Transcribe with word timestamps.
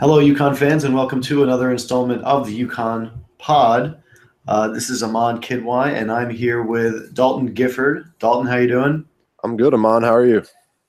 Hello, 0.00 0.18
UConn 0.18 0.56
fans, 0.56 0.82
and 0.82 0.92
welcome 0.92 1.20
to 1.22 1.44
another 1.44 1.70
installment 1.70 2.20
of 2.24 2.48
the 2.48 2.66
UConn 2.66 3.12
Pod. 3.38 4.02
Uh, 4.48 4.66
this 4.66 4.90
is 4.90 5.04
Amon 5.04 5.40
Kidwai, 5.40 5.94
and 5.94 6.10
I'm 6.10 6.30
here 6.30 6.64
with 6.64 7.14
Dalton 7.14 7.54
Gifford. 7.54 8.12
Dalton, 8.18 8.48
how 8.48 8.56
you 8.56 8.66
doing? 8.66 9.04
I'm 9.44 9.56
good, 9.56 9.72
Amon. 9.72 10.02
How 10.02 10.12
are 10.16 10.26
you? 10.26 10.42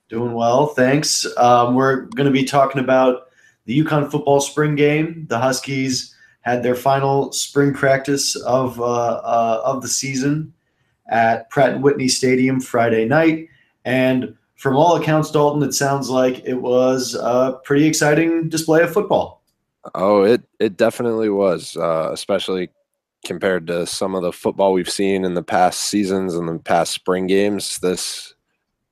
Doing 0.09 0.33
well, 0.33 0.65
thanks. 0.65 1.23
Um, 1.37 1.75
we're 1.75 2.07
going 2.15 2.25
to 2.25 2.31
be 2.31 2.45
talking 2.45 2.81
about 2.81 3.27
the 3.65 3.79
UConn 3.79 4.09
football 4.09 4.41
spring 4.41 4.73
game. 4.73 5.27
The 5.29 5.37
Huskies 5.37 6.15
had 6.41 6.63
their 6.63 6.75
final 6.75 7.31
spring 7.31 7.75
practice 7.75 8.35
of 8.35 8.81
uh, 8.81 8.83
uh, 8.83 9.61
of 9.63 9.83
the 9.83 9.87
season 9.87 10.51
at 11.09 11.47
Pratt 11.51 11.73
and 11.73 11.83
Whitney 11.83 12.07
Stadium 12.07 12.59
Friday 12.59 13.05
night, 13.05 13.49
and 13.85 14.35
from 14.55 14.75
all 14.75 14.95
accounts, 14.95 15.31
Dalton, 15.31 15.63
it 15.63 15.73
sounds 15.73 16.09
like 16.09 16.43
it 16.45 16.55
was 16.61 17.15
a 17.15 17.59
pretty 17.63 17.85
exciting 17.85 18.49
display 18.49 18.81
of 18.81 18.91
football. 18.91 19.43
Oh, 19.93 20.23
it 20.23 20.41
it 20.59 20.77
definitely 20.77 21.29
was, 21.29 21.77
uh, 21.77 22.09
especially 22.11 22.69
compared 23.25 23.67
to 23.67 23.85
some 23.85 24.15
of 24.15 24.23
the 24.23 24.31
football 24.31 24.73
we've 24.73 24.89
seen 24.89 25.25
in 25.25 25.33
the 25.33 25.43
past 25.43 25.81
seasons 25.81 26.35
and 26.35 26.47
the 26.47 26.59
past 26.59 26.93
spring 26.93 27.27
games. 27.27 27.77
This 27.79 28.33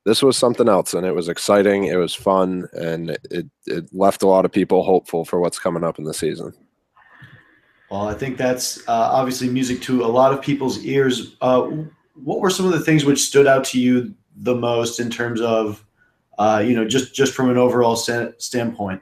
this 0.06 0.22
was 0.22 0.38
something 0.38 0.68
else, 0.68 0.94
and 0.94 1.06
it 1.06 1.16
was 1.16 1.30
exciting. 1.30 1.86
It 1.86 1.96
was 1.96 2.14
fun, 2.14 2.68
and 2.74 3.18
it 3.32 3.48
it 3.66 3.86
left 3.94 4.22
a 4.22 4.28
lot 4.28 4.46
of 4.46 4.52
people 4.52 4.84
hopeful 4.84 5.26
for 5.26 5.40
what's 5.40 5.60
coming 5.60 5.84
up 5.84 5.98
in 5.98 6.06
the 6.06 6.14
season. 6.14 6.54
Well, 7.90 8.08
I 8.08 8.14
think 8.14 8.38
that's 8.38 8.80
uh, 8.88 9.10
obviously 9.12 9.50
music 9.50 9.82
to 9.84 10.04
a 10.04 10.08
lot 10.08 10.34
of 10.34 10.42
people's 10.42 10.84
ears. 10.84 11.36
Uh, 11.42 11.70
what 12.16 12.40
were 12.40 12.50
some 12.50 12.66
of 12.66 12.72
the 12.72 12.80
things 12.80 13.06
which 13.06 13.22
stood 13.22 13.48
out 13.48 13.64
to 13.66 13.80
you 13.80 14.14
the 14.36 14.56
most 14.56 15.00
in 15.00 15.10
terms 15.10 15.42
of 15.42 15.86
uh, 16.38 16.64
you 16.66 16.76
know 16.76 16.88
just 16.88 17.14
just 17.14 17.34
from 17.34 17.50
an 17.50 17.58
overall 17.58 17.96
st- 17.96 18.42
standpoint? 18.42 19.02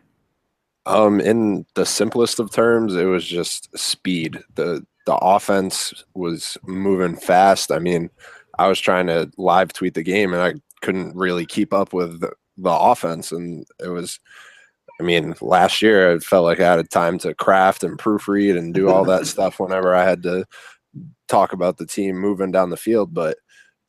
Um, 0.86 1.22
in 1.22 1.66
the 1.76 1.86
simplest 1.86 2.40
of 2.40 2.52
terms, 2.52 2.96
it 2.96 3.06
was 3.06 3.26
just 3.26 3.76
speed. 3.78 4.40
the 4.56 4.86
The 5.06 5.16
offense 5.16 5.94
was 6.14 6.58
moving 6.66 7.16
fast. 7.16 7.72
I 7.72 7.80
mean, 7.80 8.10
I 8.58 8.68
was 8.68 8.80
trying 8.80 9.08
to 9.08 9.32
live 9.38 9.74
tweet 9.74 9.94
the 9.94 10.04
game, 10.04 10.34
and 10.34 10.42
I 10.42 10.54
couldn't 10.82 11.16
really 11.16 11.46
keep 11.46 11.74
up 11.74 11.94
with 11.94 12.22
the, 12.22 12.32
the 12.58 12.72
offense, 12.72 13.32
and 13.32 13.66
it 13.80 13.90
was. 13.90 14.20
I 15.00 15.04
mean, 15.04 15.34
last 15.42 15.82
year 15.82 16.12
it 16.12 16.24
felt 16.24 16.44
like 16.44 16.60
I 16.60 16.76
had 16.76 16.90
time 16.92 17.18
to 17.20 17.34
craft 17.34 17.84
and 17.84 17.98
proofread 17.98 18.56
and 18.56 18.72
do 18.72 18.88
all 18.88 19.04
that 19.06 19.26
stuff 19.34 19.60
whenever 19.60 19.96
I 19.96 20.04
had 20.04 20.22
to 20.24 20.46
talk 21.28 21.54
about 21.54 21.78
the 21.78 21.88
team 21.88 22.18
moving 22.18 22.52
down 22.52 22.70
the 22.70 22.78
field. 22.78 23.12
But 23.12 23.38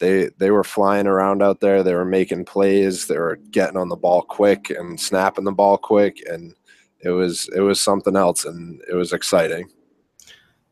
they 0.02 0.30
they 0.38 0.50
were 0.50 0.64
flying 0.64 1.06
around 1.06 1.42
out 1.42 1.60
there. 1.60 1.84
They 1.84 1.94
were 1.94 2.04
making 2.04 2.44
plays. 2.44 3.06
They 3.06 3.16
were 3.18 3.36
getting 3.52 3.76
on 3.76 3.88
the 3.88 3.96
ball 3.96 4.22
quick 4.22 4.68
and 4.68 4.98
snapping 4.98 5.44
the 5.44 5.52
ball 5.52 5.78
quick, 5.78 6.20
and 6.28 6.54
it 6.98 7.10
was 7.10 7.48
it 7.54 7.60
was 7.60 7.80
something 7.80 8.16
else, 8.16 8.44
and 8.44 8.82
it 8.90 8.94
was 8.94 9.12
exciting. 9.12 9.70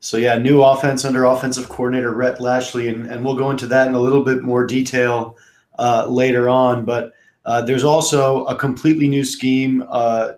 So 0.00 0.16
yeah, 0.16 0.36
new 0.36 0.62
offense 0.62 1.04
under 1.04 1.26
offensive 1.26 1.68
coordinator 1.68 2.12
Rhett 2.12 2.40
Lashlee, 2.40 2.88
and, 2.88 3.06
and 3.06 3.24
we'll 3.24 3.36
go 3.36 3.52
into 3.52 3.68
that 3.68 3.86
in 3.86 3.94
a 3.94 4.00
little 4.00 4.24
bit 4.24 4.42
more 4.42 4.66
detail 4.66 5.36
uh, 5.78 6.06
later 6.08 6.48
on. 6.48 6.84
But 6.84 7.12
uh, 7.44 7.62
there's 7.62 7.84
also 7.84 8.44
a 8.46 8.56
completely 8.56 9.06
new 9.06 9.24
scheme 9.24 9.84
uh, 9.88 10.32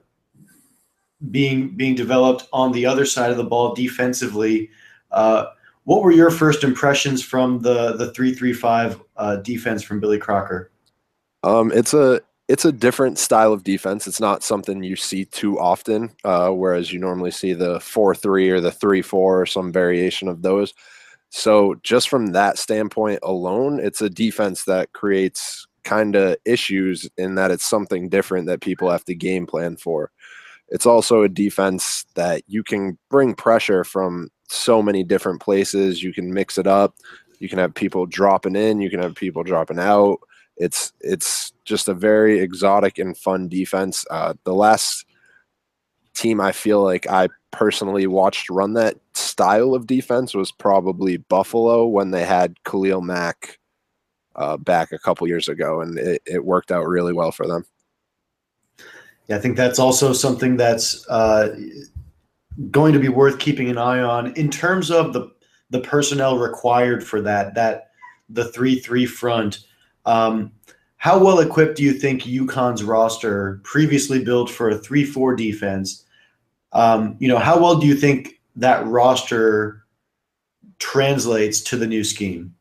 being 1.31 1.75
being 1.77 1.95
developed 1.95 2.47
on 2.53 2.73
the 2.73 2.85
other 2.85 3.07
side 3.07 3.31
of 3.31 3.39
the 3.39 3.45
ball 3.45 3.75
defensively. 3.75 4.69
What 5.84 6.02
were 6.02 6.12
your 6.12 6.30
first 6.30 6.64
impressions 6.64 7.22
from 7.22 7.61
the 7.61 7.97
the 7.97 8.12
three 8.12 8.34
three 8.34 8.52
five 8.52 9.00
uh, 9.16 9.36
defense 9.36 9.83
from 9.83 10.00
Billy 10.00 10.19
Crocker? 10.19 10.70
Um, 11.42 11.72
it's 11.72 11.92
a 11.94 12.20
it's 12.48 12.64
a 12.64 12.72
different 12.72 13.19
style 13.19 13.52
of 13.52 13.64
defense. 13.64 14.06
It's 14.06 14.20
not 14.20 14.42
something 14.42 14.83
you 14.83 14.97
see 14.97 15.24
too 15.24 15.58
often, 15.58 16.11
uh, 16.24 16.50
whereas 16.50 16.92
you 16.92 16.98
normally 16.98 17.30
see 17.30 17.52
the 17.52 17.80
four 17.80 18.14
three 18.14 18.50
or 18.50 18.61
the 18.61 18.70
three 18.70 19.02
four 19.02 19.41
or 19.41 19.47
some 19.47 19.72
variation 19.72 20.28
of 20.28 20.42
those. 20.42 20.74
So 21.30 21.77
just 21.83 22.08
from 22.08 22.33
that 22.33 22.58
standpoint 22.58 23.20
alone, 23.22 23.80
it's 23.80 24.02
a 24.02 24.11
defense 24.11 24.64
that 24.64 24.92
creates 24.92 25.67
kind 25.83 26.14
of 26.14 26.36
issues 26.45 27.08
in 27.17 27.34
that 27.36 27.51
it's 27.51 27.64
something 27.64 28.08
different 28.08 28.46
that 28.46 28.61
people 28.61 28.90
have 28.90 29.05
to 29.07 29.14
game 29.14 29.46
plan 29.46 29.77
for. 29.77 30.11
It's 30.68 30.86
also 30.86 31.23
a 31.23 31.28
defense 31.28 32.05
that 32.14 32.42
you 32.46 32.62
can 32.62 32.98
bring 33.11 33.34
pressure 33.34 33.83
from 33.83 34.28
so 34.52 34.83
many 34.83 35.02
different 35.02 35.40
places. 35.40 36.02
You 36.02 36.13
can 36.13 36.33
mix 36.33 36.58
it 36.58 36.67
up. 36.67 36.95
You 37.39 37.48
can 37.48 37.58
have 37.58 37.74
people 37.74 38.07
dropping 38.07 38.57
in. 38.57 38.80
You 38.80 38.90
can 38.90 39.02
have 39.02 39.14
people 39.14 39.42
dropping 39.42 39.79
out. 39.79 40.18
It's 40.57 40.92
it's 41.01 41.52
just 41.64 41.89
a 41.89 41.95
very 41.95 42.40
exotic 42.40 42.98
and 42.98 43.17
fun 43.17 43.48
defense. 43.48 44.05
Uh, 44.11 44.35
the 44.45 44.55
last 44.55 45.07
team 46.14 46.40
I 46.40 46.52
feel 46.52 46.83
like 46.83 47.08
I 47.08 47.29
personally 47.51 48.07
watched 48.07 48.51
run 48.51 48.74
that 48.74 48.96
style 49.14 49.74
of 49.74 49.86
defense 49.86 50.35
was 50.35 50.52
probably 50.52 51.17
Buffalo 51.17 51.86
when 51.86 52.11
they 52.11 52.24
had 52.24 52.63
Khalil 52.64 53.01
Mack 53.01 53.58
uh, 54.36 54.57
back 54.57 54.92
a 54.92 54.98
couple 54.98 55.27
years 55.27 55.48
ago, 55.48 55.80
and 55.80 55.98
it, 55.98 56.23
it 56.27 56.45
worked 56.45 56.70
out 56.70 56.86
really 56.86 57.13
well 57.13 57.33
for 57.33 57.46
them. 57.46 57.64
Yeah, 59.29 59.36
I 59.36 59.40
think 59.40 59.57
that's 59.57 59.79
also 59.79 60.13
something 60.13 60.57
that's 60.57 61.08
uh, 61.08 61.57
going 62.70 62.92
to 62.92 62.98
be 62.98 63.08
worth 63.08 63.39
keeping 63.39 63.68
an 63.68 63.79
eye 63.79 64.01
on 64.01 64.33
in 64.35 64.51
terms 64.51 64.90
of 64.90 65.13
the 65.13 65.30
the 65.70 65.80
personnel 65.80 66.39
required 66.39 67.02
for 67.02 67.20
that 67.23 67.55
that 67.55 67.90
the 68.29 68.45
three 68.45 68.79
three 68.79 69.07
front. 69.07 69.61
Um, 70.05 70.52
how 70.96 71.18
well 71.18 71.40
equipped 71.40 71.77
do 71.77 71.83
you 71.83 71.92
think 71.92 72.23
UConn's 72.23 72.85
roster, 72.85 73.61
previously 73.64 74.23
built 74.23 74.51
for 74.51 74.70
a 74.70 74.79
three 74.79 75.05
four 75.05 75.35
defense, 75.35 76.05
um, 76.73 77.17
you 77.18 77.29
know, 77.29 77.39
how 77.39 77.61
well 77.61 77.77
do 77.79 77.86
you 77.86 77.95
think 77.95 78.40
that 78.57 78.86
roster 78.86 79.84
translates 80.79 81.61
to 81.61 81.77
the 81.77 81.86
new 81.86 82.05
scheme? 82.05 82.55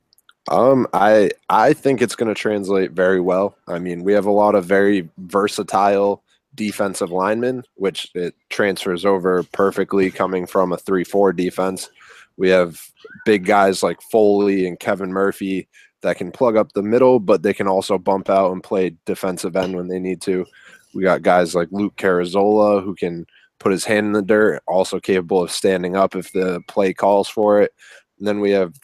Um, 0.49 0.87
I 0.93 1.31
I 1.49 1.73
think 1.73 2.01
it's 2.01 2.15
going 2.15 2.33
to 2.33 2.39
translate 2.39 2.91
very 2.91 3.21
well. 3.21 3.55
I 3.67 3.79
mean, 3.79 4.03
we 4.03 4.13
have 4.13 4.25
a 4.25 4.31
lot 4.31 4.55
of 4.55 4.65
very 4.65 5.09
versatile 5.17 6.23
defensive 6.61 7.09
linemen, 7.09 7.63
which 7.73 8.11
it 8.13 8.35
transfers 8.51 9.03
over 9.03 9.41
perfectly 9.51 10.11
coming 10.11 10.45
from 10.45 10.71
a 10.71 10.77
3 10.77 11.03
4 11.03 11.33
defense. 11.33 11.89
We 12.37 12.49
have 12.49 12.79
big 13.25 13.45
guys 13.45 13.81
like 13.81 13.99
Foley 14.11 14.67
and 14.67 14.79
Kevin 14.79 15.11
Murphy 15.11 15.67
that 16.03 16.17
can 16.17 16.31
plug 16.31 16.55
up 16.55 16.71
the 16.73 16.83
middle, 16.83 17.19
but 17.19 17.41
they 17.41 17.53
can 17.55 17.67
also 17.67 17.97
bump 17.97 18.29
out 18.29 18.51
and 18.51 18.63
play 18.63 18.95
defensive 19.07 19.55
end 19.55 19.75
when 19.75 19.87
they 19.87 19.97
need 19.97 20.21
to. 20.21 20.45
We 20.93 21.01
got 21.01 21.23
guys 21.23 21.55
like 21.55 21.69
Luke 21.71 21.95
Carrezola 21.95 22.83
who 22.83 22.93
can 22.93 23.25
put 23.57 23.71
his 23.71 23.85
hand 23.85 24.05
in 24.05 24.11
the 24.11 24.21
dirt, 24.21 24.61
also 24.67 24.99
capable 24.99 25.41
of 25.41 25.49
standing 25.49 25.95
up 25.95 26.15
if 26.15 26.31
the 26.31 26.61
play 26.67 26.93
calls 26.93 27.27
for 27.27 27.59
it. 27.59 27.73
And 28.19 28.27
then 28.27 28.39
we 28.39 28.51
have 28.51 28.75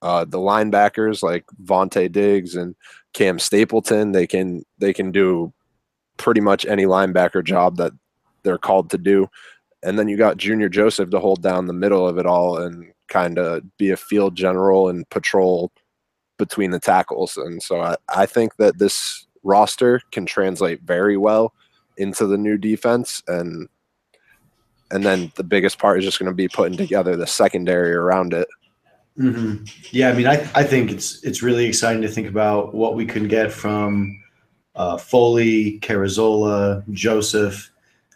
uh, 0.00 0.24
the 0.24 0.38
linebackers 0.38 1.22
like 1.22 1.44
Vontae 1.62 2.10
Diggs 2.10 2.54
and 2.54 2.74
Cam 3.12 3.38
Stapleton. 3.38 4.12
They 4.12 4.26
can 4.26 4.64
they 4.78 4.94
can 4.94 5.12
do 5.12 5.52
pretty 6.16 6.40
much 6.40 6.66
any 6.66 6.84
linebacker 6.84 7.44
job 7.44 7.76
that 7.76 7.92
they're 8.42 8.58
called 8.58 8.90
to 8.90 8.98
do. 8.98 9.28
And 9.82 9.98
then 9.98 10.08
you 10.08 10.16
got 10.16 10.36
Junior 10.36 10.68
Joseph 10.68 11.10
to 11.10 11.20
hold 11.20 11.42
down 11.42 11.66
the 11.66 11.72
middle 11.72 12.06
of 12.06 12.18
it 12.18 12.26
all 12.26 12.58
and 12.58 12.92
kind 13.08 13.38
of 13.38 13.62
be 13.76 13.90
a 13.90 13.96
field 13.96 14.34
general 14.34 14.88
and 14.88 15.08
patrol 15.10 15.70
between 16.38 16.70
the 16.70 16.80
tackles. 16.80 17.36
And 17.36 17.62
so 17.62 17.80
I, 17.80 17.96
I 18.14 18.26
think 18.26 18.56
that 18.56 18.78
this 18.78 19.26
roster 19.42 20.00
can 20.10 20.26
translate 20.26 20.82
very 20.82 21.16
well 21.16 21.52
into 21.96 22.26
the 22.26 22.36
new 22.36 22.58
defense 22.58 23.22
and 23.26 23.68
and 24.90 25.04
then 25.04 25.32
the 25.34 25.42
biggest 25.42 25.78
part 25.78 25.98
is 25.98 26.04
just 26.04 26.18
going 26.18 26.30
to 26.30 26.34
be 26.34 26.48
putting 26.48 26.76
together 26.76 27.16
the 27.16 27.26
secondary 27.26 27.92
around 27.92 28.32
it. 28.32 28.46
Mm-hmm. 29.18 29.64
Yeah, 29.90 30.10
I 30.10 30.12
mean, 30.12 30.26
I, 30.26 30.48
I 30.54 30.62
think 30.62 30.92
it's 30.92 31.22
it's 31.24 31.42
really 31.42 31.64
exciting 31.66 32.02
to 32.02 32.08
think 32.08 32.28
about 32.28 32.74
what 32.74 32.94
we 32.94 33.06
can 33.06 33.26
get 33.26 33.50
from 33.50 34.22
uh, 34.76 34.96
Foley, 34.98 35.78
Carrezola, 35.80 36.84
Joseph, 36.92 37.70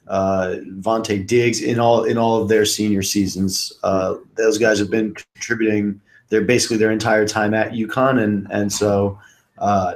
uh, 0.08 0.56
Vontae 0.80 1.26
Diggs 1.26 1.62
in 1.62 1.78
all 1.78 2.04
in 2.04 2.18
all 2.18 2.42
of 2.42 2.48
their 2.48 2.64
senior 2.64 3.02
seasons. 3.02 3.72
Uh, 3.82 4.16
those 4.36 4.58
guys 4.58 4.78
have 4.78 4.90
been 4.90 5.14
contributing. 5.14 6.00
They're 6.28 6.42
basically 6.42 6.76
their 6.76 6.90
entire 6.90 7.26
time 7.26 7.54
at 7.54 7.72
UConn, 7.72 8.22
and 8.22 8.46
and 8.50 8.72
so 8.72 9.18
uh, 9.58 9.94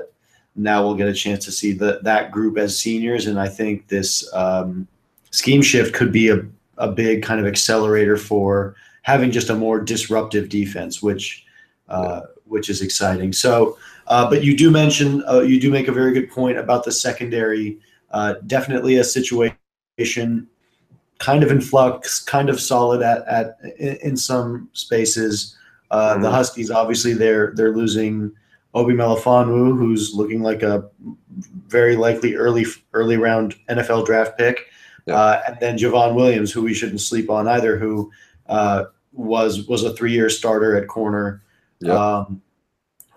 now 0.57 0.83
we'll 0.85 0.95
get 0.95 1.09
a 1.09 1.13
chance 1.13 1.45
to 1.45 1.53
see 1.53 1.73
the, 1.73 2.01
that 2.03 2.31
group 2.31 2.57
as 2.59 2.79
seniors. 2.79 3.27
And 3.27 3.39
I 3.39 3.49
think 3.49 3.89
this 3.89 4.33
um, 4.33 4.87
scheme 5.31 5.63
shift 5.63 5.95
could 5.95 6.13
be 6.13 6.29
a, 6.29 6.43
a 6.79 6.91
big 6.91 7.23
kind 7.23 7.41
of 7.41 7.47
accelerator 7.47 8.17
for 8.17 8.77
having 9.03 9.31
just 9.31 9.51
a 9.51 9.55
more 9.55 9.81
disruptive 9.81 10.49
defense, 10.49 11.03
which 11.03 11.45
uh, 11.89 12.23
which 12.47 12.71
is 12.71 12.81
exciting. 12.81 13.33
So. 13.35 13.77
Uh, 14.07 14.29
but 14.29 14.45
you 14.45 14.57
do 14.57 14.71
mention, 14.71 15.23
uh, 15.29 15.41
you 15.41 15.61
do 15.61 15.71
make 15.71 15.89
a 15.89 15.93
very 15.93 16.13
good 16.13 16.31
point 16.31 16.59
about 16.59 16.85
the 16.85 16.93
secondary. 16.93 17.79
Uh, 18.11 18.35
definitely 18.47 18.97
a 18.97 19.05
situation 19.05 20.47
kind 21.19 21.43
of 21.43 21.51
in 21.51 21.61
flux, 21.61 22.23
kind 22.23 22.49
of 22.49 22.61
solid 22.61 23.03
at, 23.03 23.27
at 23.27 23.59
in, 23.79 23.97
in 24.03 24.17
some 24.17 24.69
spaces. 24.73 25.57
Uh, 25.91 26.15
mm-hmm. 26.15 26.23
The 26.23 26.31
Huskies, 26.31 26.71
obviously, 26.71 27.15
they're 27.15 27.53
they're 27.55 27.75
losing 27.75 28.33
Obi 28.75 28.95
Melifonwu, 28.95 29.77
who's 29.79 30.15
looking 30.15 30.43
like 30.43 30.63
a 30.63 30.89
very 31.67 31.97
likely 31.97 32.35
early 32.35 32.67
early 32.93 33.17
round 33.17 33.55
NFL 33.69 34.07
draft 34.07 34.37
pick. 34.37 34.67
Yeah. 35.07 35.17
Uh, 35.17 35.43
and 35.49 35.57
then 35.61 35.79
Javon 35.79 36.15
Williams, 36.15 36.51
who 36.51 36.63
we 36.63 36.75
shouldn't 36.75 37.01
sleep 37.01 37.31
on 37.31 37.47
either, 37.47 37.79
who 37.79 38.11
uh, 38.49 38.85
was 39.13 39.67
was 39.69 39.85
a 39.85 39.95
three 39.95 40.13
year 40.13 40.29
starter 40.29 40.77
at 40.77 40.89
corner. 40.89 41.43
Yeah. 41.81 41.95
Um, 41.95 42.43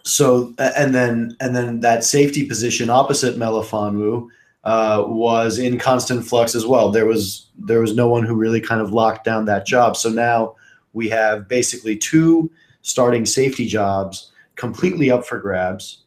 so 0.08 0.54
and 0.58 0.96
then 0.96 1.36
and 1.40 1.56
then 1.56 1.82
that 1.82 2.04
safety 2.04 2.46
position 2.46 2.90
opposite 2.90 3.38
Melifonwu 3.38 4.28
uh, 4.64 5.04
was 5.06 5.60
in 5.60 5.78
constant 5.78 6.26
flux 6.26 6.56
as 6.56 6.66
well. 6.66 6.92
There 6.92 7.06
was 7.06 7.48
there 7.58 7.82
was 7.82 7.96
no 7.96 8.08
one 8.08 8.24
who 8.24 8.36
really 8.36 8.62
kind 8.62 8.80
of 8.80 8.94
locked 8.94 9.26
down 9.26 9.46
that 9.46 9.66
job. 9.66 9.98
So 9.98 10.10
now 10.10 10.56
we 10.94 11.10
have 11.10 11.48
basically 11.48 11.98
two 11.98 12.50
starting 12.82 13.26
safety 13.26 13.68
jobs 13.68 14.32
completely 14.56 15.12
up 15.12 15.26
for 15.26 15.40
grabs. 15.40 16.04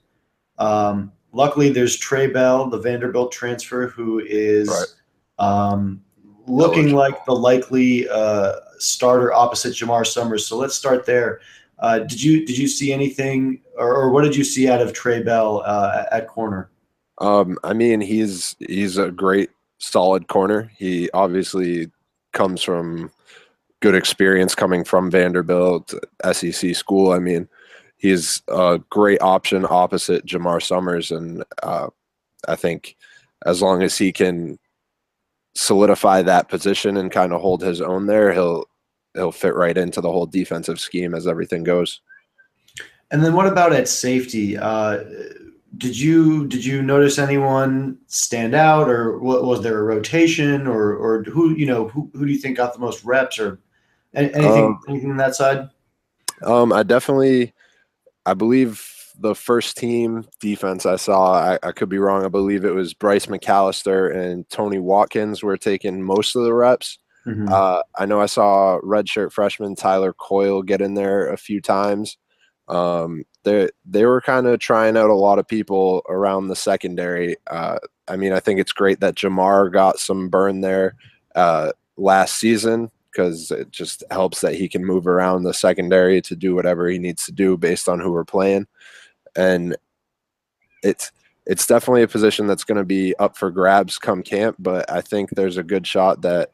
Um, 0.58 1.12
luckily, 1.32 1.68
there's 1.68 1.96
Trey 1.96 2.26
Bell, 2.26 2.68
the 2.68 2.78
Vanderbilt 2.78 3.32
transfer, 3.32 3.88
who 3.88 4.20
is 4.20 4.68
right. 4.68 5.46
um, 5.46 6.02
looking 6.46 6.94
like 6.94 7.24
the 7.26 7.34
likely 7.34 8.08
uh, 8.08 8.52
starter 8.78 9.32
opposite 9.32 9.74
Jamar 9.74 10.06
Summers. 10.06 10.46
So 10.46 10.56
let's 10.56 10.74
start 10.74 11.04
there. 11.06 11.40
Uh, 11.80 12.00
did 12.00 12.22
you 12.22 12.44
did 12.44 12.58
you 12.58 12.68
see 12.68 12.92
anything, 12.92 13.60
or, 13.76 13.94
or, 13.94 14.10
what 14.10 14.22
did 14.22 14.36
you 14.36 14.44
see 14.44 14.68
out 14.68 14.82
of 14.82 14.92
Trey 14.92 15.22
Bell 15.22 15.62
uh, 15.64 16.04
at 16.12 16.28
corner? 16.28 16.70
Um, 17.18 17.58
I 17.64 17.72
mean, 17.72 18.02
he's 18.02 18.54
he's 18.58 18.98
a 18.98 19.10
great 19.10 19.50
solid 19.78 20.28
corner. 20.28 20.70
He 20.76 21.10
obviously 21.12 21.90
comes 22.32 22.62
from 22.62 23.10
good 23.80 23.94
experience 23.94 24.54
coming 24.54 24.84
from 24.84 25.10
Vanderbilt 25.10 25.94
SEC 26.32 26.74
school. 26.74 27.12
I 27.12 27.18
mean, 27.18 27.48
he's 27.96 28.42
a 28.48 28.80
great 28.90 29.22
option 29.22 29.66
opposite 29.68 30.26
Jamar 30.26 30.62
Summers, 30.62 31.10
and 31.10 31.42
uh, 31.62 31.88
I 32.46 32.56
think 32.56 32.96
as 33.46 33.62
long 33.62 33.82
as 33.82 33.96
he 33.96 34.12
can 34.12 34.58
solidify 35.54 36.22
that 36.22 36.48
position 36.48 36.96
and 36.98 37.10
kind 37.10 37.32
of 37.32 37.40
hold 37.40 37.62
his 37.62 37.80
own 37.80 38.06
there, 38.06 38.32
he'll 38.32 38.66
he'll 39.14 39.32
fit 39.32 39.54
right 39.54 39.76
into 39.76 40.00
the 40.00 40.10
whole 40.10 40.26
defensive 40.26 40.80
scheme 40.80 41.14
as 41.14 41.26
everything 41.26 41.62
goes. 41.62 42.00
And 43.10 43.24
then 43.24 43.34
what 43.34 43.46
about 43.46 43.72
at 43.72 43.88
safety? 43.88 44.56
Uh, 44.56 45.04
did 45.78 45.98
you 45.98 46.46
did 46.46 46.64
you 46.64 46.82
notice 46.82 47.18
anyone 47.18 47.98
stand 48.06 48.54
out, 48.54 48.88
or 48.88 49.18
was 49.18 49.62
there 49.62 49.78
a 49.78 49.82
rotation, 49.82 50.66
or 50.66 50.94
or 50.94 51.22
who 51.24 51.50
you 51.50 51.66
know 51.66 51.88
who, 51.88 52.10
who 52.14 52.26
do 52.26 52.32
you 52.32 52.38
think 52.38 52.56
got 52.56 52.72
the 52.72 52.78
most 52.80 53.04
reps, 53.04 53.38
or 53.38 53.60
anything 54.14 54.44
um, 54.44 54.80
anything 54.88 55.10
on 55.10 55.16
that 55.16 55.34
side? 55.34 55.68
Um, 56.42 56.72
I 56.72 56.82
definitely, 56.82 57.52
I 58.26 58.34
believe 58.34 58.84
the 59.18 59.34
first 59.34 59.76
team 59.76 60.24
defense 60.40 60.86
I 60.86 60.96
saw, 60.96 61.34
I, 61.34 61.58
I, 61.62 61.72
could 61.72 61.90
be 61.90 61.98
wrong. 61.98 62.24
I 62.24 62.28
believe 62.28 62.64
it 62.64 62.74
was 62.74 62.94
Bryce 62.94 63.26
McAllister 63.26 64.14
and 64.14 64.48
Tony 64.48 64.78
Watkins 64.78 65.42
were 65.42 65.58
taking 65.58 66.02
most 66.02 66.34
of 66.34 66.44
the 66.44 66.54
reps. 66.54 66.98
Mm-hmm. 67.30 67.48
Uh, 67.50 67.82
I 67.98 68.06
know 68.06 68.20
I 68.20 68.26
saw 68.26 68.78
redshirt 68.82 69.32
freshman 69.32 69.76
Tyler 69.76 70.12
Coyle 70.12 70.62
get 70.62 70.80
in 70.80 70.94
there 70.94 71.28
a 71.28 71.36
few 71.36 71.60
times. 71.60 72.18
Um, 72.68 73.24
they 73.44 73.68
they 73.84 74.04
were 74.04 74.20
kind 74.20 74.46
of 74.46 74.58
trying 74.60 74.96
out 74.96 75.10
a 75.10 75.14
lot 75.14 75.38
of 75.38 75.48
people 75.48 76.02
around 76.08 76.48
the 76.48 76.56
secondary. 76.56 77.36
Uh, 77.46 77.78
I 78.08 78.16
mean, 78.16 78.32
I 78.32 78.40
think 78.40 78.60
it's 78.60 78.72
great 78.72 79.00
that 79.00 79.14
Jamar 79.14 79.72
got 79.72 79.98
some 79.98 80.28
burn 80.28 80.60
there 80.60 80.96
uh, 81.34 81.72
last 81.96 82.36
season 82.36 82.90
because 83.10 83.50
it 83.50 83.70
just 83.70 84.04
helps 84.10 84.40
that 84.40 84.54
he 84.54 84.68
can 84.68 84.84
move 84.84 85.06
around 85.06 85.42
the 85.42 85.54
secondary 85.54 86.20
to 86.22 86.36
do 86.36 86.54
whatever 86.54 86.88
he 86.88 86.98
needs 86.98 87.26
to 87.26 87.32
do 87.32 87.56
based 87.56 87.88
on 87.88 87.98
who 88.00 88.12
we're 88.12 88.24
playing. 88.24 88.66
And 89.36 89.76
it's 90.82 91.10
it's 91.46 91.66
definitely 91.66 92.02
a 92.02 92.08
position 92.08 92.46
that's 92.46 92.64
going 92.64 92.78
to 92.78 92.84
be 92.84 93.16
up 93.16 93.36
for 93.36 93.50
grabs 93.50 93.98
come 93.98 94.22
camp, 94.22 94.56
but 94.58 94.90
I 94.90 95.00
think 95.00 95.30
there's 95.30 95.56
a 95.56 95.62
good 95.64 95.86
shot 95.86 96.22
that 96.22 96.50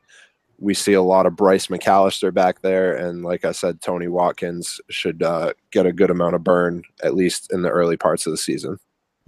we 0.59 0.75
see 0.75 0.95
a 0.95 1.03
lot 1.03 1.27
of 1.27 1.37
Bryce 1.37 1.67
McAllister 1.67 2.33
back 2.33 2.63
there, 2.63 2.95
and 2.95 3.25
like 3.25 3.45
I 3.45 3.53
said, 3.53 3.81
Tony 3.81 4.09
Watkins 4.09 4.81
should 4.89 5.23
uh, 5.23 5.53
get 5.71 5.87
a 5.87 5.93
good 5.93 6.11
amount 6.11 6.35
of 6.35 6.45
burn 6.45 6.83
at 7.03 7.15
least 7.15 7.53
in 7.53 7.63
the 7.63 7.71
early 7.71 7.97
parts 7.97 8.27
of 8.27 8.33
the 8.33 8.39
season. 8.39 8.79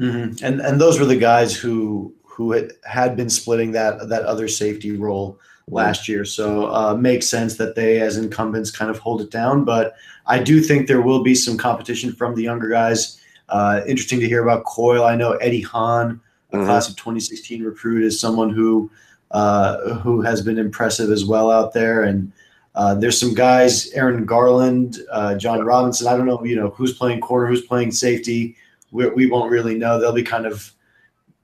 Mm-hmm. 0.00 0.44
And 0.44 0.60
and 0.60 0.80
those 0.80 0.98
were 0.98 1.06
the 1.06 1.16
guys 1.16 1.56
who 1.56 2.14
who 2.24 2.52
had, 2.52 2.72
had 2.84 3.16
been 3.16 3.30
splitting 3.30 3.72
that 3.72 4.08
that 4.08 4.22
other 4.24 4.48
safety 4.48 4.96
role 4.96 5.38
last 5.70 6.08
year. 6.08 6.24
So 6.24 6.72
uh, 6.72 6.94
makes 6.94 7.26
sense 7.26 7.56
that 7.56 7.74
they, 7.74 8.00
as 8.00 8.16
incumbents, 8.16 8.70
kind 8.70 8.90
of 8.90 8.98
hold 8.98 9.20
it 9.20 9.30
down. 9.30 9.64
But 9.64 9.94
I 10.26 10.38
do 10.38 10.60
think 10.60 10.86
there 10.86 11.02
will 11.02 11.22
be 11.22 11.34
some 11.34 11.56
competition 11.56 12.12
from 12.12 12.34
the 12.34 12.42
younger 12.42 12.68
guys. 12.68 13.20
Uh, 13.48 13.80
interesting 13.86 14.20
to 14.20 14.28
hear 14.28 14.42
about 14.42 14.64
Coyle. 14.64 15.04
I 15.04 15.16
know 15.16 15.32
Eddie 15.32 15.62
Hahn, 15.62 16.20
a 16.52 16.56
mm-hmm. 16.56 16.66
class 16.66 16.88
of 16.88 16.96
2016 16.96 17.62
recruit, 17.62 18.04
is 18.04 18.20
someone 18.20 18.50
who 18.50 18.90
uh, 19.30 19.94
who 19.94 20.20
has 20.20 20.42
been 20.42 20.58
impressive 20.58 21.10
as 21.10 21.24
well 21.24 21.50
out 21.50 21.72
there. 21.72 22.02
And 22.02 22.32
uh, 22.74 22.94
there's 22.94 23.18
some 23.18 23.34
guys, 23.34 23.90
Aaron 23.92 24.24
Garland, 24.24 24.98
uh, 25.10 25.34
John 25.36 25.64
Robinson. 25.64 26.06
I 26.06 26.16
don't 26.16 26.26
know, 26.26 26.42
you 26.44 26.56
know, 26.56 26.70
who's 26.70 26.94
playing 26.94 27.20
corner, 27.20 27.46
who's 27.46 27.66
playing 27.66 27.90
safety. 27.90 28.56
We, 28.90 29.08
we 29.08 29.26
won't 29.26 29.50
really 29.50 29.76
know. 29.76 30.00
They'll 30.00 30.12
be 30.12 30.22
kind 30.22 30.46
of 30.46 30.72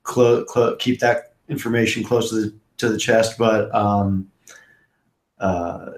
clo- 0.03 0.45
clo- 0.45 0.77
keep 0.77 1.01
that 1.01 1.35
information 1.49 2.05
close 2.05 2.31
to 2.31 2.37
the 2.37 2.55
to 2.79 2.89
the 2.89 2.99
chest. 2.99 3.37
But 3.39 3.75
um, 3.75 4.31
uh, 5.39 5.91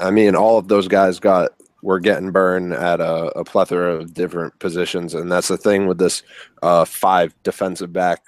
I 0.00 0.10
mean, 0.10 0.34
all 0.34 0.58
of 0.58 0.68
those 0.68 0.88
guys 0.88 1.18
got 1.18 1.52
were 1.82 2.00
getting 2.00 2.32
burned 2.32 2.72
at 2.72 3.00
a, 3.00 3.38
a, 3.38 3.44
plethora 3.44 3.94
of 3.94 4.12
different 4.12 4.58
positions, 4.58 5.14
and 5.14 5.30
that's 5.30 5.48
the 5.48 5.56
thing 5.56 5.86
with 5.86 5.98
this 5.98 6.22
uh, 6.62 6.84
five 6.84 7.34
defensive 7.42 7.92
back 7.92 8.22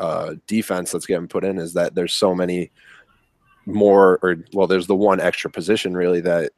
uh, 0.00 0.34
defense 0.46 0.90
that's 0.90 1.06
getting 1.06 1.28
put 1.28 1.44
in 1.44 1.58
is 1.58 1.74
that 1.74 1.94
there's 1.94 2.14
so 2.14 2.34
many 2.34 2.70
more, 3.66 4.18
or 4.22 4.36
well, 4.52 4.66
there's 4.66 4.86
the 4.86 4.96
one 4.96 5.20
extra 5.20 5.50
position 5.50 5.96
really 5.96 6.20
that 6.22 6.52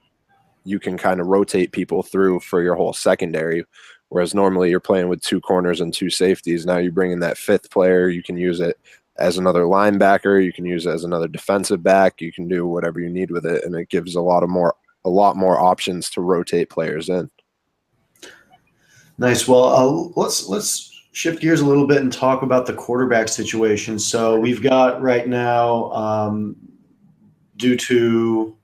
you 0.65 0.79
can 0.79 0.97
kind 0.97 1.21
of 1.21 1.27
rotate 1.27 1.73
people 1.73 2.03
through 2.03 2.41
for 2.41 2.63
your 2.63 2.77
whole 2.77 2.93
secondary. 2.93 3.65
Whereas 4.09 4.35
normally 4.35 4.71
you're 4.71 4.79
playing 4.81 5.09
with 5.09 5.23
two 5.23 5.41
corners 5.41 5.81
and 5.81 5.93
two 5.93 6.11
safeties. 6.11 6.67
Now 6.67 6.77
you 6.77 6.93
bring 6.93 7.13
in 7.13 7.21
that 7.21 7.39
fifth 7.39 7.71
player, 7.71 8.09
you 8.09 8.23
can 8.23 8.37
use 8.37 8.61
it 8.61 8.79
as 9.17 9.39
another 9.39 9.63
linebacker, 9.63 10.43
you 10.43 10.53
can 10.53 10.65
use 10.65 10.87
it 10.87 10.91
as 10.91 11.05
another 11.05 11.29
defensive 11.29 11.83
back, 11.83 12.21
you 12.21 12.33
can 12.33 12.47
do 12.47 12.67
whatever 12.67 13.01
you 13.01 13.11
need 13.11 13.31
with 13.31 13.47
it, 13.47 13.65
and 13.65 13.75
it 13.75 13.89
gives 13.89 14.15
a 14.15 14.21
lot 14.21 14.43
of 14.43 14.51
more 14.51 14.75
a 15.05 15.11
lot 15.11 15.37
more 15.37 15.59
options 15.59 16.09
to 16.11 16.21
rotate 16.21 16.71
players 16.71 17.09
in. 17.09 17.29
Nice. 19.19 19.49
Well, 19.49 19.65
uh, 19.65 20.11
let's 20.15 20.47
let's 20.49 20.92
shift 21.13 21.41
gears 21.41 21.61
a 21.61 21.67
little 21.67 21.87
bit 21.87 21.99
and 21.99 22.13
talk 22.13 22.43
about 22.43 22.67
the 22.67 22.73
quarterback 22.73 23.29
situation. 23.29 23.99
So 23.99 24.39
we've 24.39 24.63
got 24.63 25.01
right 25.01 25.29
now, 25.29 25.93
um, 25.93 26.57
due 27.57 27.77
to 27.77 28.57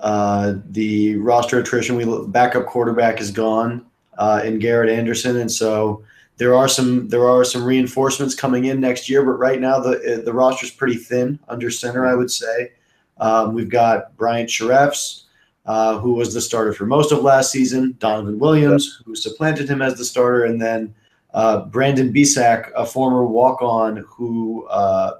uh, 0.00 0.54
the 0.70 1.16
roster 1.16 1.58
attrition, 1.58 1.96
we 1.96 2.06
backup 2.28 2.66
quarterback 2.66 3.20
is 3.20 3.30
gone 3.30 3.84
uh, 4.16 4.42
in 4.44 4.58
Garrett 4.58 4.90
Anderson, 4.90 5.36
and 5.36 5.50
so 5.50 6.02
there 6.38 6.54
are 6.54 6.68
some 6.68 7.08
there 7.08 7.28
are 7.28 7.44
some 7.44 7.64
reinforcements 7.64 8.34
coming 8.34 8.64
in 8.64 8.80
next 8.80 9.08
year. 9.08 9.24
But 9.24 9.32
right 9.32 9.60
now 9.60 9.78
the 9.78 10.22
the 10.24 10.32
roster 10.32 10.66
is 10.66 10.72
pretty 10.72 10.96
thin 10.96 11.38
under 11.48 11.70
center, 11.70 12.06
I 12.06 12.14
would 12.14 12.30
say. 12.30 12.72
Um, 13.18 13.54
we've 13.54 13.68
got 13.68 14.16
Bryant 14.16 14.48
Shirreffs, 14.48 15.24
uh, 15.66 15.98
who 15.98 16.14
was 16.14 16.34
the 16.34 16.40
starter 16.40 16.72
for 16.72 16.86
most 16.86 17.12
of 17.12 17.22
last 17.22 17.52
season. 17.52 17.94
Donovan 17.98 18.38
Williams, 18.38 19.00
who 19.04 19.14
supplanted 19.14 19.68
him 19.68 19.82
as 19.82 19.96
the 19.96 20.04
starter, 20.04 20.44
and 20.44 20.60
then 20.60 20.94
uh, 21.34 21.64
Brandon 21.66 22.12
Besack, 22.12 22.70
a 22.76 22.84
former 22.84 23.24
walk-on 23.24 24.04
who 24.08 24.66
uh, 24.66 25.14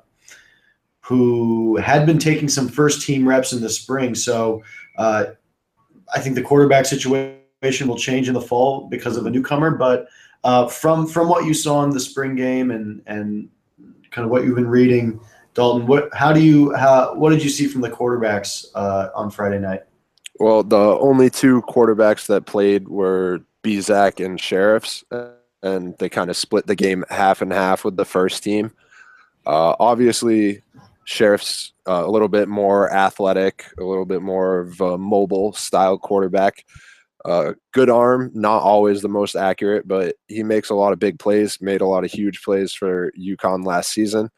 who 1.00 1.76
had 1.76 2.07
been 2.07 2.19
taking 2.19 2.49
some 2.49 2.69
first 2.69 3.04
team 3.07 3.28
reps 3.28 3.52
in 3.52 3.61
the 3.61 3.69
spring. 3.69 4.14
So 4.14 4.62
uh, 4.97 5.26
I 6.14 6.21
think 6.21 6.37
the 6.37 6.42
quarterback 6.42 6.87
situation 6.87 7.88
will 7.88 7.99
change 7.99 8.28
in 8.28 8.35
the 8.35 8.40
fall 8.40 8.88
because 8.88 9.16
of 9.16 9.26
a 9.26 9.31
newcomer. 9.31 9.73
But 9.73 10.07
uh, 10.45 10.69
from 10.69 11.07
from 11.07 11.28
what 11.28 11.45
you 11.45 11.54
saw 11.54 11.83
in 11.85 11.90
the 11.90 12.00
spring 12.00 12.35
game 12.35 12.71
and 12.71 13.02
and 13.07 13.49
kind 14.11 14.25
of 14.25 14.31
what 14.31 14.45
you've 14.45 14.57
been 14.57 14.69
reading, 14.69 15.21
Dalton, 15.54 15.87
what 15.87 16.09
how 16.14 16.33
do 16.33 16.40
you 16.40 16.75
how 16.75 17.14
what 17.14 17.31
did 17.31 17.42
you 17.42 17.50
see 17.50 17.66
from 17.66 17.81
the 17.81 17.90
quarterbacks 17.90 18.66
uh, 18.75 19.09
on 19.14 19.31
Friday 19.31 19.59
night? 19.59 19.83
Well, 20.38 20.62
the 20.62 20.76
only 20.76 21.31
two 21.31 21.62
quarterbacks 21.62 22.26
that 22.26 22.47
played 22.47 22.88
were 22.88 23.42
Besack 23.62 24.25
and 24.25 24.38
Shirreffs 24.38 25.04
and 25.62 25.97
they 25.99 26.09
kind 26.09 26.31
of 26.31 26.37
split 26.37 26.66
the 26.66 26.75
game 26.75 27.04
half 27.09 27.42
and 27.42 27.52
half 27.52 27.85
with 27.85 27.97
the 27.97 28.04
first 28.04 28.42
team. 28.42 28.73
Uh, 29.47 29.75
obviously, 29.78 30.62
Shirreffs 31.07 31.73
uh, 31.88 32.07
a 32.07 32.11
little 32.11 32.28
bit 32.28 32.49
more 32.49 32.92
athletic, 32.92 33.66
a 33.78 33.85
little 33.85 34.04
bit 34.04 34.23
more 34.23 34.61
of 34.61 34.81
a 34.81 34.99
mobile 34.99 35.52
style 35.52 35.99
quarterback. 35.99 36.64
Uh, 37.25 37.52
good 37.73 37.88
arm, 37.88 38.31
not 38.35 38.62
always 38.62 39.00
the 39.00 39.09
most 39.09 39.37
accurate, 39.37 39.87
but 39.87 40.16
he 40.26 40.42
makes 40.42 40.71
a 40.71 40.75
lot 40.75 40.92
of 40.92 40.99
big 40.99 41.19
plays. 41.19 41.61
Made 41.61 41.81
a 41.81 41.87
lot 41.87 42.04
of 42.04 42.11
huge 42.11 42.42
plays 42.42 42.73
for 42.73 43.12
UConn 43.12 43.64
last 43.64 43.92
season. 43.92 44.28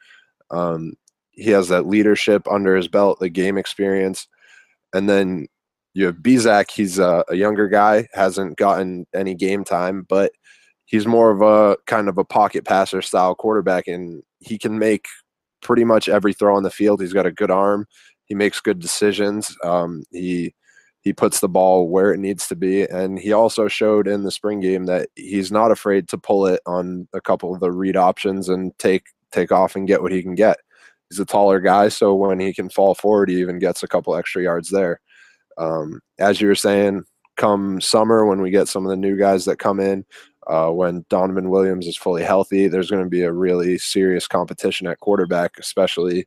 Um, 0.50 0.94
he 1.30 1.50
has 1.50 1.68
that 1.68 1.86
leadership 1.86 2.46
under 2.50 2.76
his 2.76 2.88
belt, 2.88 3.18
the 3.20 3.30
game 3.30 3.56
experience, 3.56 4.28
and 4.94 5.08
then 5.08 5.48
you 5.94 6.06
have 6.06 6.16
Besack. 6.16 6.70
He's 6.70 6.98
a, 6.98 7.24
a 7.28 7.34
younger 7.34 7.68
guy, 7.68 8.08
hasn't 8.12 8.56
gotten 8.56 9.06
any 9.14 9.34
game 9.34 9.64
time, 9.64 10.04
but 10.08 10.32
he's 10.86 11.06
more 11.06 11.30
of 11.30 11.42
a 11.42 11.76
kind 11.86 12.08
of 12.08 12.18
a 12.18 12.24
pocket 12.24 12.64
passer 12.64 13.02
style 13.02 13.34
quarterback, 13.34 13.86
and 13.86 14.22
he 14.40 14.58
can 14.58 14.78
make 14.78 15.06
pretty 15.62 15.84
much 15.84 16.08
every 16.08 16.32
throw 16.32 16.56
on 16.56 16.62
the 16.62 16.70
field. 16.70 17.00
He's 17.00 17.12
got 17.12 17.26
a 17.26 17.32
good 17.32 17.50
arm. 17.50 17.86
He 18.26 18.34
makes 18.34 18.60
good 18.60 18.78
decisions. 18.78 19.56
Um, 19.64 20.04
he 20.12 20.54
he 21.02 21.12
puts 21.12 21.40
the 21.40 21.48
ball 21.48 21.88
where 21.88 22.14
it 22.14 22.18
needs 22.18 22.48
to 22.48 22.56
be, 22.56 22.84
and 22.84 23.18
he 23.18 23.32
also 23.32 23.68
showed 23.68 24.08
in 24.08 24.24
the 24.24 24.30
spring 24.30 24.60
game 24.60 24.86
that 24.86 25.08
he's 25.16 25.52
not 25.52 25.70
afraid 25.70 26.08
to 26.08 26.18
pull 26.18 26.46
it 26.46 26.60
on 26.64 27.06
a 27.12 27.20
couple 27.20 27.54
of 27.54 27.60
the 27.60 27.70
read 27.70 27.96
options 27.96 28.48
and 28.48 28.76
take 28.78 29.04
take 29.30 29.52
off 29.52 29.76
and 29.76 29.88
get 29.88 30.02
what 30.02 30.12
he 30.12 30.22
can 30.22 30.34
get. 30.34 30.58
He's 31.10 31.20
a 31.20 31.26
taller 31.26 31.60
guy, 31.60 31.88
so 31.88 32.14
when 32.14 32.40
he 32.40 32.54
can 32.54 32.70
fall 32.70 32.94
forward, 32.94 33.28
he 33.28 33.40
even 33.40 33.58
gets 33.58 33.82
a 33.82 33.88
couple 33.88 34.14
extra 34.16 34.42
yards 34.42 34.70
there. 34.70 35.00
Um, 35.58 36.00
as 36.18 36.40
you 36.40 36.48
were 36.48 36.54
saying, 36.54 37.04
come 37.36 37.80
summer 37.80 38.24
when 38.24 38.40
we 38.40 38.50
get 38.50 38.68
some 38.68 38.84
of 38.84 38.90
the 38.90 38.96
new 38.96 39.16
guys 39.18 39.44
that 39.44 39.58
come 39.58 39.80
in, 39.80 40.04
uh, 40.46 40.70
when 40.70 41.04
Donovan 41.08 41.50
Williams 41.50 41.86
is 41.86 41.96
fully 41.96 42.22
healthy, 42.22 42.68
there's 42.68 42.90
going 42.90 43.02
to 43.02 43.10
be 43.10 43.22
a 43.22 43.32
really 43.32 43.78
serious 43.78 44.26
competition 44.26 44.86
at 44.86 45.00
quarterback, 45.00 45.58
especially 45.58 46.26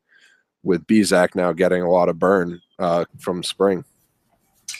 with 0.63 0.85
Bizak 0.87 1.35
now 1.35 1.51
getting 1.53 1.81
a 1.81 1.89
lot 1.89 2.09
of 2.09 2.19
burn 2.19 2.61
uh, 2.79 3.05
from 3.19 3.43
spring. 3.43 3.83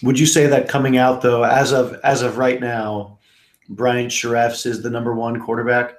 Would 0.03 0.20
you 0.20 0.25
say 0.25 0.48
that 0.48 0.67
coming 0.67 0.98
out 0.98 1.22
though, 1.22 1.44
as 1.44 1.72
of 1.72 1.96
as 2.03 2.22
of 2.22 2.38
right 2.38 2.60
now, 2.60 3.17
Brian 3.70 4.08
Shirreffs 4.08 4.65
is 4.65 4.84
the 4.84 4.89
number 4.89 5.13
one 5.13 5.39
quarterback? 5.39 5.96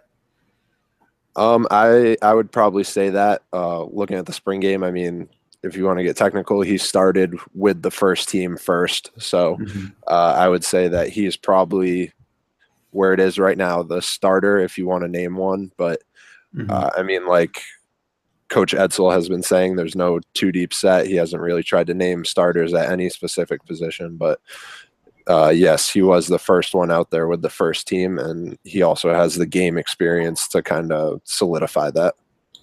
Um, 1.37 1.67
I 1.71 2.17
I 2.23 2.35
would 2.35 2.53
probably 2.53 2.85
say 2.85 3.11
that. 3.11 3.43
Uh, 3.53 3.85
looking 3.85 4.17
at 4.17 4.27
the 4.27 4.33
spring 4.33 4.61
game, 4.61 4.85
I 4.85 4.91
mean, 4.91 5.29
if 5.63 5.77
you 5.77 5.85
want 5.85 5.99
to 5.99 6.05
get 6.05 6.17
technical, 6.17 6.61
he 6.61 6.79
started 6.79 7.37
with 7.55 7.83
the 7.83 7.91
first 7.91 8.29
team 8.29 8.57
first, 8.57 9.11
so 9.19 9.57
mm-hmm. 9.57 9.87
uh, 10.07 10.35
I 10.37 10.49
would 10.49 10.65
say 10.65 10.89
that 10.89 11.09
he's 11.09 11.37
probably 11.37 12.13
where 12.91 13.13
it 13.13 13.21
is 13.21 13.39
right 13.39 13.59
now, 13.59 13.83
the 13.83 14.01
starter, 14.01 14.59
if 14.59 14.79
you 14.79 14.87
want 14.87 15.03
to 15.03 15.09
name 15.09 15.37
one. 15.37 15.73
But 15.77 16.03
mm-hmm. 16.55 16.71
uh, 16.71 16.91
I 16.97 17.03
mean, 17.03 17.27
like 17.27 17.61
Coach 18.49 18.73
Edsall 18.73 19.13
has 19.13 19.29
been 19.29 19.43
saying, 19.43 19.77
there's 19.77 19.97
no 19.97 20.21
two 20.35 20.53
deep 20.53 20.73
set. 20.73 21.07
He 21.07 21.17
hasn't 21.17 21.43
really 21.43 21.63
tried 21.63 21.87
to 21.89 21.95
name 21.95 22.25
starters 22.25 22.73
at 22.75 22.91
any 22.91 23.11
specific 23.11 23.65
position, 23.67 24.17
but 24.17 24.41
uh, 25.29 25.51
yes, 25.51 25.91
he 25.91 26.01
was 26.01 26.27
the 26.27 26.39
first 26.39 26.75
one 26.75 26.91
out 26.91 27.11
there 27.11 27.29
with 27.29 27.43
the 27.43 27.51
first 27.51 27.87
team, 27.87 28.19
and 28.19 28.59
he 28.65 28.81
also 28.81 29.13
has 29.13 29.35
the 29.35 29.47
game 29.47 29.77
experience 29.77 30.49
to 30.49 30.63
kind 30.63 30.91
of 30.91 31.21
solidify 31.25 31.91
that. 31.91 32.15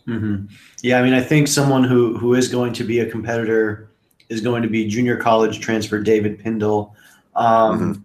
Mm-hmm. 0.08 0.48
Yeah, 0.82 1.00
I 1.00 1.04
mean, 1.04 1.14
I 1.14 1.22
think 1.22 1.48
someone 1.48 1.84
who 1.84 2.18
who 2.18 2.34
is 2.34 2.48
going 2.48 2.74
to 2.74 2.84
be 2.84 3.00
a 3.00 3.10
competitor 3.10 3.92
is 4.30 4.42
going 4.42 4.64
to 4.64 4.68
be 4.68 4.88
junior 4.88 5.18
college 5.18 5.60
transfer 5.60 6.00
David 6.00 6.40
Pindell. 6.40 6.96
Um, 7.36 7.46
mm-hmm. 7.80 8.02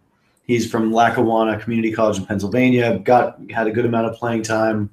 He's 0.51 0.69
from 0.69 0.93
Lackawanna 0.93 1.61
Community 1.61 1.93
College 1.93 2.19
in 2.19 2.27
Pennsylvania. 2.27 2.99
Got 2.99 3.39
had 3.53 3.69
a 3.69 3.71
good 3.71 3.87
amount 3.87 4.09
of 4.09 4.17
playing 4.17 4.43
time. 4.43 4.91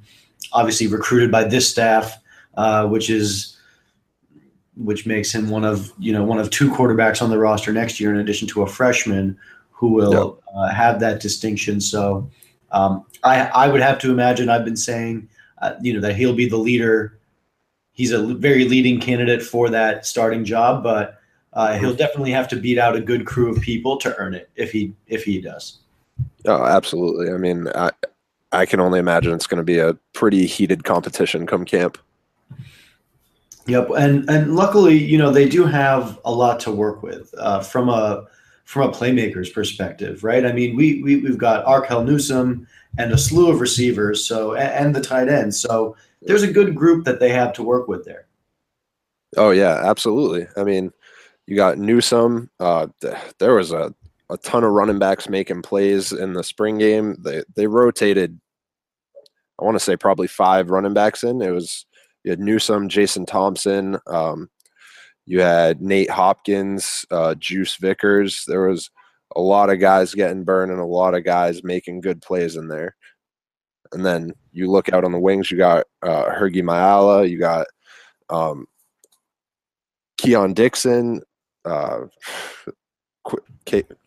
Obviously 0.53 0.85
recruited 0.85 1.31
by 1.31 1.45
this 1.45 1.67
staff, 1.67 2.15
uh, 2.57 2.85
which 2.85 3.09
is 3.09 3.57
which 4.75 5.07
makes 5.07 5.33
him 5.33 5.49
one 5.49 5.65
of 5.65 5.91
you 5.97 6.13
know 6.13 6.23
one 6.23 6.37
of 6.37 6.51
two 6.51 6.69
quarterbacks 6.69 7.23
on 7.23 7.31
the 7.31 7.39
roster 7.39 7.73
next 7.73 7.99
year, 7.99 8.13
in 8.13 8.19
addition 8.19 8.47
to 8.49 8.61
a 8.61 8.67
freshman 8.67 9.35
who 9.71 9.87
will 9.87 10.39
yep. 10.45 10.55
uh, 10.55 10.69
have 10.69 10.99
that 10.99 11.21
distinction. 11.21 11.81
So 11.81 12.29
um, 12.71 13.03
I 13.23 13.47
I 13.47 13.67
would 13.67 13.81
have 13.81 13.97
to 14.01 14.11
imagine. 14.11 14.49
I've 14.49 14.63
been 14.63 14.77
saying 14.77 15.27
uh, 15.57 15.73
you 15.81 15.91
know 15.91 16.01
that 16.01 16.15
he'll 16.15 16.35
be 16.35 16.47
the 16.47 16.57
leader. 16.57 17.17
He's 17.93 18.11
a 18.11 18.21
very 18.21 18.69
leading 18.69 18.99
candidate 18.99 19.41
for 19.41 19.71
that 19.71 20.05
starting 20.05 20.45
job, 20.45 20.83
but 20.83 21.16
uh, 21.57 21.75
he'll 21.79 21.95
definitely 21.95 22.31
have 22.31 22.47
to 22.47 22.55
beat 22.55 22.77
out 22.77 22.95
a 22.95 23.01
good 23.01 23.25
crew 23.25 23.49
of 23.49 23.59
people 23.59 23.97
to 23.97 24.15
earn 24.17 24.35
it 24.35 24.47
if 24.55 24.71
he 24.71 24.93
if 25.07 25.23
he 25.23 25.41
does. 25.41 25.79
Oh, 26.45 26.63
absolutely. 26.63 27.33
I 27.33 27.37
mean, 27.37 27.67
I 27.73 27.89
I 28.51 28.67
can 28.67 28.79
only 28.79 28.99
imagine 28.99 29.33
it's 29.33 29.47
going 29.47 29.57
to 29.57 29.63
be 29.63 29.79
a 29.79 29.95
pretty 30.13 30.45
heated 30.45 30.83
competition 30.83 31.47
come 31.47 31.65
camp. 31.65 31.97
Yep, 33.65 33.89
and 33.97 34.29
and 34.29 34.55
luckily, 34.55 34.97
you 34.97 35.17
know, 35.17 35.31
they 35.31 35.49
do 35.49 35.65
have 35.65 36.19
a 36.23 36.31
lot 36.31 36.59
to 36.61 36.71
work 36.71 37.01
with 37.01 37.33
uh, 37.39 37.61
from 37.61 37.89
a 37.89 38.25
from 38.65 38.87
a 38.87 38.93
playmaker's 38.93 39.49
perspective, 39.49 40.23
right? 40.23 40.45
I 40.45 40.51
mean, 40.51 40.75
we, 40.75 41.01
we 41.01 41.17
we've 41.17 41.39
got 41.39 41.65
Arkeel 41.65 42.05
Newsome 42.05 42.67
and 42.99 43.11
a 43.11 43.17
slew 43.17 43.49
of 43.49 43.61
receivers, 43.61 44.23
so 44.23 44.53
and, 44.53 44.69
and 44.69 44.95
the 44.95 45.01
tight 45.01 45.27
end. 45.27 45.55
So 45.55 45.95
there's 46.21 46.43
a 46.43 46.51
good 46.51 46.75
group 46.75 47.03
that 47.05 47.19
they 47.19 47.29
have 47.29 47.51
to 47.53 47.63
work 47.63 47.87
with 47.87 48.05
there. 48.05 48.27
Oh 49.35 49.49
yeah, 49.49 49.81
absolutely. 49.83 50.47
I 50.55 50.63
mean, 50.63 50.93
you 51.47 51.55
got 51.55 51.77
Newsome. 51.77 52.49
Uh, 52.59 52.87
there 53.39 53.55
was 53.55 53.71
a, 53.71 53.93
a 54.29 54.37
ton 54.37 54.65
of 54.65 54.71
running 54.71 54.99
backs 54.99 55.29
making 55.29 55.61
plays 55.61 56.11
in 56.11 56.33
the 56.33 56.43
spring 56.43 56.77
game. 56.77 57.15
They 57.19 57.43
they 57.55 57.65
rotated. 57.65 58.39
I 59.59 59.63
want 59.63 59.75
to 59.75 59.83
say 59.83 59.95
probably 59.95 60.27
five 60.27 60.69
running 60.69 60.93
backs 60.93 61.23
in. 61.23 61.41
It 61.41 61.49
was 61.49 61.85
you 62.23 62.31
had 62.31 62.39
Newsome, 62.39 62.89
Jason 62.89 63.25
Thompson. 63.25 63.97
Um, 64.05 64.49
you 65.25 65.41
had 65.41 65.81
Nate 65.81 66.09
Hopkins, 66.09 67.05
uh, 67.09 67.35
Juice 67.35 67.77
Vickers. 67.77 68.43
There 68.45 68.67
was 68.67 68.91
a 69.35 69.41
lot 69.41 69.69
of 69.69 69.79
guys 69.79 70.13
getting 70.13 70.43
burned 70.43 70.71
and 70.71 70.79
a 70.79 70.85
lot 70.85 71.15
of 71.15 71.23
guys 71.23 71.63
making 71.63 72.01
good 72.01 72.21
plays 72.21 72.55
in 72.55 72.67
there. 72.67 72.95
And 73.93 74.05
then 74.05 74.33
you 74.51 74.69
look 74.69 74.91
out 74.91 75.05
on 75.05 75.11
the 75.13 75.19
wings. 75.19 75.49
You 75.49 75.57
got 75.57 75.85
uh, 76.03 76.25
Hergy 76.25 76.61
Mayala. 76.61 77.29
You 77.29 77.39
got 77.39 77.67
um, 78.29 78.67
Keyion 80.19 80.53
Dixon 80.53 81.21
uh, 81.67 82.07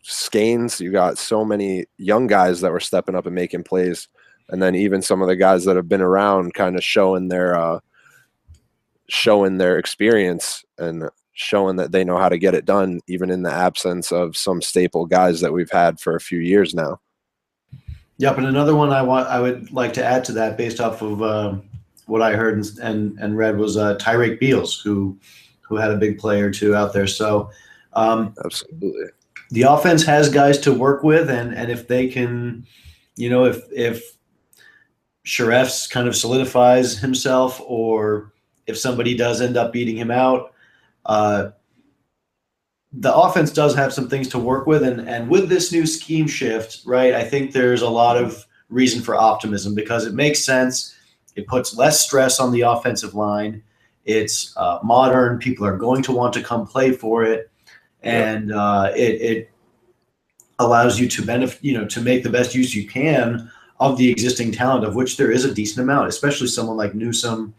Scanes. 0.03 0.79
You 0.79 0.91
got 0.91 1.17
so 1.17 1.45
many 1.45 1.85
young 1.97 2.27
guys 2.27 2.61
that 2.61 2.71
were 2.71 2.79
stepping 2.79 3.15
up 3.15 3.25
and 3.25 3.35
making 3.35 3.63
plays, 3.63 4.07
and 4.49 4.61
then 4.61 4.75
even 4.75 5.01
some 5.01 5.21
of 5.21 5.27
the 5.27 5.35
guys 5.35 5.65
that 5.65 5.75
have 5.75 5.89
been 5.89 6.01
around, 6.01 6.53
kind 6.53 6.75
of 6.75 6.83
showing 6.83 7.27
their 7.27 7.55
uh, 7.55 7.79
showing 9.07 9.57
their 9.57 9.77
experience 9.77 10.63
and 10.77 11.09
showing 11.33 11.75
that 11.77 11.91
they 11.91 12.03
know 12.03 12.17
how 12.17 12.29
to 12.29 12.37
get 12.37 12.53
it 12.53 12.65
done, 12.65 13.01
even 13.07 13.29
in 13.29 13.43
the 13.43 13.51
absence 13.51 14.11
of 14.11 14.35
some 14.35 14.61
staple 14.61 15.05
guys 15.05 15.41
that 15.41 15.53
we've 15.53 15.71
had 15.71 15.99
for 15.99 16.15
a 16.15 16.21
few 16.21 16.39
years 16.39 16.73
now. 16.73 16.99
Yep, 18.17 18.37
and 18.37 18.47
another 18.47 18.75
one 18.75 18.91
I 18.91 19.01
want 19.01 19.27
I 19.27 19.39
would 19.39 19.71
like 19.71 19.93
to 19.93 20.05
add 20.05 20.23
to 20.25 20.31
that, 20.33 20.57
based 20.57 20.79
off 20.79 21.01
of 21.01 21.21
uh, 21.21 21.55
what 22.05 22.21
I 22.21 22.33
heard 22.33 22.55
and 22.55 22.79
and, 22.79 23.19
and 23.19 23.37
read, 23.37 23.57
was 23.57 23.77
uh, 23.77 23.97
Tyraiq 23.97 24.39
Beals, 24.39 24.79
who 24.79 25.17
who 25.71 25.77
had 25.77 25.89
a 25.89 25.95
big 25.95 26.19
play 26.19 26.41
or 26.41 26.51
two 26.51 26.75
out 26.75 26.91
there. 26.91 27.07
So, 27.07 27.49
um, 27.93 28.35
absolutely, 28.43 29.05
the 29.51 29.61
offense 29.63 30.03
has 30.03 30.27
guys 30.27 30.57
to 30.59 30.73
work 30.73 31.01
with, 31.01 31.29
and 31.29 31.55
and 31.55 31.71
if 31.71 31.87
they 31.87 32.09
can, 32.09 32.67
you 33.15 33.29
know, 33.29 33.45
if 33.45 33.63
if 33.71 34.17
Shirreffs 35.25 35.89
kind 35.89 36.09
of 36.09 36.15
solidifies 36.15 36.97
himself, 36.97 37.61
or 37.65 38.33
if 38.67 38.77
somebody 38.77 39.15
does 39.15 39.39
end 39.41 39.55
up 39.55 39.71
beating 39.71 39.95
him 39.95 40.11
out, 40.11 40.53
uh, 41.05 41.51
the 42.91 43.15
offense 43.15 43.53
does 43.53 43.73
have 43.73 43.93
some 43.93 44.09
things 44.09 44.27
to 44.27 44.39
work 44.39 44.67
with, 44.67 44.83
and 44.83 45.07
and 45.07 45.29
with 45.29 45.47
this 45.47 45.71
new 45.71 45.85
scheme 45.85 46.27
shift, 46.27 46.81
right? 46.85 47.13
I 47.13 47.23
think 47.23 47.53
there's 47.53 47.81
a 47.81 47.89
lot 47.89 48.17
of 48.17 48.45
reason 48.67 49.01
for 49.01 49.15
optimism 49.15 49.73
because 49.73 50.05
it 50.05 50.13
makes 50.13 50.43
sense. 50.43 50.97
It 51.37 51.47
puts 51.47 51.77
less 51.77 52.03
stress 52.03 52.41
on 52.41 52.51
the 52.51 52.61
offensive 52.61 53.13
line. 53.13 53.63
It's 54.05 54.55
uh, 54.57 54.79
modern. 54.83 55.37
People 55.37 55.65
are 55.65 55.77
going 55.77 56.01
to 56.03 56.11
want 56.11 56.33
to 56.33 56.41
come 56.41 56.65
play 56.65 56.91
for 56.91 57.23
it, 57.23 57.51
and 58.01 58.51
uh, 58.51 58.91
it, 58.95 59.21
it 59.21 59.51
allows 60.59 60.99
you 60.99 61.07
to 61.09 61.25
benefit. 61.25 61.63
You 61.63 61.77
know, 61.77 61.85
to 61.87 62.01
make 62.01 62.23
the 62.23 62.29
best 62.29 62.55
use 62.55 62.73
you 62.75 62.87
can 62.87 63.51
of 63.79 63.97
the 63.97 64.09
existing 64.09 64.51
talent, 64.51 64.85
of 64.85 64.95
which 64.95 65.17
there 65.17 65.31
is 65.31 65.45
a 65.45 65.53
decent 65.53 65.83
amount. 65.83 66.07
Especially 66.07 66.47
someone 66.47 66.77
like 66.77 66.95
Newsome. 66.95 67.53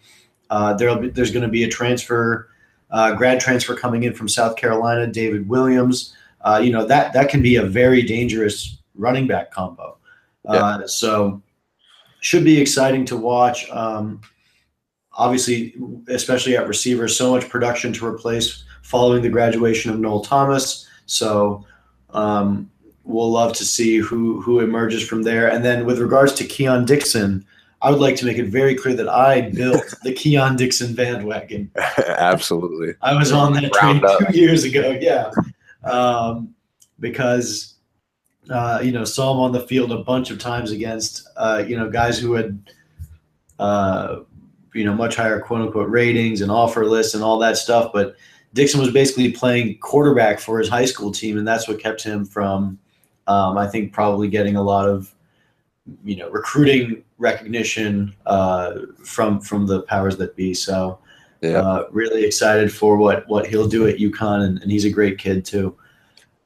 Uh, 0.50 0.74
there'll 0.74 0.98
be, 0.98 1.08
there's 1.08 1.30
going 1.30 1.44
to 1.44 1.48
be 1.48 1.64
a 1.64 1.68
transfer, 1.68 2.50
uh, 2.90 3.14
grad 3.14 3.40
transfer 3.40 3.74
coming 3.74 4.02
in 4.02 4.12
from 4.12 4.28
South 4.28 4.56
Carolina, 4.56 5.06
David 5.06 5.48
Williams. 5.48 6.14
Uh, 6.42 6.60
you 6.62 6.72
know 6.72 6.84
that 6.84 7.12
that 7.12 7.28
can 7.28 7.40
be 7.40 7.56
a 7.56 7.62
very 7.62 8.02
dangerous 8.02 8.78
running 8.94 9.26
back 9.26 9.50
combo. 9.50 9.96
Uh, 10.44 10.86
so 10.86 11.40
should 12.20 12.44
be 12.44 12.60
exciting 12.60 13.04
to 13.04 13.16
watch. 13.16 13.68
Um, 13.70 14.20
obviously, 15.14 15.74
especially 16.08 16.56
at 16.56 16.66
receiver, 16.68 17.08
so 17.08 17.30
much 17.32 17.48
production 17.48 17.92
to 17.94 18.06
replace 18.06 18.64
following 18.82 19.22
the 19.22 19.28
graduation 19.28 19.90
of 19.90 19.98
Noel 19.98 20.20
Thomas. 20.20 20.88
So 21.06 21.64
um, 22.10 22.70
we'll 23.04 23.30
love 23.30 23.52
to 23.54 23.64
see 23.64 23.98
who 23.98 24.40
who 24.40 24.60
emerges 24.60 25.06
from 25.06 25.22
there. 25.22 25.50
And 25.50 25.64
then 25.64 25.86
with 25.86 25.98
regards 25.98 26.32
to 26.34 26.44
Keyion 26.44 26.86
Dixon, 26.86 27.44
I 27.80 27.90
would 27.90 28.00
like 28.00 28.16
to 28.16 28.26
make 28.26 28.38
it 28.38 28.48
very 28.48 28.74
clear 28.74 28.94
that 28.94 29.08
I 29.08 29.50
built 29.50 29.82
the 30.02 30.12
Keyion 30.12 30.56
Dixon 30.56 30.94
bandwagon. 30.94 31.70
Absolutely, 32.06 32.94
I 33.02 33.14
was 33.14 33.32
on 33.32 33.52
that 33.54 33.72
train 33.72 34.00
two 34.00 34.38
years 34.38 34.64
ago. 34.64 34.96
Yeah, 35.00 35.30
um, 35.84 36.54
because 37.00 37.74
uh, 38.50 38.80
you 38.82 38.92
know 38.92 39.04
saw 39.04 39.32
him 39.32 39.40
on 39.40 39.52
the 39.52 39.66
field 39.66 39.92
a 39.92 39.98
bunch 39.98 40.30
of 40.30 40.38
times 40.38 40.70
against 40.70 41.28
uh, 41.36 41.64
you 41.66 41.76
know 41.76 41.90
guys 41.90 42.18
who 42.18 42.32
had. 42.34 42.58
Uh, 43.58 44.20
you 44.74 44.84
know 44.84 44.94
much 44.94 45.16
higher 45.16 45.40
quote 45.40 45.62
unquote 45.62 45.90
ratings 45.90 46.40
and 46.40 46.50
offer 46.50 46.84
lists 46.86 47.14
and 47.14 47.22
all 47.22 47.38
that 47.38 47.56
stuff. 47.56 47.92
But 47.92 48.16
Dixon 48.54 48.80
was 48.80 48.90
basically 48.92 49.32
playing 49.32 49.78
quarterback 49.78 50.38
for 50.38 50.58
his 50.58 50.68
high 50.68 50.84
school 50.84 51.10
team, 51.10 51.38
and 51.38 51.46
that's 51.46 51.68
what 51.68 51.80
kept 51.80 52.02
him 52.02 52.24
from, 52.24 52.78
um, 53.26 53.56
I 53.56 53.66
think, 53.66 53.92
probably 53.92 54.28
getting 54.28 54.56
a 54.56 54.62
lot 54.62 54.88
of 54.88 55.14
you 56.04 56.16
know 56.16 56.30
recruiting 56.30 57.04
recognition 57.18 58.14
uh, 58.26 58.80
from 59.04 59.40
from 59.40 59.66
the 59.66 59.82
powers 59.82 60.16
that 60.18 60.36
be. 60.36 60.54
So 60.54 60.98
yeah. 61.42 61.58
Uh, 61.58 61.88
really 61.90 62.24
excited 62.24 62.72
for 62.72 62.96
what 62.96 63.26
what 63.28 63.46
he'll 63.46 63.66
do 63.66 63.88
at 63.88 63.98
UConn, 63.98 64.44
and, 64.44 64.62
and 64.62 64.70
he's 64.70 64.84
a 64.84 64.90
great 64.90 65.18
kid 65.18 65.44
too. 65.44 65.76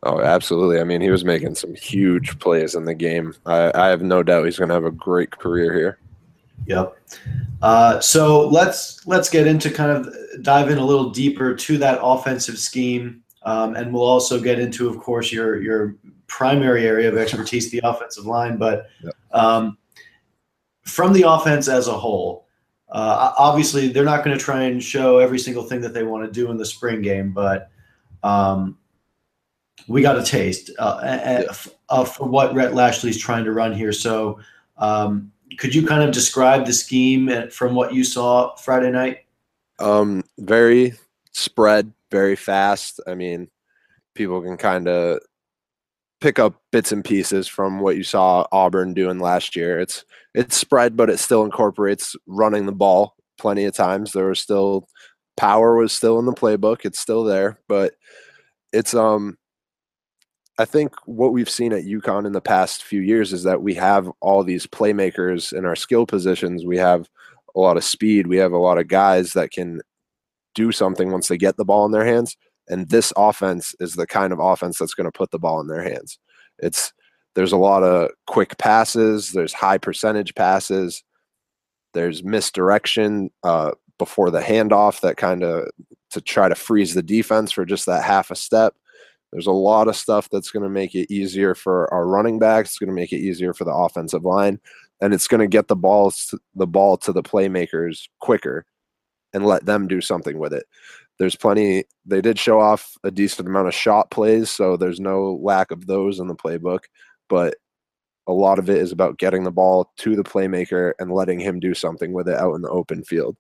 Oh, 0.02 0.21
absolutely. 0.21 0.80
I 0.80 0.85
mean, 0.85 1.00
he 1.00 1.11
was 1.11 1.25
making 1.25 1.54
some 1.54 1.75
huge 1.75 2.38
plays 2.38 2.75
in 2.75 2.85
the 2.85 2.95
game. 2.95 3.35
I, 3.45 3.73
I 3.75 3.88
have 3.88 4.02
no 4.02 4.23
doubt 4.23 4.45
he's 4.45 4.59
going 4.59 4.68
to 4.68 4.75
have 4.75 4.85
a 4.85 4.90
great 4.90 5.33
career 5.37 5.75
here. 5.75 5.99
Yep. 6.66 6.96
Uh, 7.62 8.00
so 8.00 8.49
let's 8.49 9.06
let's 9.06 9.30
get 9.30 9.46
into 9.46 9.70
kind 9.70 9.90
of 9.90 10.14
dive 10.42 10.70
in 10.70 10.78
a 10.78 10.85
little 10.85 11.11
deeper 11.11 11.54
to 11.54 11.78
that 11.78 11.99
offensive 12.02 12.58
scheme, 12.58 13.23
um, 13.44 13.75
and 13.76 13.92
we'll 13.92 14.02
also 14.02 14.40
get 14.40 14.58
into, 14.58 14.88
of 14.88 14.99
course, 14.99 15.32
your 15.32 15.62
your 15.62 15.96
primary 16.26 16.87
area 16.87 17.08
of 17.08 17.16
expertise, 17.16 17.70
the 17.70 17.80
offensive 17.85 18.26
line. 18.26 18.56
But 18.56 18.88
um, 19.32 19.78
from 20.85 21.12
the 21.12 21.23
offense 21.23 21.68
as 21.68 21.88
a 21.88 21.92
whole, 21.92 22.46
uh, 22.90 23.32
obviously 23.38 23.88
they're 23.88 24.04
not 24.04 24.25
going 24.25 24.37
to 24.37 24.44
try 24.44 24.62
and 24.62 24.82
show 24.82 25.18
every 25.18 25.38
single 25.38 25.62
thing 25.62 25.80
that 25.80 25.94
they 25.94 26.02
want 26.02 26.25
to 26.25 26.30
do 26.30 26.50
in 26.50 26.56
the 26.56 26.66
spring 26.66 27.00
game, 27.00 27.32
but 27.32 27.70
um, 28.23 28.76
we 29.88 30.02
got 30.02 30.18
a 30.18 30.23
taste 30.23 30.70
uh, 30.78 31.42
uh, 31.88 32.04
for 32.04 32.28
what 32.28 32.54
Rhett 32.54 32.73
Lashlee's 32.73 33.18
trying 33.18 33.44
to 33.44 33.52
run 33.52 33.73
here. 33.73 33.92
So, 33.92 34.40
um, 34.78 35.32
could 35.58 35.74
you 35.74 35.86
kind 35.86 36.02
of 36.02 36.12
describe 36.12 36.66
the 36.66 36.72
scheme 36.72 37.50
from 37.50 37.74
what 37.74 37.94
you 37.94 38.04
saw 38.04 38.54
Friday 38.56 38.90
night? 38.90 39.24
Um, 39.78 40.24
very 40.38 40.94
spread, 41.32 41.92
very 42.10 42.36
fast. 42.36 43.00
I 43.06 43.14
mean, 43.14 43.48
people 44.14 44.42
can 44.42 44.56
kind 44.56 44.88
of 44.88 45.20
pick 46.20 46.38
up 46.38 46.60
bits 46.72 46.92
and 46.92 47.04
pieces 47.04 47.46
from 47.46 47.80
what 47.80 47.96
you 47.96 48.02
saw 48.02 48.46
Auburn 48.50 48.94
doing 48.94 49.18
last 49.18 49.54
year. 49.54 49.78
It's 49.78 50.04
it's 50.34 50.56
spread, 50.56 50.96
but 50.96 51.10
it 51.10 51.18
still 51.18 51.44
incorporates 51.44 52.16
running 52.26 52.66
the 52.66 52.72
ball 52.72 53.14
plenty 53.38 53.64
of 53.64 53.74
times. 53.74 54.12
There 54.12 54.28
was 54.28 54.40
still 54.40 54.88
power 55.36 55.76
was 55.76 55.92
still 55.92 56.18
in 56.18 56.26
the 56.26 56.32
playbook. 56.32 56.84
It's 56.84 56.98
still 56.98 57.24
there, 57.24 57.60
but 57.68 57.94
it's 58.72 58.94
um 58.94 59.36
I 60.58 60.64
think 60.64 60.94
what 61.04 61.32
we've 61.32 61.50
seen 61.50 61.72
at 61.72 61.84
UConn 61.84 62.26
in 62.26 62.32
the 62.32 62.40
past 62.40 62.82
few 62.82 63.00
years 63.00 63.32
is 63.32 63.42
that 63.42 63.62
we 63.62 63.75
have 63.75 64.10
all 64.20 64.42
these 64.42 64.66
playmakers 64.66 65.52
in 65.52 65.66
our 65.66 65.76
skill 65.76 66.06
positions. 66.06 66.64
We 66.64 66.78
have 66.78 67.08
a 67.54 67.60
lot 67.60 67.76
of 67.76 67.84
speed. 67.84 68.26
We 68.26 68.38
have 68.38 68.52
a 68.52 68.58
lot 68.58 68.78
of 68.78 68.88
guys 68.88 69.34
that 69.34 69.50
can 69.50 69.82
do 70.54 70.72
something 70.72 71.12
once 71.12 71.28
they 71.28 71.36
get 71.36 71.56
the 71.56 71.64
ball 71.64 71.84
in 71.84 71.92
their 71.92 72.06
hands. 72.06 72.36
And 72.68 72.88
this 72.88 73.12
offense 73.16 73.75
is 73.80 73.94
the 73.94 74.06
kind 74.06 74.32
of 74.32 74.40
offense 74.40 74.78
that's 74.78 74.94
going 74.94 75.04
to 75.04 75.16
put 75.16 75.30
the 75.30 75.38
ball 75.38 75.60
in 75.60 75.68
their 75.68 75.82
hands. 75.82 76.18
It's 76.58 76.92
there's 77.34 77.52
a 77.52 77.58
lot 77.58 77.82
of 77.82 78.10
quick 78.26 78.56
passes. 78.56 79.32
There's 79.32 79.52
high 79.52 79.76
percentage 79.76 80.34
passes. 80.34 81.04
There's 81.92 82.25
misdirection 82.25 83.30
uh, 83.42 83.72
before 83.98 84.30
the 84.30 84.40
handoff 84.40 85.00
that 85.00 85.18
kind 85.18 85.42
of 85.42 85.68
to 86.10 86.20
try 86.22 86.48
to 86.48 86.54
freeze 86.54 86.94
the 86.94 87.02
defense 87.02 87.52
for 87.52 87.66
just 87.66 87.84
that 87.86 88.04
half 88.04 88.30
a 88.30 88.36
step. 88.36 88.75
There's 89.36 89.46
a 89.46 89.52
lot 89.52 89.86
of 89.86 89.96
stuff 89.96 90.30
that's 90.30 90.50
going 90.50 90.62
to 90.62 90.70
make 90.70 90.94
it 90.94 91.12
easier 91.12 91.54
for 91.54 91.92
our 91.92 92.06
running 92.06 92.38
backs. 92.38 92.70
It's 92.70 92.78
going 92.78 92.88
to 92.88 92.94
make 92.94 93.12
it 93.12 93.18
easier 93.18 93.52
for 93.52 93.64
the 93.64 93.74
offensive 93.74 94.24
line, 94.24 94.58
and 95.02 95.12
it's 95.12 95.28
going 95.28 95.42
to 95.42 95.46
get 95.46 95.68
the 95.68 95.76
balls 95.76 96.34
the 96.54 96.66
ball 96.66 96.96
to 96.96 97.12
the 97.12 97.22
playmakers 97.22 98.08
quicker, 98.20 98.64
and 99.34 99.44
let 99.44 99.66
them 99.66 99.88
do 99.88 100.00
something 100.00 100.38
with 100.38 100.54
it. 100.54 100.64
There's 101.18 101.36
plenty. 101.36 101.84
They 102.06 102.22
did 102.22 102.38
show 102.38 102.60
off 102.60 102.96
a 103.04 103.10
decent 103.10 103.46
amount 103.46 103.68
of 103.68 103.74
shot 103.74 104.10
plays, 104.10 104.48
so 104.50 104.74
there's 104.74 105.00
no 105.00 105.38
lack 105.42 105.70
of 105.70 105.86
those 105.86 106.18
in 106.18 106.28
the 106.28 106.34
playbook. 106.34 106.84
But 107.28 107.56
a 108.26 108.32
lot 108.32 108.58
of 108.58 108.70
it 108.70 108.78
is 108.78 108.90
about 108.90 109.18
getting 109.18 109.44
the 109.44 109.50
ball 109.50 109.92
to 109.98 110.16
the 110.16 110.24
playmaker 110.24 110.94
and 110.98 111.12
letting 111.12 111.40
him 111.40 111.60
do 111.60 111.74
something 111.74 112.14
with 112.14 112.26
it 112.26 112.38
out 112.38 112.54
in 112.54 112.62
the 112.62 112.70
open 112.70 113.04
field. 113.04 113.36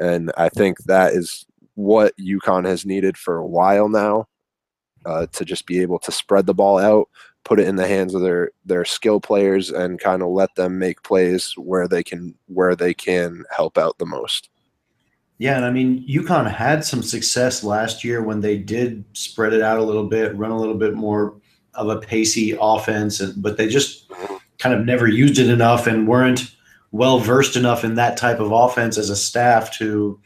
And 0.00 0.32
I 0.36 0.48
think 0.48 0.78
that 0.86 1.12
is 1.12 1.46
what 1.76 2.14
UConn 2.18 2.66
has 2.66 2.84
needed 2.84 3.16
for 3.16 3.36
a 3.36 3.46
while 3.46 3.88
now 3.88 4.26
uh, 5.06 5.26
to 5.32 5.44
just 5.44 5.66
be 5.66 5.80
able 5.80 5.98
to 6.00 6.12
spread 6.12 6.46
the 6.46 6.54
ball 6.54 6.78
out, 6.78 7.08
put 7.44 7.60
it 7.60 7.68
in 7.68 7.76
the 7.76 7.86
hands 7.86 8.14
of 8.14 8.22
their 8.22 8.50
their 8.64 8.84
skill 8.84 9.20
players, 9.20 9.70
and 9.70 10.00
kind 10.00 10.22
of 10.22 10.28
let 10.28 10.54
them 10.56 10.78
make 10.78 11.02
plays 11.02 11.54
where 11.56 11.88
they 11.88 12.02
can 12.02 12.34
where 12.46 12.74
they 12.74 12.92
can 12.92 13.44
help 13.50 13.78
out 13.78 13.98
the 13.98 14.06
most. 14.06 14.50
Yeah, 15.38 15.56
and 15.56 15.64
I 15.64 15.70
mean, 15.70 16.06
UConn 16.08 16.50
had 16.50 16.84
some 16.84 17.02
success 17.02 17.62
last 17.62 18.02
year 18.02 18.22
when 18.22 18.40
they 18.40 18.56
did 18.56 19.04
spread 19.12 19.52
it 19.52 19.60
out 19.60 19.78
a 19.78 19.82
little 19.82 20.08
bit, 20.08 20.34
run 20.36 20.50
a 20.50 20.58
little 20.58 20.76
bit 20.76 20.94
more 20.94 21.34
of 21.74 21.88
a 21.90 21.98
pacey 21.98 22.56
offense, 22.58 23.20
and, 23.20 23.40
but 23.42 23.58
they 23.58 23.68
just 23.68 24.10
kind 24.58 24.74
of 24.74 24.86
never 24.86 25.06
used 25.06 25.38
it 25.38 25.50
enough 25.50 25.86
and 25.86 26.08
weren't 26.08 26.50
well 26.90 27.18
versed 27.18 27.56
enough 27.56 27.84
in 27.84 27.94
that 27.96 28.16
type 28.16 28.40
of 28.40 28.50
offense 28.50 28.96
as 28.96 29.10
a 29.10 29.16
staff 29.16 29.76
to 29.76 30.18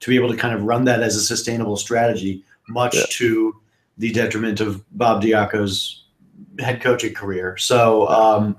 to 0.00 0.08
be 0.08 0.16
able 0.16 0.30
to 0.30 0.36
kind 0.36 0.54
of 0.54 0.62
run 0.62 0.84
that 0.84 1.02
as 1.02 1.14
a 1.14 1.20
sustainable 1.20 1.76
strategy, 1.76 2.42
much 2.68 2.94
yeah. 2.94 3.04
to 3.10 3.60
the 4.00 4.10
detriment 4.12 4.60
of 4.60 4.82
Bob 4.96 5.22
Diaco's 5.22 6.04
head 6.58 6.80
coaching 6.80 7.12
career. 7.12 7.56
So, 7.58 8.08
um, 8.08 8.56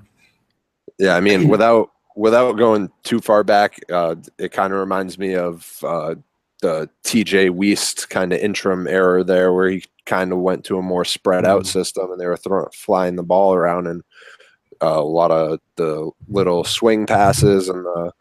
yeah, 0.99 1.15
I 1.15 1.19
mean, 1.19 1.47
without 1.47 1.89
without 2.15 2.53
going 2.53 2.91
too 3.03 3.19
far 3.19 3.43
back, 3.43 3.79
uh, 3.91 4.15
it 4.37 4.51
kind 4.51 4.71
of 4.71 4.79
reminds 4.79 5.17
me 5.17 5.33
of 5.33 5.79
uh, 5.83 6.15
the 6.61 6.87
TJ 7.03 7.49
Weist 7.49 8.09
kind 8.09 8.31
of 8.33 8.39
interim 8.39 8.87
error 8.87 9.23
there, 9.23 9.51
where 9.51 9.69
he 9.69 9.83
kind 10.05 10.31
of 10.31 10.37
went 10.37 10.63
to 10.65 10.77
a 10.77 10.83
more 10.83 11.05
spread 11.05 11.43
out 11.43 11.63
mm-hmm. 11.63 11.79
system, 11.79 12.11
and 12.11 12.21
they 12.21 12.27
were 12.27 12.37
throwing 12.37 12.69
flying 12.71 13.15
the 13.15 13.23
ball 13.23 13.55
around, 13.55 13.87
and 13.87 14.03
uh, 14.83 14.99
a 14.99 15.03
lot 15.03 15.31
of 15.31 15.59
the 15.75 16.11
little 16.27 16.63
swing 16.63 17.07
passes 17.07 17.67
and 17.67 17.83
the 17.83 18.11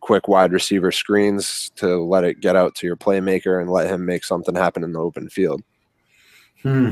quick 0.00 0.28
wide 0.28 0.52
receiver 0.52 0.90
screens 0.90 1.70
to 1.76 2.02
let 2.02 2.24
it 2.24 2.40
get 2.40 2.56
out 2.56 2.74
to 2.74 2.86
your 2.86 2.96
playmaker 2.96 3.60
and 3.60 3.70
let 3.70 3.86
him 3.86 4.06
make 4.06 4.24
something 4.24 4.54
happen 4.54 4.82
in 4.82 4.94
the 4.94 4.98
open 4.98 5.28
field. 5.28 5.62
Hmm. 6.62 6.90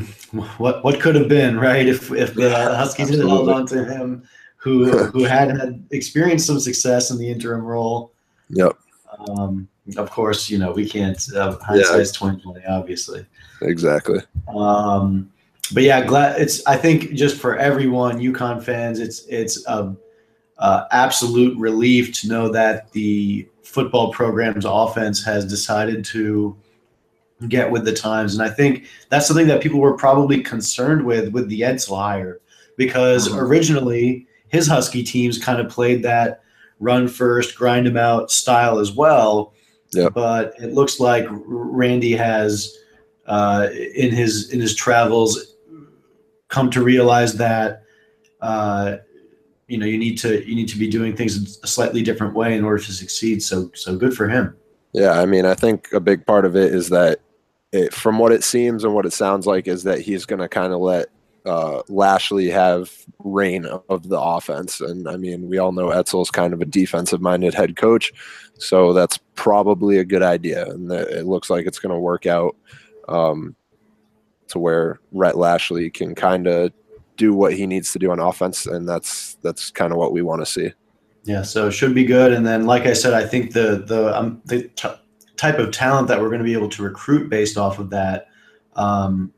What 0.56 0.82
what 0.82 1.00
could 1.00 1.14
have 1.14 1.28
been 1.28 1.58
right 1.58 1.86
if 1.86 2.10
if 2.10 2.34
the 2.34 2.50
Huskies 2.50 3.10
had 3.10 3.18
held 3.18 3.48
on 3.48 3.66
to 3.66 3.84
him, 3.84 4.26
who 4.56 4.90
who 5.12 5.24
had 5.24 5.50
had 5.58 5.86
experienced 5.90 6.46
some 6.46 6.60
success 6.60 7.10
in 7.10 7.18
the 7.18 7.30
interim 7.30 7.62
role. 7.62 8.12
Yep. 8.50 8.78
Um, 9.28 9.68
of 9.96 10.10
course, 10.10 10.48
you 10.48 10.58
know 10.58 10.72
we 10.72 10.88
can't. 10.88 11.22
Uh, 11.34 11.58
hindsight's 11.58 12.12
yeah. 12.12 12.18
twenty 12.18 12.42
twenty, 12.42 12.64
obviously. 12.66 13.26
Exactly. 13.62 14.20
Um, 14.54 15.30
but 15.72 15.82
yeah, 15.82 16.04
glad 16.04 16.40
it's. 16.40 16.66
I 16.66 16.76
think 16.76 17.12
just 17.12 17.36
for 17.36 17.56
everyone, 17.56 18.18
UConn 18.18 18.62
fans, 18.62 19.00
it's 19.00 19.26
it's 19.26 19.66
a, 19.66 19.94
a 20.58 20.86
absolute 20.92 21.58
relief 21.58 22.12
to 22.20 22.28
know 22.28 22.48
that 22.50 22.90
the 22.92 23.46
football 23.62 24.12
program's 24.12 24.64
offense 24.64 25.22
has 25.24 25.44
decided 25.44 26.04
to 26.06 26.56
get 27.46 27.70
with 27.70 27.84
the 27.84 27.92
times. 27.92 28.34
And 28.34 28.42
I 28.42 28.52
think 28.52 28.86
that's 29.10 29.26
something 29.26 29.46
that 29.46 29.62
people 29.62 29.80
were 29.80 29.96
probably 29.96 30.42
concerned 30.42 31.04
with 31.04 31.32
with 31.32 31.48
the 31.48 31.60
Edsall 31.60 31.98
hire 31.98 32.40
because 32.76 33.28
mm-hmm. 33.28 33.38
originally 33.38 34.26
his 34.48 34.66
Husky 34.66 35.02
teams 35.02 35.38
kind 35.38 35.60
of 35.60 35.70
played 35.70 36.02
that 36.02 36.42
run 36.80 37.08
first, 37.08 37.56
grind 37.56 37.86
them 37.86 37.96
out 37.96 38.30
style 38.30 38.78
as 38.78 38.92
well. 38.92 39.52
Yep. 39.92 40.14
But 40.14 40.54
it 40.58 40.74
looks 40.74 41.00
like 41.00 41.26
Randy 41.30 42.12
has 42.12 42.76
uh, 43.26 43.68
in 43.72 44.10
his 44.10 44.50
in 44.52 44.60
his 44.60 44.74
travels 44.74 45.54
come 46.48 46.70
to 46.70 46.82
realize 46.82 47.34
that 47.34 47.84
uh, 48.40 48.96
you 49.66 49.78
know 49.78 49.86
you 49.86 49.98
need 49.98 50.16
to 50.18 50.46
you 50.46 50.54
need 50.54 50.68
to 50.68 50.78
be 50.78 50.88
doing 50.88 51.16
things 51.16 51.58
a 51.62 51.66
slightly 51.66 52.02
different 52.02 52.34
way 52.34 52.56
in 52.56 52.64
order 52.64 52.82
to 52.82 52.92
succeed. 52.92 53.42
So 53.42 53.70
so 53.74 53.96
good 53.96 54.14
for 54.14 54.28
him. 54.28 54.56
Yeah, 54.92 55.12
I 55.12 55.26
mean, 55.26 55.44
I 55.44 55.54
think 55.54 55.92
a 55.92 56.00
big 56.00 56.26
part 56.26 56.44
of 56.44 56.56
it 56.56 56.74
is 56.74 56.88
that 56.88 57.20
it, 57.72 57.92
from 57.92 58.18
what 58.18 58.32
it 58.32 58.44
seems 58.44 58.84
and 58.84 58.94
what 58.94 59.06
it 59.06 59.12
sounds 59.12 59.46
like, 59.46 59.68
is 59.68 59.82
that 59.84 60.00
he's 60.00 60.24
going 60.26 60.40
to 60.40 60.48
kind 60.48 60.72
of 60.72 60.80
let 60.80 61.08
uh, 61.46 61.82
Lashlee 61.88 62.48
have 62.48 62.90
reign 63.20 63.64
of 63.88 64.08
the 64.08 64.20
offense. 64.20 64.80
And 64.80 65.08
I 65.08 65.16
mean, 65.16 65.48
we 65.48 65.58
all 65.58 65.72
know 65.72 65.88
Edsall's 65.88 66.30
kind 66.30 66.52
of 66.52 66.60
a 66.60 66.66
defensive 66.66 67.20
minded 67.20 67.54
head 67.54 67.76
coach. 67.76 68.12
So 68.58 68.92
that's 68.92 69.18
probably 69.34 69.98
a 69.98 70.04
good 70.04 70.22
idea. 70.22 70.68
And 70.68 70.90
it 70.90 71.26
looks 71.26 71.48
like 71.48 71.66
it's 71.66 71.78
going 71.78 71.94
to 71.94 71.98
work 71.98 72.26
out 72.26 72.56
um, 73.08 73.54
to 74.48 74.58
where 74.58 75.00
Rhett 75.12 75.38
Lashlee 75.38 75.90
can 75.90 76.14
kind 76.14 76.46
of 76.46 76.72
do 77.16 77.32
what 77.32 77.54
he 77.54 77.66
needs 77.66 77.92
to 77.92 77.98
do 77.98 78.10
on 78.10 78.20
offense. 78.20 78.66
And 78.66 78.88
that's, 78.88 79.34
that's 79.42 79.70
kind 79.70 79.92
of 79.92 79.98
what 79.98 80.12
we 80.12 80.22
want 80.22 80.42
to 80.42 80.46
see. 80.46 80.72
Yeah. 81.24 81.42
So 81.42 81.68
it 81.68 81.72
should 81.72 81.94
be 81.94 82.04
good. 82.04 82.32
And 82.32 82.46
then, 82.46 82.66
like 82.66 82.86
I 82.86 82.92
said, 82.92 83.14
I 83.14 83.26
think 83.26 83.52
the, 83.52 83.82
the, 83.86 84.18
um, 84.18 84.42
the, 84.44 84.64
t- 84.68 84.88
type 85.38 85.58
of 85.58 85.70
talent 85.70 86.08
that 86.08 86.20
we're 86.20 86.28
going 86.28 86.40
to 86.40 86.44
be 86.44 86.52
able 86.52 86.68
to 86.68 86.82
recruit 86.82 87.30
based 87.30 87.56
off 87.56 87.78
of 87.78 87.88
that 87.90 88.28
um, 88.76 89.32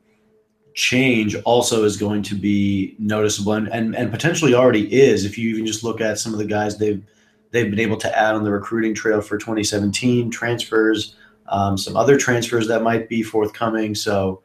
change 0.74 1.36
also 1.42 1.84
is 1.84 1.96
going 1.96 2.22
to 2.22 2.34
be 2.34 2.96
noticeable 2.98 3.52
and, 3.52 3.68
and, 3.68 3.94
and 3.94 4.10
potentially 4.10 4.54
already 4.54 4.92
is 4.92 5.24
if 5.24 5.38
you 5.38 5.50
even 5.50 5.66
just 5.66 5.84
look 5.84 6.00
at 6.00 6.18
some 6.18 6.32
of 6.32 6.38
the 6.38 6.44
guys 6.44 6.78
they've 6.78 7.04
they've 7.52 7.70
been 7.70 7.80
able 7.80 7.96
to 7.96 8.18
add 8.18 8.34
on 8.34 8.44
the 8.44 8.50
recruiting 8.50 8.94
trail 8.94 9.20
for 9.20 9.36
2017 9.36 10.30
transfers 10.30 11.16
um, 11.50 11.76
some 11.76 11.96
other 11.96 12.16
transfers 12.16 12.68
that 12.68 12.82
might 12.82 13.08
be 13.08 13.22
forthcoming. 13.22 13.94
So 13.94 14.42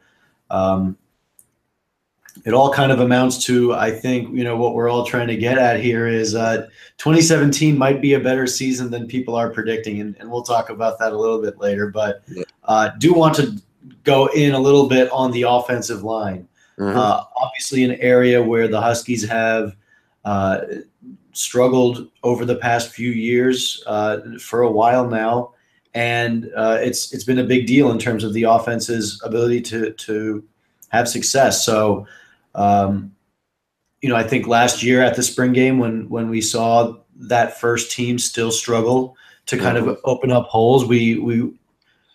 um, 0.49 0.97
it 2.45 2.53
all 2.53 2.71
kind 2.71 2.91
of 2.91 2.99
amounts 2.99 3.43
to 3.45 3.73
I 3.73 3.91
think 3.91 4.35
you 4.35 4.43
know 4.43 4.55
what 4.55 4.75
we're 4.75 4.89
all 4.89 5.05
trying 5.05 5.27
to 5.27 5.35
get 5.35 5.57
at 5.57 5.79
here 5.79 6.07
is 6.07 6.35
uh, 6.35 6.67
2017 6.97 7.77
might 7.77 8.01
be 8.01 8.13
a 8.13 8.19
better 8.19 8.47
season 8.47 8.91
than 8.91 9.07
people 9.07 9.35
are 9.35 9.49
predicting, 9.49 9.99
and, 9.99 10.15
and 10.19 10.29
we'll 10.29 10.43
talk 10.43 10.69
about 10.69 10.99
that 10.99 11.11
a 11.11 11.17
little 11.17 11.41
bit 11.41 11.57
later. 11.57 11.89
But 11.89 12.23
uh, 12.63 12.89
do 12.99 13.13
want 13.13 13.35
to 13.35 13.61
go 14.03 14.27
in 14.27 14.53
a 14.53 14.59
little 14.59 14.87
bit 14.87 15.11
on 15.11 15.31
the 15.31 15.43
offensive 15.43 16.03
line. 16.03 16.47
Mm-hmm. 16.79 16.97
Uh, 16.97 17.23
obviously, 17.35 17.83
an 17.83 17.93
area 17.93 18.41
where 18.41 18.67
the 18.67 18.79
Huskies 18.79 19.27
have 19.27 19.75
uh, 20.23 20.61
struggled 21.31 22.09
over 22.23 22.45
the 22.45 22.55
past 22.55 22.91
few 22.91 23.09
years 23.09 23.83
uh, 23.87 24.19
for 24.39 24.61
a 24.61 24.71
while 24.71 25.07
now, 25.07 25.53
and 25.95 26.51
uh, 26.55 26.77
it's 26.79 27.11
it's 27.11 27.23
been 27.23 27.39
a 27.39 27.43
big 27.43 27.65
deal 27.65 27.89
in 27.89 27.97
terms 27.97 28.23
of 28.23 28.33
the 28.33 28.43
offense's 28.43 29.19
ability 29.23 29.61
to 29.61 29.93
to 29.93 30.43
have 30.89 31.07
success. 31.07 31.65
So 31.65 32.05
um, 32.55 33.11
you 34.01 34.09
know, 34.09 34.15
I 34.15 34.23
think 34.23 34.47
last 34.47 34.83
year 34.83 35.01
at 35.01 35.15
the 35.15 35.23
spring 35.23 35.53
game 35.53 35.79
when 35.79 36.09
when 36.09 36.29
we 36.29 36.41
saw 36.41 36.95
that 37.15 37.59
first 37.59 37.91
team 37.91 38.19
still 38.19 38.51
struggle 38.51 39.15
to 39.45 39.57
kind 39.57 39.77
of 39.77 39.99
open 40.03 40.31
up 40.31 40.47
holes, 40.47 40.85
we 40.85 41.19
we 41.19 41.53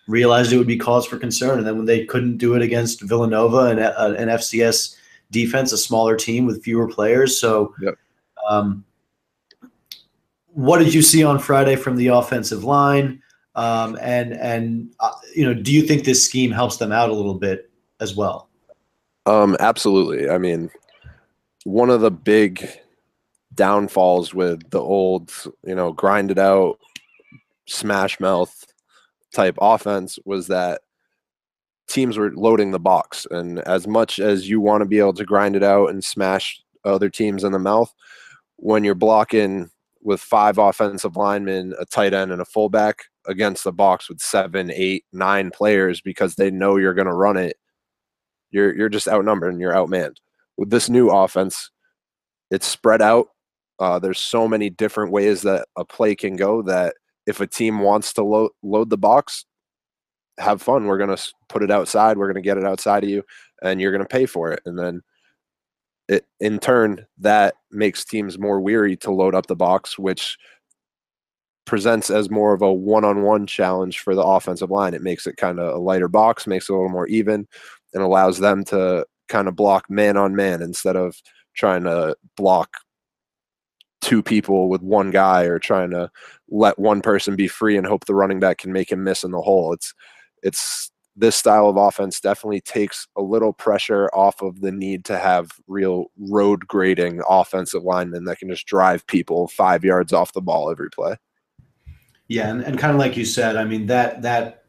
realized 0.07 0.51
it 0.51 0.57
would 0.57 0.67
be 0.67 0.77
cause 0.77 1.05
for 1.05 1.17
concern. 1.17 1.57
And 1.57 1.67
then 1.67 1.77
when 1.77 1.85
they 1.85 2.05
couldn't 2.05 2.37
do 2.37 2.55
it 2.55 2.61
against 2.61 3.01
Villanova 3.01 3.65
and 3.65 3.79
uh, 3.79 4.15
an 4.17 4.29
FCS 4.29 4.95
defense, 5.31 5.71
a 5.71 5.77
smaller 5.77 6.15
team 6.15 6.45
with 6.45 6.63
fewer 6.63 6.87
players. 6.87 7.39
So, 7.39 7.73
yep. 7.81 7.95
um, 8.47 8.83
what 10.47 10.79
did 10.79 10.93
you 10.93 11.01
see 11.01 11.23
on 11.23 11.39
Friday 11.39 11.75
from 11.75 11.95
the 11.95 12.07
offensive 12.07 12.63
line? 12.63 13.21
Um, 13.55 13.97
and 14.01 14.33
and 14.33 14.93
uh, 14.99 15.11
you 15.35 15.45
know, 15.45 15.53
do 15.53 15.73
you 15.73 15.81
think 15.81 16.03
this 16.03 16.23
scheme 16.23 16.51
helps 16.51 16.77
them 16.77 16.91
out 16.91 17.09
a 17.09 17.13
little 17.13 17.35
bit 17.35 17.69
as 17.99 18.15
well? 18.15 18.49
Um, 19.25 19.55
absolutely. 19.59 20.29
I 20.29 20.37
mean, 20.37 20.69
one 21.63 21.89
of 21.89 22.01
the 22.01 22.11
big 22.11 22.67
downfalls 23.53 24.33
with 24.33 24.69
the 24.71 24.79
old, 24.79 25.31
you 25.65 25.75
know, 25.75 25.91
grinded 25.91 26.39
out, 26.39 26.79
smash 27.67 28.19
mouth 28.19 28.65
type 29.33 29.57
offense 29.61 30.17
was 30.25 30.47
that 30.47 30.81
teams 31.87 32.17
were 32.17 32.31
loading 32.33 32.71
the 32.71 32.79
box. 32.79 33.27
And 33.29 33.59
as 33.59 33.87
much 33.87 34.19
as 34.19 34.49
you 34.49 34.59
want 34.59 34.81
to 34.81 34.85
be 34.85 34.99
able 34.99 35.13
to 35.13 35.25
grind 35.25 35.55
it 35.55 35.63
out 35.63 35.89
and 35.89 36.03
smash 36.03 36.61
other 36.85 37.09
teams 37.09 37.43
in 37.43 37.51
the 37.51 37.59
mouth, 37.59 37.93
when 38.55 38.83
you're 38.83 38.95
blocking 38.95 39.69
with 40.01 40.19
five 40.19 40.57
offensive 40.57 41.15
linemen, 41.15 41.73
a 41.79 41.85
tight 41.85 42.13
end, 42.13 42.31
and 42.31 42.41
a 42.41 42.45
fullback 42.45 43.03
against 43.27 43.63
the 43.63 43.71
box 43.71 44.09
with 44.09 44.19
seven, 44.19 44.71
eight, 44.73 45.05
nine 45.13 45.51
players 45.51 46.01
because 46.01 46.35
they 46.35 46.49
know 46.49 46.77
you're 46.77 46.93
going 46.93 47.07
to 47.07 47.13
run 47.13 47.37
it, 47.37 47.57
you're 48.51 48.75
you're 48.75 48.89
just 48.89 49.07
outnumbered 49.07 49.53
and 49.53 49.61
you're 49.61 49.73
outmanned. 49.73 50.17
With 50.57 50.69
this 50.69 50.89
new 50.89 51.09
offense, 51.09 51.71
it's 52.51 52.67
spread 52.67 53.01
out. 53.01 53.27
Uh, 53.79 53.97
there's 53.97 54.19
so 54.19 54.47
many 54.47 54.69
different 54.69 55.11
ways 55.11 55.41
that 55.41 55.65
a 55.75 55.83
play 55.83 56.15
can 56.15 56.35
go 56.35 56.61
that 56.63 56.95
if 57.25 57.39
a 57.39 57.47
team 57.47 57.79
wants 57.79 58.13
to 58.13 58.23
load 58.23 58.51
load 58.61 58.89
the 58.89 58.97
box, 58.97 59.45
have 60.37 60.61
fun. 60.61 60.85
We're 60.85 60.97
gonna 60.97 61.17
put 61.49 61.63
it 61.63 61.71
outside. 61.71 62.17
We're 62.17 62.27
gonna 62.27 62.41
get 62.41 62.57
it 62.57 62.65
outside 62.65 63.03
of 63.03 63.09
you, 63.09 63.23
and 63.63 63.81
you're 63.81 63.91
gonna 63.91 64.05
pay 64.05 64.25
for 64.25 64.51
it. 64.51 64.61
And 64.65 64.77
then, 64.77 65.01
it 66.07 66.25
in 66.39 66.59
turn 66.59 67.05
that 67.19 67.55
makes 67.71 68.05
teams 68.05 68.37
more 68.37 68.59
weary 68.59 68.97
to 68.97 69.11
load 69.11 69.33
up 69.35 69.47
the 69.47 69.55
box, 69.55 69.97
which 69.97 70.37
presents 71.65 72.09
as 72.09 72.29
more 72.29 72.53
of 72.53 72.61
a 72.61 72.73
one-on-one 72.73 73.47
challenge 73.47 73.99
for 73.99 74.15
the 74.15 74.23
offensive 74.23 74.71
line. 74.71 74.93
It 74.93 75.03
makes 75.03 75.25
it 75.27 75.37
kind 75.37 75.59
of 75.59 75.75
a 75.75 75.79
lighter 75.79 76.07
box, 76.07 76.47
makes 76.47 76.69
it 76.69 76.73
a 76.73 76.75
little 76.75 76.89
more 76.89 77.07
even 77.07 77.47
and 77.93 78.03
allows 78.03 78.39
them 78.39 78.63
to 78.65 79.05
kind 79.27 79.47
of 79.47 79.55
block 79.55 79.89
man 79.89 80.17
on 80.17 80.35
man 80.35 80.61
instead 80.61 80.95
of 80.95 81.15
trying 81.55 81.83
to 81.83 82.15
block 82.35 82.77
two 84.01 84.23
people 84.23 84.67
with 84.67 84.81
one 84.81 85.11
guy 85.11 85.43
or 85.43 85.59
trying 85.59 85.91
to 85.91 86.09
let 86.49 86.77
one 86.79 87.01
person 87.01 87.35
be 87.35 87.47
free 87.47 87.77
and 87.77 87.87
hope 87.87 88.05
the 88.05 88.15
running 88.15 88.39
back 88.39 88.57
can 88.57 88.73
make 88.73 88.91
him 88.91 89.03
miss 89.03 89.23
in 89.23 89.31
the 89.31 89.41
hole. 89.41 89.73
It's 89.73 89.93
it's 90.43 90.91
this 91.15 91.35
style 91.35 91.67
of 91.67 91.77
offense 91.77 92.19
definitely 92.19 92.61
takes 92.61 93.07
a 93.17 93.21
little 93.21 93.53
pressure 93.53 94.09
off 94.13 94.41
of 94.41 94.61
the 94.61 94.71
need 94.71 95.05
to 95.05 95.17
have 95.17 95.51
real 95.67 96.05
road 96.17 96.67
grading 96.67 97.21
offensive 97.29 97.83
linemen 97.83 98.23
that 98.25 98.39
can 98.39 98.49
just 98.49 98.65
drive 98.65 99.05
people 99.07 99.47
five 99.49 99.83
yards 99.83 100.13
off 100.13 100.33
the 100.33 100.41
ball 100.41 100.71
every 100.71 100.89
play. 100.89 101.15
Yeah, 102.27 102.49
and, 102.49 102.61
and 102.63 102.79
kind 102.79 102.93
of 102.93 102.97
like 102.97 103.17
you 103.17 103.25
said, 103.25 103.55
I 103.55 103.65
mean 103.65 103.87
that 103.87 104.21
that 104.21 104.63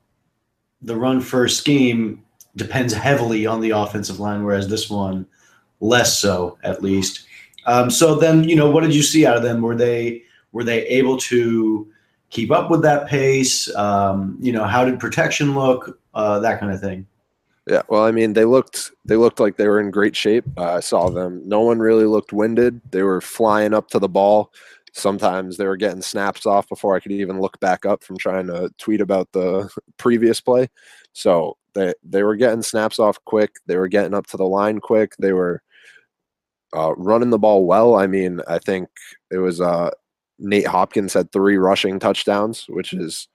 the 0.83 0.97
run 0.97 1.21
first 1.21 1.59
scheme 1.59 2.25
depends 2.57 2.93
heavily 2.93 3.47
on 3.47 3.61
the 3.61 3.71
offensive 3.71 4.21
line, 4.21 4.45
whereas 4.45 4.69
this 4.69 4.91
one 4.91 5.27
less 5.81 6.19
so, 6.19 6.59
at 6.63 6.83
least. 6.83 7.27
Um, 7.67 7.91
so 7.91 8.15
then, 8.15 8.45
you 8.45 8.57
know, 8.57 8.71
what 8.71 8.83
did 8.83 8.95
you 8.95 9.03
see 9.03 9.27
out 9.27 9.37
of 9.37 9.43
them? 9.43 9.63
Were 9.63 9.77
they 9.77 10.23
were 10.53 10.65
they 10.65 10.87
able 10.87 11.17
to 11.17 11.91
keep 12.31 12.51
up 12.51 12.71
with 12.71 12.83
that 12.83 13.07
pace? 13.07 13.75
Um, 13.75 14.37
you 14.41 14.53
know, 14.53 14.65
how 14.65 14.85
did 14.85 15.01
protection 15.01 15.55
look? 15.55 15.99
Uh, 16.15 16.41
that 16.41 16.61
kind 16.61 16.73
of 16.73 16.81
thing. 16.81 17.07
Yeah, 17.67 17.83
well, 17.89 18.05
I 18.05 18.11
mean, 18.11 18.33
they 18.33 18.45
looked 18.45 18.91
they 19.05 19.17
looked 19.17 19.39
like 19.39 19.57
they 19.57 19.69
were 19.69 19.81
in 19.81 19.91
great 19.91 20.17
shape. 20.17 20.45
Uh, 20.57 20.75
I 20.75 20.81
saw 20.81 21.09
them. 21.11 21.43
No 21.47 21.61
one 21.61 21.79
really 21.79 22.07
looked 22.07 22.33
winded. 22.33 22.81
They 22.91 23.03
were 23.03 23.21
flying 23.21 23.73
up 23.73 23.89
to 23.91 23.99
the 23.99 24.09
ball. 24.09 24.53
Sometimes 24.93 25.57
they 25.57 25.67
were 25.67 25.77
getting 25.77 26.03
snaps 26.03 26.45
off 26.45 26.69
before 26.69 26.95
I 26.95 27.01
could 27.01 27.13
even 27.13 27.41
look 27.41 27.59
back 27.61 27.87
up 27.87 28.05
from 28.05 28.19
trying 28.19 28.47
to 28.49 28.71
tweet 28.79 29.01
about 29.01 29.31
the 29.33 29.73
previous 29.97 30.41
play. 30.41 30.69
So 31.13 31.57
they 31.75 31.95
they 32.03 32.23
were 32.23 32.37
getting 32.37 32.63
snaps 32.63 32.99
off 32.99 33.19
quick. 33.25 33.53
They 33.67 33.77
were 33.77 33.89
getting 33.89 34.15
up 34.15 34.27
to 34.29 34.37
the 34.37 34.47
line 34.47 34.79
quick. 34.81 35.15
They 35.19 35.33
were 35.33 35.63
uh, 36.75 36.95
running 36.97 37.31
the 37.31 37.39
ball 37.39 37.67
well. 37.67 37.97
I 37.97 38.07
mean, 38.07 38.41
I 38.49 38.59
think 38.59 38.89
it 39.31 39.39
was 39.39 39.61
uh, 39.61 39.91
Nate 40.39 40.67
Hopkins 40.67 41.15
had 41.15 41.31
three 41.33 41.57
rushing 41.57 41.99
touchdowns, 41.99 42.67
which 42.69 42.93
is, 42.93 43.29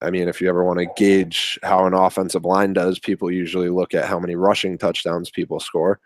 I 0.00 0.10
mean, 0.10 0.28
if 0.28 0.40
you 0.40 0.48
ever 0.48 0.64
want 0.64 0.78
to 0.78 0.86
gauge 0.96 1.58
how 1.62 1.86
an 1.86 1.94
offensive 1.94 2.44
line 2.44 2.72
does, 2.72 2.98
people 2.98 3.30
usually 3.30 3.68
look 3.68 3.94
at 3.94 4.06
how 4.06 4.18
many 4.18 4.34
rushing 4.34 4.78
touchdowns 4.78 5.30
people 5.30 5.60
score. 5.60 6.00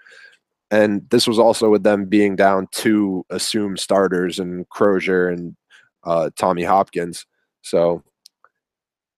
And 0.70 1.08
this 1.10 1.28
was 1.28 1.38
also 1.38 1.70
with 1.70 1.84
them 1.84 2.06
being 2.06 2.34
down 2.34 2.66
two 2.72 3.24
assumed 3.30 3.78
starters 3.78 4.40
and 4.40 4.68
Crozier 4.68 5.28
and 5.28 5.56
uh, 6.04 6.30
Tommy 6.36 6.64
Hopkins. 6.64 7.24
So, 7.62 8.02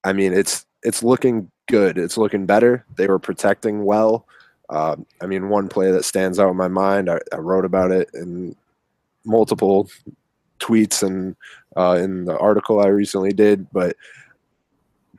I 0.05 0.13
mean, 0.13 0.33
it's 0.35 0.67
it's 0.83 1.03
looking 1.03 1.51
good. 1.69 1.99
It's 1.99 2.19
looking 2.19 2.47
better. 2.47 2.85
They 2.97 3.07
were 3.07 3.19
protecting 3.19 3.85
well. 3.85 4.27
Uh, 4.69 4.97
I 5.23 5.27
mean, 5.27 5.49
one 5.49 5.69
play 5.69 5.91
that 5.93 6.05
stands 6.05 6.39
out 6.39 6.51
in 6.51 6.57
my 6.57 6.69
mind, 6.69 7.09
I, 7.09 7.21
I 7.33 7.37
wrote 7.37 7.65
about 7.65 7.91
it 7.91 8.11
in 8.13 8.55
multiple 9.25 9.89
tweets 10.61 11.03
and 11.03 11.37
uh, 11.77 11.97
in 12.01 12.25
the 12.25 12.37
article 12.39 12.81
I 12.81 12.89
recently 12.89 13.33
did, 13.33 13.71
but 13.73 13.97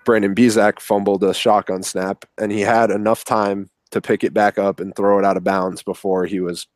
Brandon 0.05 0.35
Bezak 0.35 0.79
fumbled 0.79 1.23
a 1.23 1.33
shotgun 1.33 1.83
snap, 1.83 2.25
and 2.37 2.51
he 2.51 2.61
had 2.61 2.91
enough 2.91 3.23
time 3.23 3.69
to 3.91 4.01
pick 4.01 4.23
it 4.23 4.33
back 4.33 4.57
up 4.57 4.79
and 4.79 4.95
throw 4.95 5.19
it 5.19 5.25
out 5.25 5.37
of 5.37 5.43
bounds 5.43 5.83
before 5.83 6.25
he 6.25 6.39
was 6.39 6.67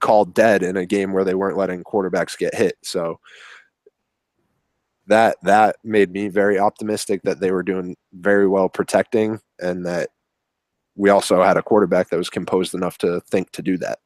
called 0.00 0.34
dead 0.34 0.62
in 0.62 0.76
a 0.76 0.86
game 0.86 1.12
where 1.12 1.24
they 1.24 1.34
weren't 1.34 1.56
letting 1.56 1.84
quarterbacks 1.84 2.36
get 2.36 2.54
hit. 2.54 2.76
So 2.82 3.20
that 5.06 5.36
that 5.42 5.76
made 5.84 6.12
me 6.12 6.28
very 6.28 6.58
optimistic 6.58 7.22
that 7.22 7.40
they 7.40 7.50
were 7.50 7.62
doing 7.62 7.96
very 8.12 8.46
well 8.46 8.68
protecting 8.68 9.40
and 9.58 9.84
that 9.86 10.10
we 10.94 11.10
also 11.10 11.42
had 11.42 11.56
a 11.56 11.62
quarterback 11.62 12.10
that 12.10 12.16
was 12.16 12.30
composed 12.30 12.74
enough 12.74 12.98
to 12.98 13.20
think 13.30 13.50
to 13.52 13.62
do 13.62 13.78
that. 13.78 13.98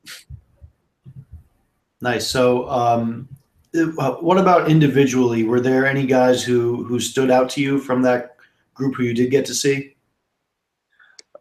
Nice. 2.00 2.26
So, 2.26 2.68
um, 2.68 3.28
uh, 3.74 4.12
what 4.14 4.38
about 4.38 4.70
individually? 4.70 5.44
Were 5.44 5.60
there 5.60 5.86
any 5.86 6.06
guys 6.06 6.42
who 6.42 6.84
who 6.84 7.00
stood 7.00 7.30
out 7.30 7.50
to 7.50 7.60
you 7.60 7.78
from 7.78 8.02
that 8.02 8.36
group 8.74 8.94
who 8.94 9.02
you 9.02 9.14
did 9.14 9.30
get 9.30 9.44
to 9.46 9.54
see? 9.54 9.96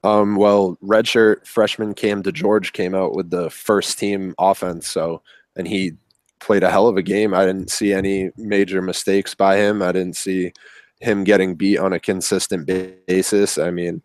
Um, 0.03 0.35
well, 0.35 0.77
redshirt 0.83 1.47
freshman 1.47 1.93
Cam 1.93 2.21
DeGeorge 2.21 2.73
came 2.73 2.93
out 2.93 3.15
with 3.15 3.31
the 3.31 3.49
first 3.49 3.97
team 3.97 4.35
offense. 4.37 4.87
So, 4.87 5.21
and 5.55 5.67
he 5.67 5.93
played 6.39 6.63
a 6.63 6.69
hell 6.69 6.87
of 6.87 6.97
a 6.97 7.03
game. 7.03 7.33
I 7.33 7.45
didn't 7.45 7.69
see 7.69 7.93
any 7.93 8.31
major 8.37 8.81
mistakes 8.81 9.33
by 9.33 9.57
him. 9.57 9.81
I 9.81 9.91
didn't 9.91 10.15
see 10.15 10.53
him 10.99 11.23
getting 11.23 11.55
beat 11.55 11.77
on 11.77 11.93
a 11.93 11.99
consistent 11.99 12.65
basis. 12.65 13.57
I 13.57 13.71
mean, 13.71 14.01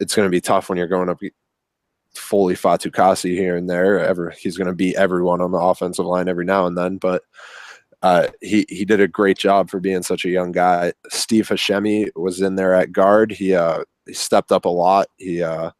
it's 0.00 0.14
going 0.14 0.26
to 0.26 0.30
be 0.30 0.40
tough 0.40 0.68
when 0.68 0.78
you're 0.78 0.86
going 0.86 1.08
up 1.08 1.20
Foley 2.14 2.54
Fatukasi 2.54 3.30
here 3.32 3.56
and 3.56 3.68
there. 3.68 4.00
Ever 4.00 4.30
he's 4.30 4.56
going 4.56 4.68
to 4.68 4.74
beat 4.74 4.96
everyone 4.96 5.40
on 5.40 5.52
the 5.52 5.58
offensive 5.58 6.06
line 6.06 6.28
every 6.28 6.44
now 6.44 6.66
and 6.66 6.76
then, 6.76 6.96
but 6.96 7.22
uh, 8.02 8.28
he 8.40 8.66
he 8.68 8.84
did 8.84 9.00
a 9.00 9.08
great 9.08 9.38
job 9.38 9.70
for 9.70 9.80
being 9.80 10.02
such 10.02 10.24
a 10.24 10.30
young 10.30 10.52
guy. 10.52 10.92
Steve 11.08 11.48
Hashemi 11.48 12.08
was 12.16 12.40
in 12.40 12.56
there 12.56 12.74
at 12.74 12.92
guard. 12.92 13.32
He 13.32 13.54
uh, 13.54 13.84
he 14.06 14.14
stepped 14.14 14.52
up 14.52 14.64
a 14.64 14.70
lot. 14.70 15.08
He 15.16 15.42
uh, 15.42 15.70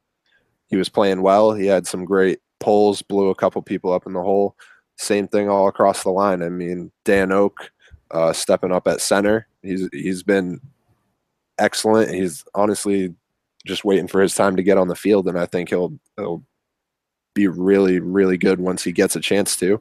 he 0.69 0.77
was 0.77 0.89
playing 0.89 1.23
well. 1.23 1.53
He 1.53 1.67
had 1.67 1.87
some 1.87 2.05
great 2.05 2.41
pulls, 2.61 3.03
blew 3.03 3.31
a 3.31 3.35
couple 3.35 3.63
people 3.63 3.93
up 3.93 4.07
in 4.07 4.13
the 4.13 4.23
hole 4.23 4.57
same 4.97 5.29
thing 5.29 5.49
all 5.49 5.69
across 5.69 6.03
the 6.03 6.11
line. 6.11 6.43
I 6.43 6.49
mean, 6.49 6.91
Dan 7.05 7.33
Oak 7.33 7.71
uh, 8.11 8.33
stepping 8.33 8.73
up 8.73 8.87
at 8.87 9.01
center. 9.01 9.47
He's 9.63 9.89
he's 9.93 10.23
been 10.23 10.61
excellent. 11.59 12.11
He's 12.13 12.45
honestly 12.55 13.15
just 13.67 13.85
waiting 13.85 14.09
for 14.09 14.21
his 14.21 14.35
time 14.35 14.57
to 14.57 14.63
get 14.63 14.79
on 14.79 14.89
the 14.89 14.97
field, 14.97 15.29
and 15.29 15.39
I 15.39 15.47
think 15.47 15.69
he'll 15.69 15.99
he'll 16.17 16.43
be 17.35 17.47
really, 17.47 18.01
really 18.01 18.39
good 18.39 18.61
once 18.61 18.83
he 18.83 18.93
gets 18.93 19.15
a 19.15 19.21
chance 19.21 19.57
to. 19.57 19.81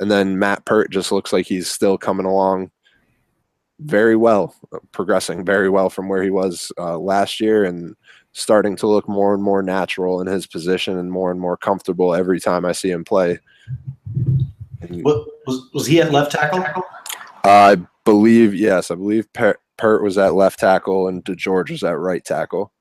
And 0.00 0.10
then 0.10 0.38
Matt 0.38 0.64
Peart 0.64 0.90
just 0.90 1.12
looks 1.12 1.32
like 1.32 1.46
he's 1.46 1.70
still 1.70 1.96
coming 1.96 2.26
along 2.26 2.70
very 3.80 4.16
well, 4.16 4.54
progressing 4.90 5.44
very 5.44 5.68
well 5.68 5.90
from 5.90 6.08
where 6.08 6.22
he 6.22 6.30
was 6.30 6.72
uh, 6.78 6.98
last 6.98 7.40
year 7.40 7.64
and 7.64 7.94
starting 8.32 8.76
to 8.76 8.86
look 8.86 9.08
more 9.08 9.34
and 9.34 9.42
more 9.42 9.62
natural 9.62 10.20
in 10.20 10.26
his 10.26 10.46
position 10.46 10.98
and 10.98 11.10
more 11.10 11.30
and 11.30 11.40
more 11.40 11.56
comfortable 11.56 12.14
every 12.14 12.40
time 12.40 12.64
I 12.64 12.72
see 12.72 12.90
him 12.90 13.04
play. 13.04 13.38
What, 14.88 15.26
was, 15.46 15.70
was 15.72 15.86
he 15.86 16.00
at 16.00 16.12
left 16.12 16.32
tackle? 16.32 16.64
I 17.44 17.78
believe, 18.04 18.54
yes, 18.54 18.90
I 18.90 18.94
believe 18.94 19.32
Peart 19.32 19.58
was 20.02 20.18
at 20.18 20.34
left 20.34 20.60
tackle 20.60 21.08
and 21.08 21.24
DeGeorge 21.24 21.70
was 21.70 21.82
at 21.82 21.98
right 21.98 22.24
tackle. 22.24 22.72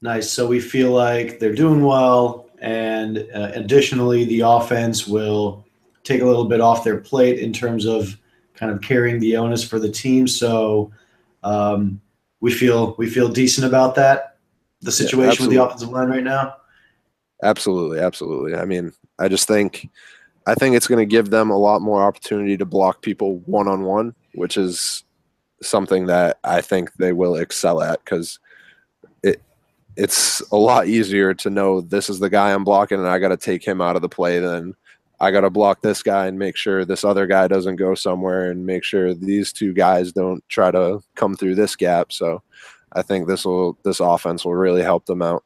Nice. 0.00 0.30
So 0.30 0.46
we 0.46 0.60
feel 0.60 0.90
like 0.90 1.38
they're 1.38 1.54
doing 1.54 1.84
well. 1.84 2.48
And 2.60 3.18
uh, 3.34 3.52
additionally, 3.54 4.24
the 4.24 4.40
offense 4.40 5.06
will 5.06 5.64
take 6.04 6.22
a 6.22 6.26
little 6.26 6.44
bit 6.44 6.60
off 6.60 6.84
their 6.84 6.98
plate 6.98 7.38
in 7.38 7.52
terms 7.52 7.86
of 7.86 8.16
kind 8.54 8.70
of 8.70 8.80
carrying 8.80 9.20
the 9.20 9.36
onus 9.36 9.64
for 9.64 9.78
the 9.78 9.90
team. 9.90 10.26
So 10.28 10.92
um, 11.42 12.00
we 12.40 12.52
feel 12.52 12.94
we 12.98 13.08
feel 13.08 13.28
decent 13.28 13.66
about 13.66 13.94
that. 13.96 14.36
The 14.80 14.92
situation 14.92 15.44
yeah, 15.44 15.48
with 15.48 15.56
the 15.56 15.64
offensive 15.64 15.88
line 15.90 16.08
right 16.08 16.24
now. 16.24 16.56
Absolutely, 17.42 17.98
absolutely. 17.98 18.54
I 18.54 18.64
mean, 18.64 18.92
I 19.18 19.28
just 19.28 19.48
think 19.48 19.88
I 20.46 20.54
think 20.54 20.76
it's 20.76 20.88
going 20.88 20.98
to 20.98 21.10
give 21.10 21.30
them 21.30 21.50
a 21.50 21.58
lot 21.58 21.82
more 21.82 22.02
opportunity 22.02 22.56
to 22.56 22.64
block 22.64 23.02
people 23.02 23.38
one 23.46 23.68
on 23.68 23.82
one, 23.82 24.14
which 24.34 24.56
is 24.56 25.04
something 25.62 26.06
that 26.06 26.38
I 26.44 26.60
think 26.60 26.92
they 26.94 27.12
will 27.12 27.36
excel 27.36 27.80
at 27.82 28.04
because 28.04 28.38
it 29.22 29.40
it's 29.96 30.40
a 30.52 30.56
lot 30.56 30.86
easier 30.88 31.34
to 31.34 31.50
know 31.50 31.80
this 31.80 32.08
is 32.08 32.18
the 32.18 32.30
guy 32.30 32.52
I'm 32.52 32.64
blocking 32.64 32.98
and 32.98 33.08
I 33.08 33.18
got 33.18 33.28
to 33.28 33.36
take 33.36 33.64
him 33.64 33.80
out 33.80 33.96
of 33.96 34.02
the 34.02 34.08
play 34.08 34.38
than 34.38 34.74
I 35.20 35.30
got 35.30 35.42
to 35.42 35.50
block 35.50 35.82
this 35.82 36.02
guy 36.02 36.26
and 36.26 36.38
make 36.38 36.56
sure 36.56 36.84
this 36.84 37.04
other 37.04 37.26
guy 37.26 37.46
doesn't 37.46 37.76
go 37.76 37.94
somewhere 37.94 38.50
and 38.50 38.66
make 38.66 38.82
sure 38.82 39.14
these 39.14 39.52
two 39.52 39.72
guys 39.72 40.12
don't 40.12 40.42
try 40.48 40.70
to 40.72 41.00
come 41.14 41.36
through 41.36 41.54
this 41.54 41.76
gap. 41.76 42.12
So 42.12 42.42
I 42.92 43.02
think 43.02 43.28
this 43.28 43.44
will 43.44 43.78
this 43.84 44.00
offense 44.00 44.44
will 44.44 44.54
really 44.54 44.82
help 44.82 45.06
them 45.06 45.22
out. 45.22 45.44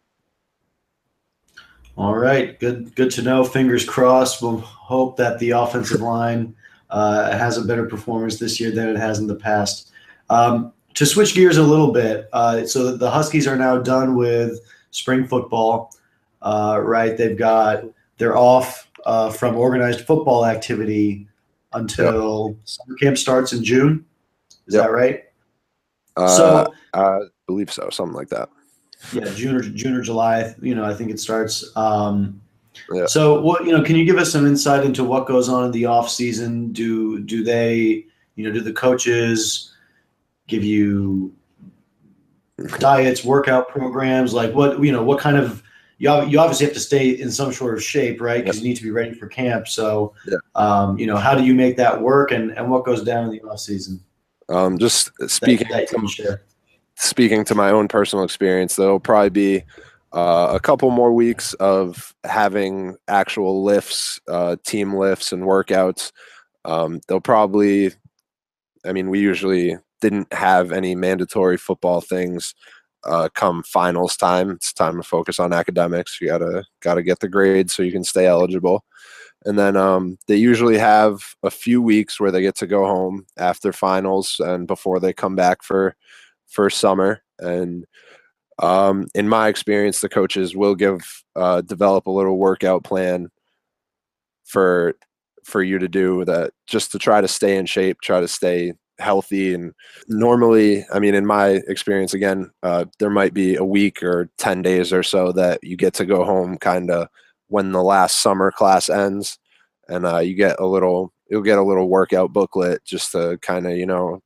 All 1.96 2.14
right, 2.14 2.59
good 2.61 2.94
good 2.94 3.11
to 3.12 3.22
know. 3.22 3.44
Fingers 3.44 3.85
crossed. 3.85 4.42
We'll 4.42 4.59
hope 4.59 5.16
that 5.16 5.38
the 5.38 5.50
offensive 5.50 6.00
line 6.02 6.54
uh, 6.90 7.37
has 7.37 7.56
a 7.56 7.64
better 7.64 7.87
performance 7.87 8.38
this 8.38 8.61
year 8.61 8.70
than 8.70 8.88
it 8.88 8.96
has 8.96 9.18
in 9.18 9.26
the 9.26 9.35
past. 9.35 9.90
Um, 10.28 10.72
to 10.94 11.06
switch 11.06 11.35
gears 11.35 11.56
a 11.56 11.62
little 11.62 11.92
bit, 11.92 12.28
uh, 12.32 12.66
so 12.66 12.96
the 12.96 13.11
Huskies 13.11 13.46
are 13.46 13.56
now 13.56 13.78
done 13.78 14.14
with 14.14 14.61
spring 14.90 15.26
football, 15.26 15.94
uh, 16.42 16.80
right? 16.82 17.16
They've 17.16 17.37
got 17.37 17.85
they're 18.18 18.37
off 18.37 18.90
uh, 19.04 19.30
from 19.30 19.56
organized 19.56 20.00
football 20.00 20.44
activity 20.44 21.26
until 21.72 22.48
yep. 22.48 22.59
summer 22.64 22.94
camp 22.96 23.18
starts 23.18 23.52
in 23.52 23.64
June. 23.64 24.04
Is 24.66 24.74
yep. 24.74 24.85
that 24.85 24.90
right? 24.90 25.24
Uh, 26.16 26.28
so 26.28 26.74
I 26.94 27.20
believe 27.46 27.72
so, 27.72 27.88
something 27.90 28.14
like 28.14 28.28
that. 28.28 28.48
Yeah, 29.12 29.24
June 29.35 29.56
or 29.56 29.61
June 29.62 29.94
or 29.94 30.02
July. 30.02 30.54
You 30.61 30.74
know, 30.74 30.85
I 30.85 30.94
think 30.94 31.11
it 31.11 31.20
starts. 31.20 31.70
Um, 31.76 32.40
yeah. 32.92 33.06
So, 33.06 33.40
what 33.40 33.64
you 33.64 33.72
know? 33.72 33.82
Can 33.82 33.96
you 33.96 34.04
give 34.04 34.18
us 34.18 34.32
some 34.32 34.46
insight 34.46 34.85
into 34.85 35.04
what 35.04 35.26
goes 35.26 35.48
on 35.48 35.64
in 35.64 35.70
the 35.70 35.87
off 35.87 36.11
season? 36.11 36.72
Do 36.72 37.20
do 37.20 37.44
they, 37.44 38.06
you 38.35 38.44
know, 38.44 38.52
do 38.52 38.61
the 38.61 38.72
coaches? 38.72 39.72
give 40.46 40.64
you 40.64 41.35
diets, 42.78 43.24
workout 43.24 43.68
programs, 43.68 44.32
like 44.32 44.54
what 44.54 44.82
you 44.82 44.92
know, 44.92 45.02
what 45.02 45.20
kind 45.20 45.37
of 45.37 45.62
you, 45.98 46.11
you 46.26 46.38
obviously 46.38 46.66
have 46.66 46.74
to 46.74 46.80
stay 46.80 47.11
in 47.11 47.30
some 47.30 47.52
sort 47.52 47.74
of 47.74 47.82
shape, 47.82 48.20
right? 48.20 48.44
Because 48.44 48.59
you 48.59 48.68
need 48.68 48.76
to 48.76 48.82
be 48.82 48.90
ready 48.90 49.14
for 49.14 49.26
camp. 49.26 49.66
So, 49.66 50.14
yeah. 50.26 50.37
um, 50.54 50.98
you 50.98 51.06
know, 51.06 51.16
how 51.16 51.35
do 51.35 51.44
you 51.44 51.54
make 51.54 51.76
that 51.76 52.00
work, 52.00 52.32
and 52.32 52.50
and 52.52 52.70
what 52.70 52.85
goes 52.85 53.02
down 53.02 53.24
in 53.24 53.30
the 53.30 53.40
off 53.42 53.61
season? 53.61 54.00
Um, 54.48 54.78
just 54.78 55.11
speaking 55.28 55.68
that, 55.70 55.88
that 55.90 56.40
speaking 56.96 57.44
to 57.44 57.54
my 57.54 57.70
own 57.70 57.88
personal 57.88 58.24
experience, 58.24 58.76
there'll 58.76 59.00
probably 59.00 59.30
be 59.30 59.64
uh, 60.12 60.52
a 60.54 60.61
couple 60.61 60.90
more 60.90 61.12
weeks 61.12 61.52
of 61.54 62.14
having 62.24 62.96
actual 63.09 63.62
lifts, 63.62 64.20
uh, 64.28 64.56
team 64.64 64.94
lifts, 64.94 65.32
and 65.32 65.42
workouts. 65.42 66.12
Um, 66.64 67.00
they'll 67.06 67.20
probably, 67.20 67.92
I 68.85 68.92
mean, 68.92 69.11
we 69.11 69.20
usually 69.20 69.76
didn't 70.00 70.32
have 70.32 70.72
any 70.72 70.94
mandatory 70.94 71.56
football 71.56 72.00
things 72.00 72.54
uh, 73.04 73.28
come 73.35 73.62
finals 73.62 74.16
time. 74.16 74.50
It's 74.50 74.72
time 74.72 74.96
to 74.96 75.02
focus 75.02 75.38
on 75.38 75.52
academics. 75.52 76.20
You 76.20 76.28
gotta 76.28 76.64
gotta 76.80 77.02
get 77.02 77.20
the 77.20 77.28
grades 77.28 77.72
so 77.72 77.82
you 77.82 77.92
can 77.92 78.04
stay 78.04 78.26
eligible. 78.26 78.85
And 79.44 79.59
then 79.59 79.76
um, 79.76 80.18
they 80.26 80.37
usually 80.37 80.76
have 80.78 81.20
a 81.42 81.50
few 81.50 81.80
weeks 81.80 82.18
where 82.18 82.32
they 82.32 82.42
get 82.42 82.56
to 82.56 82.66
go 82.66 82.85
home 82.85 83.26
after 83.37 83.72
finals 83.72 84.40
and 84.40 84.66
before 84.66 84.98
they 84.98 85.12
come 85.12 85.37
back 85.37 85.62
for 85.62 85.94
for 86.48 86.70
summer. 86.70 87.22
And 87.38 87.85
um, 88.59 89.06
in 89.14 89.28
my 89.28 89.48
experience, 89.48 90.00
the 90.00 90.09
coaches 90.09 90.56
will 90.56 90.74
give 90.74 91.00
uh, 91.35 91.61
develop 91.61 92.06
a 92.06 92.11
little 92.11 92.38
workout 92.38 92.85
plan 92.85 93.30
for 94.44 94.94
for 95.44 95.62
you 95.62 95.78
to 95.78 95.88
do 95.88 96.24
that 96.24 96.52
just 96.66 96.90
to 96.92 96.98
try 96.98 97.20
to 97.20 97.28
stay 97.28 97.56
in 97.56 97.66
shape, 97.66 98.00
try 98.00 98.20
to 98.20 98.28
stay 98.28 98.72
healthy 98.98 99.52
and 99.52 99.74
normally 100.09 100.85
i 100.92 100.98
mean 100.98 101.14
in 101.14 101.26
my 101.26 101.61
experience 101.68 102.14
again 102.14 102.50
uh, 102.62 102.85
there 102.98 103.11
might 103.11 103.35
be 103.35 103.54
a 103.56 103.64
week 103.64 104.02
or 104.02 104.30
10 104.38 104.62
days 104.62 104.92
or 104.92 105.02
so 105.02 105.32
that 105.32 105.62
you 105.62 105.76
get 105.76 105.92
to 105.92 106.06
go 106.06 106.24
home 106.24 106.56
kind 106.56 106.90
of 106.90 107.09
when 107.48 107.72
the 107.72 107.82
last 107.82 108.20
summer 108.20 108.50
class 108.50 108.88
ends 108.88 109.38
and 109.88 110.06
uh, 110.06 110.18
you 110.18 110.35
get 110.35 110.59
a 110.59 110.66
little 110.66 111.12
you'll 111.30 111.42
get 111.42 111.59
a 111.59 111.62
little 111.62 111.88
workout 111.88 112.32
booklet 112.32 112.82
just 112.85 113.12
to 113.12 113.38
kind 113.42 113.66
of 113.66 113.76
you 113.76 113.87
know 113.87 114.20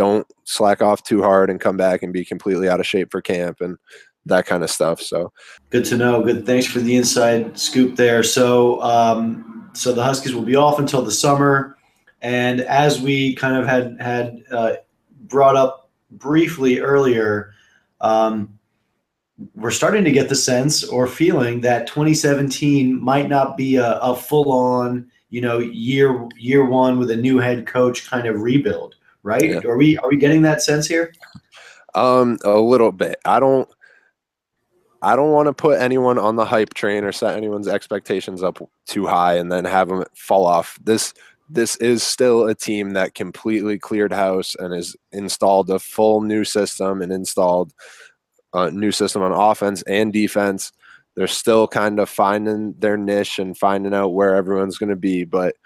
don't 0.00 0.26
slack 0.44 0.80
off 0.80 1.02
too 1.02 1.20
hard 1.20 1.50
and 1.50 1.60
come 1.60 1.76
back 1.76 2.02
and 2.02 2.10
be 2.10 2.24
completely 2.24 2.70
out 2.70 2.80
of 2.80 2.86
shape 2.86 3.10
for 3.10 3.20
camp 3.20 3.60
and 3.60 3.76
that 4.24 4.46
kind 4.46 4.64
of 4.64 4.70
stuff 4.70 4.98
so. 5.02 5.30
Good 5.68 5.84
to 5.86 5.98
know. 5.98 6.22
Good. 6.22 6.46
Thanks 6.46 6.66
for 6.66 6.78
the 6.78 6.96
inside 6.96 7.58
scoop 7.58 7.96
there. 7.96 8.22
So 8.22 8.80
um 8.80 9.68
so 9.74 9.92
the 9.92 10.02
huskies 10.02 10.34
will 10.34 10.42
be 10.42 10.56
off 10.56 10.78
until 10.78 11.02
the 11.02 11.12
summer. 11.12 11.76
And 12.22 12.62
as 12.62 12.98
we 12.98 13.34
kind 13.34 13.56
of 13.56 13.66
had 13.66 14.00
had 14.00 14.42
uh, 14.50 14.72
brought 15.28 15.56
up 15.56 15.90
briefly 16.10 16.80
earlier, 16.80 17.52
um, 18.00 18.58
we're 19.54 19.70
starting 19.70 20.04
to 20.04 20.10
get 20.10 20.30
the 20.30 20.34
sense 20.34 20.82
or 20.84 21.06
feeling 21.06 21.60
that 21.60 21.86
2017 21.86 23.02
might 23.02 23.28
not 23.28 23.56
be 23.56 23.76
a, 23.76 23.98
a 23.98 24.16
full-on, 24.16 25.10
you 25.28 25.40
know, 25.40 25.58
year 25.58 26.26
year 26.36 26.64
one 26.64 26.98
with 26.98 27.10
a 27.10 27.16
new 27.16 27.38
head 27.38 27.66
coach 27.66 28.08
kind 28.08 28.26
of 28.26 28.40
rebuild, 28.40 28.96
right? 29.22 29.44
Yeah. 29.44 29.60
Are 29.64 29.76
we 29.76 29.98
are 29.98 30.08
we 30.08 30.16
getting 30.16 30.42
that 30.42 30.62
sense 30.62 30.86
here? 30.86 31.12
Um, 31.94 32.38
a 32.44 32.58
little 32.58 32.92
bit. 32.92 33.16
I 33.24 33.40
don't. 33.40 33.68
I 35.02 35.16
don't 35.16 35.32
want 35.32 35.46
to 35.46 35.54
put 35.54 35.80
anyone 35.80 36.18
on 36.18 36.36
the 36.36 36.44
hype 36.44 36.74
train 36.74 37.04
or 37.04 37.12
set 37.12 37.34
anyone's 37.34 37.68
expectations 37.68 38.42
up 38.42 38.58
too 38.86 39.06
high 39.06 39.36
and 39.36 39.50
then 39.50 39.64
have 39.64 39.88
them 39.88 40.04
fall 40.14 40.46
off. 40.46 40.78
This 40.82 41.14
this 41.48 41.76
is 41.76 42.02
still 42.02 42.46
a 42.46 42.54
team 42.54 42.92
that 42.92 43.14
completely 43.14 43.78
cleared 43.78 44.12
house 44.12 44.54
and 44.58 44.72
has 44.72 44.94
installed 45.10 45.68
a 45.70 45.78
full 45.78 46.20
new 46.20 46.44
system 46.44 47.02
and 47.02 47.10
installed 47.10 47.72
a 48.52 48.70
new 48.70 48.92
system 48.92 49.22
on 49.22 49.32
offense 49.32 49.82
and 49.82 50.12
defense. 50.12 50.70
They're 51.16 51.26
still 51.26 51.66
kind 51.66 51.98
of 51.98 52.08
finding 52.08 52.74
their 52.78 52.96
niche 52.96 53.40
and 53.40 53.58
finding 53.58 53.94
out 53.94 54.14
where 54.14 54.36
everyone's 54.36 54.78
going 54.78 54.90
to 54.90 54.96
be, 54.96 55.24
but 55.24 55.56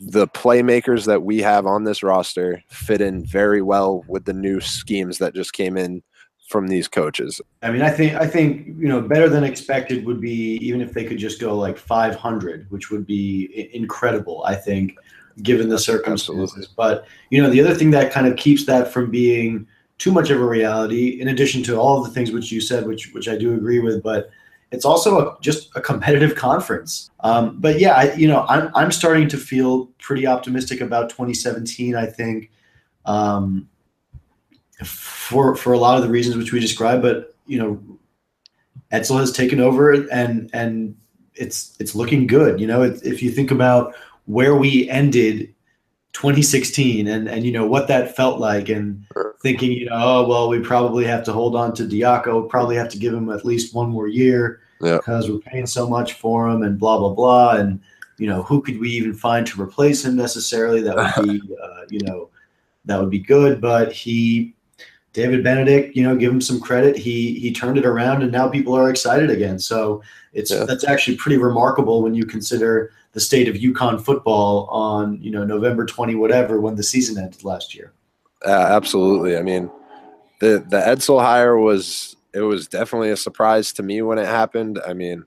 the 0.00 0.28
playmakers 0.28 1.06
that 1.06 1.22
we 1.22 1.38
have 1.38 1.66
on 1.66 1.84
this 1.84 2.02
roster 2.02 2.62
fit 2.68 3.00
in 3.00 3.24
very 3.24 3.62
well 3.62 4.04
with 4.08 4.24
the 4.24 4.32
new 4.32 4.60
schemes 4.60 5.18
that 5.18 5.34
just 5.34 5.52
came 5.52 5.76
in 5.76 6.02
from 6.48 6.68
these 6.68 6.88
coaches. 6.88 7.40
I 7.62 7.70
mean, 7.70 7.82
I 7.82 7.90
think 7.90 8.14
I 8.14 8.26
think 8.26 8.66
you 8.66 8.88
know 8.88 9.00
better 9.00 9.28
than 9.28 9.44
expected 9.44 10.06
would 10.06 10.20
be 10.20 10.56
even 10.62 10.80
if 10.80 10.92
they 10.92 11.04
could 11.04 11.18
just 11.18 11.40
go 11.40 11.54
like 11.56 11.76
500, 11.76 12.66
which 12.70 12.90
would 12.90 13.06
be 13.06 13.70
incredible. 13.74 14.42
I 14.46 14.54
think, 14.54 14.94
given 15.42 15.68
the 15.68 15.78
circumstances. 15.78 16.56
Absolutely. 16.56 16.74
But 16.76 17.06
you 17.30 17.42
know, 17.42 17.50
the 17.50 17.60
other 17.60 17.74
thing 17.74 17.90
that 17.90 18.12
kind 18.12 18.26
of 18.26 18.36
keeps 18.36 18.64
that 18.66 18.92
from 18.92 19.10
being 19.10 19.66
too 19.98 20.12
much 20.12 20.30
of 20.30 20.40
a 20.40 20.44
reality, 20.44 21.20
in 21.20 21.28
addition 21.28 21.62
to 21.64 21.76
all 21.76 21.98
of 21.98 22.04
the 22.04 22.14
things 22.14 22.30
which 22.30 22.50
you 22.50 22.60
said, 22.60 22.86
which 22.86 23.12
which 23.12 23.28
I 23.28 23.36
do 23.36 23.54
agree 23.54 23.80
with, 23.80 24.02
but 24.02 24.30
it's 24.70 24.84
also 24.84 25.18
a, 25.18 25.40
just 25.40 25.70
a 25.76 25.80
competitive 25.80 26.34
conference. 26.46 27.10
Um, 27.20 27.58
but 27.58 27.78
yeah, 27.80 27.94
I, 27.94 28.14
you 28.14 28.28
know, 28.28 28.44
I'm 28.48 28.70
I'm 28.74 28.92
starting 28.92 29.28
to 29.28 29.36
feel 29.36 29.86
pretty 29.98 30.26
optimistic 30.26 30.80
about 30.80 31.10
2017. 31.10 31.94
I 31.94 32.06
think. 32.06 32.50
Um, 33.04 33.68
for 34.84 35.56
for 35.56 35.72
a 35.72 35.78
lot 35.78 35.96
of 35.96 36.02
the 36.02 36.08
reasons 36.08 36.36
which 36.36 36.52
we 36.52 36.60
described. 36.60 37.02
But 37.02 37.34
you 37.46 37.58
know, 37.58 37.82
Edsall 38.92 39.20
has 39.20 39.32
taken 39.32 39.60
over, 39.60 39.92
and 39.92 40.50
and 40.52 40.96
it's 41.34 41.76
it's 41.80 41.94
looking 41.94 42.26
good. 42.26 42.60
You 42.60 42.66
know, 42.66 42.82
if 42.82 43.22
you 43.22 43.30
think 43.30 43.50
about 43.50 43.94
where 44.26 44.56
we 44.56 44.88
ended 44.90 45.54
2016 46.12 47.06
and 47.06 47.28
and 47.28 47.44
you 47.44 47.52
know 47.52 47.66
what 47.66 47.86
that 47.86 48.16
felt 48.16 48.40
like 48.40 48.68
and 48.68 49.04
thinking 49.42 49.70
you 49.70 49.86
know 49.86 49.92
oh 49.94 50.28
well 50.28 50.48
we 50.48 50.58
probably 50.58 51.04
have 51.04 51.22
to 51.22 51.32
hold 51.32 51.54
on 51.54 51.72
to 51.74 51.84
Diaco 51.84 52.48
probably 52.48 52.76
have 52.76 52.88
to 52.88 52.98
give 52.98 53.14
him 53.14 53.30
at 53.30 53.44
least 53.44 53.74
one 53.74 53.88
more 53.90 54.08
year 54.08 54.60
Yeah. 54.80 54.96
because 54.96 55.30
we're 55.30 55.38
paying 55.38 55.66
so 55.66 55.88
much 55.88 56.14
for 56.14 56.48
him 56.48 56.62
and 56.62 56.78
blah 56.78 56.98
blah 56.98 57.10
blah. 57.14 57.56
And 57.56 57.80
you 58.16 58.26
know 58.26 58.42
who 58.42 58.60
could 58.62 58.80
we 58.80 58.88
even 58.90 59.14
find 59.14 59.46
to 59.46 59.60
replace 59.62 60.04
him 60.04 60.16
necessarily? 60.16 60.80
That 60.80 60.96
would 60.96 61.28
be 61.28 61.40
uh, 61.62 61.82
you 61.90 62.00
know 62.04 62.30
that 62.86 62.98
would 63.00 63.10
be 63.10 63.20
good. 63.20 63.60
But 63.60 63.92
he 63.92 64.54
David 65.12 65.44
Benedict 65.44 65.94
you 65.94 66.02
know 66.02 66.16
give 66.16 66.32
him 66.32 66.40
some 66.40 66.58
credit. 66.58 66.96
He 66.96 67.34
he 67.38 67.52
turned 67.52 67.78
it 67.78 67.86
around 67.86 68.22
and 68.22 68.32
now 68.32 68.48
people 68.48 68.74
are 68.74 68.90
excited 68.90 69.30
again. 69.30 69.58
So 69.58 70.02
it's 70.32 70.50
Yeah. 70.50 70.64
that's 70.64 70.84
actually 70.84 71.16
pretty 71.16 71.36
remarkable 71.38 72.02
when 72.02 72.14
you 72.14 72.24
consider 72.24 72.90
the 73.18 73.24
state 73.24 73.48
of 73.48 73.56
UConn 73.56 74.00
football 74.00 74.68
on 74.70 75.20
you 75.20 75.32
know 75.32 75.44
November 75.44 75.84
20 75.84 76.14
whatever 76.14 76.60
when 76.60 76.76
the 76.76 76.84
season 76.84 77.20
ended 77.20 77.42
last 77.42 77.74
year. 77.74 77.92
Yeah, 78.46 78.76
absolutely. 78.76 79.36
I 79.36 79.42
mean, 79.42 79.72
the 80.38 80.64
the 80.68 80.78
Edsall 80.78 81.20
hire 81.20 81.58
was 81.58 82.14
it 82.32 82.42
was 82.42 82.68
definitely 82.68 83.10
a 83.10 83.16
surprise 83.16 83.72
to 83.72 83.82
me 83.82 84.02
when 84.02 84.18
it 84.18 84.26
happened. 84.26 84.78
I 84.86 84.92
mean, 84.92 85.24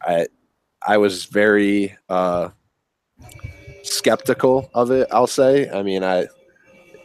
I 0.00 0.28
I 0.86 0.98
was 0.98 1.24
very 1.24 1.96
uh, 2.08 2.50
skeptical 3.82 4.70
of 4.72 4.92
it. 4.92 5.08
I'll 5.10 5.26
say. 5.26 5.68
I 5.68 5.82
mean, 5.82 6.04
I 6.04 6.28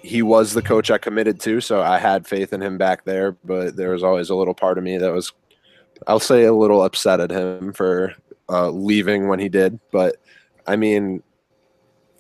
he 0.04 0.22
was 0.22 0.54
the 0.54 0.62
coach 0.62 0.92
I 0.92 1.00
committed 1.00 1.40
to, 1.40 1.62
so 1.62 1.82
I 1.82 1.98
had 1.98 2.28
faith 2.28 2.54
in 2.54 2.62
him 2.62 2.78
back 2.78 3.06
there. 3.06 3.32
But 3.44 3.76
there 3.76 3.90
was 3.90 4.04
always 4.04 4.30
a 4.30 4.36
little 4.36 4.54
part 4.54 4.78
of 4.78 4.84
me 4.84 5.00
that 5.00 5.12
was, 5.12 5.34
I'll 6.06 6.20
say, 6.20 6.44
a 6.44 6.54
little 6.54 6.84
upset 6.84 7.20
at 7.20 7.32
him 7.32 7.74
for 7.74 8.14
uh, 8.54 8.70
leaving 8.70 9.28
when 9.28 9.40
he 9.40 9.50
did. 9.50 9.80
But 9.92 10.18
I 10.68 10.76
mean, 10.76 11.24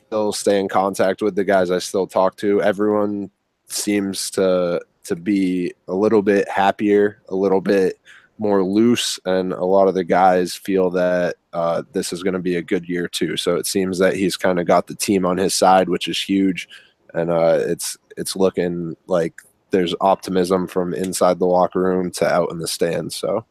still 0.07 0.33
stay 0.33 0.59
in 0.59 0.67
contact 0.67 1.21
with 1.21 1.35
the 1.35 1.43
guys 1.43 1.69
I 1.71 1.79
still 1.79 2.07
talk 2.07 2.37
to. 2.37 2.61
Everyone 2.61 3.29
seems 3.67 4.31
to 4.31 4.81
to 5.03 5.15
be 5.15 5.73
a 5.87 5.93
little 5.93 6.21
bit 6.21 6.47
happier, 6.49 7.21
a 7.29 7.35
little 7.35 7.61
bit 7.61 7.99
more 8.37 8.63
loose, 8.63 9.19
and 9.25 9.53
a 9.53 9.65
lot 9.65 9.87
of 9.87 9.93
the 9.93 10.03
guys 10.03 10.55
feel 10.55 10.89
that 10.91 11.35
uh, 11.51 11.83
this 11.91 12.11
is 12.11 12.23
going 12.23 12.33
to 12.33 12.39
be 12.39 12.55
a 12.55 12.61
good 12.61 12.87
year 12.87 13.07
too. 13.07 13.37
So 13.37 13.55
it 13.55 13.67
seems 13.67 13.99
that 13.99 14.15
he's 14.15 14.37
kind 14.37 14.59
of 14.59 14.65
got 14.65 14.87
the 14.87 14.95
team 14.95 15.25
on 15.25 15.37
his 15.37 15.53
side, 15.53 15.89
which 15.89 16.07
is 16.07 16.19
huge, 16.19 16.67
and 17.13 17.29
uh, 17.29 17.59
it's 17.59 17.97
it's 18.17 18.35
looking 18.35 18.95
like 19.07 19.35
there's 19.71 19.95
optimism 20.01 20.67
from 20.67 20.93
inside 20.93 21.39
the 21.39 21.45
locker 21.45 21.81
room 21.81 22.11
to 22.11 22.27
out 22.27 22.51
in 22.51 22.59
the 22.59 22.67
stands. 22.67 23.15
So 23.15 23.45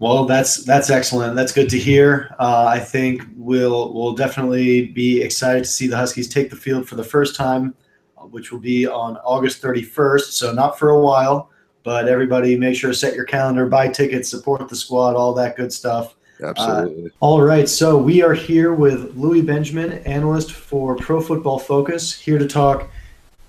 Well, 0.00 0.24
that's 0.24 0.64
that's 0.64 0.88
excellent. 0.88 1.36
That's 1.36 1.52
good 1.52 1.68
to 1.68 1.78
hear. 1.78 2.34
Uh, 2.38 2.64
I 2.66 2.78
think 2.78 3.22
we'll 3.36 3.92
we'll 3.92 4.14
definitely 4.14 4.86
be 4.86 5.20
excited 5.20 5.64
to 5.64 5.70
see 5.70 5.86
the 5.88 5.96
Huskies 5.96 6.26
take 6.26 6.48
the 6.48 6.56
field 6.56 6.88
for 6.88 6.96
the 6.96 7.04
first 7.04 7.36
time, 7.36 7.74
uh, 8.16 8.22
which 8.22 8.50
will 8.50 8.60
be 8.60 8.86
on 8.86 9.18
August 9.18 9.60
31st. 9.60 10.32
So 10.32 10.54
not 10.54 10.78
for 10.78 10.88
a 10.88 10.98
while, 10.98 11.50
but 11.82 12.08
everybody 12.08 12.56
make 12.56 12.76
sure 12.76 12.90
to 12.90 12.96
set 12.96 13.14
your 13.14 13.26
calendar, 13.26 13.66
buy 13.66 13.88
tickets, 13.88 14.30
support 14.30 14.66
the 14.70 14.74
squad, 14.74 15.16
all 15.16 15.34
that 15.34 15.54
good 15.54 15.70
stuff. 15.70 16.16
absolutely, 16.42 17.10
All 17.20 17.42
right, 17.42 17.68
so 17.68 17.98
we 17.98 18.22
are 18.22 18.32
here 18.32 18.72
with 18.72 19.14
Louis 19.14 19.42
Benjamin, 19.42 19.98
analyst 20.04 20.52
for 20.52 20.96
Pro 20.96 21.20
Football 21.20 21.58
Focus, 21.58 22.18
here 22.18 22.38
to 22.38 22.48
talk 22.48 22.88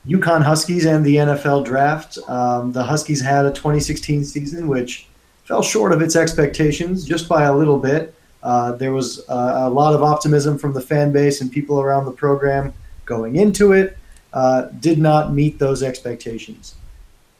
UConn 0.06 0.44
Huskies 0.44 0.86
and 0.86 1.06
the 1.06 1.16
NFL 1.16 1.64
draft. 1.64 2.18
Um, 2.28 2.74
the 2.74 2.84
Huskies 2.84 3.22
had 3.22 3.46
a 3.46 3.52
2016 3.52 4.26
season 4.26 4.68
which 4.68 5.08
fell 5.52 5.62
short 5.62 5.92
of 5.92 6.02
its 6.02 6.16
expectations 6.16 7.04
just 7.04 7.28
by 7.28 7.44
a 7.44 7.54
little 7.54 7.78
bit. 7.78 8.16
Uh, 8.42 8.72
there 8.72 8.94
was 8.94 9.28
uh, 9.28 9.64
a 9.66 9.70
lot 9.70 9.94
of 9.94 10.02
optimism 10.02 10.58
from 10.58 10.72
the 10.72 10.80
fan 10.80 11.12
base 11.12 11.42
and 11.42 11.52
people 11.52 11.82
around 11.82 12.06
the 12.06 12.12
program 12.12 12.74
going 13.04 13.36
into 13.36 13.74
it. 13.74 13.98
Uh, 14.32 14.62
did 14.80 14.98
not 14.98 15.34
meet 15.34 15.60
those 15.60 15.84
expectations. 15.84 16.76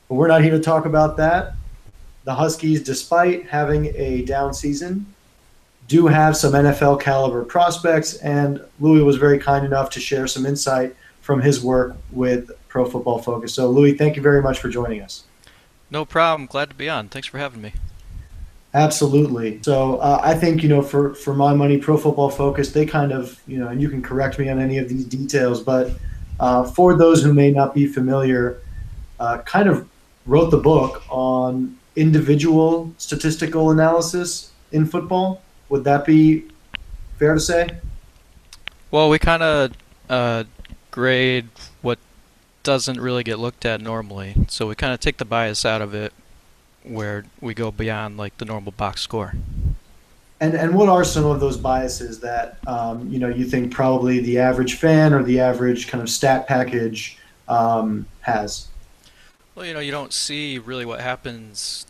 But 0.10 0.16
we're 0.16 0.28
not 0.28 0.42
here 0.42 0.52
to 0.52 0.60
talk 0.60 0.86
about 0.86 1.16
that. 1.18 1.54
The 2.26 2.34
Huskies, 2.34 2.84
despite 2.84 3.48
having 3.48 3.94
a 3.96 4.24
down 4.24 4.54
season, 4.54 5.06
do 5.88 6.08
have 6.08 6.36
some 6.36 6.52
NFL 6.52 7.00
caliber 7.00 7.46
prospects, 7.46 8.16
and 8.16 8.62
Louis 8.82 9.04
was 9.04 9.16
very 9.16 9.40
kind 9.40 9.66
enough 9.66 9.90
to 9.92 10.02
share 10.02 10.28
some 10.28 10.46
insight 10.46 10.98
from 11.22 11.42
his 11.42 11.64
work 11.64 11.96
with 12.12 12.52
Pro 12.68 12.84
Football 12.84 13.20
Focus. 13.20 13.54
So, 13.54 13.70
Louis, 13.70 13.94
thank 13.94 14.18
you 14.18 14.22
very 14.22 14.42
much 14.42 14.60
for 14.60 14.68
joining 14.68 15.02
us. 15.02 15.24
No 15.90 16.04
problem. 16.04 16.46
Glad 16.46 16.72
to 16.72 16.76
be 16.76 16.90
on. 16.90 17.08
Thanks 17.08 17.30
for 17.30 17.38
having 17.38 17.62
me. 17.62 17.72
Absolutely. 18.74 19.60
So, 19.64 19.98
uh, 19.98 20.22
I 20.24 20.34
think 20.34 20.64
you 20.64 20.70
know, 20.70 20.82
for 20.82 21.14
for 21.14 21.34
my 21.34 21.54
money, 21.54 21.78
Pro 21.78 21.98
Football 21.98 22.30
Focus, 22.30 22.72
they 22.72 22.86
kind 22.86 23.12
of 23.12 23.42
you 23.46 23.58
know, 23.58 23.68
and 23.68 23.82
you 23.82 23.90
can 23.90 24.02
correct 24.02 24.40
me 24.40 24.50
on 24.50 24.60
any 24.60 24.78
of 24.78 24.88
these 24.88 25.06
details, 25.06 25.62
but 25.62 25.92
uh, 26.40 26.64
for 26.64 26.96
those 26.96 27.22
who 27.22 27.34
may 27.34 27.52
not 27.52 27.74
be 27.74 27.86
familiar, 27.86 28.62
uh, 29.20 29.40
kind 29.40 29.68
of 29.68 29.88
wrote 30.26 30.52
the 30.52 30.58
book 30.58 31.04
on 31.10 31.78
individual 31.96 32.94
statistical 32.98 33.72
analysis 33.72 34.52
in 34.72 34.86
football. 34.86 35.42
Would 35.70 35.84
that 35.84 36.06
be 36.06 36.46
fair 37.20 37.34
to 37.34 37.40
say? 37.40 37.70
Well, 38.90 39.10
we 39.10 39.20
kind 39.20 39.44
of 39.44 39.72
uh, 40.10 40.44
grade 40.92 41.48
what 41.82 42.00
doesn't 42.64 43.00
really 43.00 43.24
get 43.24 43.40
looked 43.40 43.66
at 43.66 43.82
normally, 43.82 44.36
so 44.48 44.68
we 44.68 44.76
kind 44.76 44.94
of 44.94 45.00
take 45.00 45.18
the 45.18 45.26
bias 45.26 45.66
out 45.66 45.82
of 45.82 45.94
it, 45.94 46.14
where 46.84 47.26
we 47.40 47.54
go 47.54 47.72
beyond 47.72 48.18
like 48.18 48.38
the 48.38 48.46
normal 48.46 48.72
box 48.72 49.02
score. 49.02 49.34
And 50.40 50.56
and 50.56 50.74
what 50.74 50.90
are 50.90 51.04
some 51.04 51.26
of 51.26 51.40
those 51.40 51.58
biases 51.58 52.20
that 52.22 52.58
um, 52.68 53.08
you 53.10 53.20
know 53.20 53.28
you 53.28 53.46
think 53.46 53.72
probably 53.72 54.20
the 54.20 54.40
average 54.40 54.76
fan 54.76 55.14
or 55.14 55.24
the 55.24 55.40
average 55.40 55.88
kind 55.88 56.02
of 56.02 56.10
stat 56.10 56.48
package 56.48 57.18
um, 57.48 58.08
has? 58.22 58.68
Well, 59.54 59.66
you 59.66 59.74
know, 59.74 59.80
you 59.80 59.92
don't 59.92 60.14
see 60.14 60.58
really 60.58 60.86
what 60.86 61.02
happens 61.02 61.86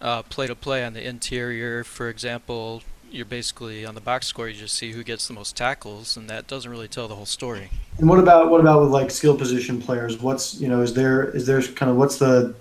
uh, 0.00 0.22
play 0.22 0.46
to 0.46 0.54
play 0.54 0.84
on 0.84 0.92
the 0.92 1.06
interior. 1.06 1.84
For 1.84 2.08
example, 2.08 2.82
you're 3.10 3.24
basically 3.24 3.84
on 3.86 3.94
the 3.94 4.00
box 4.00 4.26
score. 4.26 4.48
You 4.48 4.54
just 4.54 4.74
see 4.74 4.92
who 4.92 5.02
gets 5.02 5.26
the 5.26 5.34
most 5.34 5.56
tackles, 5.56 6.16
and 6.16 6.28
that 6.28 6.46
doesn't 6.46 6.70
really 6.70 6.88
tell 6.88 7.08
the 7.08 7.14
whole 7.14 7.26
story. 7.26 7.70
And 7.98 8.08
what 8.08 8.18
about 8.18 8.50
what 8.50 8.60
about 8.60 8.82
with 8.82 8.90
like 8.90 9.10
skill 9.10 9.36
position 9.36 9.80
players? 9.80 10.18
What's 10.20 10.60
you 10.60 10.68
know 10.68 10.82
is 10.82 10.94
there 10.94 11.30
is 11.30 11.46
there 11.46 11.62
kind 11.62 11.90
of 11.90 11.96
what's 11.96 12.18
the 12.18 12.54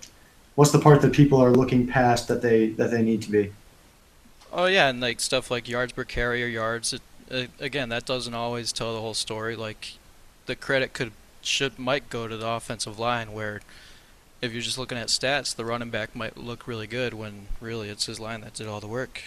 what's 0.55 0.71
the 0.71 0.79
part 0.79 1.01
that 1.01 1.13
people 1.13 1.41
are 1.41 1.51
looking 1.51 1.88
past 1.88 2.27
that 2.27 2.41
they 2.41 2.69
that 2.71 2.91
they 2.91 3.01
need 3.01 3.21
to 3.23 3.31
be? 3.31 3.51
Oh 4.51 4.65
yeah, 4.65 4.89
and 4.89 4.99
like 4.99 5.19
stuff 5.19 5.51
like 5.51 5.69
yards 5.69 5.93
per 5.93 6.03
carry 6.03 6.43
or 6.43 6.47
yards. 6.47 6.93
It, 6.93 7.01
uh, 7.31 7.43
again, 7.59 7.89
that 7.89 8.05
doesn't 8.05 8.33
always 8.33 8.71
tell 8.71 8.93
the 8.93 9.01
whole 9.01 9.13
story. 9.13 9.55
Like 9.55 9.93
the 10.45 10.55
credit 10.55 10.93
could 10.93 11.12
should 11.41 11.77
might 11.77 12.09
go 12.09 12.27
to 12.27 12.35
the 12.35 12.47
offensive 12.47 12.99
line, 12.99 13.33
where 13.33 13.62
if 14.41 14.51
you're 14.51 14.62
just 14.62 14.77
looking 14.77 14.97
at 14.97 15.07
stats, 15.07 15.55
the 15.55 15.65
running 15.65 15.89
back 15.89 16.15
might 16.15 16.38
look 16.38 16.67
really 16.67 16.88
good 16.88 17.13
when 17.13 17.47
really 17.62 17.89
it's 17.89 18.05
his 18.05 18.19
line 18.19 18.41
that 18.41 18.53
did 18.53 18.67
all 18.67 18.79
the 18.79 18.88
work. 18.88 19.21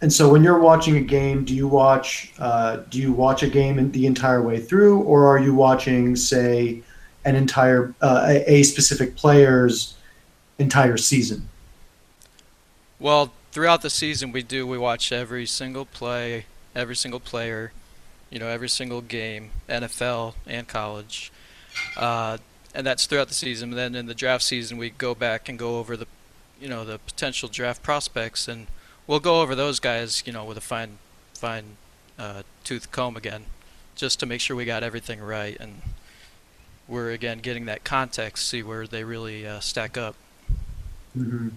And 0.00 0.12
so 0.12 0.28
when 0.28 0.42
you're 0.42 0.58
watching 0.58 0.96
a 0.96 1.00
game, 1.00 1.44
do 1.44 1.54
you 1.54 1.68
watch 1.68 2.32
uh, 2.38 2.78
do 2.90 2.98
you 2.98 3.12
watch 3.12 3.42
a 3.42 3.48
game 3.48 3.90
the 3.92 4.06
entire 4.06 4.42
way 4.42 4.60
through, 4.60 5.02
or 5.02 5.26
are 5.26 5.38
you 5.38 5.54
watching 5.54 6.16
say 6.16 6.82
an 7.24 7.36
entire 7.36 7.94
uh, 8.02 8.40
a 8.46 8.64
specific 8.64 9.14
player's 9.16 9.94
entire 10.62 10.96
season? 10.96 11.48
Well, 12.98 13.32
throughout 13.50 13.82
the 13.82 13.90
season, 13.90 14.32
we 14.32 14.42
do 14.42 14.66
we 14.66 14.78
watch 14.78 15.12
every 15.12 15.44
single 15.46 15.84
play, 15.84 16.46
every 16.74 16.96
single 16.96 17.20
player, 17.20 17.72
you 18.30 18.38
know, 18.38 18.48
every 18.48 18.68
single 18.68 19.00
game, 19.00 19.50
NFL 19.68 20.34
and 20.46 20.66
college, 20.66 21.32
uh, 21.96 22.38
and 22.74 22.86
that's 22.86 23.06
throughout 23.06 23.28
the 23.28 23.34
season. 23.34 23.70
And 23.70 23.78
then 23.78 23.94
in 23.94 24.06
the 24.06 24.14
draft 24.14 24.44
season, 24.44 24.78
we 24.78 24.90
go 24.90 25.14
back 25.14 25.48
and 25.48 25.58
go 25.58 25.78
over 25.78 25.96
the, 25.96 26.06
you 26.60 26.68
know, 26.68 26.84
the 26.84 26.98
potential 26.98 27.48
draft 27.48 27.82
prospects, 27.82 28.48
and 28.48 28.68
we'll 29.06 29.20
go 29.20 29.42
over 29.42 29.54
those 29.54 29.80
guys, 29.80 30.22
you 30.24 30.32
know, 30.32 30.44
with 30.44 30.56
a 30.56 30.62
fine, 30.62 30.98
fine 31.34 31.76
uh, 32.18 32.42
tooth 32.64 32.90
comb 32.90 33.16
again, 33.16 33.44
just 33.96 34.18
to 34.20 34.26
make 34.26 34.40
sure 34.40 34.56
we 34.56 34.64
got 34.64 34.82
everything 34.82 35.20
right, 35.20 35.56
and 35.60 35.82
we're 36.88 37.10
again 37.10 37.38
getting 37.38 37.66
that 37.66 37.84
context, 37.84 38.48
see 38.48 38.62
where 38.62 38.86
they 38.86 39.04
really 39.04 39.46
uh, 39.46 39.60
stack 39.60 39.98
up. 39.98 40.14
Hmm 41.14 41.48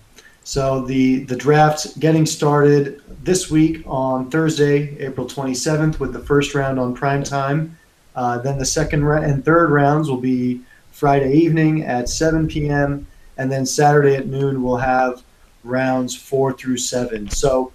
So 0.43 0.81
the 0.85 1.23
the 1.23 1.35
draft 1.35 1.99
getting 1.99 2.25
started 2.25 3.01
this 3.23 3.49
week 3.49 3.83
on 3.85 4.29
Thursday, 4.29 4.97
April 4.99 5.27
27th, 5.27 5.99
with 5.99 6.13
the 6.13 6.19
first 6.19 6.53
round 6.53 6.79
on 6.79 6.93
prime 6.93 7.23
time. 7.23 7.77
Uh, 8.15 8.37
then 8.37 8.57
the 8.57 8.65
second 8.65 9.03
ra- 9.03 9.21
and 9.21 9.43
third 9.43 9.71
rounds 9.71 10.09
will 10.09 10.21
be 10.21 10.61
Friday 10.91 11.33
evening 11.33 11.83
at 11.83 12.07
7 12.07 12.47
p.m. 12.47 13.05
and 13.37 13.51
then 13.51 13.65
Saturday 13.65 14.15
at 14.15 14.27
noon 14.27 14.63
we'll 14.63 14.77
have 14.77 15.23
rounds 15.65 16.15
four 16.15 16.53
through 16.53 16.77
seven. 16.77 17.29
So 17.29 17.73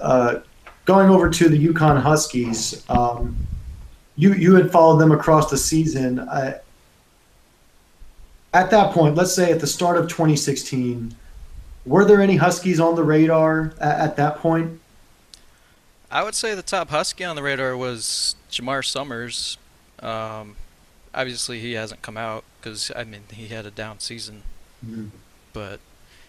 uh, 0.00 0.40
going 0.86 1.10
over 1.10 1.30
to 1.30 1.48
the 1.48 1.68
UConn 1.68 2.00
Huskies, 2.00 2.84
um, 2.88 3.36
you 4.16 4.32
you 4.34 4.54
had 4.54 4.72
followed 4.72 4.98
them 4.98 5.12
across 5.12 5.50
the 5.50 5.58
season. 5.58 6.18
Uh, 6.18 6.58
at 8.52 8.70
that 8.70 8.92
point, 8.92 9.14
let's 9.14 9.34
say 9.34 9.52
at 9.52 9.60
the 9.60 9.66
start 9.66 9.96
of 9.96 10.08
2016 10.08 11.14
were 11.86 12.04
there 12.04 12.20
any 12.20 12.36
Huskies 12.36 12.78
on 12.78 12.94
the 12.94 13.02
radar 13.02 13.72
at, 13.80 14.00
at 14.00 14.16
that 14.16 14.36
point? 14.38 14.80
I 16.10 16.22
would 16.22 16.34
say 16.34 16.54
the 16.54 16.62
top 16.62 16.90
Husky 16.90 17.24
on 17.24 17.36
the 17.36 17.42
radar 17.42 17.76
was 17.76 18.34
Jamar 18.50 18.84
Summers. 18.84 19.56
Um, 20.00 20.56
obviously, 21.14 21.60
he 21.60 21.72
hasn't 21.72 22.02
come 22.02 22.16
out 22.16 22.44
because 22.60 22.90
I 22.94 23.04
mean 23.04 23.22
he 23.32 23.48
had 23.48 23.66
a 23.66 23.70
down 23.70 24.00
season, 24.00 24.42
Mm-hmm. 24.84 25.08
but 25.52 25.78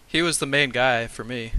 he 0.06 0.20
was 0.22 0.38
the 0.38 0.46
main 0.46 0.70
guy 0.70 1.06
for 1.06 1.24
me. 1.24 1.52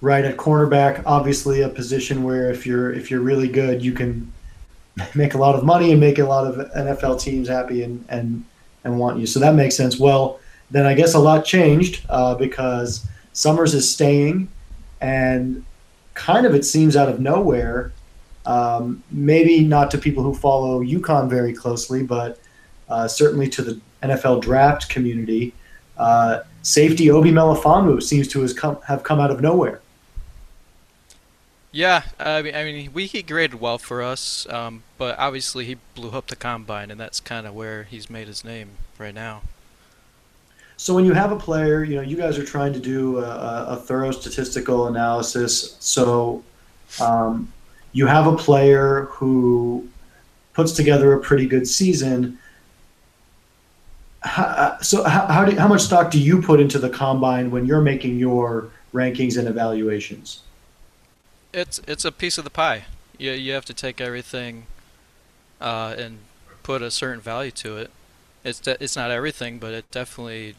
Right 0.00 0.24
at 0.24 0.36
cornerback, 0.36 1.02
obviously 1.06 1.62
a 1.62 1.68
position 1.68 2.22
where 2.22 2.50
if 2.50 2.66
you're 2.66 2.92
if 2.92 3.10
you're 3.10 3.20
really 3.20 3.48
good, 3.48 3.82
you 3.82 3.92
can 3.92 4.32
make 5.14 5.34
a 5.34 5.38
lot 5.38 5.54
of 5.54 5.64
money 5.64 5.90
and 5.92 6.00
make 6.00 6.18
a 6.18 6.24
lot 6.24 6.46
of 6.46 6.70
NFL 6.72 7.20
teams 7.20 7.48
happy 7.48 7.82
and 7.82 8.04
and 8.08 8.44
and 8.86 8.98
want 8.98 9.18
you. 9.18 9.26
So 9.26 9.40
that 9.40 9.54
makes 9.54 9.76
sense. 9.76 9.98
Well, 9.98 10.40
then 10.70 10.86
I 10.86 10.94
guess 10.94 11.14
a 11.14 11.18
lot 11.18 11.44
changed 11.44 12.06
uh, 12.08 12.36
because 12.36 13.06
Summers 13.32 13.74
is 13.74 13.90
staying, 13.90 14.48
and 15.00 15.64
kind 16.14 16.46
of 16.46 16.54
it 16.54 16.64
seems 16.64 16.96
out 16.96 17.08
of 17.08 17.20
nowhere. 17.20 17.92
Um, 18.46 19.02
maybe 19.10 19.60
not 19.60 19.90
to 19.90 19.98
people 19.98 20.22
who 20.22 20.32
follow 20.32 20.80
UConn 20.82 21.28
very 21.28 21.52
closely, 21.52 22.04
but 22.04 22.38
uh, 22.88 23.08
certainly 23.08 23.48
to 23.50 23.62
the 23.62 23.80
NFL 24.02 24.40
draft 24.40 24.88
community. 24.88 25.52
Uh, 25.98 26.40
safety 26.62 27.10
Obi 27.10 27.32
Melifonwu 27.32 28.00
seems 28.00 28.28
to 28.28 28.46
come, 28.54 28.78
have 28.86 29.02
come 29.02 29.18
out 29.18 29.32
of 29.32 29.40
nowhere. 29.40 29.80
Yeah, 31.76 32.04
I 32.18 32.40
mean, 32.40 32.54
I 32.54 32.64
mean, 32.64 32.90
we 32.94 33.04
he 33.04 33.20
graded 33.20 33.60
well 33.60 33.76
for 33.76 34.02
us, 34.02 34.46
um, 34.48 34.82
but 34.96 35.18
obviously 35.18 35.66
he 35.66 35.76
blew 35.94 36.08
up 36.08 36.28
the 36.28 36.34
combine, 36.34 36.90
and 36.90 36.98
that's 36.98 37.20
kind 37.20 37.46
of 37.46 37.54
where 37.54 37.82
he's 37.82 38.08
made 38.08 38.28
his 38.28 38.46
name 38.46 38.70
right 38.98 39.14
now. 39.14 39.42
So 40.78 40.94
when 40.94 41.04
you 41.04 41.12
have 41.12 41.32
a 41.32 41.36
player, 41.36 41.84
you 41.84 41.96
know, 41.96 42.00
you 42.00 42.16
guys 42.16 42.38
are 42.38 42.46
trying 42.46 42.72
to 42.72 42.78
do 42.78 43.18
a, 43.18 43.66
a 43.68 43.76
thorough 43.76 44.10
statistical 44.10 44.86
analysis. 44.86 45.76
So 45.80 46.42
um, 46.98 47.52
you 47.92 48.06
have 48.06 48.26
a 48.26 48.34
player 48.34 49.08
who 49.10 49.86
puts 50.54 50.72
together 50.72 51.12
a 51.12 51.20
pretty 51.20 51.44
good 51.44 51.68
season. 51.68 52.38
How, 54.20 54.78
so 54.80 55.04
how, 55.04 55.26
how, 55.26 55.44
do, 55.44 55.54
how 55.58 55.68
much 55.68 55.82
stock 55.82 56.10
do 56.10 56.18
you 56.18 56.40
put 56.40 56.58
into 56.58 56.78
the 56.78 56.88
combine 56.88 57.50
when 57.50 57.66
you're 57.66 57.82
making 57.82 58.18
your 58.18 58.70
rankings 58.94 59.36
and 59.36 59.46
evaluations? 59.46 60.40
It's 61.52 61.80
it's 61.86 62.04
a 62.04 62.12
piece 62.12 62.38
of 62.38 62.44
the 62.44 62.50
pie. 62.50 62.84
You 63.18 63.32
you 63.32 63.52
have 63.52 63.64
to 63.66 63.74
take 63.74 64.00
everything 64.00 64.66
uh, 65.60 65.94
and 65.98 66.18
put 66.62 66.82
a 66.82 66.90
certain 66.90 67.20
value 67.20 67.50
to 67.52 67.76
it. 67.76 67.90
It's 68.44 68.60
de- 68.60 68.82
it's 68.82 68.96
not 68.96 69.10
everything, 69.10 69.58
but 69.58 69.72
it 69.72 69.90
definitely. 69.90 70.54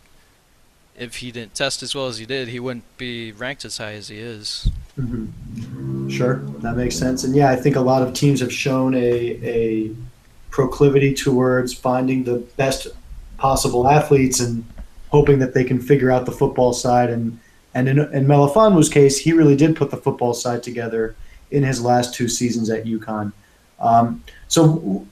If 0.98 1.18
he 1.18 1.32
didn't 1.32 1.54
test 1.54 1.84
as 1.84 1.94
well 1.94 2.08
as 2.08 2.18
he 2.18 2.26
did, 2.26 2.48
he 2.48 2.60
wouldn't 2.60 2.98
be 2.98 3.32
ranked 3.32 3.64
as 3.66 3.78
high 3.78 3.94
as 3.94 4.08
he 4.08 4.18
is. 4.18 4.68
Mm-hmm. 5.00 6.10
Sure, 6.10 6.38
that 6.62 6.76
makes 6.76 6.96
sense. 6.96 7.24
And 7.24 7.36
yeah, 7.36 7.52
I 7.52 7.56
think 7.56 7.76
a 7.76 7.82
lot 7.82 8.02
of 8.02 8.16
teams 8.16 8.40
have 8.40 8.52
shown 8.52 8.96
a 8.96 9.40
a 9.44 9.96
proclivity 10.50 11.14
towards 11.14 11.74
finding 11.74 12.24
the 12.24 12.38
best 12.58 12.88
possible 13.38 13.88
athletes 13.88 14.40
and 14.40 14.66
hoping 15.10 15.40
that 15.40 15.54
they 15.54 15.64
can 15.64 15.80
figure 15.80 16.12
out 16.12 16.26
the 16.26 16.32
football 16.32 16.74
side 16.74 17.10
and 17.10 17.40
and 17.78 17.88
in, 17.88 18.00
in 18.12 18.26
Melifonwu's 18.26 18.90
case, 18.90 19.20
he 19.20 19.34
really 19.34 19.56
did 19.56 19.76
put 19.76 19.92
the 19.92 19.98
football 19.98 20.34
side 20.34 20.64
together 20.64 21.16
in 21.52 21.62
his 21.62 21.80
last 21.80 22.16
two 22.16 22.28
seasons 22.28 22.72
at 22.72 22.86
UConn. 22.86 23.32
Um, 23.80 24.24
so 24.48 25.06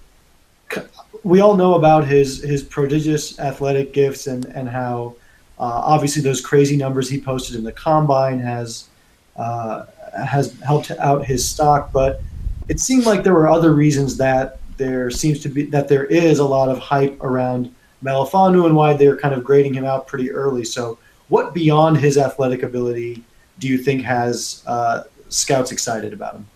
we 1.24 1.42
all 1.42 1.56
know 1.56 1.76
about 1.76 2.08
his 2.08 2.42
his 2.44 2.64
prodigious 2.64 3.38
athletic 3.40 3.94
gifts 3.94 4.26
and 4.26 4.46
and 4.46 4.68
how 4.68 5.16
uh, 5.60 5.82
obviously 5.94 6.24
those 6.24 6.42
crazy 6.42 6.76
numbers 6.76 7.08
he 7.08 7.22
posted 7.22 7.56
in 7.56 7.64
the 7.64 7.72
combine 7.72 8.40
has 8.40 8.90
uh, 9.36 9.86
has 10.26 10.60
helped 10.62 10.90
out 10.92 11.24
his 11.24 11.48
stock. 11.48 11.92
But 11.92 12.22
it 12.68 12.80
seemed 12.80 13.06
like 13.06 13.24
there 13.24 13.36
were 13.36 13.48
other 13.48 13.74
reasons 13.74 14.18
that 14.18 14.60
there 14.78 15.12
seems 15.12 15.40
to 15.42 15.50
be 15.50 15.66
that 15.68 15.88
there 15.88 16.06
is 16.06 16.40
a 16.40 16.46
lot 16.46 16.70
of 16.70 16.80
hype 16.80 17.22
around 17.22 17.74
Melifonwu 18.04 18.66
and 18.66 18.76
why 18.76 18.94
they're 18.94 19.18
kind 19.18 19.36
of 19.36 19.44
grading 19.44 19.76
him 19.76 19.86
out 19.86 20.08
pretty 20.08 20.32
early. 20.32 20.66
So 20.66 20.98
what 21.28 21.54
beyond 21.54 21.98
his 21.98 22.18
athletic 22.18 22.64
ability 22.64 23.24
do 23.60 23.68
you 23.68 23.78
think 23.78 24.04
has 24.04 24.64
uh, 24.68 25.04
scouts 25.30 25.72
excited 25.72 26.14
about 26.14 26.36
him? 26.36 26.48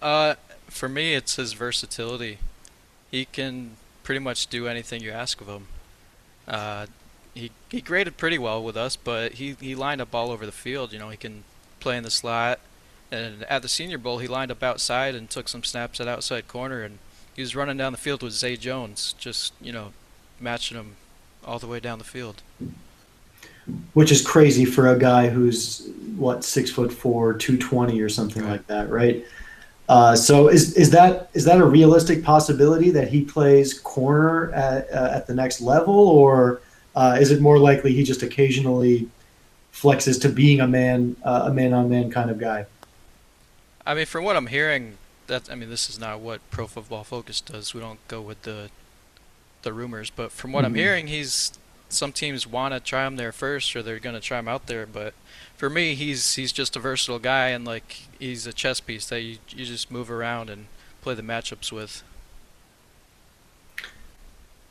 Uh, 0.00 0.34
for 0.66 0.88
me, 0.88 1.14
it's 1.14 1.36
his 1.36 1.54
versatility. 1.54 2.38
He 3.10 3.24
can 3.24 3.72
pretty 4.02 4.20
much 4.20 4.46
do 4.46 4.68
anything 4.68 5.02
you 5.02 5.10
ask 5.10 5.40
of 5.40 5.48
him. 5.48 5.66
Uh, 6.46 6.86
he 7.34 7.50
he 7.68 7.80
graded 7.80 8.16
pretty 8.16 8.38
well 8.38 8.62
with 8.62 8.76
us, 8.76 8.96
but 8.96 9.34
he 9.34 9.56
he 9.60 9.74
lined 9.74 10.00
up 10.00 10.14
all 10.14 10.30
over 10.30 10.46
the 10.46 10.52
field. 10.52 10.92
You 10.92 10.98
know, 10.98 11.08
he 11.08 11.16
can 11.16 11.44
play 11.80 11.96
in 11.96 12.04
the 12.04 12.10
slot, 12.10 12.60
and 13.10 13.44
at 13.44 13.62
the 13.62 13.68
Senior 13.68 13.98
Bowl, 13.98 14.18
he 14.18 14.28
lined 14.28 14.50
up 14.50 14.62
outside 14.62 15.14
and 15.14 15.28
took 15.28 15.48
some 15.48 15.64
snaps 15.64 16.00
at 16.00 16.08
outside 16.08 16.48
corner, 16.48 16.82
and 16.82 16.98
he 17.34 17.42
was 17.42 17.56
running 17.56 17.76
down 17.76 17.92
the 17.92 17.98
field 17.98 18.22
with 18.22 18.32
Zay 18.32 18.56
Jones, 18.56 19.14
just 19.18 19.52
you 19.60 19.72
know, 19.72 19.92
matching 20.40 20.76
him 20.76 20.96
all 21.44 21.58
the 21.58 21.66
way 21.66 21.80
down 21.80 21.98
the 21.98 22.04
field 22.04 22.42
which 23.94 24.12
is 24.12 24.26
crazy 24.26 24.64
for 24.64 24.88
a 24.88 24.98
guy 24.98 25.28
who's 25.28 25.88
what 26.16 26.44
six 26.44 26.70
foot 26.70 26.92
four, 26.92 27.34
two 27.34 27.56
twenty 27.56 28.00
or 28.00 28.08
something 28.08 28.42
right. 28.42 28.52
like 28.52 28.66
that, 28.66 28.90
right? 28.90 29.24
Uh, 29.88 30.14
so 30.14 30.48
is 30.48 30.74
is 30.76 30.90
that 30.90 31.30
is 31.34 31.44
that 31.44 31.58
a 31.58 31.64
realistic 31.64 32.22
possibility 32.22 32.90
that 32.90 33.08
he 33.08 33.24
plays 33.24 33.78
corner 33.78 34.52
at 34.52 34.90
uh, 34.92 35.10
at 35.14 35.26
the 35.26 35.34
next 35.34 35.60
level, 35.60 35.94
or 35.94 36.60
uh, 36.94 37.16
is 37.18 37.30
it 37.30 37.40
more 37.40 37.58
likely 37.58 37.92
he 37.92 38.02
just 38.02 38.22
occasionally 38.22 39.08
flexes 39.72 40.20
to 40.20 40.28
being 40.28 40.60
a 40.60 40.66
man 40.66 41.16
uh, 41.24 41.44
a 41.46 41.52
man 41.52 41.72
on 41.72 41.88
man 41.88 42.10
kind 42.10 42.30
of 42.30 42.38
guy? 42.38 42.66
I 43.86 43.94
mean, 43.94 44.04
from 44.04 44.24
what 44.24 44.36
I'm 44.36 44.48
hearing, 44.48 44.98
that 45.28 45.50
I 45.50 45.54
mean, 45.54 45.70
this 45.70 45.88
is 45.88 45.98
not 45.98 46.20
what 46.20 46.40
Pro 46.50 46.66
Football 46.66 47.04
Focus 47.04 47.40
does. 47.40 47.72
We 47.72 47.80
don't 47.80 48.06
go 48.08 48.20
with 48.20 48.42
the 48.42 48.70
the 49.62 49.72
rumors, 49.72 50.10
but 50.10 50.32
from 50.32 50.52
what 50.52 50.60
mm-hmm. 50.60 50.66
I'm 50.66 50.74
hearing, 50.74 51.06
he's 51.06 51.58
some 51.88 52.12
teams 52.12 52.46
want 52.46 52.74
to 52.74 52.80
try 52.80 53.06
him 53.06 53.16
there 53.16 53.32
first, 53.32 53.74
or 53.74 53.82
they're 53.82 53.98
going 53.98 54.14
to 54.14 54.20
try 54.20 54.38
him 54.38 54.48
out 54.48 54.66
there. 54.66 54.86
But 54.86 55.14
for 55.56 55.70
me, 55.70 55.94
he's 55.94 56.34
he's 56.34 56.52
just 56.52 56.76
a 56.76 56.80
versatile 56.80 57.18
guy, 57.18 57.48
and 57.48 57.64
like 57.64 57.96
he's 58.18 58.46
a 58.46 58.52
chess 58.52 58.80
piece 58.80 59.06
that 59.06 59.22
you 59.22 59.38
you 59.48 59.64
just 59.64 59.90
move 59.90 60.10
around 60.10 60.50
and 60.50 60.66
play 61.02 61.14
the 61.14 61.22
matchups 61.22 61.72
with. 61.72 62.02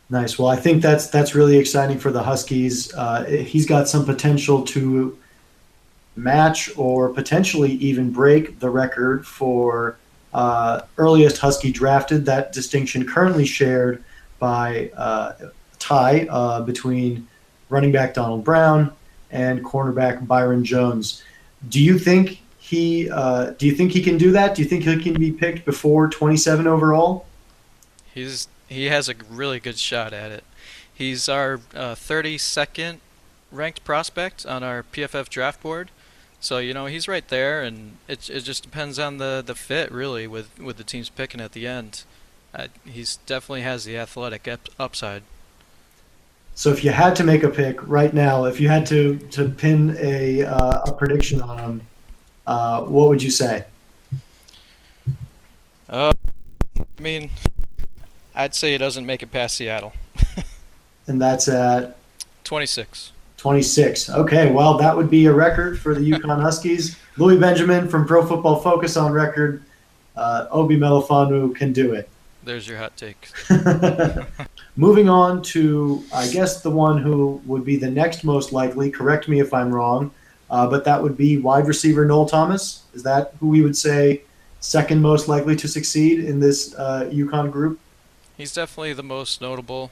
Nice. 0.09 0.39
Well, 0.39 0.47
I 0.47 0.55
think 0.55 0.81
that's 0.81 1.07
that's 1.07 1.35
really 1.35 1.57
exciting 1.57 1.99
for 1.99 2.11
the 2.11 2.23
Huskies. 2.23 2.93
Uh, 2.93 3.25
he's 3.25 3.65
got 3.65 3.89
some 3.89 4.05
potential 4.05 4.63
to 4.65 5.17
match 6.15 6.69
or 6.77 7.09
potentially 7.09 7.73
even 7.73 8.11
break 8.11 8.59
the 8.59 8.69
record 8.69 9.25
for 9.27 9.97
uh, 10.33 10.81
earliest 10.97 11.39
Husky 11.39 11.71
drafted. 11.71 12.25
That 12.25 12.53
distinction 12.53 13.05
currently 13.05 13.45
shared 13.45 14.03
by 14.39 14.91
uh, 14.95 15.33
tie 15.79 16.27
uh, 16.29 16.61
between 16.61 17.27
running 17.69 17.91
back 17.91 18.13
Donald 18.13 18.43
Brown 18.43 18.91
and 19.31 19.63
cornerback 19.63 20.25
Byron 20.25 20.63
Jones. 20.63 21.23
Do 21.67 21.81
you 21.81 21.99
think 21.99 22.41
he 22.57 23.09
uh, 23.09 23.51
do 23.51 23.65
you 23.65 23.73
think 23.73 23.91
he 23.91 24.01
can 24.01 24.17
do 24.17 24.31
that? 24.31 24.55
Do 24.55 24.61
you 24.61 24.67
think 24.67 24.83
he 24.83 25.01
can 25.01 25.13
be 25.13 25.31
picked 25.31 25.65
before 25.65 26.09
27 26.09 26.67
overall? 26.67 27.25
He's 28.13 28.47
he 28.67 28.85
has 28.85 29.09
a 29.09 29.15
really 29.29 29.59
good 29.59 29.77
shot 29.77 30.13
at 30.13 30.31
it. 30.31 30.43
He's 30.93 31.29
our 31.29 31.61
uh, 31.75 31.95
32nd 31.95 32.97
ranked 33.51 33.83
prospect 33.83 34.45
on 34.45 34.63
our 34.63 34.83
PFF 34.83 35.29
draft 35.29 35.61
board. 35.61 35.91
So 36.39 36.59
you 36.59 36.73
know 36.73 36.85
he's 36.85 37.07
right 37.07 37.27
there, 37.27 37.63
and 37.63 37.97
it 38.07 38.29
it 38.29 38.41
just 38.41 38.63
depends 38.63 38.99
on 38.99 39.17
the, 39.17 39.43
the 39.45 39.55
fit 39.55 39.91
really 39.91 40.27
with 40.27 40.59
with 40.59 40.77
the 40.77 40.83
teams 40.83 41.09
picking 41.09 41.41
at 41.41 41.53
the 41.53 41.65
end. 41.65 42.03
Uh, 42.53 42.67
he's 42.85 43.17
definitely 43.25 43.61
has 43.61 43.85
the 43.85 43.97
athletic 43.97 44.47
upside. 44.79 45.23
So 46.57 46.71
if 46.71 46.83
you 46.83 46.89
had 46.89 47.15
to 47.17 47.23
make 47.23 47.43
a 47.43 47.49
pick 47.49 47.87
right 47.87 48.11
now, 48.11 48.45
if 48.45 48.59
you 48.59 48.67
had 48.67 48.87
to 48.87 49.19
to 49.29 49.47
pin 49.47 49.95
a 49.99 50.41
uh, 50.41 50.81
a 50.87 50.91
prediction 50.91 51.39
on 51.39 51.57
them, 51.57 51.81
uh, 52.47 52.81
what 52.81 53.09
would 53.09 53.21
you 53.21 53.29
say? 53.29 53.63
Uh, 55.87 56.11
I 56.79 57.01
mean, 57.01 57.29
I'd 58.33 58.55
say 58.55 58.71
he 58.71 58.79
doesn't 58.79 59.05
make 59.05 59.21
it 59.21 59.31
past 59.31 59.55
Seattle. 59.55 59.93
and 61.07 61.21
that's 61.21 61.47
at 61.47 61.95
26. 62.43 63.11
26. 63.37 64.09
Okay, 64.09 64.51
well, 64.51 64.79
that 64.79 64.97
would 64.97 65.11
be 65.11 65.27
a 65.27 65.33
record 65.33 65.79
for 65.79 65.93
the 65.93 66.11
UConn 66.11 66.41
Huskies. 66.41 66.97
Louis 67.17 67.37
Benjamin 67.37 67.87
from 67.87 68.07
Pro 68.07 68.25
Football 68.25 68.61
Focus 68.61 68.97
on 68.97 69.11
record. 69.11 69.63
Uh, 70.15 70.47
Obi 70.49 70.75
Melifonwu 70.75 71.55
can 71.55 71.71
do 71.71 71.93
it. 71.93 72.09
There's 72.47 72.65
your 72.65 72.77
hot 72.77 72.95
take. 72.95 73.29
Moving 74.77 75.09
on 75.09 75.41
to, 75.43 76.01
I 76.13 76.29
guess, 76.29 76.61
the 76.61 76.71
one 76.71 77.01
who 77.01 77.41
would 77.45 77.65
be 77.65 77.75
the 77.75 77.91
next 77.91 78.23
most 78.23 78.53
likely. 78.53 78.89
Correct 78.89 79.27
me 79.27 79.41
if 79.41 79.53
I'm 79.53 79.69
wrong, 79.69 80.11
uh, 80.49 80.65
but 80.69 80.85
that 80.85 81.03
would 81.03 81.17
be 81.17 81.37
wide 81.37 81.67
receiver 81.67 82.05
Noel 82.05 82.25
Thomas. 82.25 82.83
Is 82.93 83.03
that 83.03 83.33
who 83.41 83.49
we 83.49 83.61
would 83.61 83.75
say 83.75 84.21
second 84.61 85.01
most 85.01 85.27
likely 85.27 85.57
to 85.57 85.67
succeed 85.67 86.23
in 86.23 86.39
this 86.39 86.73
uh, 86.75 87.09
UConn 87.11 87.51
group? 87.51 87.79
He's 88.37 88.53
definitely 88.53 88.93
the 88.93 89.03
most 89.03 89.41
notable 89.41 89.91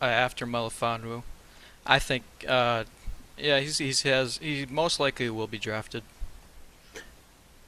uh, 0.00 0.04
after 0.04 0.46
Melifonwu. 0.46 1.24
I 1.84 1.98
think, 1.98 2.22
uh, 2.46 2.84
yeah, 3.36 3.58
he's, 3.58 3.78
he's 3.78 4.02
has 4.02 4.38
he 4.38 4.64
most 4.70 5.00
likely 5.00 5.28
will 5.28 5.48
be 5.48 5.58
drafted. 5.58 6.04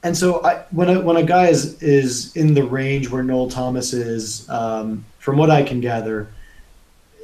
And 0.03 0.17
so 0.17 0.45
I, 0.45 0.65
when 0.71 0.89
a, 0.89 1.01
when 1.01 1.17
a 1.17 1.23
guy 1.23 1.49
is 1.49 1.81
is 1.83 2.35
in 2.37 2.55
the 2.55 2.65
range 2.65 3.09
where 3.09 3.23
Noel 3.23 3.49
Thomas 3.49 3.93
is, 3.93 4.49
um, 4.49 5.05
from 5.19 5.37
what 5.37 5.51
I 5.51 5.63
can 5.63 5.81
gather, 5.81 6.29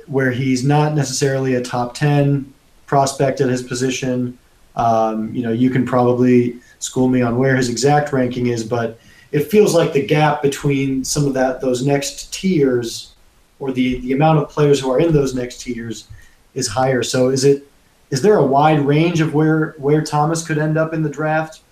where 0.06 0.30
he's 0.30 0.64
not 0.64 0.94
necessarily 0.94 1.54
a 1.54 1.60
top 1.60 1.94
ten 1.94 2.52
prospect 2.86 3.40
at 3.40 3.48
his 3.48 3.62
position. 3.62 4.38
Um, 4.76 5.34
you 5.34 5.42
know, 5.42 5.50
you 5.50 5.70
can 5.70 5.84
probably 5.84 6.60
school 6.78 7.08
me 7.08 7.20
on 7.20 7.36
where 7.36 7.56
his 7.56 7.68
exact 7.68 8.12
ranking 8.12 8.46
is, 8.46 8.62
but 8.62 8.98
it 9.32 9.50
feels 9.50 9.74
like 9.74 9.92
the 9.92 10.06
gap 10.06 10.40
between 10.40 11.04
some 11.04 11.26
of 11.26 11.34
that 11.34 11.60
those 11.60 11.84
next 11.84 12.32
tiers, 12.32 13.14
or 13.58 13.72
the 13.72 13.98
the 14.00 14.12
amount 14.12 14.38
of 14.38 14.48
players 14.48 14.80
who 14.80 14.90
are 14.90 15.00
in 15.00 15.12
those 15.12 15.34
next 15.34 15.60
tiers, 15.60 16.06
is 16.54 16.68
higher. 16.68 17.02
So 17.02 17.28
is 17.30 17.44
it 17.44 17.68
is 18.10 18.22
there 18.22 18.36
a 18.36 18.46
wide 18.46 18.80
range 18.80 19.20
of 19.20 19.34
where 19.34 19.74
where 19.78 20.02
Thomas 20.02 20.46
could 20.46 20.58
end 20.58 20.78
up 20.78 20.94
in 20.94 21.02
the 21.02 21.10
draft? 21.10 21.62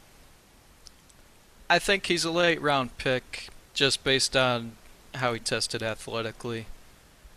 I 1.69 1.79
think 1.79 2.07
he's 2.07 2.25
a 2.25 2.31
late 2.31 2.61
round 2.61 2.97
pick 2.99 3.49
just 3.75 4.05
based 4.05 4.37
on 4.37 4.73
how 5.15 5.33
he 5.33 5.41
tested 5.41 5.83
athletically. 5.83 6.67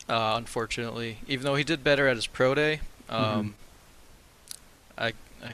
Uh, 0.08 0.34
unfortunately, 0.36 1.20
even 1.28 1.44
though 1.46 1.56
he 1.56 1.64
did 1.64 1.84
better 1.84 2.08
at 2.08 2.16
his 2.16 2.26
pro 2.26 2.56
day, 2.56 2.82
um, 3.10 3.24
mm-hmm. 3.24 3.50
I 4.98 5.08
I 5.44 5.54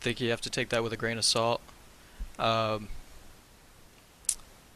think 0.00 0.20
you 0.20 0.30
have 0.30 0.40
to 0.42 0.50
take 0.50 0.70
that 0.70 0.82
with 0.82 0.92
a 0.92 0.96
grain 0.96 1.18
of 1.18 1.24
salt. 1.24 1.60
Um, 2.38 2.88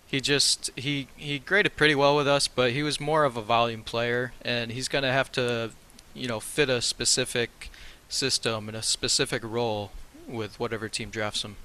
he 0.07 0.21
just 0.21 0.71
he 0.77 1.09
he 1.17 1.39
graded 1.39 1.77
pretty 1.77 1.95
well 1.95 2.15
with 2.17 2.29
us, 2.29 2.49
but 2.49 2.73
he 2.73 2.83
was 2.83 3.01
more 3.01 3.25
of 3.25 3.37
a 3.37 3.43
volume 3.43 3.83
player, 3.83 4.33
and 4.43 4.73
he's 4.73 4.89
gonna 4.89 5.13
have 5.13 5.33
to, 5.33 5.71
you 6.13 6.29
know, 6.29 6.39
fit 6.41 6.69
a 6.69 6.83
specific 6.83 7.71
system 8.09 8.69
and 8.69 8.77
a 8.77 8.83
specific 8.83 9.43
role 9.43 9.91
with 10.29 10.61
whatever 10.61 10.89
team 10.89 11.11
drafts 11.11 11.43
him. 11.45 11.57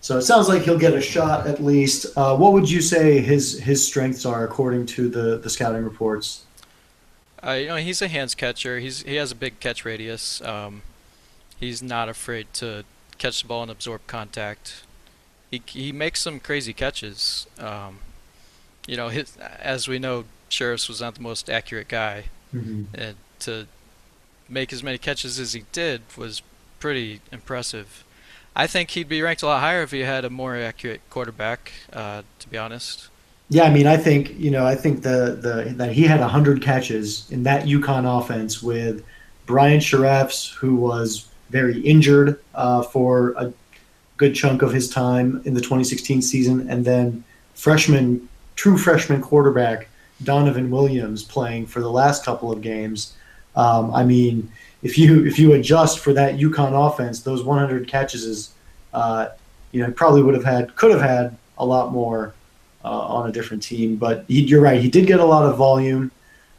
So 0.00 0.16
it 0.16 0.22
sounds 0.22 0.48
like 0.48 0.62
he'll 0.62 0.78
get 0.78 0.94
a 0.94 1.00
shot 1.00 1.46
at 1.46 1.62
least. 1.62 2.06
Uh, 2.16 2.36
what 2.36 2.52
would 2.54 2.70
you 2.70 2.80
say 2.80 3.20
his 3.20 3.58
his 3.60 3.86
strengths 3.86 4.24
are 4.24 4.44
according 4.44 4.86
to 4.86 5.08
the 5.08 5.38
the 5.38 5.50
scouting 5.50 5.84
reports? 5.84 6.44
Uh, 7.44 7.52
you 7.52 7.68
know, 7.68 7.76
he's 7.76 8.00
a 8.00 8.08
hands 8.08 8.34
catcher. 8.34 8.78
He's 8.78 9.02
he 9.02 9.16
has 9.16 9.30
a 9.30 9.34
big 9.34 9.60
catch 9.60 9.84
radius. 9.84 10.40
Um, 10.42 10.82
he's 11.58 11.82
not 11.82 12.08
afraid 12.08 12.52
to 12.54 12.84
catch 13.18 13.42
the 13.42 13.48
ball 13.48 13.62
and 13.62 13.70
absorb 13.70 14.06
contact. 14.06 14.84
He 15.50 15.62
he 15.66 15.92
makes 15.92 16.22
some 16.22 16.40
crazy 16.40 16.72
catches. 16.72 17.46
Um, 17.58 17.98
you 18.86 18.96
know, 18.96 19.08
his 19.08 19.36
as 19.36 19.86
we 19.86 19.98
know, 19.98 20.24
Shirreffs 20.48 20.88
was 20.88 21.00
not 21.00 21.14
the 21.14 21.22
most 21.22 21.50
accurate 21.50 21.88
guy, 21.88 22.24
mm-hmm. 22.54 22.84
and 22.94 23.16
to 23.40 23.66
make 24.48 24.72
as 24.72 24.82
many 24.82 24.98
catches 24.98 25.38
as 25.38 25.52
he 25.52 25.64
did 25.72 26.02
was 26.16 26.42
pretty 26.78 27.20
impressive. 27.30 28.04
I 28.54 28.66
think 28.66 28.90
he'd 28.90 29.08
be 29.08 29.22
ranked 29.22 29.42
a 29.42 29.46
lot 29.46 29.60
higher 29.60 29.82
if 29.82 29.90
he 29.90 30.00
had 30.00 30.24
a 30.24 30.30
more 30.30 30.56
accurate 30.56 31.00
quarterback. 31.10 31.72
Uh, 31.92 32.22
to 32.38 32.48
be 32.48 32.58
honest. 32.58 33.08
Yeah, 33.48 33.64
I 33.64 33.70
mean, 33.70 33.86
I 33.86 33.96
think 33.96 34.38
you 34.38 34.50
know, 34.50 34.66
I 34.66 34.74
think 34.76 35.02
the 35.02 35.38
the 35.40 35.72
that 35.76 35.92
he 35.92 36.02
had 36.02 36.20
hundred 36.20 36.62
catches 36.62 37.30
in 37.30 37.42
that 37.44 37.64
UConn 37.64 38.06
offense 38.18 38.62
with 38.62 39.04
Bryant 39.46 39.82
Shirreffs, 39.82 40.54
who 40.54 40.76
was 40.76 41.28
very 41.50 41.80
injured 41.80 42.40
uh, 42.54 42.82
for 42.82 43.34
a 43.36 43.52
good 44.16 44.34
chunk 44.34 44.62
of 44.62 44.72
his 44.72 44.88
time 44.88 45.42
in 45.44 45.54
the 45.54 45.60
2016 45.60 46.22
season, 46.22 46.70
and 46.70 46.84
then 46.84 47.24
freshman, 47.54 48.28
true 48.54 48.78
freshman 48.78 49.20
quarterback 49.20 49.88
Donovan 50.22 50.70
Williams 50.70 51.24
playing 51.24 51.66
for 51.66 51.80
the 51.80 51.90
last 51.90 52.24
couple 52.24 52.52
of 52.52 52.60
games. 52.60 53.14
Um, 53.56 53.92
I 53.92 54.04
mean, 54.04 54.50
if 54.82 54.96
you 54.96 55.26
if 55.26 55.38
you 55.38 55.52
adjust 55.52 55.98
for 55.98 56.12
that 56.14 56.36
UConn 56.36 56.72
offense, 56.72 57.20
those 57.22 57.42
100 57.42 57.86
catches 57.86 58.24
is, 58.24 58.54
uh, 58.92 59.28
you 59.72 59.82
know, 59.82 59.90
probably 59.92 60.22
would 60.22 60.34
have 60.34 60.44
had 60.44 60.74
could 60.76 60.90
have 60.90 61.02
had 61.02 61.36
a 61.58 61.64
lot 61.64 61.92
more 61.92 62.34
uh, 62.84 62.88
on 62.88 63.28
a 63.28 63.32
different 63.32 63.62
team. 63.62 63.96
But 63.96 64.24
he, 64.28 64.42
you're 64.42 64.62
right, 64.62 64.80
he 64.80 64.90
did 64.90 65.06
get 65.06 65.20
a 65.20 65.24
lot 65.24 65.44
of 65.44 65.56
volume. 65.56 66.10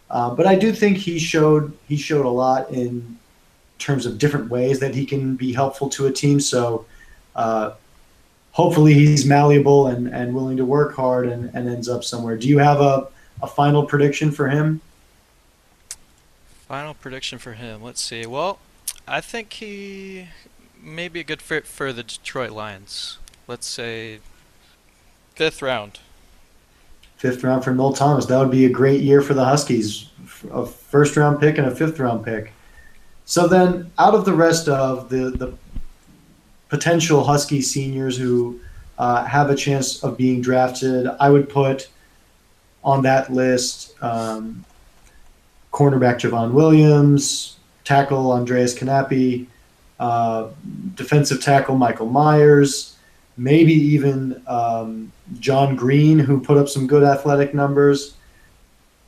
Uh, 0.10 0.36
but 0.36 0.46
I 0.46 0.56
do 0.56 0.74
think 0.74 0.98
he 0.98 1.18
showed 1.18 1.76
he 1.88 1.98
showed 1.98 2.26
a 2.26 2.30
lot 2.30 2.70
in 2.70 3.18
terms 3.80 4.06
of 4.06 4.18
different 4.18 4.50
ways 4.50 4.80
that 4.80 4.94
he 4.94 5.06
can 5.06 5.36
be 5.36 5.54
helpful 5.54 5.90
to 5.90 6.06
a 6.06 6.12
team. 6.12 6.40
So 6.40 6.86
uh, 7.36 7.72
hopefully 8.52 8.94
he's 8.94 9.26
malleable 9.26 9.88
and, 9.88 10.08
and 10.08 10.36
willing 10.36 10.58
to 10.58 10.66
work 10.66 10.96
hard 10.96 11.28
and, 11.28 11.50
and 11.56 11.68
ends 11.68 11.90
up 11.90 12.04
somewhere. 12.04 12.38
Do 12.38 12.48
you 12.48 12.60
have 12.60 12.80
a, 12.82 13.08
a 13.42 13.48
final 13.48 13.86
prediction 13.86 14.32
for 14.32 14.48
him? 14.48 14.82
Final 16.72 16.94
prediction 16.94 17.38
for 17.38 17.52
him. 17.52 17.84
Let's 17.84 18.00
see. 18.00 18.26
Well, 18.26 18.58
I 19.06 19.20
think 19.20 19.52
he 19.52 20.30
may 20.82 21.10
be 21.10 21.20
a 21.20 21.24
good 21.26 21.42
fit 21.42 21.68
for 21.68 21.92
the 21.92 22.02
Detroit 22.02 22.52
Lions. 22.52 23.18
Let's 23.46 23.68
say 23.68 24.20
fifth 25.36 25.62
round. 25.62 26.00
Fifth 27.18 27.44
round 27.44 27.66
for 27.66 27.76
Noel 27.76 27.92
Thomas. 27.92 28.26
That 28.28 28.40
would 28.40 28.52
be 28.52 28.64
a 28.64 28.70
great 28.70 29.02
year 29.02 29.22
for 29.22 29.34
the 29.34 29.44
Huskies. 29.44 30.08
A 30.50 30.66
first 30.66 31.18
round 31.18 31.42
pick 31.42 31.58
and 31.58 31.68
a 31.68 31.76
fifth 31.76 32.00
round 32.00 32.24
pick. 32.24 32.54
So 33.26 33.50
then, 33.50 33.92
out 34.00 34.16
of 34.16 34.24
the 34.24 34.34
rest 34.34 34.70
of 34.70 35.10
the 35.10 35.30
the 35.30 35.54
potential 36.70 37.26
Husky 37.26 37.62
seniors 37.62 38.18
who 38.18 38.62
uh, 38.98 39.26
have 39.26 39.50
a 39.50 39.56
chance 39.56 40.02
of 40.06 40.16
being 40.16 40.40
drafted, 40.40 41.06
I 41.20 41.32
would 41.32 41.50
put 41.50 41.90
on 42.82 43.02
that 43.02 43.30
list 43.30 44.02
um, 44.02 44.64
cornerback 45.72 46.20
Javon 46.20 46.52
Williams, 46.52 47.58
tackle 47.84 48.32
Andreas 48.32 48.78
Knappe, 48.78 49.48
uh, 50.00 50.50
defensive 50.96 51.42
tackle 51.42 51.76
Michael 51.76 52.08
Myers, 52.08 52.98
maybe 53.38 53.74
even 53.74 54.42
um, 54.48 55.12
John 55.40 55.76
Green, 55.76 56.20
who 56.20 56.40
put 56.40 56.58
up 56.58 56.68
some 56.68 56.88
good 56.88 57.04
athletic 57.04 57.54
numbers. 57.54 58.16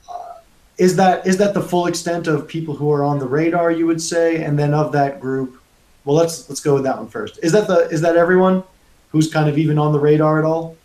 Uh, 0.10 0.36
is 0.78 0.96
that 0.96 1.26
is 1.26 1.38
that 1.38 1.54
the 1.54 1.62
full 1.62 1.88
extent 1.88 2.28
of 2.28 2.48
people 2.48 2.76
who 2.76 2.92
are 2.92 3.04
on 3.04 3.20
the 3.20 3.28
radar? 3.28 3.72
You 3.72 3.88
would 3.88 4.02
say, 4.02 4.44
and 4.44 4.58
then 4.58 4.74
of 4.74 4.92
that 4.94 5.20
group, 5.20 5.62
well, 6.06 6.16
let's 6.16 6.50
let's 6.50 6.62
go 6.62 6.76
with 6.76 6.84
that 6.84 6.98
one 6.98 7.08
first. 7.08 7.40
Is 7.44 7.52
that 7.52 7.68
the 7.68 7.90
is 7.90 8.02
that 8.02 8.16
everyone 8.16 8.64
who's 9.10 9.32
kind 9.32 9.50
of 9.50 9.58
even 9.58 9.78
on 9.78 9.92
the 9.92 10.00
radar 10.00 10.40
at 10.40 10.46
all? 10.46 10.78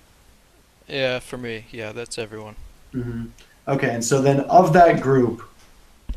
Yeah, 0.86 1.18
for 1.18 1.36
me, 1.36 1.66
yeah, 1.70 1.92
that's 1.92 2.18
everyone. 2.18 2.56
Mm-hmm. 2.94 3.26
Okay, 3.68 3.90
and 3.90 4.04
so 4.04 4.22
then 4.22 4.40
of 4.40 4.72
that 4.72 5.02
group, 5.02 5.47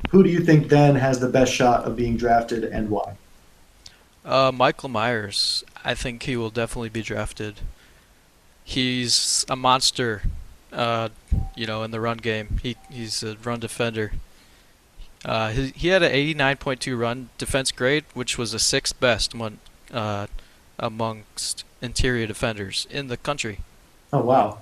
who 0.10 0.24
do 0.24 0.30
you 0.30 0.40
think 0.40 0.70
then 0.70 0.96
has 0.96 1.20
the 1.20 1.30
best 1.30 1.54
shot 1.54 1.86
of 1.86 1.96
being 1.96 2.18
drafted 2.18 2.64
and 2.64 2.90
why? 2.90 3.16
Uh, 4.26 4.52
Michael 4.54 4.90
Myers. 4.90 5.64
I 5.84 5.94
think 5.94 6.24
he 6.24 6.36
will 6.36 6.50
definitely 6.50 6.90
be 6.90 7.02
drafted. 7.02 7.60
He's 8.64 9.46
a 9.50 9.56
monster, 9.56 10.24
uh, 10.72 11.10
you 11.56 11.66
know, 11.66 11.84
in 11.84 11.92
the 11.92 12.00
run 12.00 12.18
game. 12.18 12.60
He 12.62 12.78
he's 12.90 13.24
a 13.24 13.36
run 13.44 13.60
defender. 13.60 14.14
Uh, 15.26 15.50
he, 15.50 15.68
he 15.76 15.88
had 15.90 16.02
an 16.02 16.12
89.2 16.12 17.00
run 17.00 17.30
defense 17.38 17.72
grade, 17.72 18.06
which 18.14 18.38
was 18.38 18.54
the 18.54 18.60
sixth 18.60 19.00
best 19.00 19.36
uh, 19.92 20.28
amongst 20.80 21.64
interior 21.82 22.26
defenders 22.26 22.88
in 22.90 23.08
the 23.08 23.18
country. 23.18 23.60
Oh 24.14 24.22
wow! 24.22 24.60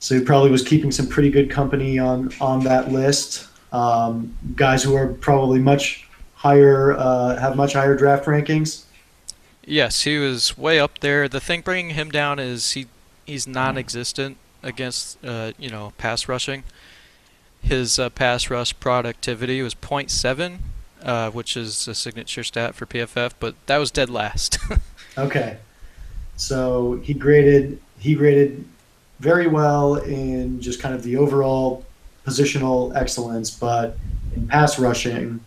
So 0.00 0.18
he 0.18 0.24
probably 0.24 0.50
was 0.50 0.62
keeping 0.62 0.90
some 0.90 1.06
pretty 1.06 1.30
good 1.30 1.50
company 1.50 1.98
on 1.98 2.32
on 2.40 2.64
that 2.64 2.90
list 2.90 3.48
um, 3.74 4.36
guys 4.54 4.84
who 4.84 4.94
are 4.94 5.08
probably 5.08 5.58
much 5.58 6.08
higher, 6.36 6.92
uh, 6.96 7.36
have 7.36 7.56
much 7.56 7.72
higher 7.72 7.96
draft 7.96 8.24
rankings. 8.26 8.84
Yes, 9.66 10.02
he 10.02 10.16
was 10.16 10.56
way 10.56 10.78
up 10.78 11.00
there. 11.00 11.28
The 11.28 11.40
thing 11.40 11.62
bringing 11.62 11.94
him 11.94 12.10
down 12.10 12.38
is 12.38 12.72
he 12.72 12.86
he's 13.26 13.46
non-existent 13.48 14.36
against 14.62 15.22
uh, 15.24 15.52
you 15.58 15.70
know 15.70 15.92
pass 15.98 16.28
rushing. 16.28 16.62
His 17.60 17.98
uh, 17.98 18.10
pass 18.10 18.48
rush 18.48 18.78
productivity 18.78 19.62
was 19.62 19.74
0.7, 19.74 20.58
uh, 21.02 21.30
which 21.30 21.56
is 21.56 21.88
a 21.88 21.94
signature 21.94 22.44
stat 22.44 22.74
for 22.74 22.84
PFF, 22.84 23.32
but 23.40 23.54
that 23.66 23.78
was 23.78 23.90
dead 23.90 24.10
last. 24.10 24.58
okay, 25.18 25.56
so 26.36 27.00
he 27.02 27.12
graded 27.12 27.80
he 27.98 28.14
graded 28.14 28.64
very 29.18 29.48
well 29.48 29.96
in 29.96 30.60
just 30.60 30.80
kind 30.80 30.94
of 30.94 31.02
the 31.02 31.16
overall 31.16 31.84
positional 32.26 32.94
excellence, 32.96 33.50
but 33.50 33.96
in 34.34 34.46
pass 34.48 34.78
rushing, 34.78 35.40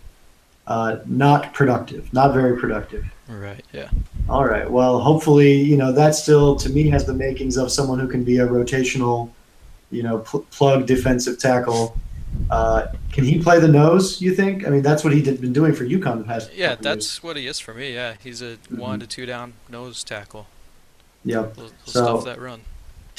uh, 0.67 0.97
not 1.05 1.53
productive, 1.53 2.11
not 2.13 2.33
very 2.33 2.57
productive. 2.57 3.05
Right. 3.27 3.63
Yeah. 3.73 3.89
All 4.29 4.45
right. 4.45 4.69
Well, 4.69 4.99
hopefully, 4.99 5.53
you 5.53 5.77
know 5.77 5.91
that 5.91 6.15
still 6.15 6.55
to 6.57 6.69
me 6.69 6.89
has 6.89 7.05
the 7.05 7.13
makings 7.13 7.57
of 7.57 7.71
someone 7.71 7.99
who 7.99 8.07
can 8.07 8.23
be 8.23 8.37
a 8.37 8.47
rotational, 8.47 9.31
you 9.91 10.03
know, 10.03 10.19
pl- 10.19 10.45
plug 10.51 10.85
defensive 10.85 11.39
tackle. 11.39 11.97
Uh, 12.49 12.87
can 13.11 13.23
he 13.23 13.41
play 13.41 13.59
the 13.59 13.67
nose? 13.67 14.21
You 14.21 14.33
think? 14.33 14.67
I 14.67 14.69
mean, 14.69 14.81
that's 14.81 15.03
what 15.03 15.13
he 15.13 15.21
did 15.21 15.41
been 15.41 15.53
doing 15.53 15.73
for 15.73 15.85
UConn 15.85 16.19
the 16.19 16.23
past. 16.23 16.53
Yeah, 16.53 16.75
that's 16.75 17.15
years. 17.15 17.23
what 17.23 17.37
he 17.37 17.47
is 17.47 17.59
for 17.59 17.73
me. 17.73 17.93
Yeah, 17.93 18.15
he's 18.21 18.41
a 18.41 18.57
mm-hmm. 18.57 18.77
one 18.77 18.99
to 18.99 19.07
two 19.07 19.25
down 19.25 19.53
nose 19.69 20.03
tackle. 20.03 20.47
Yep. 21.25 21.55
He'll, 21.55 21.65
he'll 21.65 21.73
so, 21.85 22.03
stuff 22.03 22.25
that 22.25 22.39
run. 22.39 22.61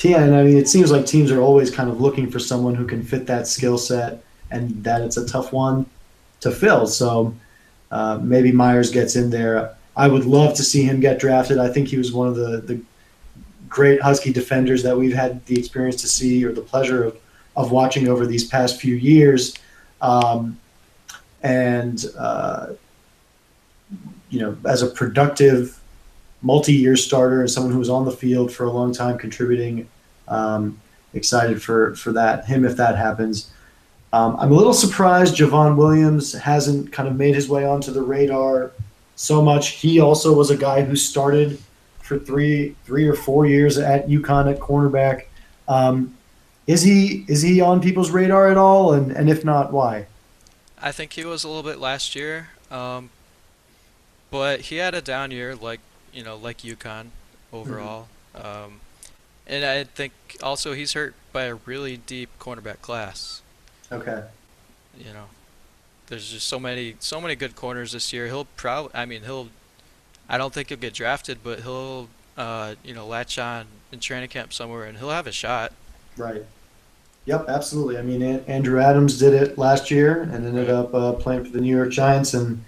Yeah, 0.02 0.22
and 0.22 0.34
I 0.36 0.44
mean, 0.44 0.56
it 0.56 0.68
seems 0.68 0.92
like 0.92 1.06
teams 1.06 1.30
are 1.32 1.40
always 1.40 1.70
kind 1.70 1.90
of 1.90 2.00
looking 2.00 2.30
for 2.30 2.38
someone 2.38 2.74
who 2.74 2.86
can 2.86 3.02
fit 3.02 3.26
that 3.26 3.48
skill 3.48 3.78
set, 3.78 4.22
and 4.50 4.82
that 4.84 5.02
it's 5.02 5.16
a 5.16 5.26
tough 5.26 5.52
one 5.52 5.86
to 6.40 6.50
fill. 6.50 6.86
So 6.86 7.34
uh, 7.90 8.18
maybe 8.22 8.52
Myers 8.52 8.90
gets 8.90 9.16
in 9.16 9.30
there. 9.30 9.74
I 9.96 10.06
would 10.06 10.24
love 10.24 10.54
to 10.54 10.62
see 10.62 10.84
him 10.84 11.00
get 11.00 11.18
drafted. 11.18 11.58
I 11.58 11.68
think 11.68 11.88
he 11.88 11.98
was 11.98 12.12
one 12.12 12.28
of 12.28 12.36
the, 12.36 12.60
the 12.60 12.80
great 13.68 14.00
Husky 14.00 14.32
defenders 14.32 14.84
that 14.84 14.96
we've 14.96 15.14
had 15.14 15.44
the 15.46 15.58
experience 15.58 16.00
to 16.02 16.08
see 16.08 16.44
or 16.44 16.52
the 16.52 16.60
pleasure 16.60 17.02
of, 17.02 17.18
of 17.56 17.72
watching 17.72 18.06
over 18.06 18.24
these 18.24 18.46
past 18.46 18.80
few 18.80 18.94
years. 18.94 19.56
Um, 20.00 20.58
and, 21.42 22.04
uh, 22.16 22.74
you 24.30 24.40
know, 24.40 24.56
as 24.64 24.82
a 24.82 24.86
productive 24.86 25.77
multi-year 26.42 26.96
starter 26.96 27.40
and 27.40 27.50
someone 27.50 27.72
who 27.72 27.78
was 27.78 27.90
on 27.90 28.04
the 28.04 28.12
field 28.12 28.52
for 28.52 28.64
a 28.64 28.70
long 28.70 28.92
time 28.92 29.18
contributing, 29.18 29.88
um, 30.28 30.80
excited 31.14 31.62
for, 31.62 31.94
for 31.96 32.12
that, 32.12 32.46
him 32.46 32.64
if 32.64 32.76
that 32.76 32.96
happens. 32.96 33.50
Um, 34.12 34.36
I'm 34.38 34.52
a 34.52 34.54
little 34.54 34.72
surprised 34.72 35.36
Javon 35.36 35.76
Williams 35.76 36.32
hasn't 36.32 36.92
kind 36.92 37.08
of 37.08 37.16
made 37.16 37.34
his 37.34 37.48
way 37.48 37.64
onto 37.64 37.92
the 37.92 38.02
radar 38.02 38.72
so 39.16 39.42
much. 39.42 39.70
He 39.70 40.00
also 40.00 40.32
was 40.32 40.50
a 40.50 40.56
guy 40.56 40.82
who 40.82 40.96
started 40.96 41.60
for 42.00 42.18
three 42.18 42.74
three 42.84 43.06
or 43.06 43.14
four 43.14 43.44
years 43.44 43.76
at 43.76 44.08
UConn 44.08 44.50
at 44.50 44.60
cornerback. 44.60 45.24
Um, 45.66 46.16
is 46.66 46.82
he 46.82 47.26
is 47.28 47.42
he 47.42 47.60
on 47.60 47.82
people's 47.82 48.10
radar 48.10 48.48
at 48.48 48.56
all? 48.56 48.94
And 48.94 49.12
and 49.12 49.28
if 49.28 49.44
not, 49.44 49.72
why? 49.72 50.06
I 50.80 50.92
think 50.92 51.12
he 51.14 51.24
was 51.24 51.44
a 51.44 51.48
little 51.48 51.62
bit 51.62 51.78
last 51.78 52.14
year, 52.14 52.48
um, 52.70 53.10
but 54.30 54.62
he 54.62 54.76
had 54.76 54.94
a 54.94 55.02
down 55.02 55.32
year, 55.32 55.54
like 55.54 55.80
you 56.18 56.24
know, 56.24 56.34
like 56.34 56.58
UConn 56.58 57.06
overall. 57.52 58.08
Mm-hmm. 58.34 58.46
Um, 58.46 58.80
and 59.46 59.64
I 59.64 59.84
think 59.84 60.12
also 60.42 60.72
he's 60.72 60.94
hurt 60.94 61.14
by 61.32 61.44
a 61.44 61.54
really 61.54 61.96
deep 61.96 62.28
cornerback 62.40 62.80
class. 62.80 63.40
Okay. 63.92 64.24
You 64.98 65.12
know, 65.12 65.26
there's 66.08 66.32
just 66.32 66.48
so 66.48 66.58
many 66.58 66.96
so 66.98 67.20
many 67.20 67.36
good 67.36 67.54
corners 67.54 67.92
this 67.92 68.12
year. 68.12 68.26
He'll 68.26 68.46
probably 68.56 68.90
I 68.94 69.06
mean 69.06 69.22
he'll 69.22 69.50
I 70.28 70.38
don't 70.38 70.52
think 70.52 70.70
he'll 70.70 70.78
get 70.78 70.92
drafted, 70.92 71.38
but 71.44 71.60
he'll 71.60 72.08
uh, 72.36 72.74
you 72.82 72.94
know 72.94 73.06
latch 73.06 73.38
on 73.38 73.66
in 73.92 74.00
training 74.00 74.28
camp 74.28 74.52
somewhere 74.52 74.86
and 74.86 74.98
he'll 74.98 75.10
have 75.10 75.28
a 75.28 75.32
shot. 75.32 75.72
Right. 76.16 76.42
Yep, 77.26 77.44
absolutely. 77.48 77.96
I 77.96 78.02
mean, 78.02 78.22
Andrew 78.22 78.80
Adams 78.80 79.18
did 79.20 79.34
it 79.34 79.56
last 79.56 79.88
year 79.88 80.22
and 80.22 80.46
ended 80.46 80.68
up 80.68 80.92
uh, 80.92 81.12
playing 81.12 81.44
for 81.44 81.50
the 81.50 81.60
New 81.60 81.74
York 81.74 81.90
Giants. 81.90 82.34
And 82.34 82.64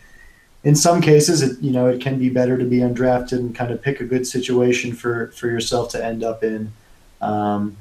in 0.62 0.74
some 0.74 1.00
cases, 1.00 1.42
it 1.42 1.60
you 1.60 1.70
know 1.70 1.86
it 1.86 2.00
can 2.00 2.18
be 2.18 2.28
better 2.28 2.58
to 2.58 2.64
be 2.64 2.78
undrafted 2.78 3.32
and 3.32 3.54
kind 3.54 3.70
of 3.70 3.80
pick 3.82 4.00
a 4.00 4.04
good 4.04 4.26
situation 4.26 4.92
for 4.92 5.28
for 5.28 5.46
yourself 5.46 5.90
to 5.90 6.04
end 6.04 6.22
up 6.22 6.44
in. 6.44 6.72
Um, 7.20 7.76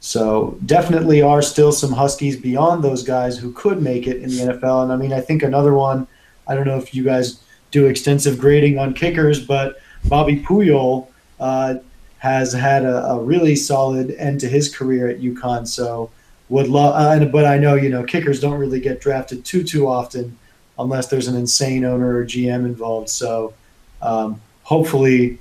so 0.00 0.58
definitely 0.66 1.22
are 1.22 1.40
still 1.42 1.72
some 1.72 1.92
Huskies 1.92 2.36
beyond 2.36 2.84
those 2.84 3.02
guys 3.02 3.38
who 3.38 3.52
could 3.52 3.80
make 3.80 4.06
it 4.06 4.18
in 4.18 4.28
the 4.28 4.52
NFL. 4.52 4.82
And 4.82 4.92
I 4.92 4.96
mean, 4.96 5.12
I 5.12 5.20
think 5.20 5.42
another 5.42 5.74
one. 5.74 6.06
I 6.46 6.54
don't 6.54 6.66
know 6.66 6.76
if 6.76 6.94
you 6.94 7.04
guys 7.04 7.40
do 7.70 7.86
extensive 7.86 8.38
grading 8.38 8.78
on 8.78 8.92
kickers, 8.92 9.44
but 9.44 9.80
Bobby 10.04 10.40
Puyol 10.40 11.08
uh, 11.40 11.76
has 12.18 12.52
had 12.52 12.84
a, 12.84 13.04
a, 13.06 13.22
really 13.22 13.56
solid 13.56 14.10
end 14.12 14.40
to 14.40 14.48
his 14.48 14.74
career 14.74 15.08
at 15.08 15.20
UConn. 15.20 15.66
So 15.66 16.10
would 16.50 16.68
love, 16.68 16.94
uh, 16.94 17.24
but 17.24 17.46
I 17.46 17.56
know 17.56 17.74
you 17.74 17.88
know 17.88 18.04
kickers 18.04 18.40
don't 18.40 18.58
really 18.58 18.80
get 18.80 19.00
drafted 19.00 19.44
too 19.44 19.64
too 19.64 19.88
often 19.88 20.36
unless 20.78 21.06
there's 21.08 21.28
an 21.28 21.36
insane 21.36 21.84
owner 21.84 22.16
or 22.16 22.24
GM 22.24 22.64
involved. 22.64 23.08
So 23.08 23.54
um, 24.02 24.40
hopefully. 24.62 25.38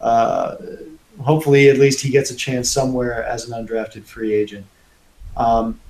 Uh, 0.00 0.56
hopefully 1.20 1.68
at 1.68 1.78
least 1.78 2.00
he 2.00 2.10
gets 2.10 2.30
a 2.30 2.36
chance 2.36 2.70
somewhere 2.70 3.24
as 3.24 3.48
an 3.48 3.66
undrafted 3.66 4.04
free 4.04 4.34
agent. 4.34 4.66
Um, 5.36 5.80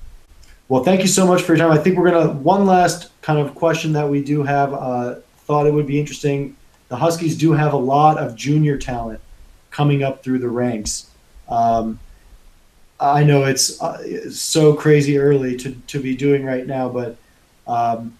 well, 0.69 0.83
thank 0.83 1.01
you 1.01 1.07
so 1.07 1.25
much 1.25 1.41
for 1.41 1.55
your 1.55 1.57
time. 1.57 1.77
I 1.77 1.81
think 1.81 1.97
we're 1.97 2.11
gonna 2.11 2.31
one 2.31 2.65
last 2.65 3.09
kind 3.21 3.39
of 3.39 3.55
question 3.55 3.93
that 3.93 4.09
we 4.09 4.23
do 4.23 4.43
have. 4.43 4.73
Uh, 4.73 5.15
thought 5.39 5.65
it 5.65 5.73
would 5.73 5.87
be 5.87 5.99
interesting. 5.99 6.55
The 6.89 6.97
Huskies 6.97 7.37
do 7.37 7.53
have 7.53 7.73
a 7.73 7.77
lot 7.77 8.17
of 8.17 8.35
junior 8.35 8.77
talent 8.77 9.21
coming 9.71 10.03
up 10.03 10.23
through 10.23 10.39
the 10.39 10.49
ranks. 10.49 11.09
Um, 11.47 11.99
I 12.99 13.23
know 13.23 13.45
it's, 13.45 13.81
uh, 13.81 14.29
so 14.29 14.73
crazy 14.73 15.17
early 15.17 15.55
to, 15.57 15.71
to 15.71 16.01
be 16.01 16.15
doing 16.15 16.43
right 16.43 16.65
now, 16.65 16.89
but 16.89 17.15
um, 17.67 18.17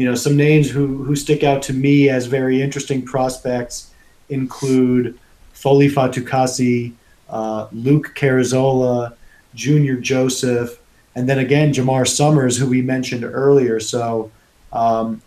you 0.00 0.06
know 0.06 0.14
some 0.14 0.34
names 0.34 0.70
who 0.70 1.04
who 1.04 1.14
stick 1.14 1.44
out 1.44 1.60
to 1.60 1.74
me 1.74 2.08
as 2.08 2.24
very 2.24 2.62
interesting 2.62 3.02
prospects 3.02 3.92
include 4.30 5.18
Foley 5.52 5.88
Fatukasi, 5.88 6.94
uh, 7.28 7.66
Luke 7.70 8.14
Carrezola, 8.14 9.14
Junior 9.54 9.96
Joseph, 9.96 10.80
and 11.14 11.28
then 11.28 11.38
again 11.38 11.74
Jamar 11.74 12.08
Summers, 12.08 12.56
who 12.56 12.66
we 12.66 12.80
mentioned 12.80 13.24
earlier. 13.24 13.78
So, 13.78 14.30
um, 14.72 15.20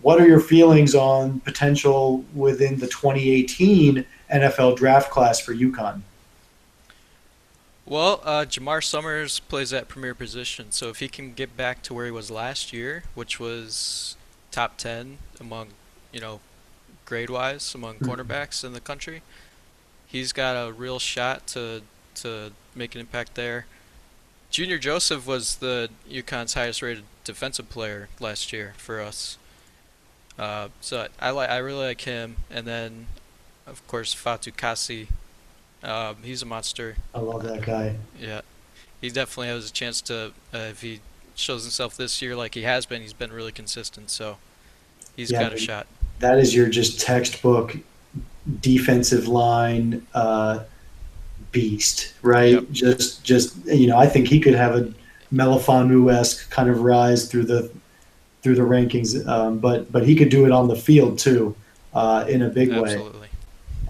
what 0.00 0.20
are 0.20 0.28
your 0.28 0.38
feelings 0.38 0.94
on 0.94 1.40
potential 1.40 2.24
within 2.36 2.78
the 2.78 2.86
2018 2.86 4.06
NFL 4.32 4.76
draft 4.76 5.10
class 5.10 5.40
for 5.40 5.54
UConn? 5.54 6.02
Well, 7.92 8.22
uh, 8.24 8.46
Jamar 8.46 8.82
Summers 8.82 9.40
plays 9.40 9.68
that 9.68 9.86
premier 9.86 10.14
position, 10.14 10.72
so 10.72 10.88
if 10.88 11.00
he 11.00 11.08
can 11.08 11.34
get 11.34 11.58
back 11.58 11.82
to 11.82 11.92
where 11.92 12.06
he 12.06 12.10
was 12.10 12.30
last 12.30 12.72
year, 12.72 13.02
which 13.14 13.38
was 13.38 14.16
top 14.50 14.78
10 14.78 15.18
among, 15.38 15.68
you 16.10 16.18
know, 16.18 16.40
grade 17.04 17.28
wise 17.28 17.74
among 17.74 17.96
mm-hmm. 17.96 18.10
cornerbacks 18.10 18.64
in 18.64 18.72
the 18.72 18.80
country. 18.80 19.20
He's 20.06 20.32
got 20.32 20.54
a 20.54 20.72
real 20.72 20.98
shot 20.98 21.46
to 21.48 21.82
to 22.14 22.52
make 22.74 22.94
an 22.94 23.02
impact 23.02 23.34
there. 23.34 23.66
Junior 24.48 24.78
Joseph 24.78 25.26
was 25.26 25.56
the 25.56 25.90
UConn's 26.10 26.54
highest 26.54 26.80
rated 26.80 27.04
defensive 27.24 27.68
player 27.68 28.08
last 28.18 28.54
year 28.54 28.72
for 28.78 29.02
us. 29.02 29.36
Uh, 30.38 30.68
so 30.80 31.08
I 31.20 31.28
like 31.28 31.50
I 31.50 31.58
really 31.58 31.84
like 31.88 32.00
him, 32.00 32.36
and 32.50 32.66
then 32.66 33.08
of 33.66 33.86
course 33.86 34.14
Fatukasi. 34.14 35.08
Um, 35.82 36.16
he's 36.22 36.42
a 36.42 36.46
monster. 36.46 36.96
I 37.14 37.20
love 37.20 37.42
that 37.44 37.62
guy. 37.62 37.96
Yeah, 38.20 38.42
he 39.00 39.10
definitely 39.10 39.48
has 39.48 39.68
a 39.68 39.72
chance 39.72 40.00
to 40.02 40.32
uh, 40.54 40.58
if 40.58 40.82
he 40.82 41.00
shows 41.34 41.64
himself 41.64 41.96
this 41.96 42.22
year 42.22 42.36
like 42.36 42.54
he 42.54 42.62
has 42.62 42.86
been. 42.86 43.02
He's 43.02 43.12
been 43.12 43.32
really 43.32 43.52
consistent, 43.52 44.10
so 44.10 44.38
he's 45.16 45.30
yeah, 45.30 45.42
got 45.42 45.52
a 45.52 45.58
shot 45.58 45.86
that 46.22 46.38
is 46.38 46.54
your 46.54 46.68
just 46.68 47.00
textbook 47.00 47.76
defensive 48.60 49.28
line 49.28 50.06
uh, 50.14 50.60
beast, 51.50 52.14
right? 52.22 52.54
Yep. 52.54 52.70
Just, 52.70 53.24
just 53.24 53.66
you 53.66 53.88
know, 53.88 53.98
I 53.98 54.06
think 54.06 54.28
he 54.28 54.40
could 54.40 54.54
have 54.54 54.74
a 54.74 54.92
Melifonwu 55.32 56.12
esque 56.12 56.48
kind 56.50 56.70
of 56.70 56.80
rise 56.80 57.30
through 57.30 57.44
the 57.44 57.70
through 58.42 58.54
the 58.54 58.62
rankings, 58.62 59.26
um, 59.28 59.58
but 59.58 59.92
but 59.92 60.06
he 60.06 60.14
could 60.14 60.30
do 60.30 60.46
it 60.46 60.52
on 60.52 60.68
the 60.68 60.76
field 60.76 61.18
too, 61.18 61.54
uh, 61.92 62.24
in 62.28 62.42
a 62.42 62.48
big 62.48 62.70
Absolutely. 62.70 63.20
way. 63.20 63.28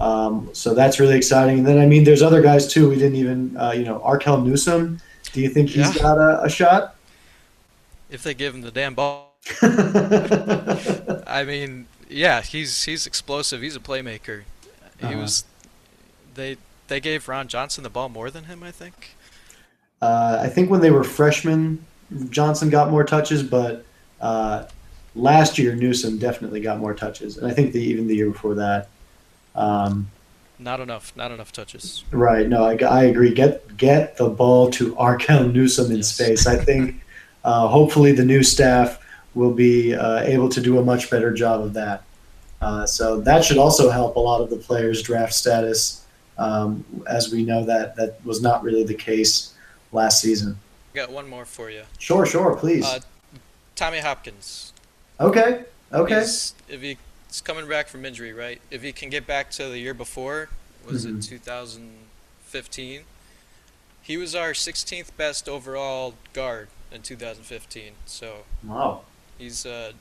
Um, 0.03 0.51
so 0.53 0.75
that's 0.75 0.99
really 0.99 1.17
exciting. 1.17 1.59
And 1.59 1.67
then 1.67 1.79
I 1.79 1.87
mean, 1.87 2.03
there's 2.03 2.23
other 2.23 2.43
guys 2.43 2.67
too. 2.67 2.89
We 2.89 2.97
didn't 2.97 3.15
even, 3.15 3.57
uh, 3.57 3.71
you 3.71 3.85
know, 3.85 4.01
Arkeel 4.01 4.45
Newsome. 4.45 5.01
Do 5.33 5.41
you 5.41 5.49
think 5.49 5.71
he's 5.71 5.95
yeah. 5.95 6.03
got 6.03 6.19
a, 6.19 6.43
a 6.43 6.51
shot? 6.51 6.97
If 8.11 8.25
they 8.25 8.35
give 8.35 8.53
him 8.53 8.63
the 8.63 8.73
damn 8.73 8.95
ball. 8.95 9.37
I 9.63 11.45
mean, 11.47 11.87
yeah, 12.09 12.43
he's 12.43 12.83
he's 12.83 13.07
explosive. 13.07 13.63
He's 13.63 13.77
a 13.77 13.81
playmaker. 13.81 14.43
He 14.99 15.07
uh-huh. 15.07 15.19
was. 15.19 15.45
They 16.35 16.57
they 16.89 16.99
gave 16.99 17.29
Ron 17.29 17.47
Johnson 17.47 17.85
the 17.85 17.91
ball 17.91 18.09
more 18.09 18.29
than 18.29 18.45
him. 18.45 18.65
I 18.65 18.73
think. 18.73 19.15
Uh, 20.01 20.41
I 20.43 20.49
think 20.49 20.69
when 20.69 20.81
they 20.81 20.91
were 20.91 21.05
freshmen, 21.05 21.85
Johnson 22.29 22.71
got 22.71 22.91
more 22.91 23.05
touches, 23.05 23.45
but 23.45 23.85
uh, 24.21 24.65
last 25.15 25.59
year 25.59 25.77
Newsome 25.77 26.19
definitely 26.19 26.61
got 26.61 26.81
more 26.81 26.93
touches, 26.93 27.39
and 27.39 27.47
I 27.47 27.55
think 27.55 27.73
the, 27.73 27.81
even 27.81 28.09
the 28.09 28.17
year 28.17 28.31
before 28.31 28.55
that. 28.57 28.89
Um, 29.55 30.11
not 30.59 30.81
enough. 30.81 31.13
Not 31.17 31.33
enough 31.33 31.53
touches. 31.53 32.05
Right. 32.11 32.49
No, 32.49 32.65
I, 32.65 32.77
I 32.77 33.05
agree. 33.05 33.35
Get 33.35 33.77
get 33.77 34.17
the 34.17 34.29
ball 34.29 34.71
to 34.73 34.95
Arkeel 34.97 35.53
Newsome 35.53 35.91
in 35.91 35.99
yes. 35.99 36.15
space. 36.15 36.47
I 36.47 36.57
think. 36.57 36.99
Uh, 37.45 37.67
hopefully, 37.67 38.13
the 38.13 38.25
new 38.25 38.41
staff 38.41 39.05
will 39.35 39.53
be 39.53 39.93
uh, 39.97 40.21
able 40.21 40.49
to 40.49 40.61
do 40.61 40.79
a 40.79 40.85
much 40.85 41.11
better 41.11 41.33
job 41.33 41.61
of 41.61 41.73
that. 41.73 42.05
Uh, 42.61 42.87
so 42.87 43.21
that 43.21 43.45
should 43.45 43.59
also 43.59 43.91
help 43.91 44.15
a 44.15 44.21
lot 44.21 44.41
of 44.41 44.49
the 44.49 44.57
players' 44.57 45.03
draft 45.03 45.35
status, 45.35 46.07
um, 46.39 46.85
as 47.09 47.33
we 47.33 47.45
know 47.45 47.65
that 47.65 47.97
that 47.97 48.25
was 48.25 48.41
not 48.41 48.63
really 48.63 48.85
the 48.85 48.95
case 48.95 49.55
last 49.91 50.21
season. 50.21 50.57
Got 50.95 51.11
one 51.11 51.29
more 51.29 51.45
for 51.45 51.71
you. 51.71 51.83
Sure, 51.99 52.25
sure, 52.25 52.55
please. 52.55 52.85
Uh, 52.85 53.01
Tommy 53.75 53.99
Hopkins. 53.99 54.73
Okay, 55.19 55.65
okay. 55.93 56.21
He's, 56.21 56.55
if 56.69 56.83
he's 57.33 57.41
coming 57.41 57.67
back 57.67 57.89
from 57.89 58.05
injury, 58.05 58.33
right? 58.33 58.61
If 58.71 58.83
he 58.83 58.93
can 58.93 59.09
get 59.09 59.27
back 59.27 59.51
to 59.53 59.69
the 59.69 59.79
year 59.79 59.95
before, 59.95 60.51
was 60.87 61.07
mm-hmm. 61.07 61.19
it 61.19 61.23
2015? 61.23 63.01
He 64.03 64.17
was 64.17 64.35
our 64.35 64.51
16th 64.51 65.17
best 65.17 65.49
overall 65.49 66.15
guard 66.33 66.69
in 66.91 67.03
2015. 67.03 67.93
So 68.05 68.45
wow, 68.65 69.03
he's 69.39 69.65
uh, 69.65 69.93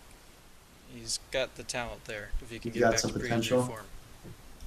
he's 0.94 1.20
got 1.32 1.56
the 1.56 1.64
talent 1.64 2.06
there. 2.06 2.32
If 2.42 2.50
he 2.50 2.60
can 2.60 2.72
he's 2.72 2.82
get 2.82 2.86
got 2.86 2.92
back 2.92 3.00
some 3.00 3.14
to 3.14 3.20
potential. 3.20 3.64
Form. 3.64 3.86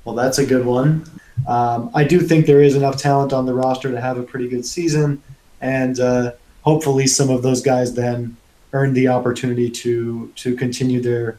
Well, 0.05 0.15
that's 0.15 0.39
a 0.39 0.47
good 0.47 0.65
one. 0.65 1.05
Um, 1.49 1.91
I 1.95 2.05
do 2.05 2.21
think 2.21 2.47
there 2.47 2.63
is 2.63 2.77
enough 2.77 2.97
talent 2.97 3.33
on 3.33 3.47
the 3.47 3.55
roster 3.55 3.91
to 3.91 4.01
have 4.01 4.19
a 4.19 4.23
pretty 4.23 4.49
good 4.49 4.65
season, 4.65 5.23
and 5.61 5.99
uh, 5.99 6.33
hopefully 6.63 7.07
some 7.07 7.29
of 7.29 7.43
those 7.43 7.61
guys 7.61 7.95
then 7.95 8.37
earn 8.73 8.95
the 8.95 9.09
opportunity 9.09 9.69
to 9.71 10.33
to 10.37 10.57
continue 10.57 11.03
their 11.03 11.39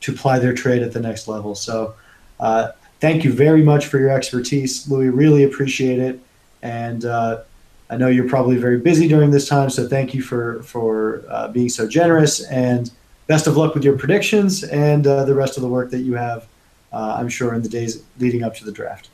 to 0.00 0.12
ply 0.12 0.38
their 0.38 0.54
trade 0.54 0.82
at 0.82 0.92
the 0.92 1.00
next 1.00 1.28
level. 1.28 1.54
So, 1.54 1.94
uh, 2.38 2.72
thank 3.00 3.24
you 3.24 3.32
very 3.32 3.62
much 3.62 3.86
for 3.86 3.98
your 3.98 4.10
expertise, 4.10 4.88
Louis. 4.88 5.10
Really 5.10 5.44
appreciate 5.44 5.98
it, 5.98 6.20
and 6.62 7.04
uh, 7.04 7.42
I 7.88 7.96
know 7.96 8.08
you're 8.08 8.28
probably 8.28 8.56
very 8.56 8.78
busy 8.78 9.08
during 9.08 9.30
this 9.30 9.48
time. 9.48 9.70
So, 9.70 9.86
thank 9.88 10.14
you 10.14 10.22
for 10.22 10.62
for 10.62 11.24
uh, 11.28 11.48
being 11.48 11.68
so 11.68 11.86
generous, 11.88 12.44
and 12.44 12.90
best 13.26 13.46
of 13.46 13.56
luck 13.56 13.74
with 13.74 13.84
your 13.84 13.96
predictions 13.96 14.64
and 14.64 15.06
uh, 15.06 15.24
the 15.24 15.34
rest 15.34 15.56
of 15.56 15.62
the 15.62 15.68
work 15.68 15.90
that 15.90 16.00
you 16.00 16.14
have. 16.14 16.46
Uh, 16.92 17.16
I'm 17.18 17.28
sure 17.28 17.54
in 17.54 17.62
the 17.62 17.68
days 17.68 18.02
leading 18.18 18.42
up 18.42 18.56
to 18.56 18.64
the 18.64 18.72
draft. 18.72 19.08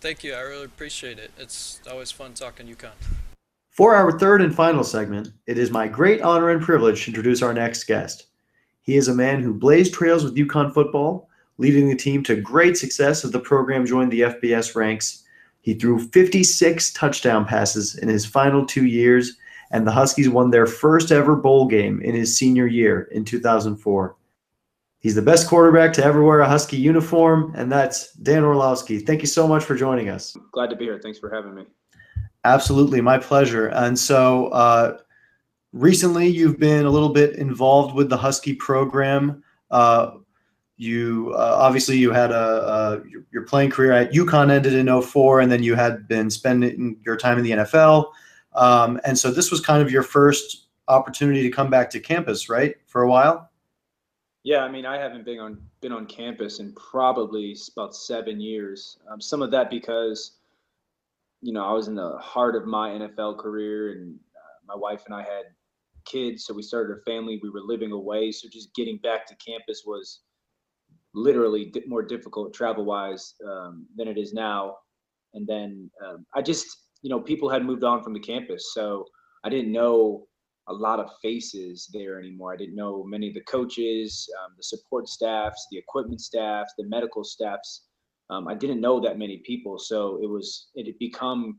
Thank 0.00 0.22
you. 0.22 0.34
I 0.34 0.40
really 0.42 0.66
appreciate 0.66 1.18
it. 1.18 1.30
It's 1.38 1.80
always 1.90 2.10
fun 2.10 2.34
talking 2.34 2.66
UConn. 2.66 2.92
For 3.70 3.96
our 3.96 4.16
third 4.16 4.40
and 4.40 4.54
final 4.54 4.84
segment, 4.84 5.32
it 5.46 5.58
is 5.58 5.72
my 5.72 5.88
great 5.88 6.22
honor 6.22 6.50
and 6.50 6.62
privilege 6.62 7.04
to 7.04 7.10
introduce 7.10 7.42
our 7.42 7.52
next 7.52 7.84
guest. 7.84 8.26
He 8.84 8.96
is 8.96 9.08
a 9.08 9.14
man 9.14 9.40
who 9.40 9.54
blazed 9.54 9.94
trails 9.94 10.22
with 10.22 10.36
UConn 10.36 10.72
football, 10.72 11.28
leading 11.56 11.88
the 11.88 11.96
team 11.96 12.22
to 12.24 12.36
great 12.36 12.76
success 12.76 13.24
as 13.24 13.30
the 13.30 13.40
program 13.40 13.86
joined 13.86 14.12
the 14.12 14.20
FBS 14.20 14.76
ranks. 14.76 15.24
He 15.62 15.72
threw 15.72 15.98
56 15.98 16.92
touchdown 16.92 17.46
passes 17.46 17.96
in 17.96 18.08
his 18.08 18.26
final 18.26 18.66
two 18.66 18.84
years, 18.84 19.38
and 19.70 19.86
the 19.86 19.90
Huskies 19.90 20.28
won 20.28 20.50
their 20.50 20.66
first 20.66 21.10
ever 21.10 21.34
bowl 21.34 21.66
game 21.66 22.02
in 22.02 22.14
his 22.14 22.36
senior 22.36 22.66
year 22.66 23.08
in 23.10 23.24
2004. 23.24 24.16
He's 24.98 25.14
the 25.14 25.22
best 25.22 25.48
quarterback 25.48 25.94
to 25.94 26.04
ever 26.04 26.22
wear 26.22 26.40
a 26.40 26.48
Husky 26.48 26.76
uniform, 26.76 27.54
and 27.56 27.72
that's 27.72 28.12
Dan 28.12 28.44
Orlovsky. 28.44 28.98
Thank 28.98 29.22
you 29.22 29.26
so 29.26 29.48
much 29.48 29.64
for 29.64 29.74
joining 29.74 30.10
us. 30.10 30.36
Glad 30.52 30.68
to 30.70 30.76
be 30.76 30.84
here. 30.84 31.00
Thanks 31.02 31.18
for 31.18 31.34
having 31.34 31.54
me. 31.54 31.64
Absolutely, 32.44 33.00
my 33.00 33.16
pleasure. 33.16 33.68
And 33.68 33.98
so, 33.98 34.48
uh, 34.48 34.98
recently, 35.74 36.28
you've 36.28 36.58
been 36.58 36.86
a 36.86 36.90
little 36.90 37.10
bit 37.10 37.36
involved 37.36 37.94
with 37.94 38.08
the 38.08 38.16
Husky 38.16 38.54
program. 38.54 39.42
Uh, 39.70 40.12
you 40.76 41.32
uh, 41.34 41.56
obviously 41.60 41.96
you 41.96 42.10
had 42.12 42.32
a, 42.32 42.34
a, 42.34 43.02
your, 43.30 43.42
playing 43.42 43.70
career 43.70 43.92
at 43.92 44.12
UConn 44.12 44.50
ended 44.50 44.72
in 44.72 45.02
04, 45.02 45.40
and 45.40 45.52
then 45.52 45.62
you 45.62 45.74
had 45.74 46.08
been 46.08 46.30
spending 46.30 46.98
your 47.04 47.16
time 47.16 47.38
in 47.38 47.44
the 47.44 47.50
NFL. 47.50 48.10
Um, 48.54 49.00
and 49.04 49.18
so, 49.18 49.30
this 49.30 49.50
was 49.50 49.60
kind 49.60 49.82
of 49.82 49.90
your 49.90 50.02
first 50.02 50.68
opportunity 50.88 51.42
to 51.42 51.50
come 51.50 51.70
back 51.70 51.90
to 51.90 52.00
campus, 52.00 52.48
right, 52.48 52.76
for 52.86 53.02
a 53.02 53.08
while. 53.08 53.50
Yeah, 54.42 54.60
I 54.60 54.70
mean, 54.70 54.84
I 54.84 54.98
haven't 54.98 55.24
been 55.24 55.38
on 55.38 55.60
been 55.80 55.92
on 55.92 56.06
campus 56.06 56.60
in 56.60 56.72
probably 56.72 57.56
about 57.76 57.94
seven 57.94 58.40
years. 58.40 58.98
Um, 59.10 59.20
some 59.20 59.42
of 59.42 59.50
that 59.50 59.70
because 59.70 60.32
you 61.40 61.52
know, 61.52 61.64
I 61.64 61.72
was 61.72 61.88
in 61.88 61.94
the 61.94 62.16
heart 62.18 62.56
of 62.56 62.64
my 62.64 62.90
NFL 62.90 63.38
career, 63.38 63.92
and 63.92 64.18
uh, 64.34 64.56
my 64.66 64.74
wife 64.74 65.02
and 65.06 65.14
I 65.14 65.20
had 65.20 65.44
kids, 66.04 66.44
so 66.44 66.54
we 66.54 66.62
started 66.62 66.96
a 66.96 67.00
family. 67.02 67.40
We 67.42 67.50
were 67.50 67.60
living 67.60 67.92
away, 67.92 68.32
so 68.32 68.48
just 68.48 68.74
getting 68.74 68.98
back 68.98 69.26
to 69.26 69.36
campus 69.36 69.82
was 69.86 70.20
literally 71.14 71.66
di- 71.66 71.84
more 71.86 72.02
difficult 72.02 72.54
travel 72.54 72.84
wise 72.84 73.34
um, 73.48 73.86
than 73.96 74.08
it 74.08 74.18
is 74.18 74.32
now. 74.32 74.76
And 75.34 75.46
then 75.46 75.90
um, 76.04 76.26
I 76.34 76.42
just, 76.42 76.66
you 77.02 77.10
know, 77.10 77.20
people 77.20 77.48
had 77.48 77.64
moved 77.64 77.84
on 77.84 78.02
from 78.02 78.12
the 78.12 78.20
campus, 78.20 78.72
so 78.74 79.04
I 79.44 79.48
didn't 79.48 79.72
know 79.72 80.26
a 80.68 80.72
lot 80.72 80.98
of 80.98 81.10
faces 81.20 81.90
there 81.92 82.18
anymore. 82.18 82.52
I 82.52 82.56
didn't 82.56 82.76
know 82.76 83.04
many 83.04 83.28
of 83.28 83.34
the 83.34 83.42
coaches, 83.42 84.28
um, 84.42 84.54
the 84.56 84.62
support 84.62 85.08
staffs, 85.08 85.66
the 85.70 85.78
equipment 85.78 86.20
staffs, 86.20 86.72
the 86.78 86.86
medical 86.86 87.22
staffs 87.22 87.82
um, 88.30 88.48
I 88.48 88.54
didn't 88.54 88.80
know 88.80 89.00
that 89.00 89.18
many 89.18 89.38
people, 89.44 89.78
so 89.78 90.18
it 90.22 90.28
was 90.28 90.68
it 90.74 90.86
had 90.86 90.98
become 90.98 91.58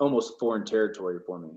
almost 0.00 0.38
foreign 0.40 0.64
territory 0.64 1.18
for 1.26 1.38
me. 1.38 1.50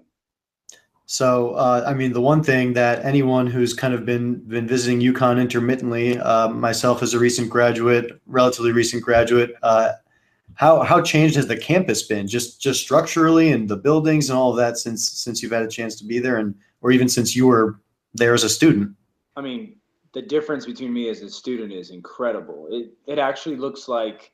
So, 1.10 1.52
uh, 1.52 1.86
I 1.88 1.94
mean, 1.94 2.12
the 2.12 2.20
one 2.20 2.44
thing 2.44 2.74
that 2.74 3.04
anyone 3.06 3.48
who's 3.48 3.74
kind 3.74 3.94
of 3.94 4.06
been 4.06 4.40
been 4.42 4.68
visiting 4.68 5.00
UConn 5.00 5.40
intermittently, 5.40 6.20
uh, 6.20 6.50
myself 6.50 7.02
as 7.02 7.14
a 7.14 7.20
recent 7.20 7.50
graduate, 7.50 8.20
relatively 8.26 8.74
recent 8.74 9.04
graduate, 9.04 9.56
uh, 9.64 9.94
how 10.56 10.82
how 10.82 11.02
changed 11.02 11.38
has 11.38 11.48
the 11.48 11.56
campus 11.56 12.04
been, 12.04 12.28
just 12.28 12.62
just 12.62 12.82
structurally 12.82 13.54
and 13.54 13.70
the 13.70 13.78
buildings 13.78 14.30
and 14.30 14.38
all 14.38 14.52
of 14.52 14.58
that 14.58 14.78
since 14.78 15.10
since 15.10 15.42
you've 15.42 15.54
had 15.54 15.64
a 15.64 15.70
chance 15.70 15.96
to 15.96 16.04
be 16.04 16.20
there, 16.20 16.36
and 16.36 16.54
or 16.82 16.92
even 16.92 17.08
since 17.08 17.38
you 17.38 17.48
were 17.48 17.80
there 18.14 18.34
as 18.34 18.44
a 18.44 18.50
student? 18.50 18.94
I 19.38 19.42
mean, 19.42 19.78
the 20.14 20.22
difference 20.22 20.66
between 20.66 20.92
me 20.92 21.08
as 21.08 21.22
a 21.22 21.30
student 21.30 21.72
is 21.72 21.90
incredible. 21.90 22.68
It 22.70 22.92
it 23.06 23.18
actually 23.18 23.56
looks 23.56 23.88
like, 23.88 24.34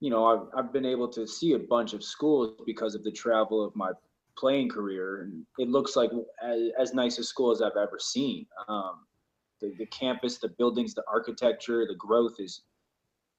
you 0.00 0.10
know, 0.10 0.24
I've 0.26 0.48
I've 0.58 0.72
been 0.72 0.86
able 0.86 1.06
to 1.10 1.28
see 1.28 1.52
a 1.52 1.60
bunch 1.60 1.92
of 1.92 2.02
schools 2.02 2.60
because 2.66 2.96
of 2.96 3.04
the 3.04 3.12
travel 3.12 3.64
of 3.64 3.76
my 3.76 3.92
playing 4.38 4.68
career, 4.68 5.22
and 5.22 5.44
it 5.58 5.68
looks 5.68 5.96
like 5.96 6.10
as, 6.42 6.60
as 6.78 6.94
nice 6.94 7.18
a 7.18 7.24
school 7.24 7.50
as 7.50 7.62
I've 7.62 7.76
ever 7.76 7.98
seen. 8.00 8.46
Um, 8.68 9.06
the 9.60 9.74
the 9.78 9.86
campus, 9.86 10.38
the 10.38 10.48
buildings, 10.48 10.94
the 10.94 11.04
architecture, 11.10 11.86
the 11.86 11.94
growth 11.94 12.34
is 12.38 12.62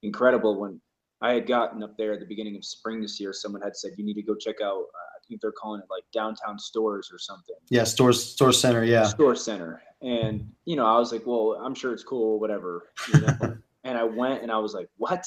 incredible. 0.03 0.59
When 0.59 0.81
I 1.21 1.33
had 1.33 1.47
gotten 1.47 1.83
up 1.83 1.95
there 1.97 2.13
at 2.13 2.19
the 2.19 2.25
beginning 2.25 2.55
of 2.55 2.65
spring 2.65 3.01
this 3.01 3.19
year, 3.19 3.33
someone 3.33 3.61
had 3.61 3.75
said 3.75 3.91
you 3.97 4.05
need 4.05 4.15
to 4.15 4.23
go 4.23 4.35
check 4.35 4.61
out. 4.61 4.81
Uh, 4.81 5.07
I 5.15 5.19
think 5.27 5.41
they're 5.41 5.51
calling 5.51 5.81
it 5.81 5.87
like 5.89 6.03
downtown 6.13 6.57
stores 6.57 7.09
or 7.11 7.19
something. 7.19 7.55
Yeah, 7.69 7.83
stores, 7.83 8.23
store 8.23 8.53
center. 8.53 8.83
Yeah, 8.83 9.03
store 9.03 9.35
center 9.35 9.81
and 10.01 10.49
you 10.65 10.75
know, 10.75 10.85
I 10.85 10.97
was 10.99 11.11
like, 11.11 11.25
well, 11.25 11.59
I'm 11.61 11.75
sure 11.75 11.93
it's 11.93 12.03
cool, 12.03 12.39
whatever. 12.39 12.89
You 13.13 13.21
know? 13.21 13.57
and 13.83 13.97
I 13.97 14.03
went 14.03 14.43
and 14.43 14.51
I 14.51 14.57
was 14.57 14.73
like, 14.73 14.89
what? 14.97 15.25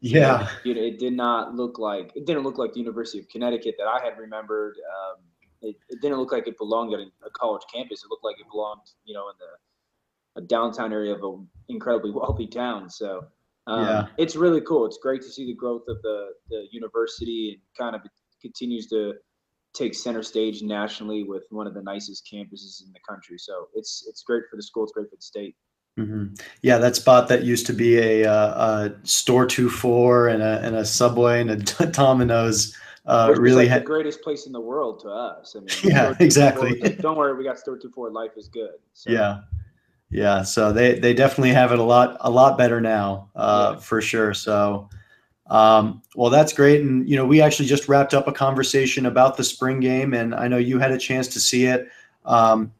Yeah. 0.00 0.48
You 0.64 0.74
know, 0.74 0.80
it 0.80 0.98
did 0.98 1.12
not 1.12 1.54
look 1.54 1.78
like 1.78 2.12
it 2.14 2.26
didn't 2.26 2.42
look 2.42 2.58
like 2.58 2.72
the 2.72 2.80
University 2.80 3.18
of 3.18 3.28
Connecticut 3.28 3.74
that 3.78 3.86
I 3.86 4.02
had 4.02 4.18
remembered. 4.18 4.76
Um, 4.78 5.22
it, 5.62 5.76
it, 5.90 6.00
didn't 6.00 6.18
look 6.18 6.32
like 6.32 6.46
it 6.46 6.56
belonged 6.56 6.94
at 6.94 7.00
a 7.00 7.30
college 7.34 7.62
campus. 7.72 8.02
It 8.02 8.08
looked 8.08 8.24
like 8.24 8.40
it 8.40 8.46
belonged, 8.50 8.80
you 9.04 9.12
know, 9.12 9.28
in 9.28 9.34
the 9.38 10.40
a 10.40 10.40
downtown 10.40 10.92
area 10.92 11.14
of 11.14 11.22
an 11.22 11.46
incredibly 11.68 12.10
wealthy 12.14 12.46
town. 12.46 12.88
So 12.88 13.24
um, 13.66 13.84
yeah. 13.84 14.06
it's 14.16 14.36
really 14.36 14.60
cool. 14.62 14.86
It's 14.86 14.98
great 14.98 15.22
to 15.22 15.28
see 15.28 15.46
the 15.46 15.54
growth 15.54 15.84
of 15.88 16.00
the 16.02 16.30
the 16.48 16.66
university 16.70 17.52
and 17.52 17.60
kind 17.78 17.94
of 17.94 18.02
continues 18.40 18.86
to 18.88 19.14
take 19.72 19.94
center 19.94 20.22
stage 20.22 20.62
nationally 20.62 21.22
with 21.22 21.44
one 21.50 21.66
of 21.66 21.74
the 21.74 21.82
nicest 21.82 22.28
campuses 22.32 22.82
in 22.84 22.92
the 22.92 23.00
country. 23.08 23.38
So 23.38 23.68
it's 23.74 24.06
it's 24.08 24.22
great 24.22 24.44
for 24.50 24.56
the 24.56 24.62
school. 24.62 24.84
It's 24.84 24.92
great 24.92 25.10
for 25.10 25.16
the 25.16 25.22
state. 25.22 25.56
Mm-hmm. 25.98 26.34
Yeah, 26.62 26.78
that 26.78 26.96
spot 26.96 27.28
that 27.28 27.44
used 27.44 27.66
to 27.66 27.72
be 27.72 27.98
a, 27.98 28.24
uh, 28.24 28.90
a 28.90 29.06
store 29.06 29.46
two 29.46 29.68
four 29.68 30.28
and 30.28 30.42
a 30.42 30.60
and 30.62 30.76
a 30.76 30.84
Subway 30.84 31.40
and 31.40 31.50
a 31.50 31.86
Domino's. 31.86 32.76
Uh, 33.06 33.34
really 33.36 33.68
like 33.68 33.80
the 33.80 33.86
greatest 33.86 34.22
place 34.22 34.46
in 34.46 34.52
the 34.52 34.60
world 34.60 35.00
to 35.00 35.08
us. 35.08 35.56
I 35.56 35.60
mean, 35.60 35.68
yeah, 35.94 36.14
exactly. 36.20 36.78
don't 37.00 37.16
worry, 37.16 37.36
we 37.36 37.44
got 37.44 37.58
store 37.58 37.76
two 37.76 37.90
four. 37.90 38.10
Life 38.10 38.32
is 38.36 38.48
good. 38.48 38.74
So. 38.92 39.10
Yeah, 39.10 39.40
yeah. 40.10 40.42
So 40.42 40.72
they 40.72 40.98
they 40.98 41.12
definitely 41.12 41.52
have 41.52 41.72
it 41.72 41.78
a 41.78 41.82
lot 41.82 42.18
a 42.20 42.30
lot 42.30 42.56
better 42.56 42.80
now, 42.80 43.30
uh, 43.34 43.72
yeah. 43.74 43.80
for 43.80 44.00
sure. 44.00 44.32
So 44.32 44.88
um, 45.50 46.00
well, 46.14 46.30
that's 46.30 46.52
great. 46.52 46.80
And, 46.80 47.08
you 47.08 47.16
know, 47.16 47.26
we 47.26 47.42
actually 47.42 47.66
just 47.66 47.88
wrapped 47.88 48.14
up 48.14 48.28
a 48.28 48.32
conversation 48.32 49.04
about 49.04 49.36
the 49.36 49.44
spring 49.44 49.80
game, 49.80 50.14
and 50.14 50.34
I 50.34 50.46
know 50.46 50.58
you 50.58 50.78
had 50.78 50.92
a 50.92 50.98
chance 50.98 51.26
to 51.28 51.40
see 51.40 51.66
it. 51.66 51.88
Um, 52.24 52.72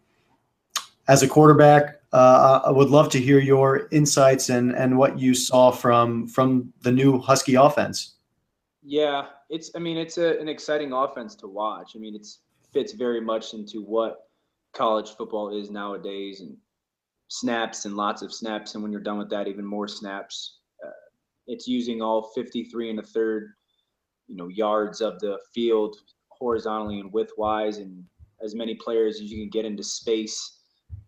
as 1.09 1.25
a 1.25 1.29
quarterback, 1.29 2.00
uh, 2.13 2.61
I 2.65 2.71
would 2.71 2.91
love 2.91 3.09
to 3.11 3.21
hear 3.21 3.39
your 3.39 3.89
insights 3.91 4.49
and, 4.49 4.75
and 4.75 4.99
what 4.99 5.19
you 5.19 5.35
saw 5.35 5.71
from 5.71 6.27
from 6.27 6.73
the 6.83 6.93
new 6.93 7.19
Husky 7.19 7.55
offense. 7.55 8.17
Yeah, 8.83 9.27
it's. 9.49 9.71
I 9.75 9.79
mean, 9.79 9.97
it's 9.97 10.19
a, 10.19 10.39
an 10.41 10.49
exciting 10.49 10.93
offense 10.93 11.35
to 11.37 11.47
watch. 11.47 11.93
I 11.95 11.99
mean, 11.99 12.15
it 12.15 12.27
fits 12.73 12.93
very 12.93 13.21
much 13.21 13.55
into 13.55 13.83
what 13.83 14.29
college 14.73 15.11
football 15.11 15.57
is 15.57 15.71
nowadays, 15.71 16.41
and 16.41 16.57
snaps 17.29 17.85
and 17.85 17.97
lots 17.97 18.23
of 18.23 18.33
snaps, 18.33 18.75
and 18.75 18.83
when 18.83 18.91
you're 18.91 19.01
done 19.01 19.19
with 19.19 19.31
that, 19.31 19.49
even 19.49 19.65
more 19.65 19.87
snaps 19.87 20.61
it's 21.51 21.67
using 21.67 22.01
all 22.01 22.31
53 22.35 22.91
and 22.91 23.01
a 23.01 23.03
third, 23.03 23.53
you 24.29 24.37
know, 24.37 24.47
yards 24.47 25.01
of 25.01 25.19
the 25.19 25.37
field 25.53 25.97
horizontally 26.29 27.01
and 27.01 27.13
width 27.13 27.33
wise 27.37 27.79
and 27.79 28.05
as 28.43 28.55
many 28.55 28.77
players 28.77 29.17
as 29.17 29.33
you 29.33 29.39
can 29.39 29.51
get 29.51 29.65
into 29.65 29.83
space. 29.83 30.60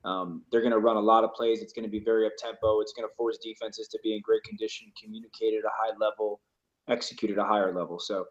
Um, 0.05 0.43
they're 0.51 0.61
going 0.61 0.73
to 0.73 0.79
run 0.79 0.97
a 0.97 1.01
lot 1.01 1.25
of 1.25 1.33
plays. 1.33 1.63
It's 1.63 1.73
going 1.73 1.85
to 1.85 1.91
be 1.91 2.01
very 2.01 2.27
up 2.27 2.33
tempo. 2.37 2.81
It's 2.81 2.93
going 2.93 3.09
to 3.09 3.15
force 3.17 3.39
defenses 3.43 3.89
to 3.89 3.99
be 4.03 4.15
in 4.15 4.21
great 4.23 4.43
condition, 4.43 4.93
communicate 5.01 5.55
at 5.55 5.65
a 5.65 5.71
high 5.73 5.97
level, 6.01 6.41
execute 6.89 7.31
at 7.31 7.39
a 7.39 7.45
higher 7.45 7.73
level. 7.75 7.99
So 7.99 8.25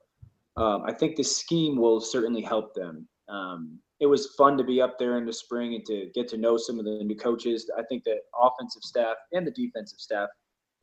um, 0.57 0.83
I 0.85 0.93
think 0.93 1.15
the 1.15 1.23
scheme 1.23 1.77
will 1.77 2.01
certainly 2.01 2.41
help 2.41 2.73
them. 2.73 3.07
Um, 3.29 3.79
it 4.01 4.07
was 4.07 4.33
fun 4.37 4.57
to 4.57 4.63
be 4.63 4.81
up 4.81 4.97
there 4.99 5.17
in 5.17 5.25
the 5.25 5.33
spring 5.33 5.75
and 5.75 5.85
to 5.85 6.09
get 6.13 6.27
to 6.29 6.37
know 6.37 6.57
some 6.57 6.79
of 6.79 6.85
the 6.85 7.03
new 7.03 7.15
coaches. 7.15 7.71
I 7.77 7.83
think 7.83 8.03
the 8.03 8.17
offensive 8.37 8.81
staff 8.81 9.15
and 9.31 9.45
the 9.45 9.51
defensive 9.51 9.99
staff 9.99 10.27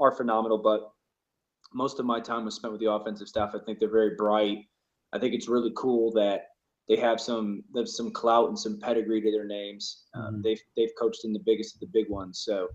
are 0.01 0.13
phenomenal, 0.13 0.59
but 0.59 0.93
most 1.75 1.99
of 2.01 2.07
my 2.07 2.21
time 2.21 2.45
was 2.45 2.55
spent 2.55 2.73
with 2.73 2.81
the 2.81 2.91
offensive 2.91 3.29
staff. 3.29 3.51
I 3.55 3.59
think 3.65 3.79
they're 3.79 3.91
very 3.91 4.15
bright. 4.17 4.59
I 5.13 5.19
think 5.19 5.35
it's 5.35 5.49
really 5.49 5.73
cool 5.77 6.13
that 6.13 6.48
they 6.89 6.97
have 6.97 7.21
some 7.21 7.63
they 7.75 7.81
have 7.81 7.89
some 7.89 8.11
clout 8.11 8.49
and 8.49 8.59
some 8.59 8.79
pedigree 8.81 9.21
to 9.21 9.31
their 9.31 9.47
names. 9.47 10.05
Um, 10.15 10.23
mm-hmm. 10.23 10.43
they've 10.43 10.61
they've 10.77 10.93
coached 10.99 11.25
in 11.25 11.33
the 11.33 11.43
biggest 11.45 11.75
of 11.75 11.81
the 11.81 11.89
big 11.93 12.09
ones, 12.09 12.43
so 12.45 12.69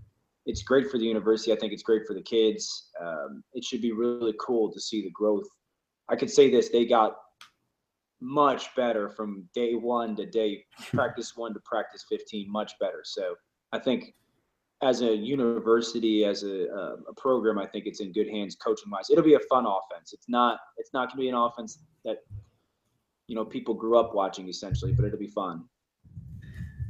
it's 0.46 0.62
great 0.62 0.90
for 0.90 0.98
the 0.98 1.04
university. 1.04 1.52
I 1.52 1.56
think 1.56 1.72
it's 1.72 1.82
great 1.82 2.06
for 2.06 2.14
the 2.14 2.22
kids. 2.22 2.90
Um, 3.00 3.42
it 3.54 3.64
should 3.64 3.82
be 3.82 3.92
really 3.92 4.34
cool 4.38 4.72
to 4.72 4.80
see 4.80 5.02
the 5.02 5.10
growth. 5.10 5.48
I 6.08 6.16
could 6.16 6.30
say 6.30 6.50
this: 6.50 6.68
they 6.68 6.86
got 6.86 7.16
much 8.20 8.74
better 8.74 9.10
from 9.10 9.48
day 9.54 9.74
one 9.74 10.16
to 10.16 10.26
day 10.26 10.64
practice 10.92 11.36
one 11.36 11.52
to 11.52 11.60
practice 11.64 12.06
15 12.08 12.50
much 12.50 12.72
better 12.80 13.02
so 13.04 13.34
i 13.72 13.78
think 13.78 14.14
as 14.82 15.00
a 15.00 15.14
university, 15.14 16.24
as 16.24 16.42
a, 16.42 16.66
a 17.08 17.14
program, 17.16 17.58
I 17.58 17.66
think 17.66 17.86
it's 17.86 18.00
in 18.00 18.12
good 18.12 18.28
hands 18.28 18.54
coaching 18.56 18.90
wise. 18.90 19.08
It'll 19.10 19.24
be 19.24 19.34
a 19.34 19.40
fun 19.50 19.64
offense. 19.66 20.12
It's 20.12 20.28
not 20.28 20.58
it's 20.76 20.92
not 20.92 21.08
going 21.08 21.16
to 21.16 21.20
be 21.22 21.28
an 21.28 21.34
offense 21.34 21.78
that 22.04 22.18
you 23.26 23.34
know 23.34 23.44
people 23.44 23.74
grew 23.74 23.98
up 23.98 24.14
watching 24.14 24.48
essentially, 24.48 24.92
but 24.92 25.04
it'll 25.04 25.18
be 25.18 25.26
fun. 25.26 25.64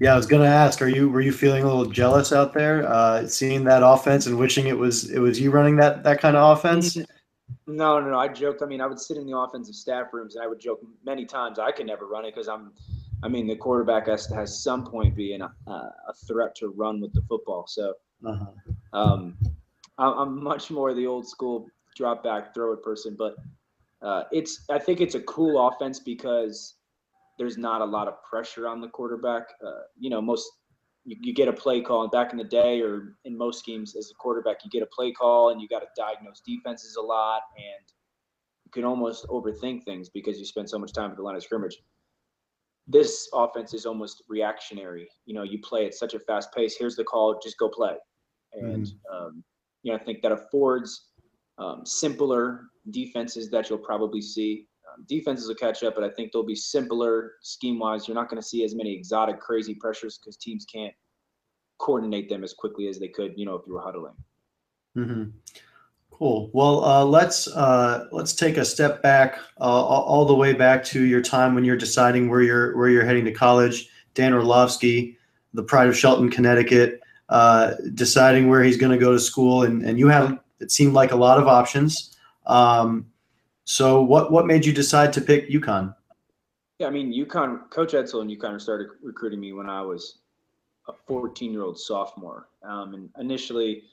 Yeah, 0.00 0.12
I 0.12 0.16
was 0.16 0.26
going 0.26 0.42
to 0.42 0.48
ask, 0.48 0.82
are 0.82 0.88
you 0.88 1.08
were 1.08 1.20
you 1.20 1.32
feeling 1.32 1.62
a 1.62 1.66
little 1.66 1.90
jealous 1.90 2.32
out 2.32 2.52
there, 2.52 2.86
uh, 2.88 3.26
seeing 3.26 3.64
that 3.64 3.82
offense 3.84 4.26
and 4.26 4.38
wishing 4.38 4.66
it 4.66 4.76
was 4.76 5.10
it 5.10 5.18
was 5.18 5.40
you 5.40 5.50
running 5.50 5.76
that 5.76 6.02
that 6.02 6.20
kind 6.20 6.36
of 6.36 6.58
offense? 6.58 6.96
No, 7.66 8.00
no, 8.00 8.10
no. 8.10 8.18
I 8.18 8.28
joked. 8.28 8.62
I 8.62 8.66
mean, 8.66 8.80
I 8.80 8.86
would 8.86 8.98
sit 8.98 9.16
in 9.16 9.26
the 9.26 9.36
offensive 9.36 9.74
staff 9.74 10.08
rooms 10.12 10.34
and 10.34 10.44
I 10.44 10.48
would 10.48 10.60
joke 10.60 10.80
many 11.04 11.24
times 11.24 11.58
I 11.58 11.70
can 11.72 11.86
never 11.86 12.06
run 12.06 12.24
it 12.24 12.34
because 12.34 12.48
I'm 12.48 12.72
I 13.24 13.28
mean, 13.28 13.46
the 13.46 13.56
quarterback 13.56 14.06
has 14.06 14.26
to 14.26 14.34
has 14.34 14.62
some 14.62 14.84
point 14.84 15.16
be 15.16 15.32
a, 15.34 15.50
a 15.66 16.12
threat 16.26 16.54
to 16.56 16.68
run 16.68 17.00
with 17.00 17.14
the 17.14 17.22
football. 17.22 17.66
So 17.66 17.94
uh-huh. 18.24 18.46
um, 18.92 19.38
I'm 19.98 20.42
much 20.42 20.70
more 20.70 20.92
the 20.92 21.06
old 21.06 21.26
school 21.26 21.66
drop 21.96 22.22
back, 22.22 22.52
throw 22.52 22.72
it 22.72 22.82
person. 22.82 23.16
But 23.18 23.36
uh, 24.04 24.24
it's 24.30 24.64
I 24.70 24.78
think 24.78 25.00
it's 25.00 25.14
a 25.14 25.20
cool 25.22 25.68
offense 25.68 25.98
because 25.98 26.76
there's 27.38 27.58
not 27.58 27.80
a 27.80 27.84
lot 27.84 28.06
of 28.06 28.14
pressure 28.22 28.68
on 28.68 28.80
the 28.80 28.88
quarterback. 28.88 29.44
Uh, 29.64 29.82
you 29.98 30.10
know, 30.10 30.20
most 30.20 30.48
you, 31.04 31.16
you, 31.20 31.34
get 31.34 31.48
a 31.48 31.52
play 31.52 31.80
call, 31.80 32.02
and 32.02 32.10
back 32.10 32.32
in 32.32 32.38
the 32.38 32.44
day, 32.44 32.80
or 32.80 33.16
in 33.24 33.36
most 33.36 33.58
schemes 33.58 33.96
as 33.96 34.10
a 34.10 34.14
quarterback, 34.14 34.58
you 34.64 34.70
get 34.70 34.82
a 34.82 34.86
play 34.94 35.12
call, 35.12 35.50
and 35.50 35.60
you 35.60 35.68
got 35.68 35.80
to 35.80 35.86
diagnose 35.96 36.40
defenses 36.46 36.96
a 36.96 37.02
lot, 37.02 37.42
and 37.56 37.86
you 38.64 38.70
can 38.70 38.84
almost 38.84 39.26
overthink 39.28 39.84
things 39.84 40.08
because 40.08 40.38
you 40.38 40.44
spend 40.44 40.68
so 40.68 40.78
much 40.78 40.92
time 40.92 41.10
at 41.10 41.16
the 41.16 41.22
line 41.22 41.36
of 41.36 41.42
scrimmage 41.42 41.78
this 42.86 43.28
offense 43.32 43.72
is 43.72 43.86
almost 43.86 44.22
reactionary. 44.28 45.08
You 45.26 45.34
know, 45.34 45.42
you 45.42 45.58
play 45.60 45.86
at 45.86 45.94
such 45.94 46.14
a 46.14 46.18
fast 46.18 46.52
pace. 46.54 46.76
Here's 46.78 46.96
the 46.96 47.04
call, 47.04 47.38
just 47.42 47.58
go 47.58 47.68
play. 47.68 47.94
And 48.52 48.86
mm-hmm. 48.86 49.26
um, 49.26 49.44
you 49.82 49.92
know, 49.92 49.98
I 49.98 50.02
think 50.02 50.22
that 50.22 50.32
affords 50.32 51.08
um, 51.58 51.82
simpler 51.84 52.66
defenses 52.90 53.50
that 53.50 53.68
you'll 53.68 53.78
probably 53.78 54.20
see. 54.20 54.66
Um, 54.92 55.04
defenses 55.08 55.48
will 55.48 55.54
catch 55.54 55.82
up, 55.82 55.94
but 55.94 56.04
I 56.04 56.10
think 56.10 56.32
they'll 56.32 56.42
be 56.42 56.54
simpler 56.54 57.32
scheme 57.42 57.78
wise. 57.78 58.06
You're 58.06 58.14
not 58.14 58.28
going 58.28 58.40
to 58.40 58.46
see 58.46 58.64
as 58.64 58.74
many 58.74 58.94
exotic, 58.94 59.40
crazy 59.40 59.74
pressures 59.74 60.18
because 60.18 60.36
teams 60.36 60.64
can't 60.64 60.94
coordinate 61.78 62.28
them 62.28 62.44
as 62.44 62.52
quickly 62.52 62.88
as 62.88 62.98
they 62.98 63.08
could. 63.08 63.32
You 63.36 63.46
know, 63.46 63.54
if 63.56 63.62
you 63.66 63.74
were 63.74 63.80
huddling. 63.80 64.14
Mm-hmm. 64.96 65.30
Cool. 66.10 66.48
Well, 66.52 66.84
uh, 66.84 67.04
let's 67.04 67.48
uh, 67.48 68.06
let's 68.12 68.34
take 68.34 68.56
a 68.56 68.64
step 68.64 69.02
back, 69.02 69.38
uh, 69.60 69.64
all 69.64 70.24
the 70.24 70.34
way 70.34 70.52
back 70.52 70.84
to 70.84 71.02
your 71.02 71.20
time 71.20 71.56
when 71.56 71.64
you're 71.64 71.76
deciding 71.76 72.28
where 72.28 72.40
you're 72.40 72.76
where 72.76 72.88
you're 72.88 73.04
heading 73.04 73.24
to 73.24 73.32
college. 73.32 73.88
Dan 74.14 74.32
Orlovsky, 74.32 75.18
the 75.54 75.64
pride 75.64 75.88
of 75.88 75.96
Shelton, 75.96 76.30
Connecticut, 76.30 77.00
uh, 77.30 77.72
deciding 77.94 78.48
where 78.48 78.62
he's 78.62 78.76
going 78.76 78.92
to 78.92 78.98
go 78.98 79.12
to 79.12 79.18
school, 79.18 79.64
and 79.64 79.82
and 79.82 79.98
you 79.98 80.06
had 80.06 80.38
it 80.60 80.70
seemed 80.70 80.92
like 80.92 81.10
a 81.10 81.16
lot 81.16 81.40
of 81.40 81.48
options. 81.48 82.13
Um, 82.46 83.06
so, 83.64 84.02
what 84.02 84.30
what 84.30 84.46
made 84.46 84.64
you 84.64 84.72
decide 84.72 85.12
to 85.14 85.20
pick 85.20 85.48
UConn? 85.50 85.94
Yeah, 86.78 86.88
I 86.88 86.90
mean, 86.90 87.12
UConn, 87.12 87.70
Coach 87.70 87.92
Edsall 87.92 88.22
and 88.22 88.30
UConn 88.30 88.60
started 88.60 88.88
recruiting 89.02 89.40
me 89.40 89.52
when 89.52 89.70
I 89.70 89.80
was 89.80 90.18
a 90.88 90.92
14 91.06 91.52
year 91.52 91.62
old 91.62 91.78
sophomore, 91.78 92.48
um, 92.62 92.94
and 92.94 93.10
initially 93.18 93.84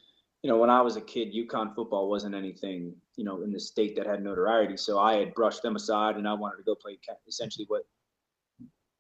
you 0.44 0.50
know, 0.50 0.58
when 0.58 0.70
I 0.70 0.82
was 0.82 0.96
a 0.96 1.02
kid, 1.02 1.34
UConn 1.34 1.76
football 1.76 2.10
wasn't 2.10 2.34
anything, 2.34 2.96
you 3.16 3.24
know, 3.24 3.44
in 3.44 3.52
the 3.52 3.60
state 3.60 3.96
that 3.96 4.08
had 4.08 4.24
notoriety. 4.24 4.76
So 4.76 4.98
I 4.98 5.16
had 5.16 5.36
brushed 5.36 5.62
them 5.62 5.76
aside, 5.76 6.16
and 6.16 6.28
I 6.28 6.34
wanted 6.34 6.58
to 6.58 6.64
go 6.64 6.74
play 6.74 6.98
essentially 7.28 7.66
what, 7.68 7.84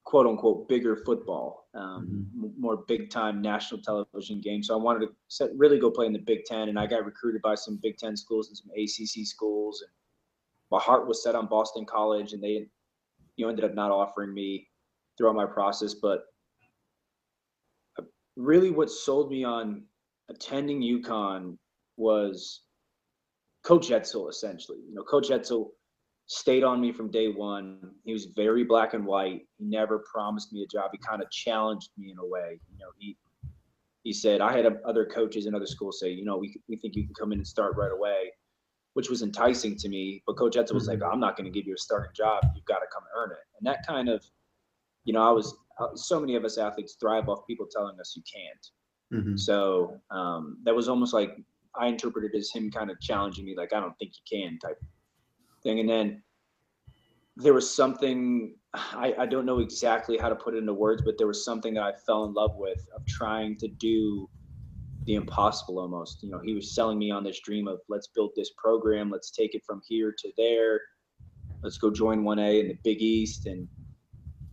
quote 0.03 0.27
unquote, 0.27 0.67
bigger 0.67 0.95
football, 0.95 1.67
um, 1.75 2.27
mm-hmm. 2.35 2.61
more 2.61 2.77
big 2.87 3.09
time 3.09 3.41
national 3.41 3.81
television 3.81 4.41
games. 4.41 4.67
So 4.67 4.77
I 4.77 4.81
wanted 4.81 5.07
to 5.07 5.13
set, 5.27 5.49
really 5.55 5.79
go 5.79 5.91
play 5.91 6.05
in 6.05 6.13
the 6.13 6.19
Big 6.19 6.45
Ten, 6.45 6.69
and 6.69 6.79
I 6.79 6.87
got 6.87 7.05
recruited 7.05 7.41
by 7.41 7.55
some 7.55 7.79
Big 7.81 7.97
Ten 7.97 8.17
schools 8.17 8.47
and 8.47 8.57
some 8.57 8.71
ACC 8.75 9.25
schools, 9.25 9.81
and 9.81 9.91
my 10.71 10.79
heart 10.79 11.07
was 11.07 11.23
set 11.23 11.35
on 11.35 11.47
Boston 11.47 11.85
College, 11.85 12.33
and 12.33 12.43
they, 12.43 12.67
you 13.35 13.45
know, 13.45 13.49
ended 13.49 13.65
up 13.65 13.75
not 13.75 13.91
offering 13.91 14.33
me 14.33 14.67
throughout 15.17 15.35
my 15.35 15.45
process, 15.45 15.93
but 15.93 16.23
uh, 17.99 18.03
really 18.35 18.71
what 18.71 18.89
sold 18.89 19.29
me 19.29 19.43
on 19.43 19.83
attending 20.29 20.81
UConn 20.81 21.57
was 21.97 22.61
Coach 23.63 23.89
Edsall, 23.89 24.29
essentially. 24.29 24.79
You 24.87 24.95
know, 24.95 25.03
Coach 25.03 25.29
Edsall 25.29 25.69
stayed 26.31 26.63
on 26.63 26.79
me 26.79 26.93
from 26.93 27.11
day 27.11 27.27
one. 27.27 27.77
He 28.05 28.13
was 28.13 28.27
very 28.33 28.63
black 28.63 28.93
and 28.93 29.05
white. 29.05 29.41
He 29.57 29.65
never 29.65 30.01
promised 30.11 30.53
me 30.53 30.63
a 30.63 30.67
job. 30.67 30.91
He 30.93 30.97
kind 30.97 31.21
of 31.21 31.29
challenged 31.29 31.89
me 31.97 32.09
in 32.09 32.17
a 32.19 32.25
way. 32.25 32.57
You 32.71 32.77
know, 32.79 32.91
he 32.97 33.17
he 34.03 34.13
said 34.13 34.39
I 34.39 34.55
had 34.55 34.65
other 34.85 35.05
coaches 35.05 35.45
in 35.45 35.53
other 35.53 35.67
schools 35.67 35.99
say, 35.99 36.09
you 36.09 36.23
know, 36.23 36.37
we 36.37 36.55
we 36.69 36.77
think 36.77 36.95
you 36.95 37.03
can 37.03 37.13
come 37.13 37.33
in 37.33 37.39
and 37.39 37.47
start 37.47 37.75
right 37.75 37.91
away, 37.91 38.31
which 38.93 39.09
was 39.09 39.23
enticing 39.23 39.75
to 39.75 39.89
me. 39.89 40.23
But 40.25 40.37
Coach 40.37 40.55
Edsall 40.55 40.73
was 40.73 40.87
like, 40.87 40.99
mm-hmm. 40.99 41.11
I'm 41.11 41.19
not 41.19 41.35
going 41.35 41.51
to 41.51 41.51
give 41.51 41.67
you 41.67 41.73
a 41.73 41.77
starting 41.77 42.11
job. 42.15 42.45
You've 42.55 42.63
got 42.63 42.79
to 42.79 42.87
come 42.93 43.03
earn 43.13 43.31
it. 43.31 43.45
And 43.59 43.67
that 43.67 43.85
kind 43.85 44.07
of, 44.07 44.23
you 45.03 45.11
know, 45.11 45.23
I 45.23 45.31
was 45.31 45.53
uh, 45.79 45.95
so 45.95 46.17
many 46.17 46.37
of 46.37 46.45
us 46.45 46.57
athletes 46.57 46.95
thrive 46.97 47.27
off 47.27 47.45
people 47.45 47.67
telling 47.69 47.99
us 47.99 48.13
you 48.15 48.23
can't. 48.33 49.21
Mm-hmm. 49.21 49.35
So 49.35 49.99
um, 50.11 50.59
that 50.63 50.73
was 50.73 50.87
almost 50.87 51.13
like 51.13 51.35
I 51.75 51.87
interpreted 51.87 52.33
as 52.35 52.51
him 52.51 52.71
kind 52.71 52.89
of 52.89 53.01
challenging 53.01 53.43
me, 53.43 53.53
like 53.57 53.73
I 53.73 53.81
don't 53.81 53.97
think 53.99 54.13
you 54.15 54.39
can 54.39 54.59
type 54.59 54.77
thing. 55.63 55.79
And 55.79 55.89
then 55.89 56.23
there 57.37 57.53
was 57.53 57.73
something 57.73 58.55
I, 58.73 59.13
I 59.19 59.25
don't 59.25 59.45
know 59.45 59.59
exactly 59.59 60.17
how 60.17 60.29
to 60.29 60.35
put 60.35 60.53
it 60.53 60.59
into 60.59 60.73
words, 60.73 61.01
but 61.01 61.17
there 61.17 61.27
was 61.27 61.43
something 61.43 61.73
that 61.73 61.83
I 61.83 61.93
fell 62.05 62.23
in 62.23 62.33
love 62.33 62.55
with 62.55 62.87
of 62.95 63.05
trying 63.05 63.57
to 63.57 63.67
do 63.67 64.29
the 65.05 65.15
impossible 65.15 65.79
almost. 65.79 66.23
You 66.23 66.31
know, 66.31 66.39
he 66.39 66.53
was 66.53 66.73
selling 66.73 66.97
me 66.97 67.11
on 67.11 67.23
this 67.23 67.39
dream 67.41 67.67
of 67.67 67.79
let's 67.89 68.07
build 68.07 68.31
this 68.35 68.51
program, 68.57 69.09
let's 69.09 69.31
take 69.31 69.55
it 69.55 69.63
from 69.65 69.81
here 69.85 70.13
to 70.17 70.31
there, 70.37 70.79
let's 71.63 71.77
go 71.77 71.91
join 71.91 72.23
1A 72.23 72.61
in 72.61 72.67
the 72.69 72.77
Big 72.83 73.01
East, 73.01 73.45
and 73.45 73.67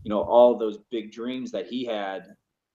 you 0.02 0.10
know 0.10 0.22
all 0.22 0.58
those 0.58 0.78
big 0.90 1.12
dreams 1.12 1.52
that 1.52 1.66
he 1.66 1.84
had 1.84 2.24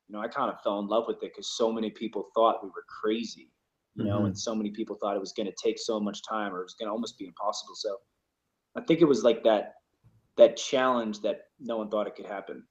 you 0.08 0.16
know, 0.20 0.22
I 0.22 0.28
kind 0.28 0.52
of 0.52 0.62
fell 0.62 0.80
in 0.80 0.88
love 0.88 1.06
with 1.08 1.18
it 1.24 1.32
because 1.32 1.58
so 1.58 1.72
many 1.72 1.90
people 1.90 2.30
thought 2.36 2.64
we 2.64 2.70
were 2.70 2.86
crazy, 2.88 3.50
you 3.96 4.04
know, 4.04 4.18
mm-hmm. 4.18 4.28
and 4.28 4.38
so 4.38 4.54
many 4.54 4.70
people 4.70 4.96
thought 4.96 5.16
it 5.16 5.20
was 5.20 5.34
going 5.34 5.48
to 5.48 5.56
take 5.62 5.80
so 5.80 6.00
much 6.00 6.22
time 6.28 6.54
or 6.54 6.60
it 6.60 6.64
was 6.64 6.76
going 6.76 6.88
to 6.88 6.92
almost 6.92 7.18
be 7.18 7.26
impossible. 7.26 7.74
So 7.76 7.98
I 8.76 8.82
think 8.82 9.02
it 9.02 9.06
was 9.06 9.24
like 9.24 9.44
that 9.44 9.76
that 10.38 10.58
challenge 10.58 11.22
that 11.22 11.48
no 11.60 11.78
one 11.78 11.90
thought 11.90 12.08
it 12.08 12.16
could 12.16 12.26
happen. 12.26 12.64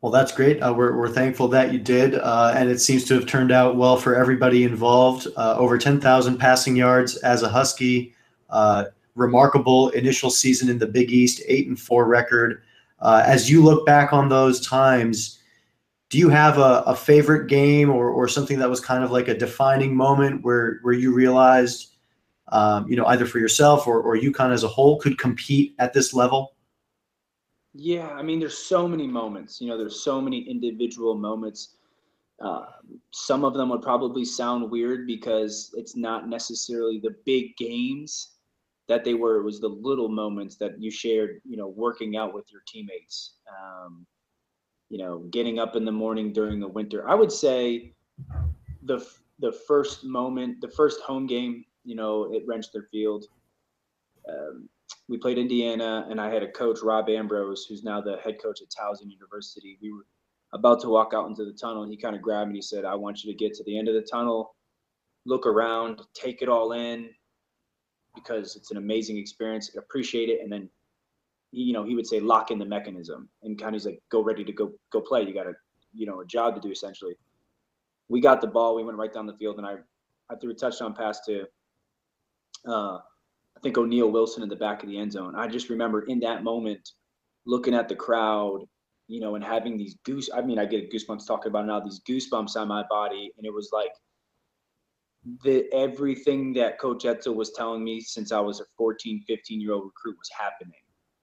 Well, 0.00 0.12
that's 0.12 0.30
great. 0.30 0.60
Uh, 0.60 0.72
we're, 0.72 0.96
we're 0.96 1.08
thankful 1.08 1.48
that 1.48 1.72
you 1.72 1.80
did. 1.80 2.14
Uh, 2.14 2.52
and 2.54 2.70
it 2.70 2.78
seems 2.78 3.04
to 3.06 3.14
have 3.14 3.26
turned 3.26 3.50
out 3.50 3.76
well 3.76 3.96
for 3.96 4.14
everybody 4.14 4.62
involved. 4.62 5.26
Uh, 5.36 5.56
over 5.58 5.76
10,000 5.76 6.38
passing 6.38 6.76
yards 6.76 7.16
as 7.16 7.42
a 7.42 7.48
Husky. 7.48 8.14
Uh, 8.48 8.84
remarkable 9.16 9.88
initial 9.90 10.30
season 10.30 10.68
in 10.68 10.78
the 10.78 10.86
Big 10.86 11.10
East, 11.10 11.42
8 11.46 11.66
and 11.66 11.80
4 11.80 12.06
record. 12.06 12.62
Uh, 13.00 13.22
as 13.26 13.50
you 13.50 13.62
look 13.62 13.84
back 13.84 14.12
on 14.12 14.28
those 14.28 14.64
times, 14.64 15.38
do 16.08 16.18
you 16.18 16.28
have 16.28 16.58
a, 16.58 16.82
a 16.86 16.94
favorite 16.94 17.48
game 17.48 17.90
or, 17.90 18.08
or 18.08 18.28
something 18.28 18.58
that 18.60 18.70
was 18.70 18.80
kind 18.80 19.04
of 19.04 19.10
like 19.10 19.28
a 19.28 19.36
defining 19.36 19.94
moment 19.94 20.42
where 20.42 20.78
where 20.82 20.94
you 20.94 21.12
realized 21.12 21.94
um, 22.52 22.88
you 22.88 22.96
know 22.96 23.06
either 23.06 23.26
for 23.26 23.38
yourself 23.38 23.86
or, 23.86 24.00
or 24.00 24.16
UConn 24.16 24.52
as 24.52 24.64
a 24.64 24.68
whole 24.68 24.98
could 24.98 25.18
compete 25.18 25.74
at 25.78 25.92
this 25.92 26.14
level 26.14 26.54
yeah 27.74 28.08
i 28.12 28.22
mean 28.22 28.40
there's 28.40 28.56
so 28.56 28.88
many 28.88 29.06
moments 29.06 29.60
you 29.60 29.68
know 29.68 29.76
there's 29.76 30.02
so 30.02 30.20
many 30.20 30.40
individual 30.48 31.14
moments 31.14 31.74
uh, 32.42 32.66
some 33.10 33.44
of 33.44 33.52
them 33.54 33.68
would 33.68 33.82
probably 33.82 34.24
sound 34.24 34.70
weird 34.70 35.06
because 35.06 35.74
it's 35.76 35.96
not 35.96 36.28
necessarily 36.28 36.98
the 36.98 37.14
big 37.26 37.56
games 37.56 38.34
that 38.88 39.04
they 39.04 39.14
were 39.14 39.36
it 39.36 39.42
was 39.42 39.60
the 39.60 39.68
little 39.68 40.08
moments 40.08 40.56
that 40.56 40.80
you 40.80 40.90
shared 40.90 41.40
you 41.44 41.56
know 41.56 41.68
working 41.68 42.16
out 42.16 42.32
with 42.32 42.50
your 42.50 42.62
teammates 42.66 43.34
um, 43.48 44.06
you 44.88 44.98
know, 44.98 45.18
getting 45.30 45.58
up 45.58 45.76
in 45.76 45.84
the 45.84 45.92
morning 45.92 46.32
during 46.32 46.60
the 46.60 46.68
winter. 46.68 47.08
I 47.08 47.14
would 47.14 47.32
say 47.32 47.92
the 48.82 49.06
the 49.38 49.52
first 49.52 50.04
moment, 50.04 50.60
the 50.60 50.68
first 50.68 51.00
home 51.02 51.26
game, 51.26 51.64
you 51.88 51.94
know, 51.94 52.34
at 52.34 52.46
Rentschler 52.46 52.86
Field. 52.92 53.24
Um, 54.28 54.68
we 55.08 55.16
played 55.16 55.38
Indiana, 55.38 56.06
and 56.10 56.20
I 56.20 56.30
had 56.30 56.42
a 56.42 56.52
coach, 56.52 56.80
Rob 56.82 57.08
Ambrose, 57.08 57.64
who's 57.64 57.82
now 57.82 57.98
the 58.02 58.18
head 58.18 58.36
coach 58.42 58.60
at 58.60 58.68
Towson 58.68 59.10
University. 59.10 59.78
We 59.80 59.90
were 59.90 60.04
about 60.52 60.80
to 60.82 60.88
walk 60.88 61.12
out 61.14 61.28
into 61.28 61.46
the 61.46 61.54
tunnel, 61.54 61.84
and 61.84 61.90
he 61.90 61.96
kind 61.96 62.14
of 62.14 62.20
grabbed 62.20 62.48
me 62.48 62.50
and 62.50 62.56
he 62.56 62.62
said, 62.62 62.84
I 62.84 62.94
want 62.94 63.24
you 63.24 63.32
to 63.32 63.38
get 63.38 63.54
to 63.54 63.64
the 63.64 63.78
end 63.78 63.88
of 63.88 63.94
the 63.94 64.02
tunnel, 64.02 64.54
look 65.24 65.46
around, 65.46 66.02
take 66.12 66.42
it 66.42 66.48
all 66.50 66.72
in, 66.72 67.08
because 68.14 68.54
it's 68.54 68.70
an 68.70 68.76
amazing 68.76 69.16
experience. 69.16 69.74
Appreciate 69.74 70.28
it, 70.28 70.40
and 70.42 70.52
then 70.52 70.68
you 71.50 71.72
know, 71.72 71.82
he 71.84 71.94
would 71.94 72.06
say 72.06 72.20
lock 72.20 72.50
in 72.50 72.58
the 72.58 72.66
mechanism 72.66 73.30
and 73.42 73.58
kind 73.58 73.74
of 73.74 73.80
he's 73.80 73.86
like 73.86 74.02
go 74.10 74.22
ready 74.22 74.44
to 74.44 74.52
go 74.52 74.72
go 74.92 75.00
play. 75.00 75.22
You 75.22 75.32
got 75.32 75.46
a 75.46 75.54
you 75.94 76.04
know 76.04 76.20
a 76.20 76.26
job 76.26 76.54
to 76.54 76.60
do 76.60 76.70
essentially. 76.70 77.14
We 78.10 78.20
got 78.20 78.42
the 78.42 78.46
ball. 78.46 78.76
We 78.76 78.84
went 78.84 78.98
right 78.98 79.12
down 79.12 79.26
the 79.26 79.36
field, 79.38 79.56
and 79.56 79.66
I 79.66 79.76
I 80.30 80.36
threw 80.36 80.50
a 80.50 80.54
touchdown 80.54 80.94
pass 80.94 81.20
to 81.24 81.46
uh, 82.68 82.98
I 83.56 83.60
think 83.62 83.76
O'Neal 83.78 84.10
Wilson 84.10 84.42
in 84.42 84.48
the 84.48 84.56
back 84.56 84.82
of 84.82 84.88
the 84.88 84.98
end 84.98 85.12
zone. 85.12 85.34
I 85.34 85.48
just 85.48 85.68
remember 85.68 86.02
in 86.02 86.20
that 86.20 86.44
moment 86.44 86.90
looking 87.46 87.74
at 87.74 87.88
the 87.88 87.96
crowd 87.96 88.60
you 89.08 89.20
know, 89.20 89.34
and 89.34 89.44
having 89.44 89.76
these 89.76 89.96
goose, 90.04 90.28
I 90.32 90.42
mean, 90.42 90.58
I 90.58 90.66
get 90.66 90.92
goosebumps 90.92 91.26
talking 91.26 91.50
about 91.50 91.64
it 91.64 91.68
now, 91.68 91.80
these 91.80 92.02
goosebumps 92.08 92.56
on 92.56 92.68
my 92.68 92.84
body. 92.90 93.32
And 93.36 93.46
it 93.46 93.52
was 93.52 93.70
like 93.72 93.90
the 95.42 95.66
everything 95.72 96.52
that 96.54 96.78
Coach 96.78 97.04
Edsall 97.04 97.34
was 97.34 97.52
telling 97.52 97.82
me 97.82 98.00
since 98.00 98.32
I 98.32 98.40
was 98.40 98.60
a 98.60 98.64
14, 98.76 99.24
15 99.26 99.60
year 99.60 99.72
old 99.72 99.84
recruit 99.84 100.18
was 100.18 100.30
happening. 100.38 100.78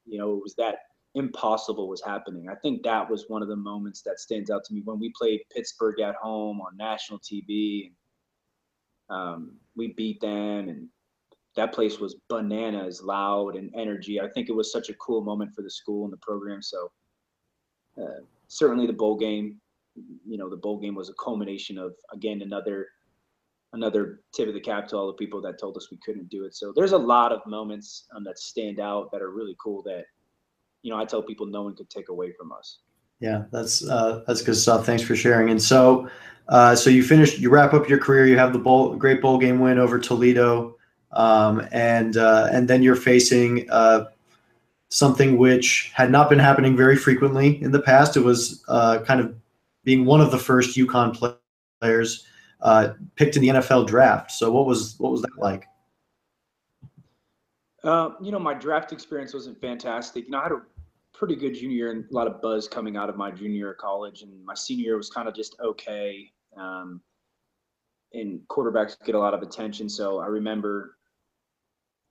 You 0.05 0.17
know, 0.17 0.33
it 0.33 0.41
was 0.41 0.55
that 0.55 0.79
impossible 1.13 1.87
was 1.87 2.01
happening. 2.03 2.49
I 2.49 2.55
think 2.55 2.83
that 2.83 3.09
was 3.09 3.25
one 3.27 3.43
of 3.43 3.47
the 3.47 3.55
moments 3.55 4.01
that 4.01 4.19
stands 4.19 4.49
out 4.49 4.63
to 4.65 4.73
me 4.73 4.81
when 4.83 4.99
we 4.99 5.13
played 5.15 5.41
Pittsburgh 5.55 6.01
at 6.01 6.15
home 6.15 6.59
on 6.61 6.75
national 6.75 7.19
TV. 7.19 7.85
And, 7.87 9.17
um, 9.17 9.57
we 9.75 9.93
beat 9.93 10.19
them, 10.19 10.67
and 10.69 10.89
that 11.55 11.73
place 11.73 11.99
was 11.99 12.15
bananas, 12.29 13.01
loud 13.01 13.55
and 13.55 13.73
energy. 13.75 14.19
I 14.19 14.27
think 14.29 14.49
it 14.49 14.55
was 14.55 14.71
such 14.71 14.89
a 14.89 14.93
cool 14.95 15.21
moment 15.21 15.53
for 15.53 15.61
the 15.61 15.69
school 15.69 16.03
and 16.03 16.13
the 16.13 16.17
program. 16.17 16.61
So 16.61 16.91
uh, 18.01 18.21
certainly 18.47 18.87
the 18.87 18.93
bowl 18.93 19.17
game, 19.17 19.59
you 20.25 20.37
know, 20.37 20.49
the 20.49 20.57
bowl 20.57 20.77
game 20.77 20.95
was 20.95 21.09
a 21.09 21.13
culmination 21.13 21.77
of 21.77 21.93
again 22.11 22.41
another 22.41 22.87
another 23.73 24.21
tip 24.33 24.47
of 24.47 24.53
the 24.53 24.59
cap 24.59 24.87
to 24.87 24.97
all 24.97 25.07
the 25.07 25.13
people 25.13 25.41
that 25.41 25.59
told 25.59 25.75
us 25.77 25.91
we 25.91 25.97
couldn't 26.05 26.29
do 26.29 26.45
it. 26.45 26.55
So 26.55 26.73
there's 26.75 26.93
a 26.93 26.97
lot 26.97 27.31
of 27.31 27.45
moments 27.45 28.05
um, 28.15 28.23
that 28.23 28.39
stand 28.39 28.79
out 28.79 29.11
that 29.11 29.21
are 29.21 29.31
really 29.31 29.55
cool 29.61 29.81
that 29.83 30.05
you 30.81 30.91
know 30.91 30.97
I 30.97 31.05
tell 31.05 31.21
people 31.21 31.45
no 31.45 31.63
one 31.63 31.75
could 31.75 31.89
take 31.89 32.09
away 32.09 32.33
from 32.37 32.51
us. 32.51 32.79
Yeah, 33.19 33.43
that's 33.51 33.87
uh, 33.87 34.23
that's 34.27 34.41
good 34.41 34.57
stuff. 34.57 34.85
Thanks 34.85 35.03
for 35.03 35.15
sharing. 35.15 35.49
And 35.49 35.61
so, 35.61 36.09
uh, 36.49 36.75
so 36.75 36.89
you 36.89 37.01
finish, 37.01 37.39
you 37.39 37.49
wrap 37.49 37.73
up 37.73 37.87
your 37.87 37.99
career. 37.99 38.25
You 38.25 38.37
have 38.37 38.51
the 38.51 38.59
bowl, 38.59 38.95
great 38.95 39.21
bowl 39.21 39.37
game 39.37 39.59
win 39.59 39.79
over 39.79 39.99
Toledo, 39.99 40.74
um, 41.15 41.67
and 41.71 42.17
uh, 42.17 42.47
and 42.51 42.67
then 42.67 42.83
you're 42.83 42.95
facing 42.95 43.69
uh, 43.69 44.05
something 44.89 45.37
which 45.37 45.91
had 45.93 46.11
not 46.11 46.29
been 46.29 46.39
happening 46.39 46.75
very 46.75 46.95
frequently 46.95 47.61
in 47.61 47.71
the 47.71 47.81
past. 47.81 48.15
It 48.15 48.21
was 48.21 48.63
uh, 48.67 48.99
kind 48.99 49.19
of 49.19 49.35
being 49.83 50.05
one 50.05 50.21
of 50.21 50.31
the 50.31 50.37
first 50.37 50.77
UConn 50.77 51.39
players 51.81 52.25
uh, 52.61 52.93
picked 53.15 53.35
in 53.35 53.41
the 53.41 53.49
NFL 53.49 53.87
draft. 53.87 54.31
So 54.31 54.51
what 54.51 54.65
was 54.65 54.95
what 54.99 55.11
was 55.11 55.21
that 55.21 55.37
like? 55.37 55.65
Uh, 57.83 58.11
you 58.19 58.31
know, 58.31 58.39
my 58.39 58.53
draft 58.53 58.91
experience 58.91 59.33
wasn't 59.33 59.59
fantastic. 59.61 60.25
You 60.25 60.31
know, 60.31 60.39
I 60.39 60.43
had 60.43 60.51
a 60.53 60.61
pretty 61.13 61.35
good 61.35 61.53
junior 61.53 61.75
year 61.75 61.91
and 61.91 62.03
a 62.09 62.13
lot 62.13 62.25
of 62.25 62.41
buzz 62.41 62.67
coming 62.67 62.97
out 62.97 63.09
of 63.09 63.15
my 63.15 63.29
junior 63.29 63.57
year 63.57 63.71
of 63.71 63.77
college, 63.77 64.23
and 64.23 64.43
my 64.43 64.55
senior 64.55 64.85
year 64.85 64.97
was 64.97 65.09
kind 65.09 65.27
of 65.27 65.35
just 65.35 65.55
okay. 65.61 66.31
Um, 66.57 67.01
and 68.13 68.39
quarterbacks 68.47 68.95
get 69.05 69.13
a 69.13 69.19
lot 69.19 69.33
of 69.33 69.41
attention, 69.41 69.89
so 69.89 70.19
I 70.19 70.27
remember, 70.27 70.94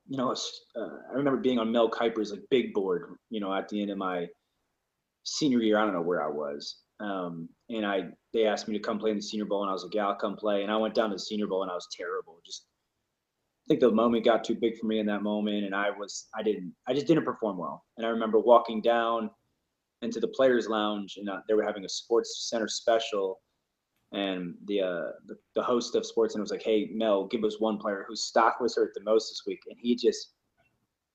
you 0.06 0.18
know, 0.18 0.32
uh, 0.32 0.88
I 1.10 1.14
remember 1.14 1.40
being 1.40 1.58
on 1.58 1.72
Mel 1.72 1.90
Kiper's 1.90 2.30
like 2.30 2.42
big 2.50 2.74
board. 2.74 3.14
You 3.30 3.40
know, 3.40 3.54
at 3.54 3.68
the 3.68 3.80
end 3.80 3.90
of 3.90 3.98
my 3.98 4.26
senior 5.22 5.60
year, 5.60 5.78
I 5.78 5.84
don't 5.84 5.94
know 5.94 6.02
where 6.02 6.22
I 6.22 6.28
was, 6.28 6.82
um, 7.00 7.48
and 7.70 7.86
I 7.86 8.08
they 8.32 8.46
asked 8.46 8.68
me 8.68 8.76
to 8.76 8.82
come 8.82 8.98
play 8.98 9.10
in 9.10 9.16
the 9.16 9.22
Senior 9.22 9.46
Bowl, 9.46 9.62
and 9.62 9.70
I 9.70 9.72
was 9.72 9.84
like, 9.84 9.94
yeah, 9.94 10.06
I'll 10.06 10.16
come 10.16 10.36
play. 10.36 10.62
And 10.62 10.70
I 10.70 10.76
went 10.76 10.94
down 10.94 11.10
to 11.10 11.16
the 11.16 11.20
Senior 11.20 11.46
Bowl, 11.46 11.62
and 11.62 11.70
I 11.70 11.74
was 11.74 11.88
terrible. 11.96 12.38
Just 12.44 12.66
I 13.64 13.68
think 13.68 13.80
the 13.80 13.90
moment 13.90 14.24
got 14.24 14.44
too 14.44 14.54
big 14.54 14.76
for 14.78 14.86
me 14.86 14.98
in 14.98 15.06
that 15.06 15.22
moment, 15.22 15.64
and 15.64 15.74
I 15.74 15.90
was 15.90 16.28
I 16.34 16.42
didn't 16.42 16.74
I 16.86 16.92
just 16.92 17.06
didn't 17.06 17.24
perform 17.24 17.56
well. 17.56 17.84
And 17.96 18.06
I 18.06 18.10
remember 18.10 18.38
walking 18.38 18.82
down 18.82 19.30
into 20.02 20.20
the 20.20 20.28
players' 20.28 20.68
lounge, 20.68 21.14
and 21.16 21.30
uh, 21.30 21.40
they 21.48 21.54
were 21.54 21.62
having 21.62 21.84
a 21.84 21.88
Sports 21.88 22.48
Center 22.50 22.68
special, 22.68 23.40
and 24.14 24.54
the, 24.66 24.80
uh, 24.80 25.10
the 25.26 25.36
the 25.54 25.62
host 25.62 25.94
of 25.94 26.06
Sports 26.06 26.34
Center 26.34 26.42
was 26.42 26.50
like, 26.50 26.62
"Hey, 26.62 26.90
Mel, 26.92 27.26
give 27.26 27.44
us 27.44 27.60
one 27.60 27.78
player 27.78 28.04
whose 28.06 28.22
stock 28.22 28.60
was 28.60 28.76
hurt 28.76 28.92
the 28.94 29.02
most 29.02 29.30
this 29.30 29.42
week," 29.46 29.62
and 29.68 29.78
he 29.78 29.94
just 29.94 30.34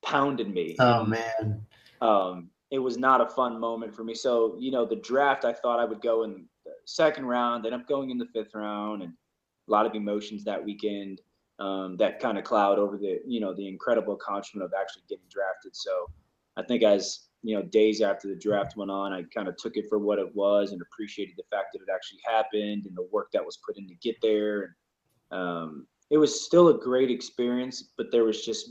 pounded 0.02 0.52
me. 0.52 0.76
Oh 0.78 1.04
man. 1.04 1.66
Um, 2.00 2.50
it 2.70 2.78
was 2.78 2.96
not 2.96 3.20
a 3.20 3.26
fun 3.26 3.58
moment 3.58 3.94
for 3.94 4.04
me. 4.04 4.14
So, 4.14 4.56
you 4.58 4.70
know, 4.70 4.86
the 4.86 4.96
draft, 4.96 5.44
I 5.44 5.52
thought 5.52 5.80
I 5.80 5.84
would 5.84 6.00
go 6.00 6.22
in 6.22 6.46
the 6.64 6.72
second 6.84 7.26
round, 7.26 7.66
end 7.66 7.74
up 7.74 7.88
going 7.88 8.10
in 8.10 8.18
the 8.18 8.26
fifth 8.26 8.54
round, 8.54 9.02
and 9.02 9.12
a 9.12 9.70
lot 9.70 9.86
of 9.86 9.94
emotions 9.94 10.44
that 10.44 10.64
weekend 10.64 11.20
um, 11.60 11.96
that 11.98 12.20
kind 12.20 12.38
of 12.38 12.44
cloud 12.44 12.78
over 12.78 12.96
the, 12.96 13.20
you 13.26 13.38
know, 13.38 13.54
the 13.54 13.68
incredible 13.68 14.14
accomplishment 14.14 14.64
of 14.64 14.72
actually 14.78 15.02
getting 15.08 15.26
drafted. 15.28 15.76
So 15.76 16.08
I 16.56 16.62
think 16.62 16.82
as, 16.82 17.26
you 17.42 17.56
know, 17.56 17.62
days 17.62 18.00
after 18.00 18.28
the 18.28 18.36
draft 18.36 18.76
went 18.76 18.90
on, 18.90 19.12
I 19.12 19.22
kind 19.34 19.48
of 19.48 19.56
took 19.56 19.76
it 19.76 19.86
for 19.88 19.98
what 19.98 20.18
it 20.18 20.34
was 20.34 20.72
and 20.72 20.82
appreciated 20.82 21.34
the 21.36 21.44
fact 21.50 21.68
that 21.72 21.80
it 21.80 21.88
actually 21.92 22.20
happened 22.26 22.86
and 22.86 22.96
the 22.96 23.08
work 23.10 23.28
that 23.32 23.44
was 23.44 23.58
put 23.66 23.78
in 23.78 23.88
to 23.88 23.94
get 23.96 24.16
there. 24.20 24.76
And 25.30 25.40
um, 25.40 25.86
it 26.10 26.18
was 26.18 26.44
still 26.44 26.68
a 26.68 26.78
great 26.78 27.10
experience, 27.10 27.92
but 27.96 28.12
there 28.12 28.24
was 28.24 28.44
just 28.44 28.70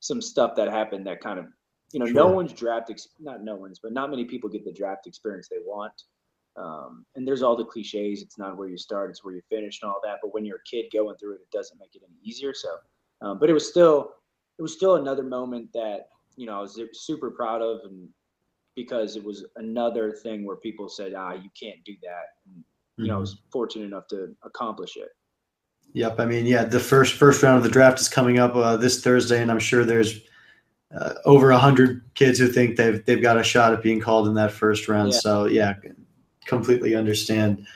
some 0.00 0.22
stuff 0.22 0.54
that 0.56 0.68
happened 0.68 1.06
that 1.06 1.20
kind 1.20 1.38
of 1.38 1.46
you 1.92 2.00
know, 2.00 2.06
sure. 2.06 2.14
no 2.14 2.28
one's 2.28 2.52
draft, 2.52 2.90
ex- 2.90 3.08
not 3.18 3.42
no 3.42 3.56
one's, 3.56 3.78
but 3.78 3.92
not 3.92 4.10
many 4.10 4.24
people 4.24 4.48
get 4.50 4.64
the 4.64 4.72
draft 4.72 5.06
experience 5.06 5.48
they 5.48 5.56
want. 5.64 5.92
Um, 6.56 7.06
and 7.14 7.26
there's 7.26 7.42
all 7.42 7.56
the 7.56 7.64
cliches. 7.64 8.20
It's 8.20 8.38
not 8.38 8.56
where 8.56 8.68
you 8.68 8.76
start, 8.76 9.10
it's 9.10 9.24
where 9.24 9.34
you 9.34 9.42
finish 9.48 9.80
and 9.82 9.90
all 9.90 10.00
that. 10.04 10.18
But 10.22 10.34
when 10.34 10.44
you're 10.44 10.56
a 10.58 10.70
kid 10.70 10.86
going 10.92 11.16
through 11.16 11.34
it, 11.34 11.40
it 11.40 11.56
doesn't 11.56 11.78
make 11.78 11.94
it 11.94 12.02
any 12.04 12.16
easier. 12.22 12.52
So, 12.52 12.76
um, 13.22 13.38
but 13.38 13.48
it 13.48 13.52
was 13.52 13.68
still, 13.68 14.10
it 14.58 14.62
was 14.62 14.74
still 14.74 14.96
another 14.96 15.22
moment 15.22 15.70
that, 15.74 16.08
you 16.38 16.46
know, 16.46 16.56
I 16.56 16.60
was 16.60 16.80
super 16.92 17.30
proud 17.30 17.60
of. 17.60 17.80
And 17.84 18.08
because 18.76 19.16
it 19.16 19.24
was 19.24 19.44
another 19.56 20.12
thing 20.12 20.46
where 20.46 20.56
people 20.56 20.88
said, 20.88 21.12
ah, 21.14 21.32
you 21.32 21.50
can't 21.60 21.84
do 21.84 21.94
that. 22.02 22.24
And, 22.46 22.64
you 22.96 23.04
mm-hmm. 23.04 23.06
know, 23.08 23.16
I 23.16 23.20
was 23.20 23.34
mm-hmm. 23.34 23.50
fortunate 23.52 23.86
enough 23.86 24.06
to 24.08 24.34
accomplish 24.44 24.96
it. 24.96 25.08
Yep. 25.94 26.20
I 26.20 26.26
mean, 26.26 26.46
yeah, 26.46 26.64
the 26.64 26.80
first, 26.80 27.14
first 27.14 27.42
round 27.42 27.58
of 27.58 27.64
the 27.64 27.70
draft 27.70 27.98
is 28.00 28.08
coming 28.08 28.38
up 28.38 28.54
uh, 28.54 28.76
this 28.76 29.02
Thursday. 29.02 29.42
And 29.42 29.50
I'm 29.50 29.58
sure 29.58 29.84
there's, 29.84 30.20
uh, 30.98 31.14
over 31.24 31.50
a 31.50 31.58
hundred 31.58 32.02
kids 32.14 32.38
who 32.38 32.48
think 32.48 32.76
they've 32.76 33.04
they've 33.04 33.20
got 33.20 33.36
a 33.36 33.42
shot 33.42 33.74
at 33.74 33.82
being 33.82 34.00
called 34.00 34.26
in 34.26 34.34
that 34.34 34.50
first 34.50 34.88
round. 34.88 35.12
Yeah. 35.12 35.18
So 35.18 35.44
yeah, 35.44 35.74
completely 36.46 36.94
understand. 36.94 37.66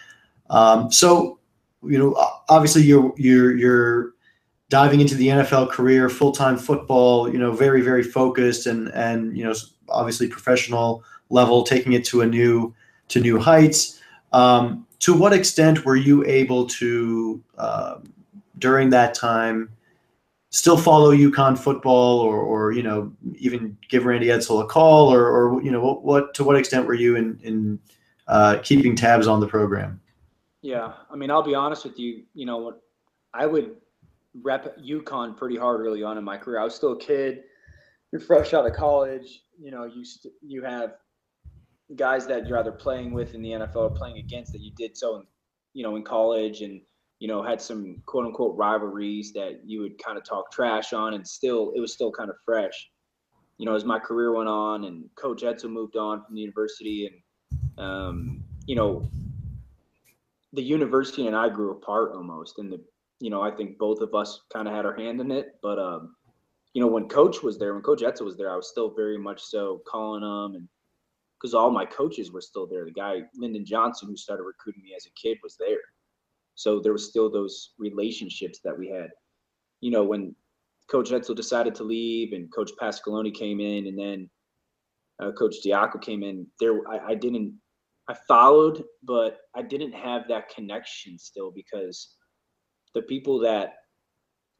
Um, 0.49 0.91
so 0.91 1.39
you 1.83 1.99
know, 1.99 2.15
obviously 2.49 2.83
you're 2.85 3.13
you're 3.19 3.55
you're 3.55 4.13
diving 4.73 5.03
into 5.03 5.14
the 5.14 5.29
NFL 5.29 5.70
career, 5.70 6.09
full 6.09 6.33
time 6.33 6.57
football. 6.57 7.31
You 7.31 7.39
know, 7.39 7.53
very 7.53 7.83
very 7.83 8.03
focused 8.03 8.66
and 8.66 8.89
and 8.95 9.37
you 9.37 9.45
know 9.45 9.53
obviously 9.91 10.29
professional 10.29 11.05
level, 11.29 11.62
taking 11.62 11.93
it 11.93 12.07
to 12.07 12.23
a 12.23 12.27
new 12.27 12.75
to 13.09 13.20
new 13.20 13.39
heights. 13.39 14.01
Um, 14.33 14.87
to 15.01 15.12
what 15.12 15.35
extent 15.35 15.85
were 15.85 15.97
you 15.97 16.25
able 16.25 16.66
to 16.68 17.43
uh, 17.59 17.97
during 18.59 18.89
that 18.91 19.14
time? 19.14 19.68
still 20.55 20.77
follow 20.77 21.12
UConn 21.12 21.57
football 21.59 22.20
or, 22.20 22.39
or 22.39 22.73
you 22.73 22.83
know 22.83 23.11
even 23.39 23.75
give 23.89 24.05
Randy 24.05 24.27
Edsall 24.27 24.62
a 24.62 24.66
call 24.66 25.09
or, 25.09 25.27
or 25.27 25.62
you 25.62 25.70
know 25.70 25.81
what, 25.81 26.05
what 26.05 26.35
to 26.35 26.45
what 26.45 26.57
extent 26.57 26.87
were 26.87 26.95
you 26.95 27.16
in 27.16 27.39
in 27.43 27.79
uh, 28.29 28.59
keeping 28.62 28.95
tabs 28.95 29.27
on 29.27 29.41
the 29.41 29.47
program? 29.47 29.99
Yeah, 30.61 30.93
I 31.11 31.16
mean 31.16 31.31
I'll 31.31 31.43
be 31.43 31.55
honest 31.55 31.85
with 31.85 31.99
you. 31.99 32.25
You 32.35 32.45
know 32.47 32.75
I 33.33 33.47
would 33.47 33.77
rep 34.41 34.76
UConn 34.78 35.37
pretty 35.37 35.57
hard 35.57 35.80
early 35.80 36.03
on 36.03 36.18
in 36.18 36.24
my 36.24 36.37
career. 36.37 36.61
I 36.61 36.64
was 36.64 36.74
still 36.74 36.93
a 36.93 36.99
kid. 36.99 37.43
You're 38.12 38.20
fresh 38.20 38.55
out 38.55 38.66
of 38.66 38.74
college. 38.74 39.43
You 39.61 39.70
know 39.70 39.85
you 39.85 40.05
st- 40.05 40.35
you 40.43 40.62
have 40.62 40.95
guys 41.97 42.26
that 42.26 42.47
you're 42.47 42.59
either 42.59 42.72
playing 42.72 43.12
with 43.12 43.35
in 43.35 43.43
the 43.43 43.51
NFL 43.51 43.76
or 43.76 43.91
playing 43.91 44.18
against 44.18 44.53
that 44.53 44.62
you 44.62 44.72
did 44.78 44.97
so 44.97 45.16
in, 45.16 45.22
you 45.74 45.83
know 45.83 45.97
in 45.97 46.03
college 46.03 46.62
and 46.62 46.80
you 47.22 47.28
know, 47.28 47.41
had 47.41 47.62
some 47.62 48.03
quote 48.05 48.26
unquote 48.26 48.57
rivalries 48.57 49.33
that 49.33 49.61
you 49.64 49.80
would 49.80 49.97
kind 50.03 50.18
of 50.18 50.24
talk 50.24 50.51
trash 50.51 50.93
on, 50.93 51.14
and 51.14 51.24
still 51.24 51.70
it 51.76 51.78
was 51.78 51.93
still 51.93 52.11
kind 52.11 52.28
of 52.28 52.35
fresh. 52.45 52.91
You 53.59 53.66
know, 53.66 53.76
as 53.76 53.85
my 53.85 54.01
career 54.01 54.35
went 54.35 54.49
on, 54.49 54.83
and 54.87 55.05
Coach 55.14 55.43
Edsall 55.43 55.70
moved 55.70 55.97
on 55.97 56.24
from 56.24 56.35
the 56.35 56.41
university, 56.41 57.07
and 57.07 57.78
um, 57.78 58.43
you 58.66 58.74
know, 58.74 59.09
the 60.53 60.64
university 60.64 61.28
and 61.28 61.37
I 61.37 61.49
grew 61.49 61.70
apart 61.70 62.11
almost, 62.12 62.59
and 62.59 62.72
the 62.72 62.83
you 63.23 63.31
know, 63.31 63.41
I 63.41 63.53
think 63.53 63.79
both 63.79 64.01
of 64.01 64.16
us 64.16 64.41
kind 64.53 64.66
of 64.66 64.75
had 64.75 64.85
our 64.85 64.97
hand 64.97 65.20
in 65.20 65.31
it, 65.31 65.55
but 65.62 65.79
um, 65.79 66.16
you 66.75 66.83
know, 66.83 66.89
when 66.89 67.09
Coach 67.09 67.41
was 67.41 67.57
there, 67.57 67.73
when 67.73 67.83
Coach 67.83 68.01
Edsall 68.01 68.25
was 68.25 68.37
there, 68.37 68.51
I 68.51 68.57
was 68.57 68.68
still 68.68 68.91
very 68.91 69.16
much 69.16 69.41
so 69.41 69.81
calling 69.87 70.25
him 70.25 70.57
and 70.57 70.68
because 71.41 71.55
all 71.55 71.70
my 71.70 71.85
coaches 71.85 72.33
were 72.33 72.41
still 72.41 72.66
there. 72.66 72.85
The 72.85 72.91
guy 72.91 73.20
Lyndon 73.37 73.64
Johnson, 73.64 74.09
who 74.09 74.16
started 74.16 74.43
recruiting 74.43 74.83
me 74.83 74.95
as 74.97 75.07
a 75.07 75.11
kid, 75.11 75.39
was 75.41 75.57
there. 75.57 75.79
So 76.57 76.81
there 76.81 76.93
was 76.93 77.09
still 77.09 77.31
those 77.31 77.75
relationships 77.79 78.59
that 78.64 78.77
we 78.77 78.89
had. 78.89 79.11
You 79.81 79.93
know, 79.93 80.03
when 80.03 80.35
Coach 80.91 81.11
Edsall 81.11 81.37
decided 81.37 81.77
to 81.77 81.85
leave 81.85 82.33
and 82.33 82.53
Coach 82.53 82.73
Pasqualoni 82.81 83.33
came 83.33 83.61
in 83.61 83.87
and 83.87 83.97
then 83.97 84.31
uh, 85.23 85.31
Coach 85.31 85.57
Diaco 85.64 86.03
came 86.03 86.25
in, 86.25 86.45
there 86.59 86.81
I, 86.89 87.11
I 87.11 87.14
didn't 87.14 87.55
I 88.09 88.14
followed, 88.27 88.83
but 89.05 89.39
I 89.55 89.62
didn't 89.62 89.93
have 89.93 90.27
that 90.27 90.49
connection 90.49 91.18
still 91.20 91.53
because 91.53 92.16
the 92.95 93.03
people 93.03 93.38
that 93.40 93.74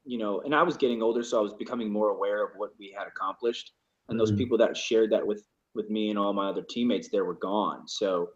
you 0.05 0.19
know, 0.19 0.41
and 0.41 0.55
I 0.55 0.63
was 0.63 0.77
getting 0.77 1.01
older, 1.01 1.23
so 1.23 1.39
I 1.39 1.43
was 1.43 1.55
becoming 1.55 1.91
more 1.91 2.09
aware 2.09 2.45
of 2.45 2.51
what 2.57 2.71
we 2.79 2.95
had 2.97 3.07
accomplished, 3.07 3.73
and 4.09 4.19
those 4.19 4.31
mm-hmm. 4.31 4.39
people 4.39 4.59
that 4.59 4.77
shared 4.77 5.11
that 5.13 5.27
with 5.27 5.45
with 5.75 5.89
me 5.91 6.11
and 6.11 6.19
all 6.19 6.33
my 6.33 6.49
other 6.49 6.63
teammates 6.69 7.09
there 7.09 7.25
were 7.25 7.35
gone. 7.35 7.89
So 7.89 8.31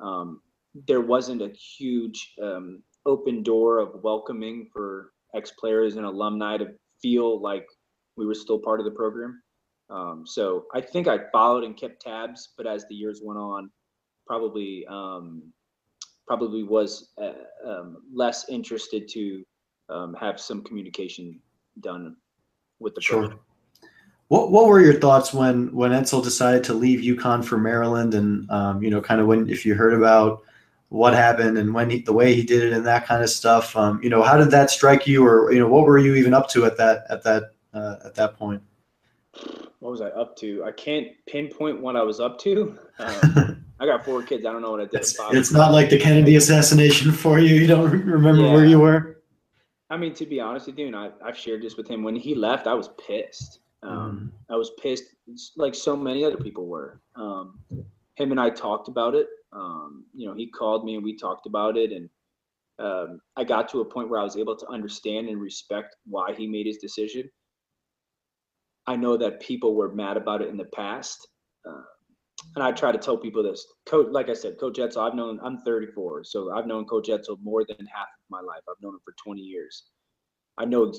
um, 0.00 0.40
there 0.86 1.00
wasn't 1.00 1.42
a 1.42 1.50
huge 1.78 2.34
um, 2.42 2.82
open 3.06 3.42
door 3.42 3.78
of 3.78 4.02
welcoming 4.02 4.68
for 4.72 5.12
ex 5.34 5.52
players 5.52 5.96
and 5.96 6.04
alumni 6.04 6.58
to 6.58 6.66
feel 7.00 7.40
like 7.40 7.66
we 8.16 8.26
were 8.26 8.34
still 8.34 8.58
part 8.58 8.80
of 8.80 8.84
the 8.84 8.90
program. 8.90 9.42
Um, 9.90 10.24
so 10.26 10.66
I 10.74 10.80
think 10.80 11.08
I 11.08 11.30
followed 11.32 11.64
and 11.64 11.76
kept 11.76 12.02
tabs, 12.02 12.52
but 12.56 12.66
as 12.66 12.86
the 12.88 12.94
years 12.94 13.20
went 13.22 13.38
on, 13.38 13.70
probably 14.26 14.86
um, 14.88 15.42
probably 16.32 16.62
was 16.62 17.10
uh, 17.18 17.32
um, 17.62 17.98
less 18.10 18.48
interested 18.48 19.06
to 19.06 19.44
um, 19.90 20.14
have 20.14 20.40
some 20.40 20.62
communication 20.62 21.38
done 21.80 22.16
with 22.80 22.94
the 22.94 23.02
Sure. 23.02 23.18
program. 23.18 23.40
What 24.28 24.50
What 24.50 24.66
were 24.66 24.80
your 24.80 24.98
thoughts 24.98 25.34
when 25.34 25.70
when 25.74 25.90
Edsall 25.90 26.24
decided 26.24 26.64
to 26.64 26.72
leave 26.72 27.00
UConn 27.00 27.44
for 27.44 27.58
Maryland, 27.58 28.14
and 28.14 28.50
um, 28.50 28.82
you 28.82 28.88
know, 28.88 29.02
kind 29.02 29.20
of 29.20 29.26
when 29.26 29.50
if 29.50 29.66
you 29.66 29.74
heard 29.74 29.92
about 29.92 30.40
what 30.88 31.12
happened 31.12 31.58
and 31.58 31.74
when 31.74 31.90
he, 31.90 32.00
the 32.00 32.14
way 32.14 32.34
he 32.34 32.42
did 32.42 32.62
it 32.62 32.72
and 32.72 32.86
that 32.86 33.06
kind 33.06 33.22
of 33.22 33.28
stuff, 33.28 33.76
um, 33.76 34.00
you 34.02 34.08
know, 34.08 34.22
how 34.22 34.38
did 34.38 34.50
that 34.52 34.70
strike 34.70 35.06
you, 35.06 35.26
or 35.26 35.52
you 35.52 35.58
know, 35.58 35.68
what 35.68 35.84
were 35.84 35.98
you 35.98 36.14
even 36.14 36.32
up 36.32 36.48
to 36.48 36.64
at 36.64 36.78
that 36.78 37.04
at 37.10 37.22
that 37.24 37.42
uh, 37.74 37.96
at 38.06 38.14
that 38.14 38.38
point? 38.38 38.62
What 39.80 39.90
was 39.90 40.00
I 40.00 40.08
up 40.08 40.34
to? 40.38 40.64
I 40.64 40.72
can't 40.72 41.08
pinpoint 41.26 41.82
what 41.82 41.94
I 41.94 42.02
was 42.02 42.20
up 42.20 42.38
to. 42.40 42.78
I 43.82 43.86
got 43.86 44.04
four 44.04 44.22
kids. 44.22 44.46
I 44.46 44.52
don't 44.52 44.62
know 44.62 44.70
what 44.70 44.80
I 44.80 44.84
did. 44.84 45.00
it's, 45.00 45.18
it's 45.32 45.50
not 45.50 45.72
like 45.72 45.90
the 45.90 45.98
Kennedy 45.98 46.36
assassination 46.36 47.10
for 47.10 47.40
you. 47.40 47.56
You 47.56 47.66
don't 47.66 47.90
remember 47.90 48.48
where 48.48 48.64
you 48.64 48.78
were. 48.78 49.22
I 49.90 49.96
mean, 49.96 50.14
to 50.14 50.24
be 50.24 50.38
honest 50.38 50.68
with 50.68 50.78
you, 50.78 50.86
and 50.86 50.94
I, 50.94 51.10
I've 51.22 51.36
shared 51.36 51.62
this 51.62 51.76
with 51.76 51.88
him. 51.88 52.04
When 52.04 52.14
he 52.14 52.36
left, 52.36 52.68
I 52.68 52.74
was 52.74 52.90
pissed. 53.04 53.58
Um, 53.82 54.32
I 54.48 54.54
was 54.54 54.70
pissed, 54.80 55.06
like 55.56 55.74
so 55.74 55.96
many 55.96 56.24
other 56.24 56.36
people 56.36 56.68
were. 56.68 57.00
Um, 57.16 57.58
him 58.14 58.30
and 58.30 58.38
I 58.38 58.50
talked 58.50 58.86
about 58.86 59.16
it. 59.16 59.26
Um, 59.52 60.04
you 60.14 60.28
know, 60.28 60.34
he 60.34 60.46
called 60.46 60.84
me 60.84 60.94
and 60.94 61.02
we 61.02 61.16
talked 61.16 61.46
about 61.46 61.76
it, 61.76 61.90
and 61.90 62.08
um, 62.78 63.20
I 63.36 63.42
got 63.42 63.68
to 63.70 63.80
a 63.80 63.84
point 63.84 64.08
where 64.08 64.20
I 64.20 64.24
was 64.24 64.36
able 64.36 64.54
to 64.56 64.68
understand 64.68 65.28
and 65.28 65.40
respect 65.40 65.96
why 66.06 66.34
he 66.34 66.46
made 66.46 66.66
his 66.66 66.78
decision. 66.78 67.28
I 68.86 68.94
know 68.94 69.16
that 69.16 69.40
people 69.40 69.74
were 69.74 69.92
mad 69.92 70.16
about 70.16 70.40
it 70.40 70.50
in 70.50 70.56
the 70.56 70.66
past, 70.66 71.26
uh, 71.68 71.82
and 72.54 72.62
I 72.62 72.72
try 72.72 72.92
to 72.92 72.98
tell 72.98 73.16
people 73.16 73.42
this. 73.42 73.66
Coach, 73.86 74.08
like 74.10 74.28
I 74.28 74.34
said, 74.34 74.58
Coach 74.58 74.78
Edsall, 74.78 75.08
I've 75.08 75.14
known. 75.14 75.40
I'm 75.42 75.58
34, 75.58 76.24
so 76.24 76.52
I've 76.52 76.66
known 76.66 76.84
Coach 76.84 77.08
Edsall 77.08 77.38
more 77.42 77.64
than 77.64 77.86
half 77.86 78.06
of 78.06 78.30
my 78.30 78.40
life. 78.40 78.62
I've 78.68 78.82
known 78.82 78.94
him 78.94 79.00
for 79.04 79.14
20 79.22 79.40
years. 79.40 79.84
I 80.58 80.64
know, 80.64 80.92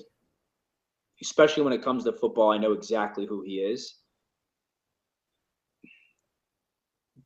especially 1.21 1.63
when 1.63 1.73
it 1.73 1.83
comes 1.83 2.03
to 2.05 2.13
football, 2.13 2.51
I 2.51 2.57
know 2.57 2.71
exactly 2.71 3.25
who 3.25 3.43
he 3.43 3.55
is. 3.57 3.95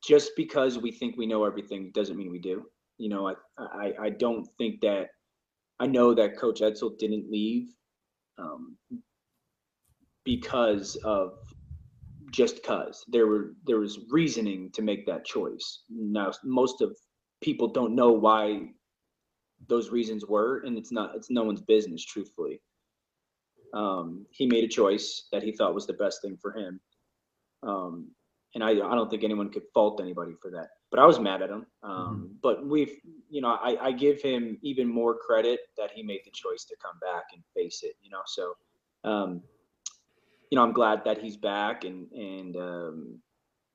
Just 0.06 0.32
because 0.36 0.78
we 0.78 0.92
think 0.92 1.16
we 1.16 1.26
know 1.26 1.44
everything 1.44 1.90
doesn't 1.94 2.16
mean 2.16 2.30
we 2.30 2.38
do. 2.38 2.64
You 2.98 3.08
know, 3.08 3.28
I 3.28 3.34
I, 3.58 3.92
I 4.00 4.10
don't 4.10 4.46
think 4.58 4.80
that. 4.82 5.08
I 5.80 5.86
know 5.86 6.12
that 6.12 6.36
Coach 6.36 6.60
Edsall 6.60 6.98
didn't 6.98 7.30
leave 7.30 7.68
um, 8.36 8.76
because 10.24 10.96
of 11.04 11.38
just 12.30 12.62
cause 12.62 13.04
there 13.08 13.26
were 13.26 13.54
there 13.64 13.78
was 13.78 14.00
reasoning 14.10 14.70
to 14.72 14.82
make 14.82 15.06
that 15.06 15.24
choice. 15.24 15.82
Now 15.88 16.32
most 16.44 16.80
of 16.80 16.96
people 17.40 17.68
don't 17.68 17.94
know 17.94 18.12
why 18.12 18.70
those 19.66 19.90
reasons 19.90 20.26
were, 20.26 20.62
and 20.64 20.76
it's 20.78 20.92
not 20.92 21.14
it's 21.16 21.30
no 21.30 21.42
one's 21.44 21.62
business, 21.62 22.04
truthfully. 22.04 22.60
Um, 23.74 24.26
he 24.30 24.46
made 24.46 24.64
a 24.64 24.68
choice 24.68 25.28
that 25.32 25.42
he 25.42 25.52
thought 25.52 25.74
was 25.74 25.86
the 25.86 25.92
best 25.94 26.22
thing 26.22 26.38
for 26.40 26.52
him, 26.52 26.80
um, 27.62 28.10
and 28.54 28.64
I 28.64 28.70
I 28.70 28.94
don't 28.94 29.10
think 29.10 29.24
anyone 29.24 29.50
could 29.50 29.64
fault 29.74 30.00
anybody 30.00 30.32
for 30.40 30.50
that. 30.50 30.68
But 30.90 31.00
I 31.00 31.06
was 31.06 31.20
mad 31.20 31.42
at 31.42 31.50
him. 31.50 31.66
Um, 31.82 32.38
But 32.42 32.66
we've 32.66 32.94
you 33.28 33.40
know 33.42 33.58
I 33.60 33.88
I 33.88 33.92
give 33.92 34.22
him 34.22 34.58
even 34.62 34.88
more 34.88 35.16
credit 35.16 35.60
that 35.76 35.90
he 35.90 36.02
made 36.02 36.20
the 36.24 36.30
choice 36.30 36.64
to 36.64 36.76
come 36.82 36.98
back 37.00 37.24
and 37.32 37.42
face 37.54 37.82
it. 37.82 37.94
You 38.00 38.10
know 38.10 38.22
so. 38.26 38.54
Um, 39.04 39.42
you 40.50 40.56
know, 40.56 40.62
I'm 40.62 40.72
glad 40.72 41.04
that 41.04 41.18
he's 41.18 41.36
back 41.36 41.84
and 41.84 42.10
and 42.12 42.56
um, 42.56 43.18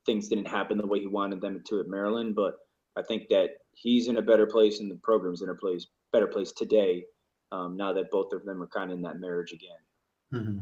things 0.05 0.27
didn't 0.27 0.47
happen 0.47 0.77
the 0.77 0.87
way 0.87 0.99
he 0.99 1.07
wanted 1.07 1.41
them 1.41 1.61
to 1.67 1.79
at 1.79 1.87
Maryland. 1.87 2.35
But 2.35 2.55
I 2.97 3.01
think 3.01 3.29
that 3.29 3.51
he's 3.73 4.07
in 4.07 4.17
a 4.17 4.21
better 4.21 4.45
place 4.45 4.79
and 4.79 4.89
the 4.89 4.99
program's 5.03 5.41
in 5.41 5.49
a 5.49 5.55
place 5.55 5.87
better 6.11 6.27
place 6.27 6.51
today. 6.51 7.05
Um, 7.51 7.77
now 7.77 7.93
that 7.93 8.11
both 8.11 8.33
of 8.33 8.45
them 8.45 8.61
are 8.61 8.67
kind 8.67 8.91
of 8.91 8.97
in 8.97 9.03
that 9.03 9.19
marriage 9.19 9.51
again. 9.51 9.77
Mhm. 10.33 10.61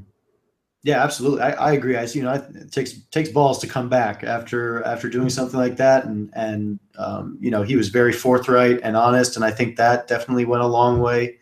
Yeah, 0.83 1.03
absolutely. 1.03 1.41
I, 1.41 1.51
I 1.51 1.71
agree. 1.73 1.95
I 1.95 2.03
you 2.05 2.23
know 2.23 2.33
it 2.33 2.71
takes 2.71 2.93
takes 3.11 3.29
balls 3.29 3.59
to 3.59 3.67
come 3.67 3.87
back 3.87 4.23
after 4.23 4.83
after 4.83 5.09
doing 5.09 5.29
something 5.29 5.59
like 5.59 5.77
that, 5.77 6.05
and 6.05 6.31
and 6.33 6.79
um, 6.97 7.37
you 7.39 7.51
know 7.51 7.61
he 7.61 7.75
was 7.75 7.89
very 7.89 8.11
forthright 8.11 8.79
and 8.81 8.97
honest, 8.97 9.35
and 9.35 9.45
I 9.45 9.51
think 9.51 9.75
that 9.77 10.07
definitely 10.07 10.45
went 10.45 10.63
a 10.63 10.67
long 10.67 10.99
way 10.99 11.37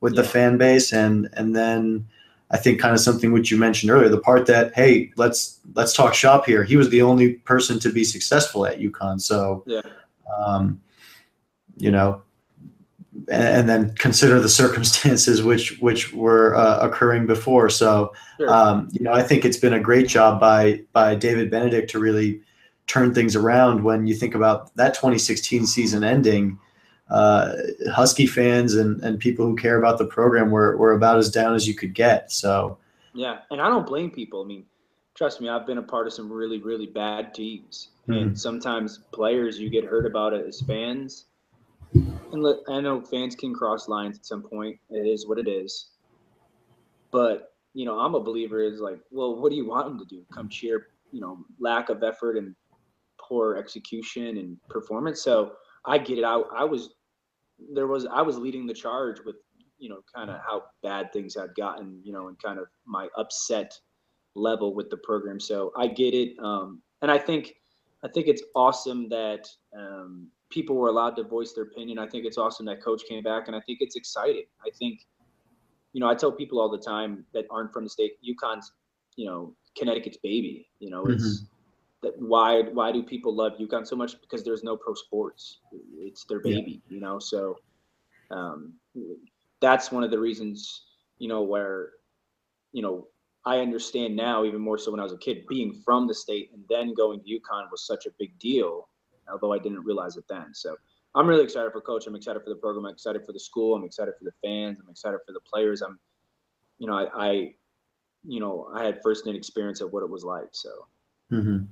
with 0.00 0.14
the 0.14 0.24
fan 0.24 0.58
base, 0.58 0.92
and 0.92 1.30
and 1.32 1.56
then 1.56 2.06
I 2.52 2.58
think 2.58 2.80
kind 2.80 2.94
of 2.94 3.00
something 3.00 3.32
which 3.32 3.50
you 3.50 3.56
mentioned 3.58 3.90
earlier, 3.90 4.08
the 4.08 4.18
part 4.20 4.46
that 4.46 4.72
hey 4.74 5.10
let's 5.16 5.58
let's 5.74 5.94
talk 5.94 6.14
shop 6.14 6.44
here. 6.46 6.64
He 6.64 6.76
was 6.76 6.90
the 6.90 7.02
only 7.02 7.34
person 7.34 7.78
to 7.80 7.90
be 7.90 8.04
successful 8.04 8.66
at 8.66 8.78
UConn, 8.78 9.20
so 9.20 9.64
Yeah. 9.66 9.80
um, 10.38 10.80
you 11.78 11.90
know 11.90 12.22
and, 13.28 13.42
and 13.42 13.68
then 13.68 13.94
consider 13.96 14.40
the 14.40 14.48
circumstances 14.62 15.42
which 15.42 15.78
which 15.80 16.12
were 16.12 16.54
uh, 16.56 16.78
occurring 16.86 17.26
before. 17.26 17.68
So, 17.70 18.12
Sure. 18.38 18.50
um, 18.50 18.88
you 18.92 19.02
know, 19.04 19.12
I 19.12 19.22
think 19.22 19.44
it's 19.44 19.58
been 19.58 19.74
a 19.74 19.80
great 19.80 20.08
job 20.08 20.40
by 20.40 20.80
by 20.92 21.14
David 21.14 21.50
Benedict 21.50 21.90
to 21.90 21.98
really 21.98 22.40
turn 22.86 23.14
things 23.14 23.36
around. 23.36 23.84
When 23.84 24.06
you 24.06 24.14
think 24.14 24.34
about 24.34 24.74
that 24.76 24.94
2016 24.94 25.66
season 25.66 26.02
ending, 26.04 26.58
uh, 27.12 27.52
Husky 27.92 28.26
fans 28.26 28.74
and 28.74 29.02
and 29.02 29.18
people 29.18 29.44
who 29.44 29.54
care 29.54 29.78
about 29.78 29.98
the 29.98 30.06
program 30.06 30.50
were 30.50 30.76
were 30.78 30.94
about 30.94 31.18
as 31.18 31.30
down 31.30 31.54
as 31.54 31.68
you 31.68 31.74
could 31.74 31.92
get. 31.92 32.32
So, 32.32 32.78
Yeah, 33.12 33.40
and 33.50 33.60
I 33.60 33.68
don't 33.68 33.86
blame 33.86 34.10
people. 34.10 34.42
I 34.42 34.46
mean, 34.46 34.64
trust 35.14 35.40
me, 35.40 35.50
I've 35.50 35.66
been 35.66 35.76
a 35.76 35.82
part 35.82 36.06
of 36.06 36.14
some 36.14 36.32
really, 36.32 36.58
really 36.58 36.86
bad 36.86 37.34
teams, 37.34 37.88
and 38.08 38.38
sometimes 38.38 39.00
players 39.12 39.58
you 39.58 39.68
get 39.68 39.84
hurt 39.84 40.06
about 40.06 40.32
it 40.32 40.46
as 40.46 40.62
fans. 40.62 41.26
And 41.92 42.42
look, 42.42 42.64
I 42.70 42.80
know 42.80 43.02
fans 43.02 43.36
can 43.36 43.52
cross 43.52 43.88
lines 43.88 44.16
at 44.16 44.24
some 44.24 44.42
point. 44.42 44.78
It 44.88 45.06
is 45.06 45.26
what 45.26 45.38
it 45.38 45.46
is. 45.46 45.90
But 47.10 47.52
you 47.74 47.84
know, 47.84 47.98
I'm 47.98 48.14
a 48.14 48.20
believer. 48.20 48.62
Is 48.62 48.80
like, 48.80 49.00
well, 49.10 49.36
what 49.36 49.50
do 49.50 49.56
you 49.56 49.68
want 49.68 49.86
them 49.86 49.98
to 49.98 50.06
do? 50.06 50.24
Come 50.32 50.48
cheer? 50.48 50.86
You 51.12 51.20
know, 51.20 51.44
lack 51.60 51.90
of 51.90 52.02
effort 52.02 52.38
and 52.38 52.54
poor 53.20 53.56
execution 53.56 54.38
and 54.38 54.56
performance. 54.70 55.20
So 55.20 55.52
I 55.84 55.98
get 55.98 56.16
it. 56.16 56.24
I, 56.24 56.40
I 56.56 56.64
was 56.64 56.94
there 57.72 57.86
was 57.86 58.06
I 58.06 58.22
was 58.22 58.38
leading 58.38 58.66
the 58.66 58.74
charge 58.74 59.18
with 59.24 59.36
you 59.78 59.88
know 59.88 60.00
kind 60.14 60.30
of 60.30 60.36
how 60.46 60.62
bad 60.82 61.12
things 61.12 61.34
had 61.34 61.54
gotten 61.56 62.00
you 62.04 62.12
know 62.12 62.28
and 62.28 62.40
kind 62.40 62.58
of 62.58 62.66
my 62.86 63.08
upset 63.18 63.72
level 64.34 64.74
with 64.74 64.88
the 64.90 64.96
program. 64.98 65.40
So 65.40 65.72
i 65.76 65.86
get 65.86 66.14
it 66.14 66.38
um, 66.38 66.80
and 67.02 67.10
i 67.10 67.18
think 67.18 67.54
i 68.04 68.08
think 68.08 68.28
it's 68.28 68.42
awesome 68.54 69.08
that 69.08 69.46
um, 69.76 70.28
people 70.50 70.76
were 70.76 70.88
allowed 70.88 71.16
to 71.16 71.24
voice 71.24 71.52
their 71.52 71.64
opinion. 71.64 71.98
I 71.98 72.06
think 72.06 72.24
it's 72.24 72.38
awesome 72.38 72.66
that 72.66 72.82
coach 72.82 73.02
came 73.08 73.22
back 73.22 73.48
and 73.48 73.56
i 73.56 73.60
think 73.60 73.78
it's 73.80 73.96
exciting. 73.96 74.44
I 74.64 74.70
think 74.78 75.00
you 75.92 76.00
know 76.00 76.08
i 76.08 76.14
tell 76.14 76.32
people 76.32 76.60
all 76.60 76.70
the 76.70 76.78
time 76.78 77.24
that 77.34 77.44
aren't 77.50 77.72
from 77.72 77.84
the 77.84 77.90
state 77.90 78.12
uconn's 78.22 78.72
you 79.16 79.26
know 79.26 79.54
connecticut's 79.76 80.18
baby 80.22 80.66
you 80.78 80.90
know 80.90 81.04
it's 81.04 81.44
that 82.02 82.14
why 82.18 82.62
why 82.62 82.92
do 82.92 83.02
people 83.02 83.34
love 83.34 83.52
UConn 83.58 83.86
so 83.86 83.96
much? 83.96 84.20
Because 84.20 84.44
there's 84.44 84.64
no 84.64 84.76
pro 84.76 84.94
sports. 84.94 85.60
It's 85.98 86.24
their 86.24 86.40
Yeah. 86.44 86.56
baby, 86.60 86.82
you 86.88 87.00
know. 87.00 87.18
So 87.18 87.58
um, 88.30 88.74
that's 89.60 89.92
one 89.92 90.04
of 90.04 90.10
the 90.10 90.18
reasons, 90.18 90.82
you 91.18 91.28
know, 91.28 91.42
where 91.42 91.90
you 92.72 92.82
know 92.82 93.08
I 93.44 93.58
understand 93.60 94.16
now 94.16 94.44
even 94.44 94.60
more 94.60 94.78
so 94.78 94.90
when 94.90 95.00
I 95.00 95.04
was 95.04 95.12
a 95.12 95.18
kid, 95.18 95.46
being 95.48 95.72
from 95.84 96.06
the 96.06 96.14
state 96.14 96.50
and 96.52 96.62
then 96.68 96.94
going 96.94 97.20
to 97.20 97.26
UConn 97.26 97.70
was 97.70 97.86
such 97.86 98.06
a 98.06 98.10
big 98.18 98.38
deal, 98.38 98.88
although 99.30 99.52
I 99.52 99.58
didn't 99.58 99.84
realize 99.84 100.16
it 100.16 100.24
then. 100.28 100.54
So 100.54 100.76
I'm 101.14 101.26
really 101.26 101.44
excited 101.44 101.72
for 101.72 101.80
coach. 101.80 102.06
I'm 102.06 102.14
excited 102.16 102.42
for 102.42 102.50
the 102.50 102.56
program. 102.56 102.86
I'm 102.86 102.92
excited 102.92 103.24
for 103.26 103.32
the 103.32 103.40
school. 103.40 103.74
I'm 103.74 103.84
excited 103.84 104.14
for 104.18 104.24
the 104.24 104.32
fans. 104.42 104.78
I'm 104.80 104.88
excited 104.90 105.18
for 105.26 105.32
the 105.32 105.40
players. 105.40 105.82
I'm, 105.82 105.98
you 106.78 106.86
know, 106.86 106.94
I, 106.94 107.06
I 107.28 107.54
you 108.24 108.40
know, 108.40 108.68
I 108.74 108.84
had 108.84 109.00
firsthand 109.02 109.36
experience 109.36 109.80
of 109.80 109.92
what 109.92 110.02
it 110.02 110.10
was 110.10 110.24
like. 110.24 110.48
So. 110.52 110.70
mhm. 111.32 111.66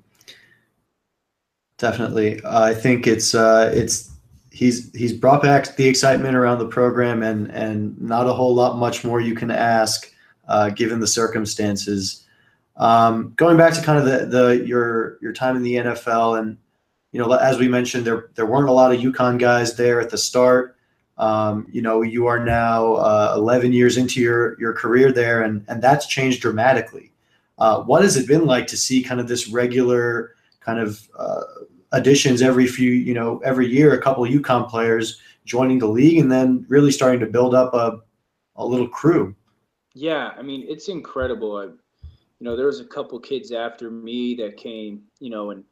Definitely, 1.81 2.41
I 2.45 2.75
think 2.75 3.07
it's 3.07 3.35
uh, 3.35 3.73
it's 3.75 4.11
he's 4.51 4.93
he's 4.95 5.13
brought 5.13 5.43
back 5.43 5.77
the 5.77 5.89
excitement 5.89 6.37
around 6.37 6.59
the 6.59 6.69
program, 6.69 7.23
and 7.23 7.51
and 7.51 8.01
not 8.01 8.27
a 8.27 8.33
whole 8.33 8.55
lot 8.55 8.79
much 8.79 9.05
more 9.05 9.21
you 9.21 9.35
can 9.35 9.51
ask 9.51 10.13
uh, 10.47 10.71
given 10.71 11.01
the 11.01 11.07
circumstances. 11.07 12.27
Um, 12.77 13.33
going 13.37 13.57
back 13.57 13.75
to 13.75 13.83
kind 13.83 13.99
of 13.99 14.05
the, 14.05 14.27
the 14.27 14.67
your 14.67 15.19
your 15.21 15.33
time 15.33 15.57
in 15.57 15.63
the 15.63 15.75
NFL, 15.75 16.39
and 16.39 16.59
you 17.13 17.21
know, 17.21 17.33
as 17.33 17.59
we 17.59 17.69
mentioned, 17.69 18.05
there 18.05 18.29
there 18.35 18.47
weren't 18.47 18.69
a 18.69 18.73
lot 18.73 18.95
of 18.95 19.01
UConn 19.01 19.39
guys 19.39 19.77
there 19.77 20.01
at 20.01 20.11
the 20.11 20.19
start. 20.19 20.77
Um, 21.19 21.67
you 21.71 21.83
know, 21.83 22.01
you 22.03 22.27
are 22.29 22.43
now 22.43 22.95
uh, 22.95 23.35
11 23.37 23.73
years 23.73 23.97
into 23.97 24.21
your 24.21 24.59
your 24.61 24.73
career 24.73 25.13
there, 25.13 25.43
and 25.43 25.65
and 25.69 25.83
that's 25.83 26.07
changed 26.07 26.41
dramatically. 26.43 27.13
Uh, 27.59 27.83
what 27.83 28.03
has 28.03 28.17
it 28.17 28.27
been 28.27 28.47
like 28.47 28.67
to 28.69 28.77
see 28.77 29.03
kind 29.03 29.21
of 29.21 29.29
this 29.29 29.49
regular 29.49 30.35
kind 30.61 30.79
of 30.79 31.09
uh, 31.19 31.43
additions 31.93 32.43
every 32.43 32.67
few, 32.67 32.91
you 32.91 33.15
know, 33.15 33.41
every 33.45 33.67
year, 33.67 33.93
a 33.93 34.03
couple 34.03 34.25
of 34.25 34.31
UConn 34.31 34.69
players 34.69 35.21
joining 35.45 35.79
the 35.79 35.89
league, 35.89 36.19
and 36.19 36.31
then 36.31 36.65
really 36.69 36.93
starting 36.93 37.21
to 37.21 37.27
build 37.27 37.55
up 37.55 37.75
a 37.75 38.01
a 38.57 38.65
little 38.65 38.89
crew? 38.89 39.35
Yeah, 39.95 40.33
I 40.39 40.43
mean, 40.43 40.65
it's 40.69 40.89
incredible. 40.89 41.57
I, 41.57 41.65
you 41.65 42.45
know, 42.45 42.57
there 42.57 42.67
was 42.67 42.81
a 42.81 42.85
couple 42.85 43.19
kids 43.19 43.53
after 43.53 43.91
me 43.91 44.35
that 44.37 44.57
came, 44.57 45.03
you 45.19 45.31
know, 45.31 45.51
and 45.51 45.65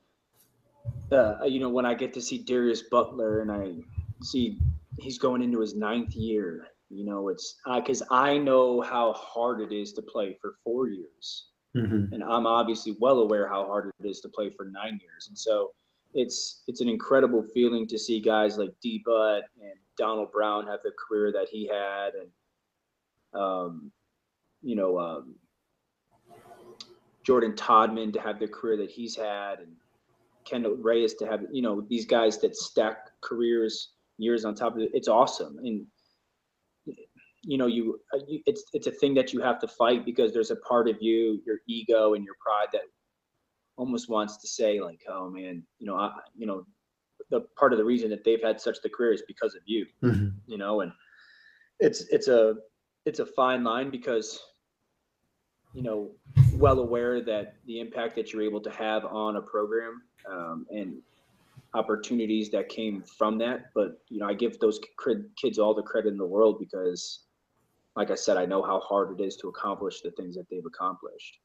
uh, 1.13 1.45
you 1.45 1.61
know, 1.61 1.69
when 1.69 1.87
I 1.87 1.95
get 1.95 2.13
to 2.15 2.21
see 2.21 2.39
Darius 2.39 2.83
Butler 2.83 3.41
and 3.41 3.53
I 3.53 3.75
see 4.23 4.59
he's 4.99 5.19
going 5.19 5.43
into 5.43 5.61
his 5.61 5.75
ninth 5.75 6.15
year, 6.15 6.69
you 6.91 7.05
know, 7.05 7.29
it's 7.29 7.57
because 7.75 8.03
uh, 8.03 8.07
I 8.11 8.39
know 8.39 8.81
how 8.81 9.13
hard 9.13 9.61
it 9.61 9.73
is 9.73 9.93
to 9.95 10.03
play 10.03 10.37
for 10.41 10.55
four 10.65 10.89
years. 10.89 11.49
Mm-hmm. 11.77 12.15
And 12.15 12.25
I'm 12.25 12.47
obviously 12.47 12.97
well 12.99 13.21
aware 13.21 13.47
how 13.47 13.67
hard 13.67 13.93
it 14.01 14.09
is 14.09 14.21
to 14.23 14.29
play 14.29 14.51
for 14.51 14.65
nine 14.65 14.99
years. 15.03 15.29
And 15.29 15.39
so 15.39 15.71
it's 16.15 16.63
it's 16.67 16.81
an 16.81 16.89
incredible 16.89 17.43
feeling 17.43 17.87
to 17.87 17.99
see 17.99 18.21
guys 18.21 18.59
like 18.59 18.71
D 18.83 19.03
Butt 19.05 19.45
and 19.61 19.75
Donald 19.97 20.33
Brown 20.33 20.67
have 20.67 20.81
the 20.83 20.93
career 21.09 21.33
that 21.33 21.49
he 21.51 21.67
had 21.67 22.15
and 22.15 22.31
um, 23.35 23.93
you 24.63 24.77
know, 24.77 24.99
um, 24.99 25.35
Jordan 27.25 27.53
Todman 27.53 28.13
to 28.15 28.21
have 28.21 28.39
the 28.39 28.49
career 28.49 28.77
that 28.79 28.91
he's 28.91 29.15
had 29.15 29.61
and 29.61 29.73
Kendall 30.45 30.77
Reyes 30.77 31.15
to 31.15 31.27
have, 31.27 31.45
you 31.53 31.63
know, 31.63 31.85
these 31.89 32.07
guys 32.07 32.39
that 32.39 32.57
stack 32.57 33.09
careers 33.21 33.91
years 34.17 34.45
on 34.45 34.55
top 34.55 34.75
of 34.77 34.83
it. 34.83 34.91
It's 34.95 35.09
awesome. 35.09 35.59
And, 35.59 35.87
you 37.43 37.59
know, 37.59 37.67
you, 37.67 38.01
you 38.27 38.41
it's, 38.47 38.65
it's 38.73 38.87
a 38.87 38.91
thing 38.91 39.15
that 39.15 39.33
you 39.33 39.41
have 39.41 39.61
to 39.61 39.69
fight 39.69 40.05
because 40.05 40.33
there's 40.33 40.51
a 40.51 40.57
part 40.57 40.89
of 40.89 40.97
you, 41.01 41.41
your 41.47 41.59
ego 41.69 42.15
and 42.15 42.25
your 42.25 42.35
pride 42.41 42.69
that 42.73 42.83
almost 43.79 44.11
wants 44.11 44.37
to 44.39 44.47
say 44.47 44.81
like, 44.81 45.01
oh 45.09 45.31
man, 45.31 45.63
you 45.79 45.87
know, 45.87 45.97
I, 45.97 46.13
you 46.37 46.47
know, 46.47 46.67
the 47.31 47.41
part 47.57 47.73
of 47.73 47.79
the 47.79 47.85
reason 47.85 48.11
that 48.11 48.25
they've 48.25 48.43
had 48.43 48.61
such 48.61 48.83
the 48.83 48.89
career 48.91 49.13
is 49.13 49.23
because 49.27 49.55
of 49.55 49.63
you, 49.65 49.87
mm-hmm. 50.03 50.29
you 50.47 50.59
know, 50.59 50.83
and 50.83 50.93
it's, 51.81 52.03
it's 52.11 52.29
a, 52.29 52.57
it's 53.07 53.21
a 53.21 53.27
fine 53.27 53.65
line 53.65 53.91
because 53.91 54.43
you 55.75 55.83
know, 55.83 56.11
well 56.55 56.79
aware 56.79 57.23
that 57.23 57.55
the 57.67 57.81
impact 57.81 58.17
that 58.17 58.33
you're 58.33 58.43
able 58.43 58.61
to 58.61 58.71
have 58.71 59.05
on 59.05 59.37
a 59.37 59.43
program 59.43 60.03
um, 60.31 60.67
and 60.71 60.97
opportunities 61.75 62.51
that 62.51 62.69
came 62.69 63.03
from 63.03 63.39
that. 63.39 63.67
But 63.75 64.01
you 64.09 64.19
know, 64.19 64.27
I 64.27 64.35
give 64.35 64.59
those 64.59 64.81
kids 65.41 65.59
all 65.59 65.75
the 65.75 65.83
credit 65.83 66.09
in 66.09 66.17
the 66.17 66.27
world 66.27 66.59
because, 66.59 67.21
like 67.97 68.11
I 68.11 68.15
said, 68.15 68.37
I 68.37 68.47
know 68.47 68.63
how 68.63 68.81
hard 68.81 69.19
it 69.19 69.23
is 69.23 69.37
to 69.37 69.49
accomplish 69.49 70.01
the 70.01 70.11
things 70.13 70.35
that 70.37 70.47
they've 70.51 70.65
accomplished. 70.67 71.39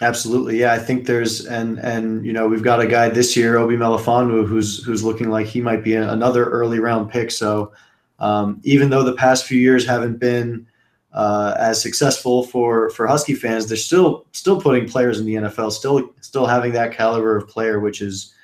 Absolutely, 0.00 0.60
yeah. 0.60 0.72
I 0.72 0.78
think 0.78 1.06
there's 1.06 1.46
and 1.46 1.78
and 1.80 2.24
you 2.24 2.32
know 2.32 2.46
we've 2.46 2.62
got 2.62 2.80
a 2.80 2.86
guy 2.86 3.08
this 3.08 3.36
year, 3.36 3.56
Obi 3.56 3.76
Melifonwu, 3.76 4.46
who's 4.46 4.82
who's 4.84 5.02
looking 5.02 5.28
like 5.28 5.46
he 5.46 5.60
might 5.60 5.82
be 5.82 5.94
another 5.94 6.44
early 6.50 6.78
round 6.78 7.10
pick. 7.10 7.32
So 7.32 7.72
um, 8.20 8.60
even 8.62 8.90
though 8.90 9.02
the 9.02 9.14
past 9.14 9.44
few 9.44 9.58
years 9.58 9.84
haven't 9.84 10.18
been 10.18 10.66
uh, 11.12 11.54
as 11.58 11.82
successful 11.82 12.44
for 12.44 12.90
for 12.90 13.08
Husky 13.08 13.34
fans, 13.34 13.66
they're 13.66 13.76
still 13.76 14.26
still 14.32 14.60
putting 14.60 14.88
players 14.88 15.18
in 15.18 15.26
the 15.26 15.34
NFL, 15.34 15.72
still 15.72 16.10
still 16.20 16.46
having 16.46 16.72
that 16.72 16.92
caliber 16.92 17.36
of 17.36 17.48
player, 17.48 17.80
which 17.80 18.00
is 18.00 18.34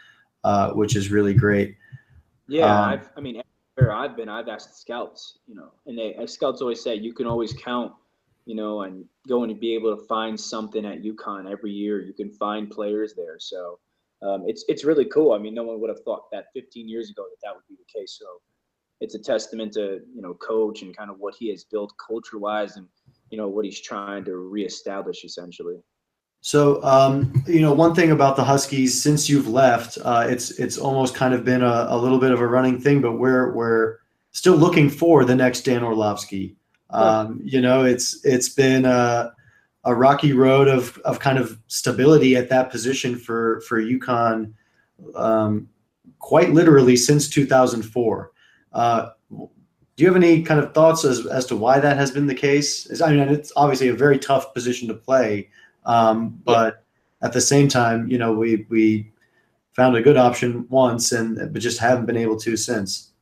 uh, 0.42 0.70
which 0.72 0.96
is 0.96 1.10
really 1.10 1.34
great. 1.34 1.76
Yeah, 2.48 2.92
um, 2.92 3.00
i 3.16 3.20
mean, 3.20 3.40
where 3.76 3.92
I've 3.92 4.16
been, 4.16 4.28
I've 4.28 4.48
asked 4.48 4.80
scouts, 4.80 5.38
you 5.46 5.54
know, 5.54 5.70
and 5.86 5.96
they 5.96 6.16
scouts 6.26 6.60
always 6.60 6.82
say 6.82 6.96
you 6.96 7.14
can 7.14 7.26
always 7.26 7.52
count, 7.52 7.92
you 8.44 8.54
know, 8.54 8.82
and 8.82 9.04
going 9.26 9.48
to 9.48 9.54
be 9.54 9.74
able 9.74 9.96
to 9.96 10.06
find 10.06 10.38
something 10.38 10.84
at 10.84 11.02
UConn 11.02 11.50
every 11.50 11.70
year. 11.70 12.00
You 12.00 12.12
can 12.12 12.30
find 12.30 12.70
players 12.70 13.14
there, 13.14 13.36
so 13.38 13.78
um, 14.22 14.44
it's 14.46 14.64
it's 14.68 14.84
really 14.84 15.04
cool. 15.06 15.32
I 15.32 15.38
mean, 15.38 15.54
no 15.54 15.64
one 15.64 15.80
would 15.80 15.90
have 15.90 16.02
thought 16.04 16.30
that 16.32 16.46
15 16.54 16.88
years 16.88 17.10
ago 17.10 17.24
that 17.24 17.46
that 17.46 17.54
would 17.54 17.64
be 17.68 17.76
the 17.76 18.00
case. 18.00 18.16
So 18.18 18.26
it's 19.00 19.14
a 19.14 19.18
testament 19.18 19.72
to 19.74 20.00
you 20.14 20.22
know 20.22 20.34
coach 20.34 20.82
and 20.82 20.96
kind 20.96 21.10
of 21.10 21.18
what 21.18 21.34
he 21.38 21.50
has 21.50 21.64
built 21.64 21.92
culture 22.04 22.38
wise 22.38 22.76
and 22.76 22.86
you 23.30 23.38
know 23.38 23.48
what 23.48 23.64
he's 23.64 23.80
trying 23.80 24.24
to 24.24 24.36
reestablish 24.36 25.24
essentially. 25.24 25.76
So 26.40 26.82
um, 26.82 27.44
you 27.46 27.60
know 27.60 27.72
one 27.72 27.94
thing 27.94 28.10
about 28.10 28.36
the 28.36 28.44
Huskies 28.44 29.00
since 29.00 29.28
you've 29.28 29.48
left, 29.48 29.98
uh, 30.02 30.26
it's 30.28 30.52
it's 30.58 30.78
almost 30.78 31.14
kind 31.14 31.34
of 31.34 31.44
been 31.44 31.62
a, 31.62 31.86
a, 31.88 31.96
little 31.96 32.18
bit 32.18 32.32
of 32.32 32.40
a 32.40 32.46
running 32.46 32.80
thing, 32.80 33.00
but 33.00 33.12
we're 33.12 33.52
we're 33.52 33.98
still 34.32 34.56
looking 34.56 34.90
for 34.90 35.24
the 35.24 35.34
next 35.34 35.62
Dan 35.62 35.82
Orlovsky. 35.82 36.56
Um, 36.94 37.40
you 37.44 37.60
know, 37.60 37.84
it's 37.84 38.24
it's 38.24 38.48
been 38.48 38.84
a, 38.84 39.32
a 39.84 39.94
rocky 39.94 40.32
road 40.32 40.68
of 40.68 40.96
of 40.98 41.18
kind 41.18 41.38
of 41.38 41.58
stability 41.66 42.36
at 42.36 42.48
that 42.50 42.70
position 42.70 43.16
for 43.16 43.60
for 43.62 43.82
UConn, 43.82 44.52
um, 45.16 45.68
quite 46.20 46.50
literally 46.52 46.96
since 46.96 47.28
2004. 47.28 48.30
Uh, 48.72 49.10
do 49.30 50.02
you 50.02 50.06
have 50.06 50.16
any 50.16 50.42
kind 50.42 50.58
of 50.60 50.74
thoughts 50.74 51.04
as, 51.04 51.26
as 51.26 51.46
to 51.46 51.56
why 51.56 51.78
that 51.78 51.96
has 51.96 52.10
been 52.10 52.26
the 52.26 52.34
case? 52.34 53.00
I 53.00 53.10
mean, 53.10 53.28
it's 53.28 53.52
obviously 53.54 53.88
a 53.88 53.94
very 53.94 54.18
tough 54.18 54.52
position 54.52 54.88
to 54.88 54.94
play, 54.94 55.50
um, 55.86 56.40
but 56.44 56.84
at 57.22 57.32
the 57.32 57.40
same 57.40 57.68
time, 57.68 58.08
you 58.08 58.18
know, 58.18 58.32
we 58.32 58.66
we 58.68 59.10
found 59.72 59.96
a 59.96 60.02
good 60.02 60.16
option 60.16 60.66
once, 60.68 61.10
and 61.10 61.52
but 61.52 61.60
just 61.60 61.80
haven't 61.80 62.06
been 62.06 62.16
able 62.16 62.38
to 62.38 62.56
since. 62.56 63.12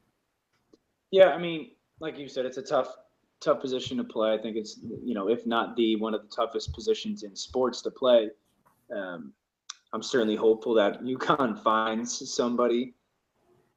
Yeah, 1.10 1.28
I 1.28 1.38
mean, 1.38 1.70
like 2.00 2.18
you 2.18 2.28
said, 2.28 2.46
it's 2.46 2.56
a 2.56 2.62
tough 2.62 2.96
tough 3.42 3.60
position 3.60 3.96
to 3.98 4.04
play. 4.04 4.32
I 4.32 4.38
think 4.38 4.56
it's 4.56 4.78
you 4.82 5.14
know, 5.14 5.28
if 5.28 5.46
not 5.46 5.76
the 5.76 5.96
one 5.96 6.14
of 6.14 6.22
the 6.22 6.28
toughest 6.28 6.72
positions 6.72 7.22
in 7.22 7.34
sports 7.36 7.82
to 7.82 7.90
play. 7.90 8.30
Um, 8.94 9.32
I'm 9.94 10.02
certainly 10.02 10.36
hopeful 10.36 10.74
that 10.74 11.02
UConn 11.02 11.62
finds 11.62 12.32
somebody 12.32 12.94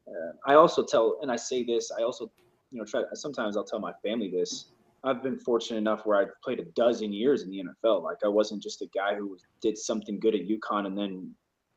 uh, 0.08 0.34
I 0.46 0.56
also 0.56 0.84
tell, 0.84 1.18
and 1.22 1.32
I 1.32 1.36
say 1.36 1.64
this, 1.64 1.92
I 1.98 2.04
also, 2.04 2.32
you 2.72 2.80
know, 2.80 2.86
try. 2.86 3.04
Sometimes 3.14 3.58
I'll 3.58 3.64
tell 3.64 3.80
my 3.80 3.94
family 4.04 4.30
this. 4.30 4.72
I've 5.04 5.22
been 5.22 5.38
fortunate 5.38 5.78
enough 5.78 6.06
where 6.06 6.20
I've 6.20 6.42
played 6.44 6.60
a 6.60 6.66
dozen 6.76 7.14
years 7.14 7.44
in 7.44 7.52
the 7.52 7.64
NFL. 7.64 8.04
Like 8.04 8.18
I 8.24 8.28
wasn't 8.28 8.64
just 8.64 8.82
a 8.82 8.88
guy 8.88 9.16
who 9.16 9.38
did 9.62 9.78
something 9.78 10.20
good 10.20 10.34
at 10.34 10.48
UConn 10.48 10.88
and 10.88 10.98
then, 10.98 11.32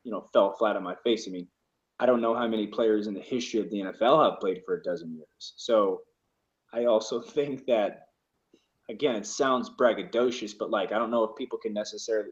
you 0.05 0.10
know, 0.10 0.27
fell 0.32 0.55
flat 0.56 0.77
on 0.77 0.82
my 0.82 0.94
face. 1.05 1.28
I 1.28 1.31
mean, 1.31 1.47
I 2.01 2.06
don't 2.06 2.23
know 2.23 2.35
how 2.35 2.47
many 2.47 2.66
players 2.66 3.06
in 3.06 3.12
the 3.12 3.20
history 3.20 3.60
of 3.60 3.70
the 3.70 3.81
NFL 3.81 4.31
have 4.31 4.40
played 4.40 4.62
for 4.65 4.77
a 4.77 4.82
dozen 4.82 5.15
years. 5.15 5.52
So 5.56 6.01
I 6.73 6.85
also 6.85 7.20
think 7.36 7.66
that, 7.66 8.09
again, 8.89 9.16
it 9.16 9.27
sounds 9.27 9.70
braggadocious, 9.70 10.53
but 10.59 10.70
like 10.70 10.93
I 10.93 10.99
don't 10.99 11.11
know 11.11 11.24
if 11.24 11.36
people 11.36 11.59
can 11.59 11.73
necessarily 11.73 12.31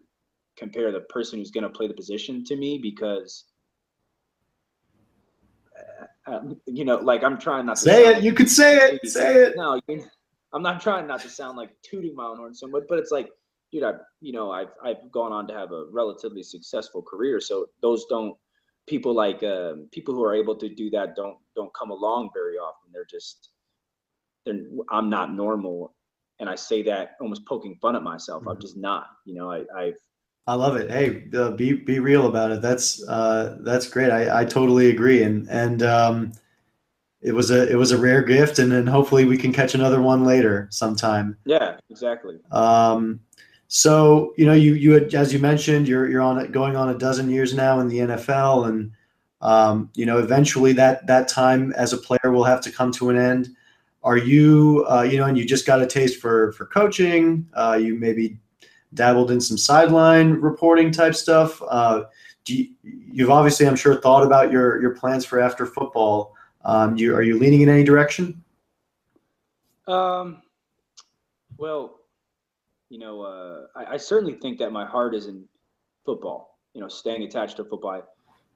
compare 0.56 0.90
the 0.90 1.00
person 1.00 1.38
who's 1.38 1.50
going 1.50 1.64
to 1.64 1.70
play 1.70 1.86
the 1.86 1.94
position 1.94 2.42
to 2.44 2.56
me 2.56 2.78
because 2.78 3.44
um, 6.26 6.60
you 6.66 6.84
know, 6.84 6.96
like 6.96 7.22
I'm 7.22 7.38
trying 7.38 7.66
not 7.66 7.76
to 7.76 7.82
say 7.82 8.08
it. 8.08 8.14
Like, 8.14 8.22
you 8.22 8.32
could 8.32 8.50
say 8.50 8.76
it. 8.76 9.06
Say 9.08 9.34
it. 9.34 9.54
No, 9.56 9.80
I'm 10.52 10.62
not 10.62 10.80
trying 10.80 11.06
not 11.06 11.20
to 11.20 11.28
sound 11.28 11.56
like 11.56 11.70
tooting 11.82 12.14
my 12.14 12.24
own 12.24 12.38
horn 12.38 12.54
so 12.54 12.66
much, 12.66 12.84
but 12.88 12.98
it's 12.98 13.10
like, 13.10 13.28
dude, 13.70 13.84
I, 13.84 13.92
you 14.20 14.32
know, 14.32 14.50
I've 14.50 14.70
I've 14.82 15.10
gone 15.12 15.32
on 15.32 15.46
to 15.48 15.54
have 15.54 15.72
a 15.72 15.86
relatively 15.92 16.42
successful 16.42 17.02
career, 17.02 17.40
so 17.40 17.66
those 17.80 18.06
don't 18.06 18.36
people 18.88 19.14
like 19.14 19.42
um, 19.42 19.88
people 19.92 20.14
who 20.14 20.24
are 20.24 20.34
able 20.34 20.56
to 20.56 20.68
do 20.68 20.90
that 20.90 21.14
don't 21.14 21.36
don't 21.54 21.72
come 21.74 21.90
along 21.90 22.30
very 22.34 22.56
often. 22.56 22.90
They're 22.92 23.04
just, 23.04 23.50
I'm 24.46 25.10
not 25.10 25.34
normal, 25.34 25.94
and 26.40 26.48
I 26.48 26.54
say 26.54 26.82
that 26.84 27.16
almost 27.20 27.46
poking 27.46 27.76
fun 27.80 27.96
at 27.96 28.02
myself. 28.02 28.42
Mm-hmm. 28.42 28.50
I'm 28.50 28.60
just 28.60 28.76
not. 28.76 29.06
You 29.24 29.34
know, 29.34 29.50
I 29.50 29.64
I've 29.76 29.96
I 30.46 30.54
love 30.54 30.76
it. 30.76 30.90
Hey, 30.90 31.24
uh, 31.36 31.50
be 31.50 31.72
be 31.72 31.98
real 31.98 32.26
about 32.28 32.52
it. 32.52 32.62
That's 32.62 33.06
uh, 33.08 33.58
that's 33.62 33.88
great. 33.88 34.10
I, 34.10 34.42
I 34.42 34.44
totally 34.44 34.90
agree. 34.90 35.22
And 35.24 35.48
and 35.50 35.82
um, 35.82 36.32
it 37.20 37.32
was 37.32 37.50
a 37.50 37.68
it 37.68 37.74
was 37.74 37.90
a 37.90 37.98
rare 37.98 38.22
gift, 38.22 38.60
and 38.60 38.70
then 38.70 38.86
hopefully 38.86 39.24
we 39.24 39.36
can 39.36 39.52
catch 39.52 39.74
another 39.74 40.00
one 40.00 40.24
later 40.24 40.68
sometime. 40.70 41.36
Yeah, 41.44 41.78
exactly. 41.90 42.38
Um, 42.52 43.20
so 43.66 44.34
you 44.36 44.46
know, 44.46 44.52
you 44.52 44.74
you 44.74 44.92
had, 44.92 45.12
as 45.14 45.32
you 45.32 45.40
mentioned, 45.40 45.88
you're 45.88 46.08
you're 46.08 46.22
on 46.22 46.52
going 46.52 46.76
on 46.76 46.90
a 46.90 46.98
dozen 46.98 47.28
years 47.28 47.52
now 47.52 47.80
in 47.80 47.88
the 47.88 47.98
NFL, 47.98 48.68
and 48.68 48.92
um, 49.40 49.90
you 49.94 50.06
know, 50.06 50.18
eventually 50.18 50.72
that 50.74 51.08
that 51.08 51.26
time 51.26 51.72
as 51.72 51.92
a 51.92 51.98
player 51.98 52.30
will 52.30 52.44
have 52.44 52.60
to 52.60 52.70
come 52.70 52.92
to 52.92 53.10
an 53.10 53.16
end. 53.16 53.48
Are 54.06 54.16
you 54.16 54.86
uh, 54.88 55.02
you 55.02 55.18
know, 55.18 55.24
and 55.24 55.36
you 55.36 55.44
just 55.44 55.66
got 55.66 55.82
a 55.82 55.86
taste 55.86 56.20
for 56.20 56.52
for 56.52 56.64
coaching? 56.66 57.44
Uh, 57.54 57.76
you 57.82 57.96
maybe 57.96 58.38
dabbled 58.94 59.32
in 59.32 59.40
some 59.40 59.58
sideline 59.58 60.34
reporting 60.34 60.92
type 60.92 61.16
stuff. 61.16 61.60
Uh, 61.68 62.04
you, 62.46 62.68
have 63.18 63.30
obviously, 63.30 63.66
I'm 63.66 63.74
sure, 63.74 64.00
thought 64.00 64.22
about 64.22 64.52
your 64.52 64.80
your 64.80 64.94
plans 64.94 65.24
for 65.24 65.40
after 65.40 65.66
football. 65.66 66.36
Um, 66.64 66.96
you 66.96 67.16
are 67.16 67.22
you 67.22 67.36
leaning 67.36 67.62
in 67.62 67.68
any 67.68 67.82
direction? 67.82 68.44
Um, 69.88 70.40
well, 71.58 71.98
you 72.88 73.00
know, 73.00 73.22
uh, 73.22 73.66
I, 73.74 73.94
I, 73.94 73.96
certainly 73.96 74.34
think 74.34 74.58
that 74.58 74.70
my 74.70 74.84
heart 74.84 75.14
is 75.14 75.26
in 75.26 75.44
football. 76.04 76.58
You 76.74 76.80
know, 76.80 76.88
staying 76.88 77.22
attached 77.24 77.56
to 77.56 77.64
football. 77.64 78.02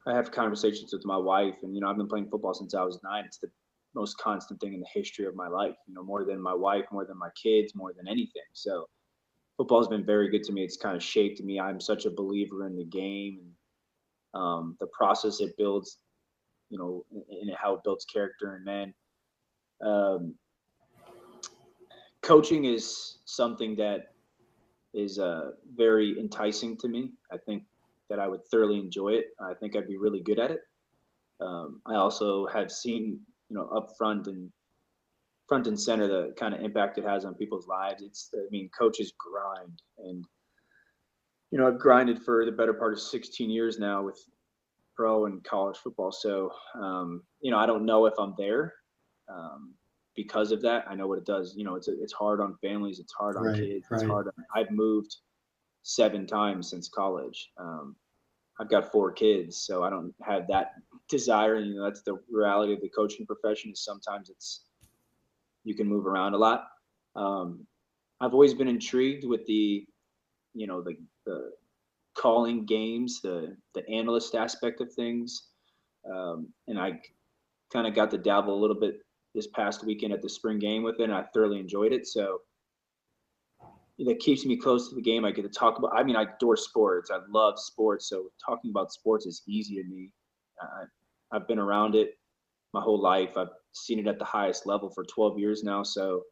I, 0.07 0.11
I 0.11 0.15
have 0.15 0.31
conversations 0.31 0.93
with 0.93 1.05
my 1.05 1.17
wife, 1.17 1.57
and 1.65 1.75
you 1.75 1.81
know, 1.81 1.89
I've 1.89 1.97
been 1.97 2.09
playing 2.09 2.29
football 2.29 2.55
since 2.55 2.73
I 2.73 2.85
was 2.85 3.01
nine. 3.03 3.25
It's 3.25 3.39
the 3.39 3.51
most 3.95 4.19
constant 4.19 4.61
thing 4.61 4.75
in 4.75 4.81
the 4.81 4.87
history 4.93 5.27
of 5.27 5.35
my 5.35 5.49
life. 5.49 5.75
You 5.87 5.95
know, 5.95 6.03
more 6.03 6.25
than 6.25 6.41
my 6.41 6.55
wife, 6.55 6.85
more 6.93 7.05
than 7.05 7.19
my 7.19 7.31
kids, 7.41 7.75
more 7.75 7.93
than 7.93 8.07
anything. 8.09 8.43
So 8.53 8.87
football's 9.57 9.89
been 9.89 10.05
very 10.05 10.31
good 10.31 10.45
to 10.45 10.53
me. 10.53 10.63
It's 10.63 10.77
kind 10.77 10.97
of 10.97 11.03
shaped 11.03 11.43
me. 11.43 11.61
I'm 11.61 11.81
such 11.81 12.07
a 12.07 12.11
believer 12.11 12.67
in 12.67 12.77
the 12.77 12.85
game 12.85 13.41
and 13.41 14.43
um, 14.43 14.77
the 14.81 14.87
process 14.87 15.41
it 15.41 15.57
builds, 15.57 15.99
you 16.71 16.79
know, 16.79 17.05
and 17.13 17.51
how 17.61 17.75
it 17.75 17.81
builds 17.85 18.05
character 18.05 18.57
in 18.57 18.65
men. 18.65 18.95
Um, 19.85 20.35
coaching 22.23 22.65
is 22.65 23.19
something 23.25 23.77
that 23.77 24.13
is 24.95 25.19
uh, 25.19 25.53
very 25.77 26.19
enticing 26.19 26.77
to 26.79 26.89
me. 26.89 27.13
I 27.33 27.37
think 27.39 27.65
that 28.09 28.19
I 28.19 28.27
would 28.27 28.45
thoroughly 28.51 28.79
enjoy 28.79 29.11
it. 29.11 29.27
I 29.41 29.55
think 29.55 29.77
I'd 29.77 29.87
be 29.87 29.97
really 29.97 30.21
good 30.21 30.39
at 30.39 30.51
it. 30.51 30.61
Um, 31.41 31.81
I 31.87 31.95
also 31.95 32.47
have 32.47 32.71
seen, 32.71 33.21
you 33.51 33.57
know, 33.57 33.67
up 33.69 33.91
front 33.99 34.27
and 34.29 34.51
front 35.49 35.67
and 35.67 35.79
center 35.79 36.07
the 36.07 36.33
kind 36.39 36.55
of 36.55 36.61
impact 36.61 36.97
it 36.97 37.05
has 37.05 37.25
on 37.25 37.35
people's 37.35 37.67
lives. 37.67 38.03
It's, 38.03 38.31
I 38.35 38.49
mean, 38.51 38.71
coaches 38.79 39.13
grind, 39.19 39.83
and 39.99 40.25
you 41.51 41.59
know, 41.59 41.67
I've 41.67 41.81
grinded 41.81 42.23
for 42.23 42.45
the 42.45 42.53
better 42.53 42.73
part 42.73 42.93
of 42.93 43.01
16 43.01 43.51
years 43.51 43.79
now 43.79 44.03
with 44.05 44.19
pro 44.95 45.27
and 45.27 45.43
college 45.43 45.77
football. 45.79 46.13
So, 46.13 46.53
um, 46.81 47.25
you 47.41 47.51
know, 47.51 47.59
I 47.59 47.67
don't 47.67 47.85
know 47.85 48.07
if 48.07 48.15
I'm 48.19 48.35
there 48.39 48.73
um, 49.29 49.75
because 50.15 50.53
of 50.53 50.63
that. 50.63 50.85
I 50.89 50.95
know 50.95 51.09
what 51.09 51.19
it 51.19 51.27
does. 51.27 51.55
You 51.57 51.65
know, 51.65 51.75
it's 51.75 51.89
it's 51.89 52.13
hard 52.13 52.41
on 52.41 52.57
families. 52.63 53.01
It's 53.01 53.13
hard 53.13 53.37
on 53.37 53.43
Right, 53.45 53.57
kids. 53.57 53.87
right. 53.91 54.01
It's 54.01 54.09
hard. 54.09 54.29
On, 54.29 54.45
I've 54.55 54.71
moved 54.71 55.17
seven 55.83 56.27
times 56.27 56.71
since 56.71 56.89
college. 56.89 57.51
Um, 57.59 57.97
I've 58.61 58.69
got 58.69 58.93
four 58.93 59.11
kids, 59.11 59.57
so 59.57 59.83
I 59.83 59.89
don't 59.89 60.15
have 60.23 60.47
that 60.49 60.75
desire. 61.09 61.55
And, 61.55 61.67
you 61.69 61.77
know, 61.77 61.85
that's 61.85 62.03
the 62.03 62.19
reality 62.31 62.75
of 62.75 62.83
the 62.83 62.91
coaching 62.91 63.25
profession. 63.25 63.71
Is 63.73 63.83
sometimes 63.83 64.29
it's 64.29 64.67
you 65.65 65.75
can 65.75 65.87
move 65.87 66.07
around 66.07 66.35
a 66.35 66.39
lot. 66.39 66.69
Um, 67.17 67.67
I've 68.21 68.35
always 68.35 68.53
been 68.53 68.69
intrigued 68.69 69.25
with 69.25 69.47
the, 69.47 69.87
you 70.55 70.67
know, 70.67 70.83
the 70.83 70.95
the 71.25 71.53
calling 72.15 72.67
games, 72.67 73.23
the 73.23 73.57
the 73.75 73.89
analyst 73.89 74.35
aspect 74.35 74.83
of 74.83 74.93
things, 74.93 75.49
um, 76.13 76.49
and 76.69 76.79
I 76.79 77.01
kind 77.73 77.87
of 77.87 77.95
got 77.95 78.11
to 78.11 78.19
dabble 78.19 78.55
a 78.55 78.61
little 78.61 78.79
bit 78.79 79.01
this 79.35 79.47
past 79.47 79.87
weekend 79.87 80.13
at 80.13 80.21
the 80.21 80.29
spring 80.29 80.59
game 80.59 80.83
with 80.83 81.01
it. 81.01 81.05
And 81.05 81.15
I 81.15 81.25
thoroughly 81.33 81.61
enjoyed 81.61 81.93
it. 81.93 82.07
So 82.07 82.41
that 84.07 84.19
keeps 84.19 84.47
me 84.47 84.57
close 84.57 84.89
to 84.89 84.95
the 84.95 85.03
game. 85.03 85.25
I 85.25 85.31
get 85.31 85.43
to 85.43 85.49
talk 85.49 85.79
about. 85.79 85.93
I 85.95 86.03
mean, 86.03 86.17
I 86.17 86.23
adore 86.23 86.57
sports. 86.57 87.11
I 87.11 87.19
love 87.31 87.59
sports. 87.59 88.09
So 88.09 88.31
talking 88.45 88.71
about 88.71 88.93
sports 88.93 89.27
is 89.27 89.43
easy 89.47 89.77
to 89.77 89.85
me. 89.85 90.11
I, 90.61 91.37
I've 91.37 91.47
been 91.47 91.59
around 91.59 91.95
it 91.95 92.19
my 92.73 92.81
whole 92.81 93.01
life. 93.01 93.37
I've 93.37 93.49
seen 93.73 93.99
it 93.99 94.07
at 94.07 94.19
the 94.19 94.25
highest 94.25 94.67
level 94.67 94.91
for 94.91 95.05
12 95.05 95.39
years 95.39 95.63
now. 95.63 95.83
So 95.83 96.23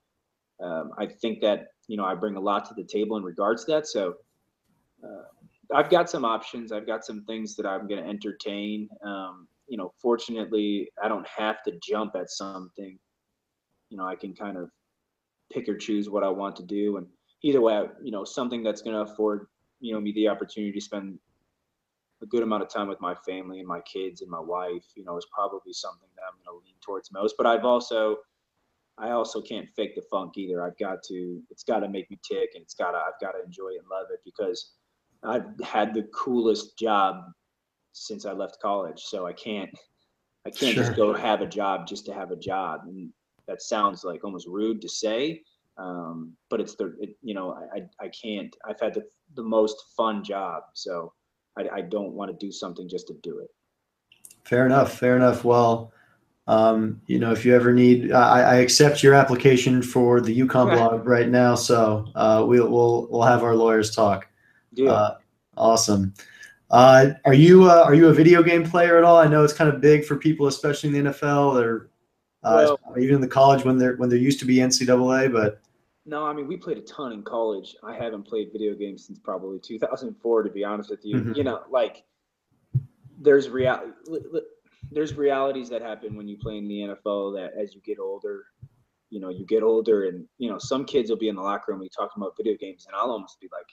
um, 0.62 0.93
I 0.99 1.07
think 1.07 1.40
that 1.43 1.69
you 1.86 1.97
know 1.97 2.05
I 2.05 2.15
bring 2.15 2.36
a 2.36 2.40
lot 2.40 2.65
to 2.66 2.74
the 2.74 2.85
table 2.85 3.16
in 3.16 3.23
regards 3.23 3.65
to 3.65 3.73
that. 3.73 3.86
So 3.86 4.15
uh, 5.05 5.24
I've 5.74 5.90
got 5.90 6.09
some 6.11 6.24
options. 6.24 6.73
I've 6.73 6.86
got 6.86 7.05
some 7.05 7.24
things 7.24 7.55
that 7.57 7.66
I'm 7.66 7.86
going 7.86 8.03
to 8.03 8.09
entertain. 8.09 8.89
Um, 9.05 9.47
you 9.69 9.77
know, 9.77 9.93
fortunately, 10.01 10.90
I 11.03 11.09
don't 11.09 11.27
have 11.28 11.62
to 11.65 11.73
jump 11.82 12.16
at 12.16 12.31
something. 12.31 12.99
You 13.90 13.99
know, 13.99 14.07
I 14.07 14.16
can 14.16 14.35
kind 14.35 14.57
of 14.57 14.70
pick 15.53 15.69
or 15.69 15.77
choose 15.77 16.09
what 16.09 16.24
I 16.24 16.28
want 16.28 16.57
to 16.57 16.62
do, 16.62 16.97
and 16.97 17.07
either 17.43 17.60
way, 17.60 17.86
you 18.02 18.10
know, 18.10 18.24
something 18.24 18.62
that's 18.62 18.82
going 18.82 18.94
to 18.94 19.12
afford 19.12 19.47
you 19.81 19.93
know 19.93 20.01
me 20.01 20.12
the 20.12 20.28
opportunity 20.28 20.73
to 20.73 20.81
spend 20.81 21.19
a 22.20 22.27
good 22.27 22.43
amount 22.43 22.65
of 22.65 22.69
time 22.69 22.89
with 22.89 23.01
my 23.01 23.15
family 23.15 23.60
and 23.60 23.69
my 23.69 23.81
kids 23.82 24.23
and 24.23 24.31
my 24.31 24.40
wife. 24.40 24.85
You 24.97 25.05
know, 25.05 25.16
is 25.16 25.27
probably 25.32 25.73
something 25.73 26.09
that 26.16 26.23
I'm 26.28 26.35
going 26.44 26.60
to 26.60 26.65
lean 26.65 26.74
towards 26.81 27.12
most. 27.12 27.36
But 27.36 27.47
I've 27.47 27.65
also 27.65 28.19
I 28.98 29.10
also 29.10 29.40
can't 29.40 29.69
fake 29.70 29.94
the 29.94 30.02
funk 30.02 30.36
either. 30.36 30.62
I've 30.62 30.77
got 30.77 31.02
to, 31.05 31.40
it's 31.51 31.62
got 31.62 31.81
to 31.81 31.89
make 31.89 32.10
me 32.10 32.19
tick 32.28 32.51
and 32.55 32.62
it's 32.62 32.74
got 32.74 32.93
to, 32.93 32.98
I've 32.98 33.20
got 33.20 33.32
to 33.32 33.44
enjoy 33.44 33.69
it 33.69 33.78
and 33.78 33.89
love 33.89 34.06
it 34.12 34.20
because 34.24 34.73
I've 35.23 35.44
had 35.65 35.94
the 35.94 36.02
coolest 36.12 36.77
job 36.77 37.16
since 37.93 38.27
I 38.27 38.32
left 38.32 38.59
college. 38.60 39.02
So 39.02 39.27
I 39.27 39.32
can't, 39.32 39.70
I 40.47 40.51
can't 40.51 40.74
Sure. 40.74 40.85
just 40.85 40.97
go 40.97 41.15
have 41.15 41.43
a 41.43 41.47
job 41.47 41.86
just 41.86 42.06
to 42.06 42.15
have 42.15 42.32
a 42.32 42.36
job. 42.36 42.82
And 42.86 43.12
that 43.47 43.62
sounds 43.62 44.02
like 44.02 44.24
almost 44.24 44.48
rude 44.48 44.82
to 44.82 44.89
say. 44.89 45.43
Um, 45.79 46.33
but 46.51 46.61
it's 46.61 46.75
the, 46.75 46.97
it, 47.01 47.17
you 47.23 47.35
know, 47.35 47.53
I, 47.53 47.79
I, 47.79 48.07
I 48.07 48.09
can't, 48.09 48.55
I've 48.69 48.81
had 48.81 48.95
the, 48.95 49.05
the 49.35 49.43
most 49.43 49.77
fun 49.97 50.25
job. 50.25 50.65
So 50.75 51.13
I, 51.57 51.69
I 51.77 51.81
don't 51.83 52.13
want 52.13 52.31
to 52.31 52.47
do 52.47 52.51
something 52.51 52.89
just 52.89 53.07
to 53.09 53.15
do 53.23 53.39
it. 53.39 53.49
Fair 54.45 54.67
enough. 54.67 54.99
Fair 54.99 55.17
enough. 55.17 55.45
Well, 55.45 55.93
um, 56.49 57.03
you 57.07 57.19
know, 57.19 57.31
if 57.31 57.45
you 57.45 57.55
ever 57.55 57.73
need, 57.75 58.11
I, 58.11 58.41
I 58.41 58.55
accept 58.57 59.03
your 59.03 59.13
application 59.15 59.83
for 59.83 60.21
the 60.21 60.41
UConn 60.41 60.73
blog 60.75 61.07
right 61.07 61.29
now. 61.29 61.55
So 61.55 62.07
uh, 62.15 62.43
we'll 62.47 62.69
we'll 62.71 63.07
we'll 63.11 63.23
have 63.23 63.45
our 63.45 63.55
lawyers 63.55 63.95
talk. 63.95 64.27
Deal. 64.73 64.91
Uh, 64.91 65.17
awesome. 65.57 66.15
Uh, 66.71 67.11
are 67.27 67.35
you 67.35 67.71
uh, 67.71 67.83
are 67.85 67.95
you 67.95 68.09
a 68.09 68.15
video 68.15 68.43
game 68.43 68.65
player 68.65 68.97
at 68.97 69.05
all? 69.05 69.19
I 69.19 69.27
know 69.27 69.45
it's 69.45 69.53
kind 69.53 69.73
of 69.73 69.83
big 69.83 70.07
for 70.07 70.17
people, 70.17 70.47
especially 70.47 70.89
in 70.89 71.05
the 71.05 71.11
NFL 71.11 71.63
or 71.63 71.91
uh, 72.43 72.77
even 72.99 73.17
in 73.17 73.21
the 73.21 73.29
college 73.29 73.65
when 73.65 73.77
there 73.77 73.97
when 73.97 74.09
there 74.09 74.19
used 74.19 74.41
to 74.41 74.47
be 74.47 74.57
NCAA. 74.57 75.31
But 75.31 75.61
No, 76.09 76.24
I 76.24 76.32
mean 76.32 76.48
we 76.48 76.56
played 76.56 76.78
a 76.78 76.82
ton 76.82 77.12
in 77.12 77.22
college. 77.22 77.76
I 77.85 77.94
haven't 77.94 78.22
played 78.22 78.51
video 78.51 78.74
games 78.74 79.06
since 79.06 79.18
probably 79.18 79.59
2004, 79.59 80.43
to 80.43 80.51
be 80.51 80.64
honest 80.64 80.89
with 80.89 81.05
you. 81.05 81.16
Mhm. 81.16 81.36
You 81.36 81.44
know, 81.44 81.62
like 81.68 82.05
there's 83.20 83.51
real 83.51 83.93
there's 84.90 85.14
realities 85.14 85.68
that 85.68 85.82
happen 85.82 86.16
when 86.16 86.26
you 86.26 86.39
play 86.39 86.56
in 86.56 86.66
the 86.66 86.80
NFL 86.80 87.32
that 87.32 87.52
as 87.52 87.74
you 87.74 87.82
get 87.82 87.98
older, 87.98 88.47
you 89.10 89.20
know, 89.20 89.28
you 89.28 89.44
get 89.44 89.62
older, 89.62 90.05
and 90.05 90.26
you 90.39 90.48
know 90.48 90.56
some 90.56 90.86
kids 90.86 91.10
will 91.10 91.18
be 91.18 91.28
in 91.28 91.36
the 91.36 91.43
locker 91.43 91.72
room. 91.72 91.80
We 91.80 91.90
talk 91.90 92.16
about 92.16 92.35
video 92.39 92.56
games, 92.56 92.86
and 92.86 92.97
I'll 92.97 93.10
almost 93.10 93.39
be 93.39 93.48
like, 93.52 93.68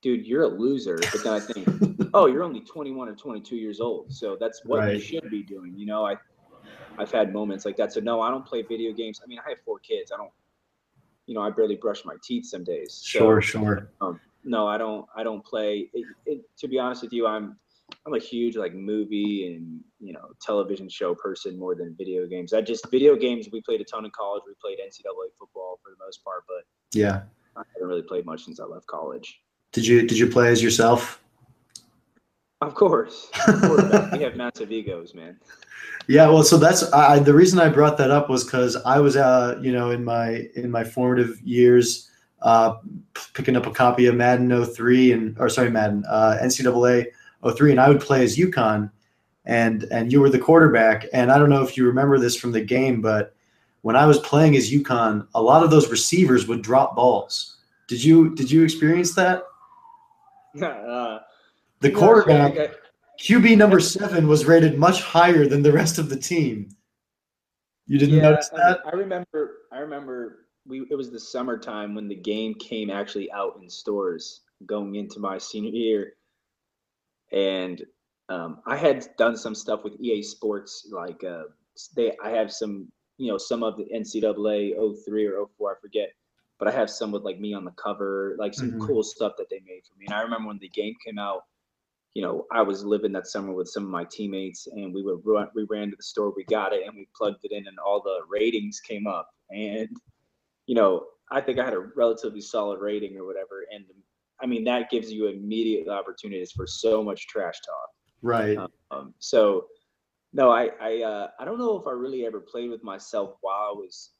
"Dude, 0.00 0.26
you're 0.26 0.44
a 0.44 0.48
loser." 0.48 0.96
But 0.96 1.22
then 1.24 1.34
I 1.34 1.40
think, 1.40 1.66
"Oh, 2.14 2.24
you're 2.24 2.42
only 2.42 2.60
21 2.60 3.06
or 3.06 3.14
22 3.14 3.56
years 3.56 3.80
old, 3.80 4.10
so 4.10 4.34
that's 4.40 4.64
what 4.64 4.94
you 4.94 4.98
should 4.98 5.28
be 5.28 5.42
doing." 5.42 5.76
You 5.76 5.84
know, 5.84 6.06
I 6.06 6.16
I've 6.96 7.12
had 7.12 7.34
moments 7.34 7.66
like 7.66 7.76
that. 7.76 7.92
So 7.92 8.00
no, 8.00 8.22
I 8.22 8.30
don't 8.30 8.46
play 8.46 8.62
video 8.62 8.92
games. 8.94 9.20
I 9.22 9.26
mean, 9.26 9.40
I 9.44 9.50
have 9.50 9.60
four 9.60 9.78
kids. 9.80 10.10
I 10.10 10.16
don't 10.16 10.32
you 11.28 11.34
know, 11.34 11.42
I 11.42 11.50
barely 11.50 11.76
brush 11.76 12.04
my 12.06 12.14
teeth 12.24 12.46
some 12.46 12.64
days. 12.64 12.94
So, 12.94 13.18
sure, 13.18 13.42
sure. 13.42 13.90
Um, 14.00 14.18
no, 14.44 14.66
I 14.66 14.78
don't. 14.78 15.06
I 15.14 15.22
don't 15.22 15.44
play. 15.44 15.90
It, 15.92 16.06
it, 16.24 16.40
to 16.58 16.68
be 16.68 16.78
honest 16.78 17.02
with 17.02 17.12
you, 17.12 17.26
I'm 17.26 17.58
I'm 18.06 18.14
a 18.14 18.18
huge 18.18 18.56
like 18.56 18.74
movie 18.74 19.54
and 19.54 19.80
you 20.00 20.14
know 20.14 20.30
television 20.40 20.88
show 20.88 21.14
person 21.14 21.58
more 21.58 21.74
than 21.74 21.94
video 21.98 22.26
games. 22.26 22.54
I 22.54 22.62
just 22.62 22.90
video 22.90 23.14
games. 23.14 23.48
We 23.52 23.60
played 23.60 23.82
a 23.82 23.84
ton 23.84 24.06
in 24.06 24.10
college. 24.10 24.42
We 24.46 24.54
played 24.60 24.78
NCAA 24.78 25.28
football 25.38 25.78
for 25.84 25.90
the 25.90 26.02
most 26.04 26.24
part, 26.24 26.44
but 26.48 26.64
Yeah. 26.98 27.22
I 27.56 27.62
haven't 27.74 27.88
really 27.88 28.02
played 28.02 28.24
much 28.24 28.44
since 28.44 28.60
I 28.60 28.64
left 28.64 28.86
college. 28.86 29.42
Did 29.72 29.86
you 29.86 30.06
did 30.06 30.16
you 30.16 30.28
play 30.28 30.48
as 30.48 30.62
yourself? 30.62 31.22
Of 32.60 32.74
course, 32.74 33.30
we 34.12 34.22
have 34.22 34.36
massive 34.36 34.72
egos, 34.72 35.14
man. 35.14 35.38
Yeah, 36.10 36.26
well, 36.28 36.42
so 36.42 36.56
that's 36.56 36.90
I, 36.94 37.18
the 37.18 37.34
reason 37.34 37.60
I 37.60 37.68
brought 37.68 37.98
that 37.98 38.10
up 38.10 38.30
was 38.30 38.42
because 38.42 38.76
I 38.76 38.98
was, 38.98 39.14
uh, 39.14 39.58
you 39.60 39.72
know, 39.72 39.90
in 39.90 40.02
my 40.02 40.48
in 40.56 40.70
my 40.70 40.82
formative 40.82 41.38
years, 41.42 42.08
uh, 42.40 42.76
picking 43.34 43.56
up 43.56 43.66
a 43.66 43.70
copy 43.70 44.06
of 44.06 44.14
Madden 44.14 44.64
03 44.64 45.12
and 45.12 45.38
or 45.38 45.50
sorry, 45.50 45.70
Madden 45.70 46.04
uh, 46.08 46.38
NCAA 46.42 47.08
03, 47.54 47.72
and 47.72 47.80
I 47.80 47.88
would 47.90 48.00
play 48.00 48.24
as 48.24 48.38
UConn, 48.38 48.90
and 49.44 49.84
and 49.90 50.10
you 50.10 50.20
were 50.20 50.30
the 50.30 50.38
quarterback, 50.38 51.04
and 51.12 51.30
I 51.30 51.38
don't 51.38 51.50
know 51.50 51.62
if 51.62 51.76
you 51.76 51.86
remember 51.86 52.18
this 52.18 52.36
from 52.36 52.52
the 52.52 52.62
game, 52.62 53.02
but 53.02 53.34
when 53.82 53.94
I 53.94 54.06
was 54.06 54.18
playing 54.20 54.56
as 54.56 54.72
UConn, 54.72 55.26
a 55.34 55.42
lot 55.42 55.62
of 55.62 55.70
those 55.70 55.90
receivers 55.90 56.48
would 56.48 56.62
drop 56.62 56.96
balls. 56.96 57.58
Did 57.86 58.02
you 58.02 58.34
did 58.34 58.50
you 58.50 58.64
experience 58.64 59.14
that? 59.14 59.44
uh, 60.62 61.18
The 61.80 61.90
quarterback. 61.90 62.58
I 62.58 62.68
QB 63.20 63.56
number 63.56 63.80
seven 63.80 64.28
was 64.28 64.46
rated 64.46 64.78
much 64.78 65.02
higher 65.02 65.46
than 65.46 65.62
the 65.62 65.72
rest 65.72 65.98
of 65.98 66.08
the 66.08 66.16
team. 66.16 66.68
You 67.86 67.98
didn't 67.98 68.22
notice 68.22 68.48
that? 68.50 68.80
I 68.86 68.94
remember. 68.94 69.58
I 69.72 69.78
remember. 69.78 70.46
We 70.66 70.86
it 70.90 70.94
was 70.94 71.10
the 71.10 71.18
summertime 71.18 71.94
when 71.94 72.08
the 72.08 72.14
game 72.14 72.54
came 72.54 72.90
actually 72.90 73.30
out 73.32 73.58
in 73.60 73.68
stores 73.70 74.42
going 74.66 74.96
into 74.96 75.18
my 75.18 75.38
senior 75.50 75.70
year, 75.70 76.12
and 77.32 77.82
um, 78.28 78.60
I 78.66 78.76
had 78.76 79.08
done 79.16 79.36
some 79.36 79.54
stuff 79.54 79.82
with 79.84 79.94
EA 80.00 80.22
Sports. 80.22 80.88
Like 80.92 81.24
uh, 81.24 81.44
they, 81.96 82.12
I 82.22 82.30
have 82.30 82.52
some, 82.52 82.92
you 83.16 83.30
know, 83.32 83.38
some 83.38 83.62
of 83.62 83.76
the 83.76 83.86
NCAA 83.94 84.74
03 85.04 85.26
or 85.26 85.46
04, 85.56 85.72
I 85.72 85.80
forget, 85.80 86.10
but 86.58 86.68
I 86.68 86.72
have 86.72 86.90
some 86.90 87.10
with 87.10 87.22
like 87.22 87.40
me 87.40 87.54
on 87.54 87.64
the 87.64 87.70
cover, 87.72 88.36
like 88.38 88.52
some 88.54 88.72
Mhm. 88.72 88.86
cool 88.86 89.02
stuff 89.02 89.32
that 89.38 89.48
they 89.48 89.60
made 89.66 89.82
for 89.90 89.98
me. 89.98 90.04
And 90.06 90.14
I 90.14 90.20
remember 90.20 90.48
when 90.48 90.58
the 90.58 90.68
game 90.68 90.94
came 91.04 91.18
out 91.18 91.44
you 92.14 92.22
know, 92.22 92.46
I 92.50 92.62
was 92.62 92.84
living 92.84 93.12
that 93.12 93.26
summer 93.26 93.52
with 93.52 93.68
some 93.68 93.84
of 93.84 93.90
my 93.90 94.04
teammates, 94.04 94.66
and 94.66 94.92
we 94.92 95.02
would 95.02 95.20
run, 95.24 95.48
we 95.54 95.66
ran 95.68 95.90
to 95.90 95.96
the 95.96 96.02
store, 96.02 96.32
we 96.34 96.44
got 96.44 96.72
it, 96.72 96.86
and 96.86 96.96
we 96.96 97.08
plugged 97.14 97.44
it 97.44 97.52
in, 97.52 97.66
and 97.66 97.78
all 97.78 98.02
the 98.02 98.20
ratings 98.28 98.80
came 98.80 99.06
up. 99.06 99.30
And 99.50 99.88
you 100.66 100.74
know, 100.74 101.06
I 101.30 101.40
think 101.40 101.58
I 101.58 101.64
had 101.64 101.74
a 101.74 101.90
relatively 101.96 102.40
solid 102.40 102.80
rating 102.80 103.16
or 103.16 103.26
whatever. 103.26 103.66
And 103.72 103.84
I 104.40 104.46
mean, 104.46 104.64
that 104.64 104.90
gives 104.90 105.10
you 105.10 105.26
immediate 105.26 105.88
opportunities 105.88 106.52
for 106.52 106.66
so 106.66 107.02
much 107.02 107.26
trash 107.26 107.56
talk. 107.64 107.90
Right. 108.22 108.58
Um, 108.90 109.14
so, 109.18 109.66
no, 110.32 110.50
I 110.50 110.70
I 110.80 111.02
uh, 111.02 111.28
I 111.38 111.44
don't 111.44 111.58
know 111.58 111.78
if 111.78 111.86
I 111.86 111.92
really 111.92 112.26
ever 112.26 112.40
played 112.40 112.70
with 112.70 112.84
myself 112.84 113.36
while 113.40 113.70
I 113.70 113.72
was 113.72 114.10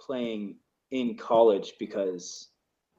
playing 0.00 0.56
in 0.90 1.16
college 1.16 1.74
because 1.78 2.48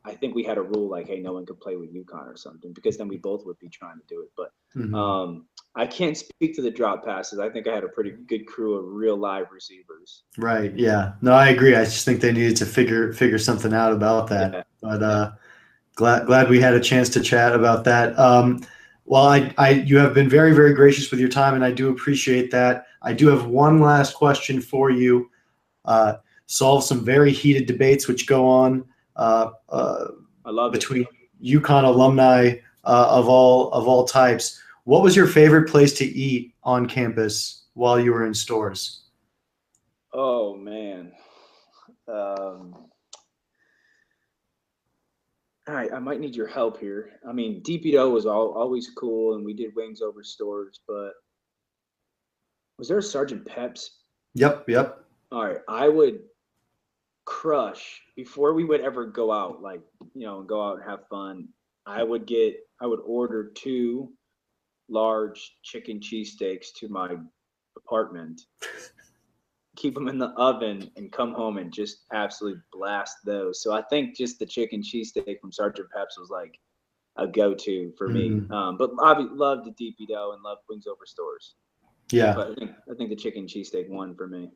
I 0.05 0.13
think 0.13 0.35
we 0.35 0.43
had 0.43 0.57
a 0.57 0.61
rule 0.61 0.89
like, 0.89 1.07
hey, 1.07 1.19
no 1.19 1.33
one 1.33 1.45
could 1.45 1.59
play 1.61 1.75
with 1.77 1.93
UConn 1.93 2.27
or 2.27 2.35
something 2.35 2.73
because 2.73 2.97
then 2.97 3.07
we 3.07 3.17
both 3.17 3.45
would 3.45 3.57
be 3.59 3.69
trying 3.69 3.97
to 3.99 4.05
do 4.07 4.21
it. 4.21 4.31
But 4.35 4.51
Mhm. 4.75 4.93
um, 4.93 5.45
I 5.75 5.87
can't 5.87 6.17
speak 6.17 6.55
to 6.55 6.61
the 6.61 6.69
drop 6.69 7.05
passes. 7.05 7.39
I 7.39 7.49
think 7.49 7.67
I 7.67 7.73
had 7.73 7.83
a 7.83 7.87
pretty 7.87 8.11
good 8.11 8.45
crew 8.45 8.75
of 8.75 8.85
real 8.93 9.15
live 9.15 9.47
receivers. 9.51 10.23
Right. 10.37 10.73
Yeah. 10.75 11.13
No, 11.21 11.33
I 11.33 11.49
agree. 11.49 11.75
I 11.75 11.85
just 11.85 12.05
think 12.05 12.19
they 12.19 12.33
needed 12.33 12.57
to 12.57 12.65
figure 12.65 13.13
figure 13.13 13.39
something 13.39 13.73
out 13.73 13.93
about 13.93 14.27
that. 14.27 14.53
Yeah. 14.53 14.63
But 14.81 15.03
uh, 15.03 15.31
glad 15.95 16.25
glad 16.25 16.49
we 16.49 16.59
had 16.59 16.73
a 16.73 16.79
chance 16.81 17.09
to 17.09 17.21
chat 17.21 17.55
about 17.55 17.83
that. 17.85 18.17
Um, 18.19 18.61
Well, 19.05 19.27
I, 19.27 19.53
I, 19.57 19.69
you 19.71 19.97
have 19.97 20.13
been 20.13 20.29
very, 20.29 20.53
very 20.53 20.73
gracious 20.73 21.11
with 21.11 21.19
your 21.19 21.27
time, 21.27 21.55
and 21.55 21.65
I 21.65 21.71
do 21.71 21.89
appreciate 21.89 22.51
that. 22.51 22.85
I 23.01 23.11
do 23.11 23.27
have 23.27 23.47
one 23.47 23.81
last 23.81 24.13
question 24.15 24.61
for 24.61 24.91
you. 24.91 25.29
Uh, 25.83 26.13
solve 26.45 26.85
some 26.85 27.03
very 27.03 27.33
heated 27.33 27.65
debates 27.65 28.07
which 28.07 28.27
go 28.27 28.47
on 28.47 28.85
I 29.15 30.49
love 30.49 30.71
between 30.71 31.05
UConn 31.43 31.83
alumni 31.83 32.55
uh, 32.83 33.07
of 33.09 33.27
all 33.27 33.71
of 33.71 33.87
all 33.87 34.05
types. 34.05 34.61
What 34.85 35.01
was 35.01 35.15
your 35.15 35.27
favorite 35.27 35.69
place 35.69 35.93
to 35.99 36.05
eat 36.05 36.53
on 36.63 36.87
campus 36.87 37.65
while 37.73 37.99
you 37.99 38.11
were 38.11 38.25
in 38.25 38.33
Storrs? 38.33 39.03
Oh 40.13 40.55
man. 40.55 41.11
Um, 42.07 42.75
all 45.65 45.75
right, 45.75 45.93
I 45.93 45.99
might 45.99 46.19
need 46.19 46.35
your 46.35 46.47
help 46.47 46.79
here. 46.79 47.11
I 47.27 47.31
mean, 47.31 47.63
DP 47.63 47.93
Dough 47.93 48.09
was 48.09 48.25
all, 48.25 48.51
always 48.51 48.91
cool, 48.97 49.35
and 49.35 49.45
we 49.45 49.53
did 49.53 49.73
wings 49.75 50.01
over 50.01 50.21
Storrs, 50.21 50.81
but 50.85 51.11
was 52.77 52.89
there 52.89 52.97
a 52.97 53.03
Sergeant 53.03 53.45
Peps 53.45 54.01
Yep, 54.35 54.65
yep. 54.67 55.05
All 55.31 55.45
right, 55.45 55.59
I 55.67 55.87
would 55.87 56.21
crush 57.25 58.01
before 58.15 58.53
we 58.53 58.63
would 58.63 58.81
ever 58.81 59.05
go 59.05 59.31
out, 59.31 59.61
like 59.61 59.81
you 60.13 60.25
know, 60.25 60.41
go 60.41 60.61
out 60.61 60.79
and 60.79 60.89
have 60.89 61.07
fun. 61.09 61.47
I 61.85 62.03
would 62.03 62.25
get, 62.25 62.55
I 62.81 62.87
would 62.87 63.01
order 63.05 63.51
two 63.55 64.11
large 64.89 65.57
chicken 65.63 65.99
cheesesteaks 65.99 66.67
to 66.77 66.87
my 66.87 67.17
apartment, 67.75 68.41
keep 69.75 69.93
them 69.93 70.07
in 70.07 70.17
the 70.17 70.29
oven, 70.29 70.89
and 70.95 71.11
come 71.11 71.33
home 71.33 71.57
and 71.57 71.73
just 71.73 72.05
absolutely 72.13 72.61
blast 72.71 73.17
those. 73.25 73.61
So 73.61 73.73
I 73.73 73.81
think 73.83 74.15
just 74.15 74.39
the 74.39 74.45
chicken 74.45 74.81
cheesesteak 74.81 75.39
from 75.41 75.51
Sergeant 75.51 75.89
Peps 75.93 76.17
was 76.17 76.29
like 76.29 76.59
a 77.17 77.27
go-to 77.27 77.91
for 77.97 78.07
me. 78.07 78.29
Mhm. 78.29 78.51
Um, 78.51 78.77
but 78.77 78.91
I 79.01 79.17
loved 79.19 79.65
the 79.65 79.71
DP 79.71 80.07
dough 80.07 80.31
and 80.33 80.41
loved 80.41 80.61
wings 80.69 80.87
over 80.87 81.05
Storrs. 81.05 81.55
Yeah, 82.11 82.33
But 82.33 82.51
I 82.51 82.55
think 82.55 82.71
I 82.91 82.93
think 82.95 83.09
the 83.09 83.15
chicken 83.15 83.45
cheesesteak 83.45 83.89
won 83.89 84.15
for 84.15 84.27
me. 84.27 84.51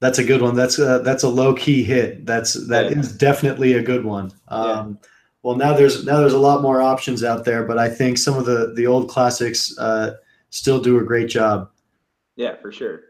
That's 0.00 0.18
a 0.18 0.24
good 0.24 0.42
one. 0.42 0.54
That's 0.54 0.78
a, 0.78 1.00
that's 1.04 1.22
a 1.22 1.28
low 1.28 1.54
key 1.54 1.82
hit. 1.82 2.26
That's 2.26 2.54
that 2.68 2.90
Yeah. 2.90 2.98
is 2.98 3.16
definitely 3.16 3.74
a 3.74 3.82
good 3.82 4.04
one. 4.04 4.32
Um, 4.48 4.98
Well, 5.42 5.56
now 5.56 5.74
there's 5.74 6.06
now 6.06 6.20
there's 6.20 6.32
a 6.32 6.38
lot 6.38 6.62
more 6.62 6.80
options 6.80 7.22
out 7.22 7.44
there, 7.44 7.64
but 7.64 7.76
I 7.78 7.88
think 7.90 8.16
some 8.16 8.36
of 8.38 8.46
the 8.46 8.72
the 8.74 8.86
old 8.86 9.10
classics 9.10 9.76
uh, 9.78 10.14
still 10.48 10.80
do 10.80 10.98
a 10.98 11.04
great 11.04 11.28
job. 11.28 11.70
Yeah, 12.36 12.56
for 12.56 12.72
sure. 12.72 13.00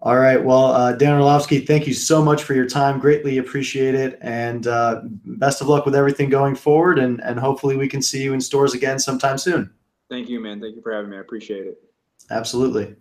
All 0.00 0.16
right. 0.18 0.42
Well, 0.42 0.72
uh, 0.72 0.92
Dan 0.94 1.14
Orlovsky, 1.14 1.60
thank 1.60 1.86
you 1.86 1.94
so 1.94 2.20
much 2.20 2.42
for 2.42 2.54
your 2.54 2.66
time. 2.66 2.98
Greatly 2.98 3.38
appreciate 3.38 3.94
it. 3.94 4.18
And 4.20 4.66
uh, 4.66 5.02
best 5.24 5.60
of 5.60 5.68
luck 5.68 5.84
with 5.86 5.94
everything 5.94 6.28
going 6.28 6.56
forward. 6.56 6.98
And, 6.98 7.22
and 7.22 7.38
hopefully 7.38 7.76
we 7.76 7.86
can 7.86 8.02
see 8.02 8.20
you 8.20 8.34
in 8.34 8.40
Storrs 8.40 8.74
again 8.74 8.98
sometime 8.98 9.38
soon. 9.38 9.70
Thank 10.10 10.28
you, 10.28 10.40
man. 10.40 10.60
Thank 10.60 10.74
you 10.74 10.82
for 10.82 10.92
having 10.92 11.10
me. 11.10 11.16
I 11.18 11.20
appreciate 11.20 11.66
it. 11.68 11.78
Absolutely. 12.30 12.96